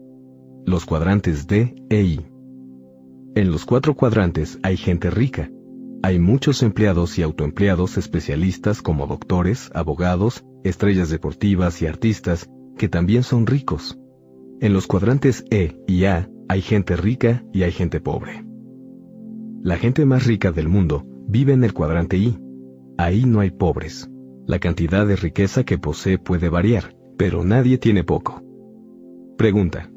Los 0.67 0.85
cuadrantes 0.85 1.49
D 1.49 1.75
e 1.91 2.03
I. 2.03 2.32
En 3.35 3.51
los 3.51 3.65
cuatro 3.65 3.95
cuadrantes 3.95 4.59
hay 4.63 4.77
gente 4.77 5.11
rica, 5.11 5.51
hay 6.03 6.19
muchos 6.19 6.63
empleados 6.63 7.19
y 7.19 7.23
autoempleados 7.23 7.97
especialistas 7.97 8.83
como 8.83 9.07
doctores, 9.07 9.71
abogados, 9.73 10.45
estrellas 10.65 11.11
deportivas 11.11 11.81
y 11.81 11.87
artistas 11.87 12.51
que 12.77 12.89
también 12.89 13.23
son 13.23 13.47
ricos. 13.47 13.99
En 14.61 14.73
los 14.75 14.87
cuadrantes 14.87 15.45
E 15.51 15.79
y 15.87 16.05
A 16.05 16.29
hay 16.49 16.61
gente 16.61 16.97
rica 16.97 17.45
y 17.53 17.63
hay 17.63 17.73
gente 17.73 18.01
pobre. 18.01 18.45
La 19.63 19.77
gente 19.77 20.05
más 20.05 20.27
rica 20.27 20.51
del 20.51 20.69
mundo 20.69 21.07
vive 21.29 21.53
en 21.53 21.63
el 21.63 21.73
cuadrante 21.73 22.19
I. 22.19 22.37
Ahí 22.99 23.25
no 23.25 23.39
hay 23.39 23.51
pobres. 23.51 24.11
La 24.45 24.59
cantidad 24.59 25.07
de 25.07 25.15
riqueza 25.15 25.63
que 25.63 25.79
posee 25.79 26.19
puede 26.19 26.49
variar, 26.49 26.97
pero 27.17 27.45
nadie 27.45 27.79
tiene 27.79 28.03
poco. 28.03 28.43
Pregunta. 29.39 29.92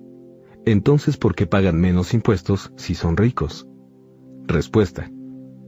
Entonces, 0.66 1.18
¿por 1.18 1.36
qué 1.36 1.46
pagan 1.46 1.80
menos 1.80 2.14
impuestos 2.14 2.72
si 2.76 2.96
son 2.96 3.18
ricos? 3.18 3.68
Respuesta. 4.48 5.12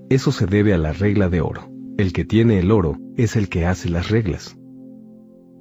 Eso 0.10 0.32
se 0.32 0.46
debe 0.48 0.74
a 0.74 0.78
la 0.78 0.94
regla 0.94 1.30
de 1.30 1.42
oro. 1.42 1.70
El 1.98 2.14
que 2.14 2.26
tiene 2.26 2.60
el 2.60 2.72
oro 2.72 2.98
es 3.16 3.36
el 3.36 3.50
que 3.50 3.66
hace 3.66 3.90
las 3.90 4.10
reglas. 4.10 4.58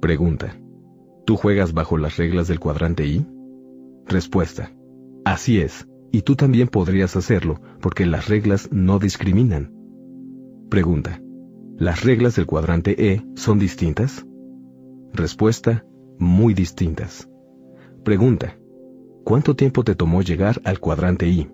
Pregunta. 0.01 0.59
¿Tú 1.25 1.35
juegas 1.35 1.73
bajo 1.73 1.97
las 1.97 2.17
reglas 2.17 2.47
del 2.47 2.59
cuadrante 2.59 3.05
I? 3.05 3.25
Respuesta. 4.07 4.71
Así 5.25 5.59
es, 5.59 5.87
y 6.11 6.21
tú 6.21 6.35
también 6.35 6.67
podrías 6.67 7.15
hacerlo 7.15 7.59
porque 7.81 8.05
las 8.05 8.27
reglas 8.29 8.69
no 8.71 8.97
discriminan. 8.97 9.73
Pregunta. 10.69 11.21
¿Las 11.77 12.03
reglas 12.03 12.35
del 12.35 12.45
cuadrante 12.45 13.11
E 13.11 13.23
son 13.35 13.59
distintas? 13.59 14.25
Respuesta. 15.13 15.85
Muy 16.17 16.53
distintas. 16.53 17.29
Pregunta. 18.03 18.57
¿Cuánto 19.27 19.57
tiempo 19.57 19.83
te 19.83 19.93
tomó 19.93 20.21
llegar 20.21 20.61
al 20.63 20.79
cuadrante 20.79 21.27
I? 21.27 21.49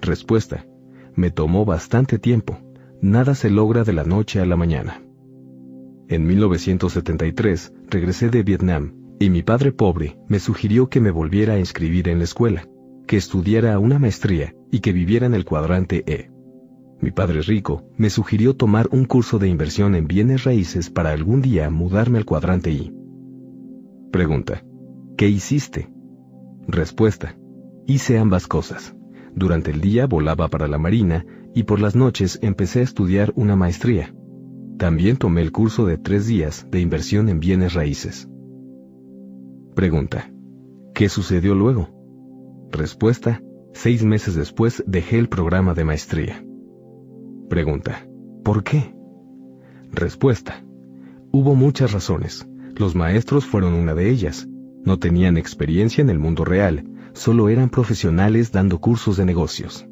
Respuesta. 0.00 0.66
Me 1.14 1.30
tomó 1.30 1.64
bastante 1.64 2.18
tiempo. 2.18 2.58
Nada 3.00 3.36
se 3.36 3.50
logra 3.50 3.84
de 3.84 3.92
la 3.92 4.02
noche 4.02 4.40
a 4.40 4.46
la 4.46 4.56
mañana. 4.56 5.00
En 6.08 6.26
1973 6.26 7.72
regresé 7.88 8.30
de 8.30 8.42
Vietnam 8.42 8.94
y 9.20 9.30
mi 9.30 9.44
padre 9.44 9.70
pobre 9.70 10.18
me 10.26 10.40
sugirió 10.40 10.88
que 10.88 11.00
me 11.00 11.12
volviera 11.12 11.54
a 11.54 11.60
inscribir 11.60 12.08
en 12.08 12.18
la 12.18 12.24
escuela, 12.24 12.66
que 13.06 13.16
estudiara 13.16 13.78
una 13.78 14.00
maestría 14.00 14.52
y 14.72 14.80
que 14.80 14.92
viviera 14.92 15.26
en 15.26 15.34
el 15.34 15.44
cuadrante 15.44 16.02
E. 16.04 16.32
Mi 17.00 17.12
padre 17.12 17.42
rico 17.42 17.84
me 17.96 18.10
sugirió 18.10 18.56
tomar 18.56 18.88
un 18.90 19.04
curso 19.04 19.38
de 19.38 19.46
inversión 19.46 19.94
en 19.94 20.08
bienes 20.08 20.42
raíces 20.42 20.90
para 20.90 21.12
algún 21.12 21.42
día 21.42 21.70
mudarme 21.70 22.18
al 22.18 22.24
cuadrante 22.24 22.72
I. 22.72 22.92
Pregunta. 24.10 24.64
¿Qué 25.16 25.28
hiciste? 25.28 25.95
Respuesta. 26.68 27.36
Hice 27.86 28.18
ambas 28.18 28.48
cosas. 28.48 28.96
Durante 29.34 29.70
el 29.70 29.80
día 29.80 30.06
volaba 30.06 30.48
para 30.48 30.66
la 30.66 30.78
Marina 30.78 31.24
y 31.54 31.62
por 31.62 31.80
las 31.80 31.94
noches 31.94 32.38
empecé 32.42 32.80
a 32.80 32.82
estudiar 32.82 33.32
una 33.36 33.54
maestría. 33.54 34.14
También 34.76 35.16
tomé 35.16 35.42
el 35.42 35.52
curso 35.52 35.86
de 35.86 35.96
tres 35.96 36.26
días 36.26 36.66
de 36.70 36.80
inversión 36.80 37.28
en 37.28 37.38
bienes 37.38 37.74
raíces. 37.74 38.28
Pregunta. 39.74 40.32
¿Qué 40.92 41.08
sucedió 41.08 41.54
luego? 41.54 41.88
Respuesta. 42.72 43.40
Seis 43.72 44.02
meses 44.04 44.34
después 44.34 44.82
dejé 44.86 45.18
el 45.18 45.28
programa 45.28 45.74
de 45.74 45.84
maestría. 45.84 46.44
Pregunta. 47.48 48.08
¿Por 48.42 48.64
qué? 48.64 48.94
Respuesta. 49.92 50.64
Hubo 51.30 51.54
muchas 51.54 51.92
razones. 51.92 52.48
Los 52.74 52.94
maestros 52.96 53.44
fueron 53.44 53.74
una 53.74 53.94
de 53.94 54.10
ellas. 54.10 54.48
No 54.86 55.00
tenían 55.00 55.36
experiencia 55.36 56.00
en 56.00 56.10
el 56.10 56.18
mundo 56.20 56.44
real 56.44 56.84
solo 57.12 57.48
eran 57.48 57.70
profesionales 57.70 58.52
dando 58.52 58.78
cursos 58.78 59.16
de 59.16 59.24
negocios. 59.24 59.88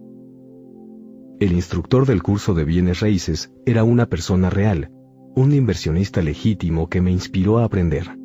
El 1.40 1.52
instructor 1.52 2.06
del 2.06 2.22
curso 2.22 2.54
de 2.54 2.64
bienes 2.64 3.00
raíces 3.00 3.52
era 3.66 3.82
una 3.82 4.06
persona 4.06 4.50
real, 4.50 4.92
un 5.34 5.52
inversionista 5.52 6.22
legítimo 6.22 6.88
que 6.88 7.00
me 7.00 7.10
inspiró 7.10 7.58
a 7.58 7.64
aprender. 7.64 8.16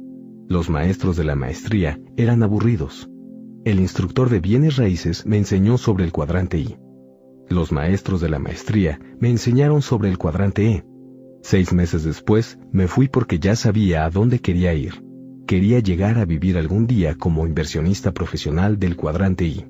Los 0.48 0.70
maestros 0.70 1.18
de 1.18 1.24
la 1.24 1.36
maestría 1.36 2.00
eran 2.18 2.44
aburridos. 2.44 3.10
El 3.66 3.80
instructor 3.80 4.30
de 4.30 4.40
bienes 4.40 4.78
raíces 4.78 5.26
me 5.26 5.38
enseñó 5.38 5.78
sobre 5.78 6.04
el 6.04 6.12
cuadrante 6.12 6.60
I. 6.60 6.78
Los 7.50 7.72
maestros 7.72 8.22
de 8.22 8.30
la 8.30 8.38
maestría 8.38 9.00
me 9.20 9.30
enseñaron 9.30 9.82
sobre 9.82 10.10
el 10.10 10.20
cuadrante 10.20 10.72
E. 10.72 10.86
Seis 11.42 11.74
meses 11.74 12.04
después 12.04 12.60
me 12.72 12.88
fui 12.88 13.08
porque 13.08 13.40
ya 13.40 13.56
sabía 13.56 14.06
a 14.06 14.12
dónde 14.12 14.40
quería 14.40 14.74
ir 14.76 15.09
quería 15.50 15.80
llegar 15.80 16.20
a 16.20 16.26
vivir 16.26 16.60
algún 16.60 16.86
día 16.86 17.16
como 17.16 17.48
inversionista 17.48 18.12
profesional 18.12 18.78
del 18.78 18.96
cuadrante 18.96 19.46
I. 19.46 19.66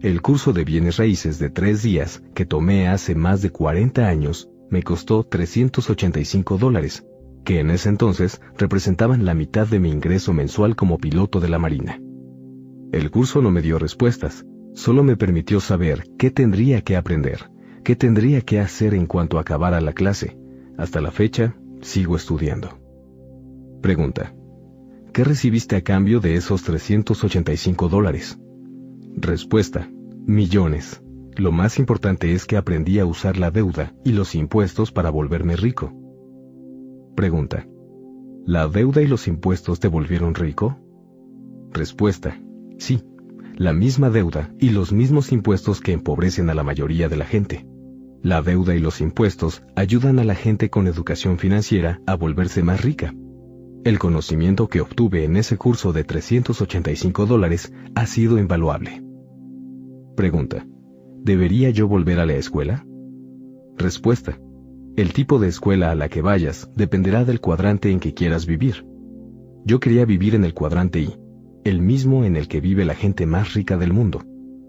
El 0.00 0.20
curso 0.20 0.52
de 0.52 0.64
bienes 0.64 0.96
raíces 0.96 1.38
de 1.38 1.48
tres 1.48 1.84
días 1.84 2.24
que 2.34 2.44
tomé 2.44 2.88
hace 2.88 3.14
más 3.14 3.40
de 3.40 3.50
40 3.50 4.08
años 4.08 4.50
me 4.68 4.82
costó 4.82 5.22
385 5.22 6.58
dólares, 6.58 7.06
que 7.44 7.60
en 7.60 7.70
ese 7.70 7.88
entonces 7.88 8.40
representaban 8.58 9.24
la 9.24 9.32
mitad 9.34 9.68
de 9.68 9.78
mi 9.78 9.92
ingreso 9.92 10.32
mensual 10.32 10.74
como 10.74 10.98
piloto 10.98 11.38
de 11.38 11.48
la 11.50 11.60
Marina. 11.60 12.00
El 12.90 13.12
curso 13.12 13.40
no 13.42 13.52
me 13.52 13.62
dio 13.62 13.78
respuestas, 13.78 14.44
solo 14.74 15.04
me 15.04 15.16
permitió 15.16 15.60
saber 15.60 16.02
qué 16.18 16.32
tendría 16.32 16.80
que 16.80 16.96
aprender, 16.96 17.48
qué 17.84 17.94
tendría 17.94 18.40
que 18.40 18.58
hacer 18.58 18.94
en 18.94 19.06
cuanto 19.06 19.38
acabara 19.38 19.80
la 19.80 19.92
clase. 19.92 20.36
Hasta 20.76 21.00
la 21.00 21.12
fecha, 21.12 21.54
sigo 21.80 22.16
estudiando. 22.16 22.80
Pregunta. 23.82 24.34
¿Qué 25.12 25.24
recibiste 25.24 25.74
a 25.74 25.82
cambio 25.82 26.20
de 26.20 26.36
esos 26.36 26.62
385 26.62 27.88
dólares? 27.88 28.38
Respuesta. 29.16 29.90
Millones. 30.24 31.02
Lo 31.36 31.50
más 31.50 31.80
importante 31.80 32.32
es 32.32 32.46
que 32.46 32.56
aprendí 32.56 33.00
a 33.00 33.06
usar 33.06 33.36
la 33.36 33.50
deuda 33.50 33.92
y 34.04 34.12
los 34.12 34.36
impuestos 34.36 34.92
para 34.92 35.10
volverme 35.10 35.56
rico. 35.56 35.92
Pregunta. 37.16 37.66
¿La 38.46 38.68
deuda 38.68 39.02
y 39.02 39.08
los 39.08 39.26
impuestos 39.26 39.80
te 39.80 39.88
volvieron 39.88 40.36
rico? 40.36 40.78
Respuesta. 41.72 42.40
Sí. 42.78 43.02
La 43.56 43.72
misma 43.72 44.10
deuda 44.10 44.54
y 44.60 44.70
los 44.70 44.92
mismos 44.92 45.32
impuestos 45.32 45.80
que 45.80 45.92
empobrecen 45.92 46.50
a 46.50 46.54
la 46.54 46.62
mayoría 46.62 47.08
de 47.08 47.16
la 47.16 47.24
gente. 47.24 47.66
La 48.22 48.42
deuda 48.42 48.76
y 48.76 48.78
los 48.78 49.00
impuestos 49.00 49.64
ayudan 49.74 50.20
a 50.20 50.24
la 50.24 50.36
gente 50.36 50.70
con 50.70 50.86
educación 50.86 51.38
financiera 51.38 52.00
a 52.06 52.14
volverse 52.14 52.62
más 52.62 52.82
rica. 52.82 53.12
El 53.82 53.98
conocimiento 53.98 54.68
que 54.68 54.82
obtuve 54.82 55.24
en 55.24 55.38
ese 55.38 55.56
curso 55.56 55.94
de 55.94 56.04
385 56.04 57.24
dólares 57.24 57.72
ha 57.94 58.04
sido 58.04 58.38
invaluable. 58.38 59.02
Pregunta. 60.16 60.66
¿Debería 61.22 61.70
yo 61.70 61.88
volver 61.88 62.20
a 62.20 62.26
la 62.26 62.34
escuela? 62.34 62.84
Respuesta. 63.78 64.38
El 64.96 65.14
tipo 65.14 65.38
de 65.38 65.48
escuela 65.48 65.90
a 65.90 65.94
la 65.94 66.10
que 66.10 66.20
vayas 66.20 66.70
dependerá 66.76 67.24
del 67.24 67.40
cuadrante 67.40 67.90
en 67.90 68.00
que 68.00 68.12
quieras 68.12 68.44
vivir. 68.44 68.84
Yo 69.64 69.80
quería 69.80 70.04
vivir 70.04 70.34
en 70.34 70.44
el 70.44 70.52
cuadrante 70.52 71.00
I, 71.00 71.16
el 71.64 71.80
mismo 71.80 72.26
en 72.26 72.36
el 72.36 72.48
que 72.48 72.60
vive 72.60 72.84
la 72.84 72.94
gente 72.94 73.24
más 73.24 73.54
rica 73.54 73.78
del 73.78 73.94
mundo. 73.94 74.22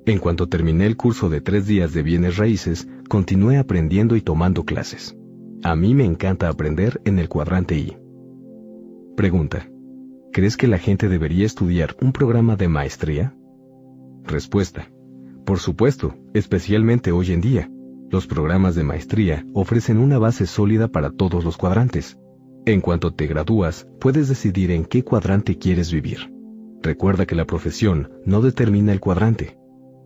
En 0.05 0.19
cuanto 0.19 0.47
terminé 0.47 0.85
el 0.85 0.95
curso 0.95 1.27
de 1.27 1.41
tres 1.41 1.67
días 1.67 1.93
de 1.93 2.01
bienes 2.01 2.37
raíces, 2.37 2.87
continué 3.09 3.57
aprendiendo 3.57 4.15
y 4.15 4.21
tomando 4.21 4.63
clases. 4.63 5.17
A 5.63 5.75
mí 5.75 5.95
me 5.95 6.05
encanta 6.05 6.47
aprender 6.47 7.01
en 7.03 7.19
el 7.19 7.27
cuadrante 7.27 7.77
I. 7.77 8.00
Pregunta. 9.15 9.69
¿Crees 10.31 10.55
que 10.55 10.67
la 10.67 10.77
gente 10.77 11.09
debería 11.09 11.45
estudiar 11.45 11.97
un 12.01 12.13
programa 12.13 12.55
de 12.55 12.69
maestría? 12.69 13.35
Respuesta. 14.23 14.89
Por 15.45 15.59
supuesto, 15.59 16.15
especialmente 16.33 17.11
hoy 17.11 17.33
en 17.33 17.41
día. 17.41 17.69
Los 18.09 18.25
programas 18.25 18.73
de 18.75 18.83
maestría 18.83 19.45
ofrecen 19.53 19.97
una 19.97 20.17
base 20.17 20.45
sólida 20.45 20.87
para 20.87 21.11
todos 21.11 21.43
los 21.43 21.57
cuadrantes. 21.57 22.17
En 22.65 22.79
cuanto 22.79 23.13
te 23.13 23.27
gradúas, 23.27 23.85
puedes 23.99 24.29
decidir 24.29 24.71
en 24.71 24.85
qué 24.85 25.03
cuadrante 25.03 25.57
quieres 25.57 25.91
vivir. 25.91 26.33
Recuerda 26.81 27.25
que 27.25 27.35
la 27.35 27.45
profesión 27.45 28.09
no 28.25 28.41
determina 28.41 28.93
el 28.93 29.01
cuadrante. 29.01 29.57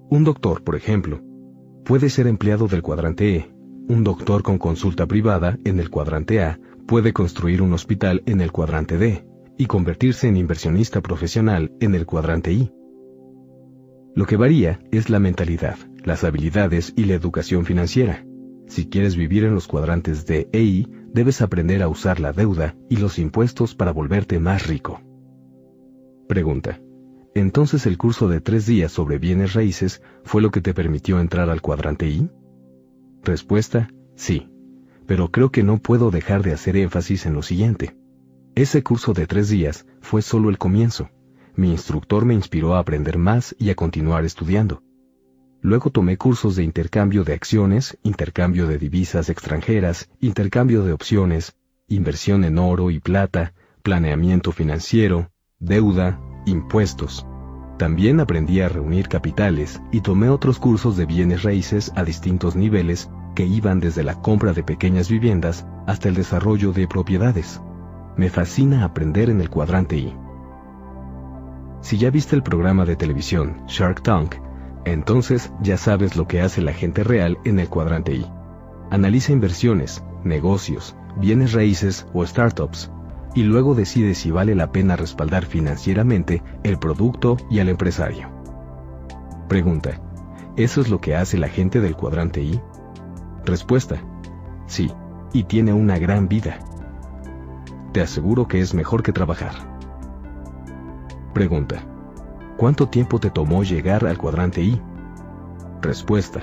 Un 0.10 0.24
doctor, 0.24 0.64
por 0.64 0.76
ejemplo, 0.76 1.22
puede 1.84 2.10
ser 2.10 2.26
empleado 2.26 2.68
del 2.68 2.82
cuadrante 2.82 3.36
E. 3.36 3.52
Un 3.88 4.04
doctor 4.04 4.42
con 4.42 4.58
consulta 4.58 5.06
privada 5.06 5.60
en 5.64 5.80
el 5.80 5.92
cuadrante 5.92 6.42
A 6.42 6.60
puede 6.88 7.14
construir 7.14 7.62
un 7.62 7.74
hospital 7.74 8.24
en 8.26 8.42
el 8.42 8.52
cuadrante 8.52 8.98
D 8.98 9.26
y 9.58 9.66
convertirse 9.66 10.28
en 10.28 10.38
inversionista 10.38 11.02
profesional 11.02 11.72
en 11.80 11.96
el 11.96 12.06
cuadrante 12.06 12.52
I. 12.52 12.72
Lo 14.16 14.26
que 14.26 14.38
varía 14.38 14.80
es 14.92 15.10
la 15.10 15.20
mentalidad, 15.20 15.78
las 16.04 16.24
habilidades 16.24 16.94
y 16.96 17.06
la 17.06 17.16
educación 17.16 17.66
financiera. 17.66 18.26
Si 18.68 18.88
quieres 18.88 19.16
vivir 19.16 19.44
en 19.44 19.54
los 19.54 19.68
cuadrantes 19.68 20.26
D 20.26 20.48
e 20.52 20.62
I, 20.62 20.88
debes 21.12 21.42
aprender 21.42 21.84
a 21.84 21.88
usar 21.88 22.20
la 22.20 22.32
deuda 22.32 22.76
y 22.90 22.98
los 22.98 23.20
impuestos 23.20 23.76
para 23.76 23.92
volverte 23.92 24.40
más 24.40 24.68
rico. 24.68 25.02
Pregunta. 26.28 26.82
Entonces 27.36 27.86
el 27.86 27.98
curso 27.98 28.30
de 28.30 28.42
tres 28.42 28.66
días 28.66 28.92
sobre 28.92 29.18
bienes 29.18 29.54
raíces 29.54 30.02
fue 30.24 30.42
lo 30.42 30.52
que 30.52 30.62
te 30.62 30.74
permitió 30.74 31.20
entrar 31.20 31.50
al 31.50 31.62
cuadrante 31.62 32.08
I? 32.08 32.30
Respuesta, 33.24 33.90
sí. 34.16 34.50
Pero 35.08 35.32
creo 35.32 35.52
que 35.52 35.64
no 35.64 35.78
puedo 35.78 36.12
dejar 36.12 36.44
de 36.44 36.54
hacer 36.54 36.78
énfasis 36.78 37.26
en 37.26 37.34
lo 37.34 37.44
siguiente. 37.44 37.96
Ese 38.56 38.84
curso 38.84 39.14
de 39.14 39.28
tres 39.28 39.50
días 39.50 39.86
fue 40.02 40.22
solo 40.22 40.50
el 40.50 40.58
comienzo. 40.58 41.10
Mi 41.56 41.72
instructor 41.72 42.26
me 42.26 42.34
inspiró 42.34 42.76
a 42.76 42.80
aprender 42.80 43.18
más 43.18 43.56
y 43.60 43.70
a 43.70 43.76
continuar 43.76 44.26
estudiando. 44.26 44.82
Luego 45.62 45.90
tomé 45.90 46.18
cursos 46.18 46.56
de 46.56 46.64
intercambio 46.64 47.24
de 47.24 47.34
acciones, 47.34 47.98
intercambio 48.04 48.68
de 48.68 48.78
divisas 48.78 49.30
extranjeras, 49.30 50.10
intercambio 50.20 50.84
de 50.84 50.94
opciones, 50.94 51.56
inversión 51.88 52.44
en 52.44 52.60
oro 52.60 52.92
y 52.92 53.00
plata, 53.00 53.54
planeamiento 53.82 54.52
financiero, 54.52 55.32
deuda, 55.60 56.20
impuestos. 56.46 57.26
También 57.78 58.20
aprendí 58.20 58.62
a 58.62 58.70
reunir 58.70 59.08
capitales 59.08 59.82
y 59.92 60.02
tomé 60.02 60.30
otros 60.30 60.60
cursos 60.60 60.98
de 60.98 61.06
bienes 61.06 61.44
raíces 61.44 61.92
a 61.96 62.04
distintos 62.04 62.56
niveles 62.56 63.10
que 63.36 63.46
iban 63.46 63.80
desde 63.80 64.04
la 64.04 64.16
compra 64.22 64.54
de 64.54 64.64
pequeñas 64.64 65.10
viviendas 65.10 65.68
hasta 65.86 66.10
el 66.10 66.16
desarrollo 66.16 66.72
de 66.72 66.88
propiedades. 66.88 67.62
Me 68.18 68.30
fascina 68.30 68.84
aprender 68.84 69.30
en 69.30 69.42
el 69.42 69.50
cuadrante 69.50 69.98
I. 69.98 70.16
Si 71.82 71.98
ya 71.98 72.10
viste 72.10 72.36
el 72.36 72.42
programa 72.42 72.86
de 72.86 72.96
televisión 72.96 73.62
Shark 73.68 74.02
Tank, 74.02 74.36
entonces 74.86 75.52
ya 75.62 75.78
sabes 75.78 76.16
lo 76.16 76.28
que 76.28 76.42
hace 76.42 76.62
la 76.62 76.74
gente 76.74 77.04
real 77.04 77.38
en 77.44 77.60
el 77.60 77.70
cuadrante 77.70 78.14
I. 78.14 78.26
Analiza 78.90 79.34
inversiones, 79.34 80.04
negocios, 80.24 80.96
bienes 81.18 81.54
raíces 81.54 82.08
o 82.14 82.26
startups 82.26 82.92
y 83.36 83.44
luego 83.44 83.76
decide 83.76 84.16
si 84.16 84.32
vale 84.32 84.56
la 84.56 84.72
pena 84.72 84.96
respaldar 84.96 85.46
financieramente 85.46 86.42
el 86.64 86.80
producto 86.80 87.38
y 87.52 87.60
al 87.60 87.70
empresario. 87.70 88.30
Pregunta, 89.50 90.02
¿eso 90.56 90.82
es 90.82 90.90
lo 90.90 91.02
que 91.02 91.16
hace 91.16 91.38
la 91.38 91.50
gente 91.50 91.82
del 91.82 91.96
cuadrante 91.96 92.42
I? 92.42 92.62
Respuesta, 93.46 94.02
sí, 94.66 94.92
y 95.32 95.44
tiene 95.44 95.72
una 95.72 96.00
gran 96.00 96.28
vida. 96.28 96.60
Te 97.92 98.02
aseguro 98.02 98.48
que 98.48 98.60
es 98.60 98.74
mejor 98.74 99.04
que 99.04 99.14
trabajar. 99.14 99.54
Pregunta, 101.34 101.84
¿cuánto 102.58 102.90
tiempo 102.90 103.20
te 103.20 103.30
tomó 103.30 103.64
llegar 103.64 104.06
al 104.06 104.18
cuadrante 104.18 104.62
I? 104.62 104.82
Respuesta, 105.82 106.42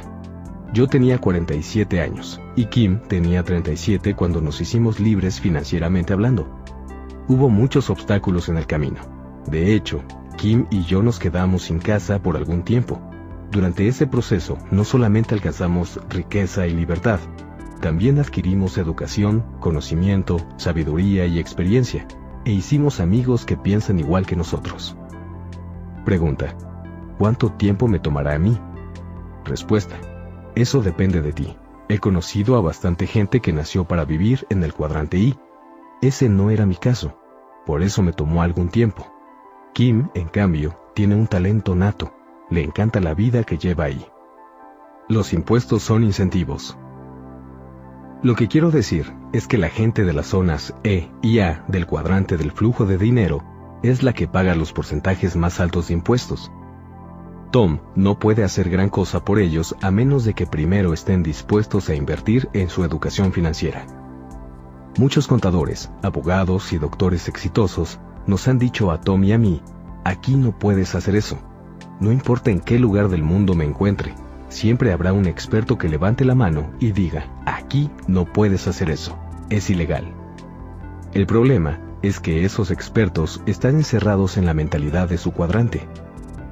yo 0.72 0.86
tenía 0.86 1.18
47 1.18 2.00
años 2.00 2.40
y 2.56 2.66
Kim 2.66 3.00
tenía 3.08 3.42
37 3.42 4.14
cuando 4.14 4.40
nos 4.40 4.60
hicimos 4.60 5.00
libres 5.00 5.40
financieramente 5.40 6.12
hablando. 6.12 6.62
Hubo 7.28 7.48
muchos 7.50 7.90
obstáculos 7.90 8.48
en 8.48 8.58
el 8.58 8.66
camino. 8.66 9.00
De 9.46 9.74
hecho, 9.74 10.02
Kim 10.38 10.66
y 10.70 10.84
yo 10.84 11.02
nos 11.02 11.18
quedamos 11.18 11.64
sin 11.64 11.78
casa 11.78 12.22
por 12.22 12.36
algún 12.36 12.62
tiempo. 12.62 13.00
Durante 13.52 13.86
ese 13.86 14.06
proceso 14.06 14.56
no 14.70 14.82
solamente 14.82 15.34
alcanzamos 15.34 16.00
riqueza 16.08 16.66
y 16.66 16.72
libertad, 16.72 17.20
también 17.82 18.18
adquirimos 18.18 18.78
educación, 18.78 19.44
conocimiento, 19.60 20.38
sabiduría 20.56 21.26
y 21.26 21.38
experiencia, 21.38 22.08
e 22.46 22.52
hicimos 22.52 22.98
amigos 22.98 23.44
que 23.44 23.58
piensan 23.58 23.98
igual 23.98 24.24
que 24.24 24.36
nosotros. 24.36 24.96
Pregunta, 26.06 26.56
¿cuánto 27.18 27.52
tiempo 27.52 27.88
me 27.88 27.98
tomará 27.98 28.36
a 28.36 28.38
mí? 28.38 28.58
Respuesta, 29.44 29.96
eso 30.54 30.80
depende 30.80 31.20
de 31.20 31.34
ti. 31.34 31.56
He 31.90 31.98
conocido 31.98 32.56
a 32.56 32.62
bastante 32.62 33.06
gente 33.06 33.40
que 33.40 33.52
nació 33.52 33.84
para 33.84 34.06
vivir 34.06 34.46
en 34.48 34.64
el 34.64 34.72
cuadrante 34.72 35.18
I 35.18 35.38
ese 36.00 36.30
no 36.30 36.48
era 36.48 36.64
mi 36.64 36.76
caso, 36.76 37.18
por 37.66 37.82
eso 37.82 38.02
me 38.02 38.14
tomó 38.14 38.42
algún 38.42 38.70
tiempo. 38.70 39.06
Kim, 39.74 40.08
en 40.14 40.28
cambio, 40.28 40.74
tiene 40.94 41.14
un 41.14 41.26
talento 41.26 41.74
nato, 41.74 42.12
le 42.52 42.62
encanta 42.62 43.00
la 43.00 43.14
vida 43.14 43.44
que 43.44 43.56
lleva 43.56 43.84
ahí. 43.84 44.06
Los 45.08 45.32
impuestos 45.32 45.82
son 45.82 46.04
incentivos. 46.04 46.76
Lo 48.22 48.34
que 48.36 48.46
quiero 48.46 48.70
decir 48.70 49.12
es 49.32 49.48
que 49.48 49.58
la 49.58 49.68
gente 49.68 50.04
de 50.04 50.12
las 50.12 50.26
zonas 50.26 50.74
E 50.84 51.10
y 51.22 51.40
A 51.40 51.64
del 51.66 51.86
cuadrante 51.86 52.36
del 52.36 52.52
flujo 52.52 52.84
de 52.84 52.98
dinero 52.98 53.42
es 53.82 54.02
la 54.02 54.12
que 54.12 54.28
paga 54.28 54.54
los 54.54 54.72
porcentajes 54.72 55.34
más 55.34 55.60
altos 55.60 55.88
de 55.88 55.94
impuestos. 55.94 56.52
Tom 57.50 57.80
no 57.96 58.18
puede 58.18 58.44
hacer 58.44 58.68
gran 58.68 58.90
cosa 58.90 59.24
por 59.24 59.38
ellos 59.38 59.74
a 59.80 59.90
menos 59.90 60.24
de 60.24 60.34
que 60.34 60.46
primero 60.46 60.92
estén 60.92 61.22
dispuestos 61.22 61.88
a 61.88 61.94
invertir 61.94 62.48
en 62.52 62.68
su 62.68 62.84
educación 62.84 63.32
financiera. 63.32 63.86
Muchos 64.98 65.26
contadores, 65.26 65.90
abogados 66.02 66.72
y 66.74 66.78
doctores 66.78 67.28
exitosos 67.28 67.98
nos 68.26 68.46
han 68.46 68.58
dicho 68.58 68.90
a 68.90 69.00
Tom 69.00 69.24
y 69.24 69.32
a 69.32 69.38
mí, 69.38 69.62
aquí 70.04 70.36
no 70.36 70.58
puedes 70.58 70.94
hacer 70.94 71.16
eso. 71.16 71.38
No 72.02 72.10
importa 72.10 72.50
en 72.50 72.58
qué 72.58 72.80
lugar 72.80 73.08
del 73.10 73.22
mundo 73.22 73.54
me 73.54 73.64
encuentre, 73.64 74.16
siempre 74.48 74.92
habrá 74.92 75.12
un 75.12 75.26
experto 75.26 75.78
que 75.78 75.88
levante 75.88 76.24
la 76.24 76.34
mano 76.34 76.72
y 76.80 76.90
diga, 76.90 77.28
aquí 77.46 77.92
no 78.08 78.24
puedes 78.24 78.66
hacer 78.66 78.90
eso, 78.90 79.16
es 79.50 79.70
ilegal. 79.70 80.12
El 81.14 81.26
problema 81.28 81.78
es 82.02 82.18
que 82.18 82.44
esos 82.44 82.72
expertos 82.72 83.40
están 83.46 83.76
encerrados 83.76 84.36
en 84.36 84.46
la 84.46 84.52
mentalidad 84.52 85.08
de 85.08 85.16
su 85.16 85.30
cuadrante. 85.30 85.86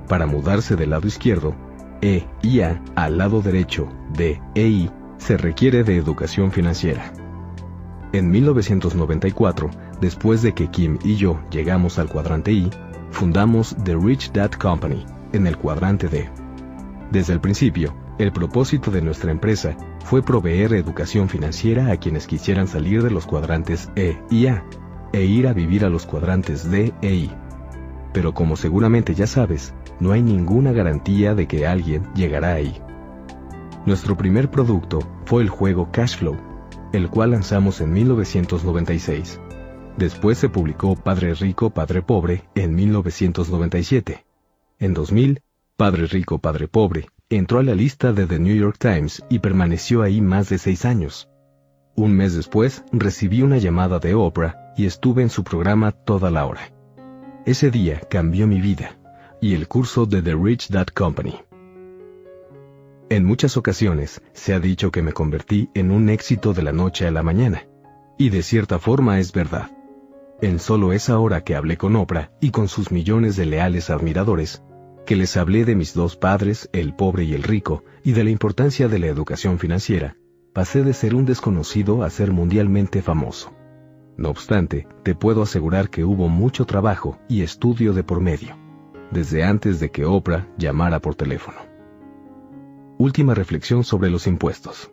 Para 0.07 0.25
mudarse 0.27 0.77
del 0.77 0.91
lado 0.91 1.09
izquierdo, 1.09 1.57
E 2.01 2.29
y 2.43 2.61
A 2.61 2.81
al 2.95 3.19
lado 3.19 3.43
derecho, 3.43 3.89
D 4.15 4.41
e 4.55 4.69
I, 4.69 4.91
se 5.19 5.37
requiere 5.37 5.83
de 5.83 5.97
educación 5.97 6.53
financiera. 6.53 7.13
En 8.13 8.31
1994, 8.31 9.69
después 10.01 10.43
de 10.43 10.53
que 10.55 10.69
Kim 10.69 11.01
y 11.03 11.17
yo 11.17 11.41
llegamos 11.51 11.99
al 11.99 12.09
cuadrante 12.09 12.53
I, 12.53 12.71
fundamos 13.11 13.75
The 13.83 13.97
Rich 13.97 14.31
Dad 14.31 14.53
Company, 14.53 15.05
en 15.33 15.47
el 15.47 15.57
cuadrante 15.57 16.09
D. 16.09 16.29
Desde 17.11 17.33
el 17.33 17.41
principio, 17.41 17.95
el 18.19 18.33
propósito 18.33 18.91
de 18.91 19.03
nuestra 19.03 19.31
empresa 19.31 19.77
fue 20.05 20.23
proveer 20.23 20.75
educación 20.75 21.29
financiera 21.29 21.91
a 21.91 21.97
quienes 21.97 22.27
quisieran 22.27 22.69
salir 22.69 23.03
de 23.03 23.11
los 23.11 23.27
cuadrantes 23.27 23.91
E 23.97 24.19
y 24.31 24.47
A 24.47 24.65
e 25.13 25.25
ir 25.25 25.49
a 25.49 25.53
vivir 25.53 25.85
a 25.85 25.89
los 25.89 26.07
cuadrantes 26.07 26.71
D 26.71 26.93
e 27.03 27.15
I. 27.15 27.31
Pero 28.13 28.35
como 28.35 28.57
seguramente 28.57 29.15
ya 29.15 29.27
sabes, 29.27 29.75
no 29.99 30.13
hay 30.13 30.23
ninguna 30.23 30.73
garantía 30.73 31.35
de 31.35 31.47
que 31.47 31.67
alguien 31.67 32.13
llegará 32.15 32.55
ahí. 32.55 32.81
Nuestro 33.87 34.17
primer 34.17 34.51
producto 34.51 35.01
fue 35.25 35.43
el 35.43 35.49
juego 35.49 35.91
Cashflow, 35.91 36.37
el 36.93 37.09
cual 37.09 37.33
lanzamos 37.33 37.81
en 37.81 37.93
1996. 37.93 39.41
Después 39.97 40.39
se 40.39 40.49
publicó 40.49 40.97
Padre 40.97 41.35
Rico, 41.35 41.71
Padre 41.71 42.03
Pobre 42.03 42.45
en 42.55 42.75
1997. 42.75 44.25
En 44.81 44.95
2000, 44.95 45.43
Padre 45.77 46.07
Rico, 46.07 46.39
Padre 46.39 46.67
Pobre 46.67 47.07
entró 47.29 47.59
a 47.59 47.63
la 47.63 47.75
lista 47.75 48.15
de 48.15 48.27
The 48.27 48.39
New 48.39 48.57
York 48.57 48.79
Times 48.79 49.23
y 49.29 49.41
permaneció 49.41 50.01
ahí 50.01 50.23
más 50.23 50.49
de 50.49 50.57
seis 50.57 50.87
años. 50.87 51.29
Un 51.97 52.15
mes 52.15 52.35
después, 52.35 52.83
recibí 52.91 53.43
una 53.43 53.59
llamada 53.59 53.99
de 53.99 54.15
Oprah 54.15 54.73
y 54.79 54.87
estuve 54.87 55.21
en 55.21 55.29
su 55.29 55.45
programa 55.45 55.93
toda 55.93 56.31
la 56.31 56.47
hora. 56.47 56.73
Ese 57.45 57.71
día 57.71 58.01
cambió 58.09 58.47
mi 58.47 58.59
vida 58.63 58.99
y 59.39 59.55
el 59.55 59.69
curso 59.69 60.07
de 60.07 60.23
The 60.23 60.35
Rich 60.35 60.71
Dad 60.71 60.87
Company. 60.87 61.35
En 63.11 63.27
muchas 63.27 63.59
ocasiones 63.59 64.23
se 64.33 64.55
ha 64.55 64.61
dicho 64.61 64.91
que 64.91 65.03
me 65.03 65.13
convertí 65.13 65.69
en 65.75 65.91
un 65.91 66.09
éxito 66.09 66.55
de 66.55 66.63
la 66.63 66.73
noche 66.73 67.07
a 67.07 67.11
la 67.11 67.23
mañana. 67.23 67.67
Y 68.17 68.31
de 68.31 68.43
cierta 68.43 68.79
forma 68.79 69.19
es 69.19 69.33
verdad. 69.33 69.71
En 70.41 70.59
solo 70.59 70.95
esa 70.95 71.19
hora 71.19 71.45
que 71.45 71.55
hablé 71.55 71.77
con 71.77 71.97
Oprah 71.97 72.31
y 72.41 72.51
con 72.51 72.69
sus 72.69 72.91
millones 72.91 73.37
de 73.37 73.45
leales 73.45 73.91
admiradores, 73.91 74.63
que 75.07 75.17
les 75.17 75.37
hablé 75.37 75.65
de 75.65 75.75
mis 75.75 75.95
dos 75.95 76.17
padres, 76.17 76.69
el 76.73 76.95
pobre 76.95 77.25
y 77.25 77.35
el 77.35 77.43
rico, 77.43 77.85
y 78.05 78.13
de 78.13 78.25
la 78.25 78.31
importancia 78.31 78.89
de 78.89 78.99
la 78.99 79.07
educación 79.07 79.59
financiera, 79.59 80.17
pasé 80.53 80.83
de 80.83 80.93
ser 80.93 81.15
un 81.15 81.25
desconocido 81.25 82.03
a 82.03 82.11
ser 82.11 82.33
mundialmente 82.33 83.03
famoso. 83.03 83.53
No 84.17 84.31
obstante, 84.31 84.87
te 85.03 85.15
puedo 85.15 85.43
asegurar 85.43 85.91
que 85.91 86.05
hubo 86.05 86.29
mucho 86.29 86.67
trabajo 86.67 87.19
y 87.29 87.43
estudio 87.43 87.93
de 87.93 88.05
por 88.05 88.21
medio, 88.21 88.57
desde 89.11 89.45
antes 89.45 89.81
de 89.81 89.91
que 89.91 90.05
Oprah 90.05 90.49
llamara 90.59 91.01
por 91.01 91.15
teléfono. 91.15 91.59
Última 92.99 93.35
reflexión 93.35 93.85
sobre 93.85 94.11
los 94.11 94.27
impuestos. 94.27 94.91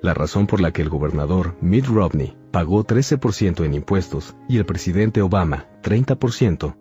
La 0.00 0.14
razón 0.14 0.46
por 0.46 0.60
la 0.60 0.72
que 0.72 0.80
el 0.80 0.88
gobernador 0.88 1.56
Mitt 1.60 1.86
Romney 1.86 2.36
pagó 2.50 2.84
13% 2.84 3.64
en 3.64 3.74
impuestos 3.74 4.36
y 4.48 4.58
el 4.58 4.64
presidente 4.64 5.20
Obama 5.20 5.66
30% 5.82 6.76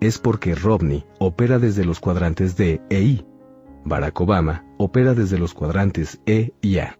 es 0.00 0.18
porque 0.18 0.54
Romney 0.54 1.04
opera 1.18 1.58
desde 1.58 1.84
los 1.84 2.00
cuadrantes 2.00 2.56
D 2.56 2.80
e 2.88 3.00
I. 3.00 3.26
Barack 3.84 4.20
Obama 4.20 4.64
opera 4.78 5.14
desde 5.14 5.38
los 5.38 5.54
cuadrantes 5.54 6.20
E 6.26 6.52
y 6.60 6.78
A. 6.78 6.98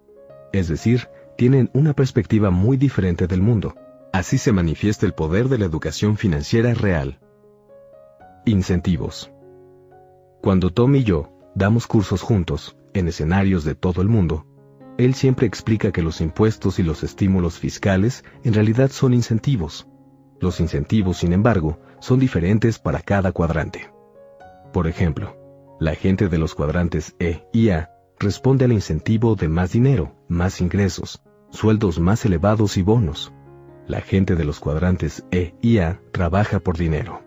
Es 0.53 0.69
decir, 0.69 1.09
tienen 1.37 1.71
una 1.75 1.93
perspectiva 1.93 2.51
muy 2.51 2.77
diferente 2.77 3.27
del 3.27 3.43
mundo. 3.43 3.75
Así 4.13 4.39
se 4.39 4.53
manifiesta 4.53 5.07
el 5.07 5.13
poder 5.13 5.49
de 5.49 5.59
la 5.59 5.67
educación 5.67 6.17
financiera 6.17 6.75
real. 6.75 7.21
Incentivos. 8.45 9.31
Cuando 10.43 10.71
Tom 10.71 10.95
y 10.97 11.05
yo 11.05 11.31
damos 11.55 11.87
cursos 11.87 12.23
juntos, 12.23 12.77
en 12.95 13.09
escenarios 13.09 13.65
de 13.65 13.75
todo 13.75 14.01
el 14.03 14.09
mundo, 14.09 14.47
él 14.97 15.15
siempre 15.15 15.47
explica 15.47 15.93
que 15.93 16.03
los 16.03 16.21
impuestos 16.21 16.79
y 16.79 16.83
los 16.83 17.05
estímulos 17.05 17.59
fiscales 17.59 18.25
en 18.43 18.55
realidad 18.55 18.91
son 18.91 19.15
incentivos. 19.15 19.87
Los 20.41 20.59
incentivos, 20.61 21.19
sin 21.19 21.33
embargo, 21.33 21.79
son 22.01 22.19
diferentes 22.19 22.79
para 22.79 23.01
cada 23.01 23.33
cuadrante. 23.33 23.91
Por 24.73 24.87
ejemplo, 24.87 25.37
la 25.81 25.95
gente 25.95 26.29
de 26.29 26.39
los 26.39 26.55
cuadrantes 26.55 27.15
E 27.19 27.45
y 27.53 27.71
A 27.71 27.91
responde 28.19 28.65
al 28.65 28.73
incentivo 28.73 29.35
de 29.35 29.49
más 29.49 29.73
dinero, 29.73 30.17
más 30.29 30.61
ingresos, 30.61 31.23
sueldos 31.51 31.99
más 31.99 32.25
elevados 32.25 32.77
y 32.77 32.83
bonos. 32.83 33.33
La 33.87 34.01
gente 34.01 34.35
de 34.35 34.45
los 34.45 34.61
cuadrantes 34.61 35.25
E 35.31 35.55
y 35.63 35.79
A 35.79 36.01
trabaja 36.13 36.61
por 36.61 36.77
dinero. 36.77 37.23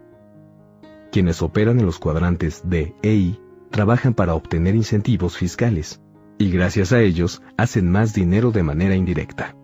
Quienes 1.11 1.41
operan 1.41 1.79
en 1.79 1.85
los 1.85 1.99
cuadrantes 1.99 2.61
D 2.65 2.95
e 3.01 3.13
I 3.13 3.41
trabajan 3.69 4.13
para 4.13 4.35
obtener 4.35 4.75
incentivos 4.75 5.37
fiscales, 5.37 6.01
y 6.37 6.51
gracias 6.51 6.93
a 6.93 7.01
ellos 7.01 7.41
hacen 7.57 7.89
más 7.91 8.13
dinero 8.13 8.51
de 8.51 8.63
manera 8.63 8.95
indirecta. 8.95 9.55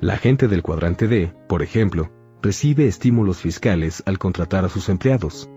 La 0.00 0.16
gente 0.16 0.48
del 0.48 0.62
cuadrante 0.62 1.08
D, 1.08 1.34
por 1.48 1.62
ejemplo, 1.62 2.10
recibe 2.42 2.86
estímulos 2.86 3.38
fiscales 3.38 4.02
al 4.06 4.18
contratar 4.18 4.64
a 4.64 4.68
sus 4.68 4.88
empleados. 4.88 5.48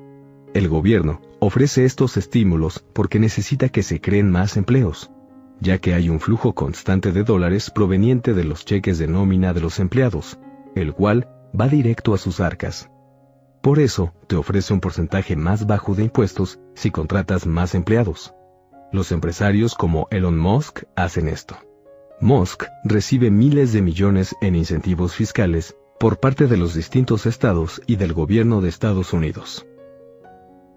El 0.54 0.68
gobierno 0.68 1.22
ofrece 1.40 1.86
estos 1.86 2.18
estímulos 2.18 2.84
porque 2.94 3.20
necesita 3.20 3.70
que 3.70 3.84
se 3.84 4.02
creen 4.02 4.30
más 4.30 4.58
empleos, 4.58 5.12
ya 5.60 5.80
que 5.80 5.94
hay 5.94 6.10
un 6.10 6.20
flujo 6.20 6.54
constante 6.54 7.12
de 7.12 7.24
dólares 7.24 7.72
proveniente 7.72 8.34
de 8.34 8.44
los 8.44 8.66
cheques 8.66 8.98
de 8.98 9.08
nómina 9.08 9.54
de 9.54 9.62
los 9.62 9.80
empleados, 9.80 10.40
el 10.76 10.94
cual 10.94 11.28
va 11.60 11.68
directo 11.68 12.14
a 12.14 12.18
sus 12.18 12.40
arcas. 12.40 12.90
Por 13.62 13.80
eso, 13.80 14.14
te 14.28 14.36
ofrece 14.36 14.74
un 14.74 14.82
porcentaje 14.82 15.36
más 15.36 15.66
bajo 15.66 15.96
de 15.96 16.04
impuestos 16.04 16.60
si 16.76 16.92
contratas 16.92 17.48
más 17.48 17.76
empleados. 17.76 18.34
Los 18.92 19.12
empresarios 19.12 19.74
como 19.74 20.08
Elon 20.12 20.38
Musk 20.38 20.84
hacen 20.96 21.28
esto. 21.28 21.56
Musk 22.20 22.66
recibe 22.84 23.32
miles 23.32 23.74
de 23.74 23.82
millones 23.82 24.36
en 24.42 24.56
incentivos 24.56 25.16
fiscales 25.16 25.76
por 26.04 26.20
parte 26.20 26.48
de 26.48 26.58
los 26.58 26.74
distintos 26.74 27.26
estados 27.26 27.82
y 27.88 27.96
del 27.96 28.12
gobierno 28.12 28.60
de 28.60 28.68
Estados 28.68 29.14
Unidos. 29.14 29.66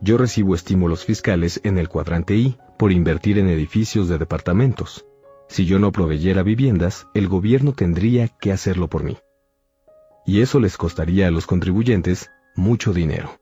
Yo 0.01 0.19
recibo 0.19 0.55
estímulos 0.55 1.05
fiscales 1.05 1.61
en 1.65 1.79
el 1.79 1.89
cuadrante 1.89 2.37
I 2.37 2.57
por 2.79 2.93
invertir 2.93 3.41
en 3.41 3.49
edificios 3.49 4.09
de 4.09 4.19
departamentos. 4.19 5.05
Si 5.49 5.67
yo 5.67 5.81
no 5.81 5.91
proveyera 5.91 6.45
viviendas, 6.45 7.09
el 7.13 7.27
gobierno 7.27 7.73
tendría 7.73 8.29
que 8.29 8.53
hacerlo 8.53 8.87
por 8.87 9.03
mí. 9.03 9.19
Y 10.25 10.43
eso 10.43 10.61
les 10.61 10.77
costaría 10.77 11.27
a 11.27 11.33
los 11.33 11.49
contribuyentes 11.49 12.31
mucho 12.55 12.93
dinero. 12.93 13.41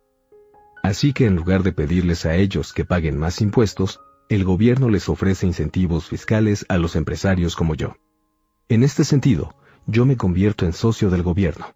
Así 0.82 1.12
que 1.12 1.26
en 1.26 1.36
lugar 1.36 1.64
de 1.64 1.72
pedirles 1.72 2.24
a 2.24 2.34
ellos 2.34 2.72
que 2.72 2.86
paguen 2.86 3.18
más 3.18 3.42
impuestos, 3.42 4.00
el 4.30 4.44
gobierno 4.44 4.88
les 4.88 5.10
ofrece 5.10 5.46
incentivos 5.46 6.08
fiscales 6.08 6.64
a 6.70 6.78
los 6.78 6.96
empresarios 6.96 7.54
como 7.54 7.74
yo. 7.74 7.94
En 8.70 8.84
este 8.84 9.04
sentido, 9.04 9.54
yo 9.86 10.06
me 10.06 10.16
convierto 10.16 10.66
en 10.66 10.72
socio 10.72 11.10
del 11.10 11.22
gobierno. 11.22 11.66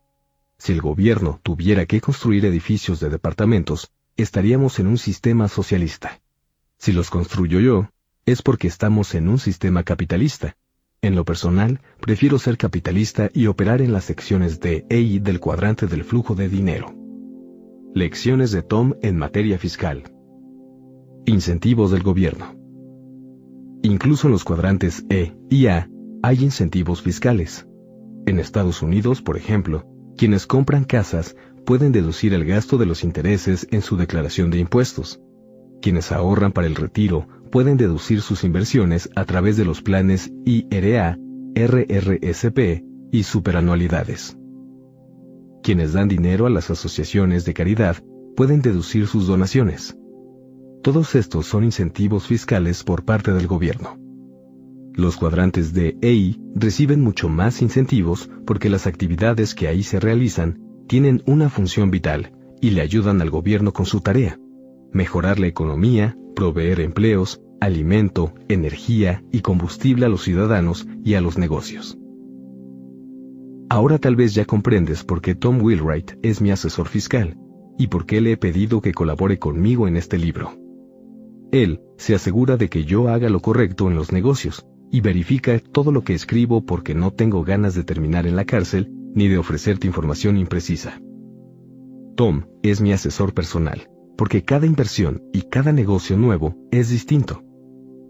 Si 0.58 0.72
el 0.72 0.80
gobierno 0.80 1.40
tuviera 1.42 1.86
que 1.86 2.00
construir 2.00 2.44
edificios 2.44 3.00
de 3.00 3.10
departamentos, 3.10 3.92
estaríamos 4.16 4.78
en 4.78 4.88
un 4.88 4.98
sistema 4.98 5.48
socialista. 5.48 6.20
Si 6.78 6.92
los 6.92 7.10
construyo 7.10 7.60
yo, 7.60 7.88
es 8.26 8.42
porque 8.42 8.66
estamos 8.66 9.14
en 9.14 9.28
un 9.28 9.38
sistema 9.38 9.84
capitalista. 9.84 10.56
En 11.00 11.14
lo 11.14 11.24
personal, 11.24 11.80
prefiero 12.00 12.38
ser 12.38 12.58
capitalista 12.58 13.30
y 13.32 13.46
operar 13.46 13.80
en 13.80 13.92
las 13.92 14.04
secciones 14.04 14.58
de 14.60 14.84
E 14.90 15.20
del 15.20 15.38
cuadrante 15.38 15.86
del 15.86 16.02
flujo 16.02 16.34
de 16.34 16.48
dinero. 16.48 16.92
Lecciones 17.94 18.50
de 18.50 18.62
Tom 18.62 18.94
en 19.00 19.16
materia 19.16 19.58
fiscal. 19.58 20.12
Incentivos 21.24 21.92
del 21.92 22.02
gobierno. 22.02 22.54
Incluso 23.82 24.26
en 24.26 24.32
los 24.32 24.44
cuadrantes 24.44 25.04
E 25.08 25.36
y 25.48 25.66
A 25.66 25.88
hay 26.22 26.42
incentivos 26.42 27.00
fiscales. 27.00 27.68
En 28.28 28.38
Estados 28.38 28.82
Unidos, 28.82 29.22
por 29.22 29.38
ejemplo, 29.38 29.86
quienes 30.18 30.46
compran 30.46 30.84
casas 30.84 31.34
pueden 31.64 31.92
deducir 31.92 32.34
el 32.34 32.44
gasto 32.44 32.76
de 32.76 32.84
los 32.84 33.02
intereses 33.02 33.66
en 33.70 33.80
su 33.80 33.96
declaración 33.96 34.50
de 34.50 34.58
impuestos. 34.58 35.18
Quienes 35.80 36.12
ahorran 36.12 36.52
para 36.52 36.66
el 36.66 36.74
retiro 36.74 37.26
pueden 37.50 37.78
deducir 37.78 38.20
sus 38.20 38.44
inversiones 38.44 39.08
a 39.16 39.24
través 39.24 39.56
de 39.56 39.64
los 39.64 39.80
planes 39.80 40.30
IRA, 40.44 41.18
RRSP 41.54 42.84
y 43.12 43.22
superanualidades. 43.22 44.36
Quienes 45.62 45.94
dan 45.94 46.08
dinero 46.08 46.44
a 46.44 46.50
las 46.50 46.68
asociaciones 46.68 47.46
de 47.46 47.54
caridad 47.54 47.96
pueden 48.36 48.60
deducir 48.60 49.06
sus 49.06 49.26
donaciones. 49.26 49.96
Todos 50.82 51.14
estos 51.14 51.46
son 51.46 51.64
incentivos 51.64 52.26
fiscales 52.26 52.84
por 52.84 53.06
parte 53.06 53.32
del 53.32 53.46
gobierno. 53.46 54.07
Los 54.98 55.16
cuadrantes 55.16 55.72
de 55.74 55.96
EI 56.02 56.40
reciben 56.56 57.00
mucho 57.00 57.28
más 57.28 57.62
incentivos 57.62 58.28
porque 58.44 58.68
las 58.68 58.88
actividades 58.88 59.54
que 59.54 59.68
ahí 59.68 59.84
se 59.84 60.00
realizan 60.00 60.60
tienen 60.88 61.22
una 61.24 61.48
función 61.48 61.92
vital 61.92 62.32
y 62.60 62.70
le 62.70 62.80
ayudan 62.80 63.22
al 63.22 63.30
gobierno 63.30 63.72
con 63.72 63.86
su 63.86 64.00
tarea, 64.00 64.40
mejorar 64.92 65.38
la 65.38 65.46
economía, 65.46 66.18
proveer 66.34 66.80
empleos, 66.80 67.40
alimento, 67.60 68.34
energía 68.48 69.22
y 69.30 69.40
combustible 69.40 70.04
a 70.04 70.08
los 70.08 70.24
ciudadanos 70.24 70.88
y 71.04 71.14
a 71.14 71.20
los 71.20 71.38
negocios. 71.38 71.96
Ahora 73.68 73.98
tal 74.00 74.16
vez 74.16 74.34
ya 74.34 74.46
comprendes 74.46 75.04
por 75.04 75.20
qué 75.20 75.36
Tom 75.36 75.62
Wheelwright 75.62 76.18
es 76.24 76.40
mi 76.40 76.50
asesor 76.50 76.88
fiscal 76.88 77.38
y 77.78 77.86
por 77.86 78.04
qué 78.04 78.20
le 78.20 78.32
he 78.32 78.36
pedido 78.36 78.80
que 78.80 78.92
colabore 78.92 79.38
conmigo 79.38 79.86
en 79.86 79.96
este 79.96 80.18
libro. 80.18 80.58
Él 81.52 81.82
se 81.98 82.16
asegura 82.16 82.56
de 82.56 82.68
que 82.68 82.84
yo 82.84 83.08
haga 83.08 83.28
lo 83.28 83.38
correcto 83.38 83.86
en 83.86 83.94
los 83.94 84.10
negocios 84.10 84.66
y 84.90 85.00
verifica 85.00 85.58
todo 85.58 85.92
lo 85.92 86.02
que 86.02 86.14
escribo 86.14 86.64
porque 86.64 86.94
no 86.94 87.12
tengo 87.12 87.44
ganas 87.44 87.74
de 87.74 87.84
terminar 87.84 88.26
en 88.26 88.36
la 88.36 88.44
cárcel 88.44 88.92
ni 89.14 89.28
de 89.28 89.38
ofrecerte 89.38 89.86
información 89.86 90.36
imprecisa. 90.36 91.00
Tom 92.16 92.46
es 92.62 92.80
mi 92.80 92.92
asesor 92.92 93.34
personal, 93.34 93.88
porque 94.16 94.44
cada 94.44 94.66
inversión 94.66 95.22
y 95.32 95.42
cada 95.42 95.72
negocio 95.72 96.16
nuevo 96.16 96.56
es 96.70 96.90
distinto. 96.90 97.42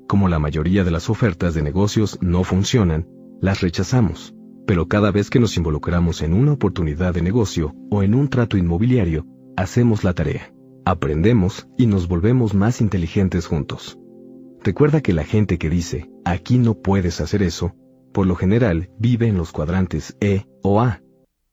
Como 0.07 0.29
la 0.29 0.39
mayoría 0.39 0.85
de 0.85 0.91
las 0.91 1.11
ofertas 1.11 1.55
de 1.55 1.63
negocios 1.63 2.19
no 2.23 2.45
funcionan, 2.45 3.07
las 3.41 3.61
rechazamos, 3.61 4.35
pero 4.67 4.89
cada 4.89 5.11
vez 5.11 5.31
que 5.31 5.41
nos 5.41 5.57
involucramos 5.57 6.23
en 6.23 6.33
una 6.33 6.53
oportunidad 6.53 7.15
de 7.15 7.23
negocio 7.23 7.75
o 7.91 8.03
en 8.03 8.15
un 8.15 8.29
trato 8.29 8.57
inmobiliario, 8.57 9.27
hacemos 9.57 10.05
la 10.05 10.15
tarea 10.15 10.53
aprendemos 10.89 11.69
y 11.77 11.87
nos 11.87 12.09
volvemos 12.09 12.55
más 12.55 12.81
inteligentes 12.81 13.47
juntos. 13.47 13.99
Recuerda 14.63 15.01
que 15.01 15.13
la 15.13 15.25
gente 15.25 15.59
que 15.59 15.71
dice, 15.71 16.11
aquí 16.25 16.59
no 16.59 16.75
puedes 16.75 17.21
hacer 17.21 17.43
eso, 17.43 17.75
por 18.13 18.27
lo 18.27 18.35
general 18.35 18.91
vive 18.99 19.29
en 19.29 19.37
los 19.37 19.53
cuadrantes 19.53 20.17
E 20.21 20.47
o 20.63 20.81
A. 20.81 21.03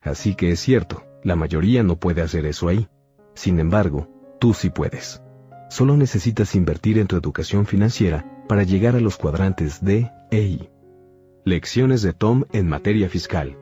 Así 0.01 0.35
que 0.35 0.51
es 0.51 0.59
cierto, 0.59 1.03
la 1.23 1.35
mayoría 1.35 1.83
no 1.83 1.99
puede 1.99 2.21
hacer 2.21 2.45
eso 2.45 2.67
ahí. 2.67 2.87
Sin 3.33 3.59
embargo, 3.59 4.07
tú 4.39 4.53
sí 4.53 4.69
puedes. 4.69 5.21
Solo 5.69 5.97
necesitas 5.97 6.55
invertir 6.55 6.99
en 6.99 7.07
tu 7.07 7.15
educación 7.15 7.65
financiera 7.65 8.43
para 8.47 8.63
llegar 8.63 8.95
a 8.95 8.99
los 8.99 9.17
cuadrantes 9.17 9.83
D 9.83 10.11
e 10.31 10.41
I. 10.41 10.69
Lecciones 11.43 12.01
de 12.01 12.13
Tom 12.13 12.45
en 12.53 12.67
materia 12.67 13.09
fiscal. 13.09 13.57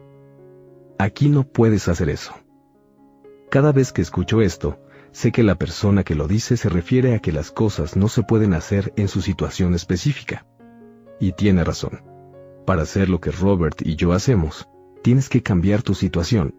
Aquí 0.98 1.30
no 1.30 1.44
puedes 1.44 1.88
hacer 1.88 2.10
eso. 2.10 2.34
Cada 3.50 3.72
vez 3.72 3.92
que 3.92 4.02
escucho 4.02 4.42
esto, 4.42 4.80
sé 5.14 5.32
que 5.32 5.44
la 5.44 5.56
persona 5.56 6.04
que 6.04 6.16
lo 6.16 6.28
dice 6.28 6.58
se 6.58 6.68
refiere 6.68 7.16
a 7.16 7.20
que 7.20 7.32
las 7.32 7.52
cosas 7.52 7.96
no 7.96 8.10
se 8.10 8.24
pueden 8.24 8.54
hacer 8.54 8.92
en 8.98 9.08
su 9.08 9.22
situación 9.22 9.74
específica. 9.74 10.46
Y 11.20 11.32
tiene 11.32 11.64
razón. 11.64 12.04
Para 12.66 12.82
hacer 12.82 13.10
lo 13.10 13.22
que 13.22 13.32
Robert 13.32 13.82
y 13.86 13.96
yo 13.96 14.12
hacemos, 14.12 14.68
tienes 15.02 15.30
que 15.30 15.42
cambiar 15.42 15.84
tu 15.84 15.94
situación. 15.94 16.56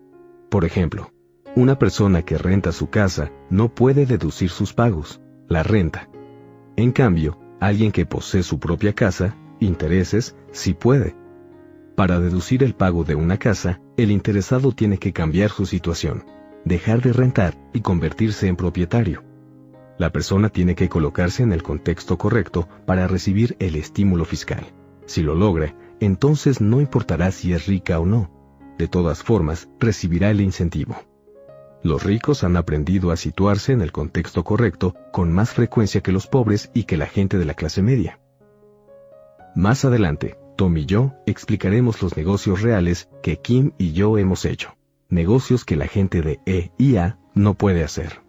Por 0.51 0.65
ejemplo, 0.65 1.11
una 1.57 1.79
persona 1.79 2.23
que 2.23 2.39
renta 2.39 2.73
su 2.73 2.89
casa 2.89 3.31
no 3.51 3.75
puede 3.75 4.07
deducir 4.07 4.51
sus 4.51 4.73
pagos, 4.73 5.21
la 5.49 5.63
renta. 5.63 6.09
En 6.77 6.93
cambio, 6.93 7.39
alguien 7.61 7.93
que 7.93 8.07
posee 8.07 8.43
su 8.43 8.59
propia 8.59 8.93
casa, 8.93 9.37
intereses, 9.61 10.37
sí 10.53 10.75
puede. 10.75 11.17
Para 11.97 12.21
deducir 12.21 12.63
el 12.63 12.75
pago 12.75 13.05
de 13.05 13.15
una 13.15 13.37
casa, 13.39 13.81
el 13.97 14.11
interesado 14.11 14.73
tiene 14.73 14.99
que 14.99 15.13
cambiar 15.13 15.51
su 15.51 15.65
situación, 15.65 16.25
dejar 16.65 17.03
de 17.03 17.12
rentar 17.12 17.57
y 17.73 17.81
convertirse 17.81 18.49
en 18.49 18.57
propietario. 18.57 19.23
La 19.99 20.11
persona 20.11 20.49
tiene 20.49 20.74
que 20.74 20.89
colocarse 20.89 21.43
en 21.43 21.53
el 21.53 21.62
contexto 21.62 22.19
correcto 22.19 22.69
para 22.86 23.07
recibir 23.07 23.57
el 23.61 23.77
estímulo 23.77 24.24
fiscal. 24.24 24.66
Si 25.07 25.23
lo 25.23 25.35
logra, 25.35 25.74
entonces 26.01 26.61
no 26.61 26.81
importará 26.81 27.31
si 27.31 27.53
es 27.53 27.66
rica 27.66 28.01
o 28.01 28.07
no. 28.07 28.31
De 28.78 28.89
todas 28.89 29.23
formas, 29.23 29.69
recibirá 29.78 30.31
el 30.31 30.41
incentivo. 30.41 30.97
Los 31.82 32.03
ricos 32.03 32.43
han 32.45 32.57
aprendido 32.57 33.11
a 33.11 33.16
situarse 33.16 33.73
en 33.73 33.82
el 33.82 33.93
contexto 33.93 34.43
correcto 34.43 34.95
con 35.12 35.32
más 35.32 35.53
frecuencia 35.53 36.01
que 36.01 36.12
los 36.12 36.27
pobres 36.27 36.70
y 36.74 36.85
que 36.85 36.97
la 36.97 37.07
gente 37.07 37.39
de 37.39 37.45
la 37.45 37.55
clase 37.55 37.82
media. 37.82 38.19
Más 39.55 39.85
adelante, 39.85 40.36
Tom 40.57 40.77
y 40.77 40.86
yo 40.86 41.12
explicaremos 41.27 42.03
los 42.03 42.16
negocios 42.16 42.62
reales 42.62 43.09
que 43.23 43.36
Kim 43.36 43.73
y 43.78 43.93
yo 43.93 44.19
hemos 44.19 44.45
hecho. 44.45 44.74
Negocios 45.15 45.65
que 45.65 45.77
la 45.77 45.86
gente 45.86 46.23
de 46.23 46.41
E 46.45 46.73
y 46.77 46.97
A 46.97 47.19
no 47.35 47.55
puede 47.55 47.85
hacer. 47.85 48.24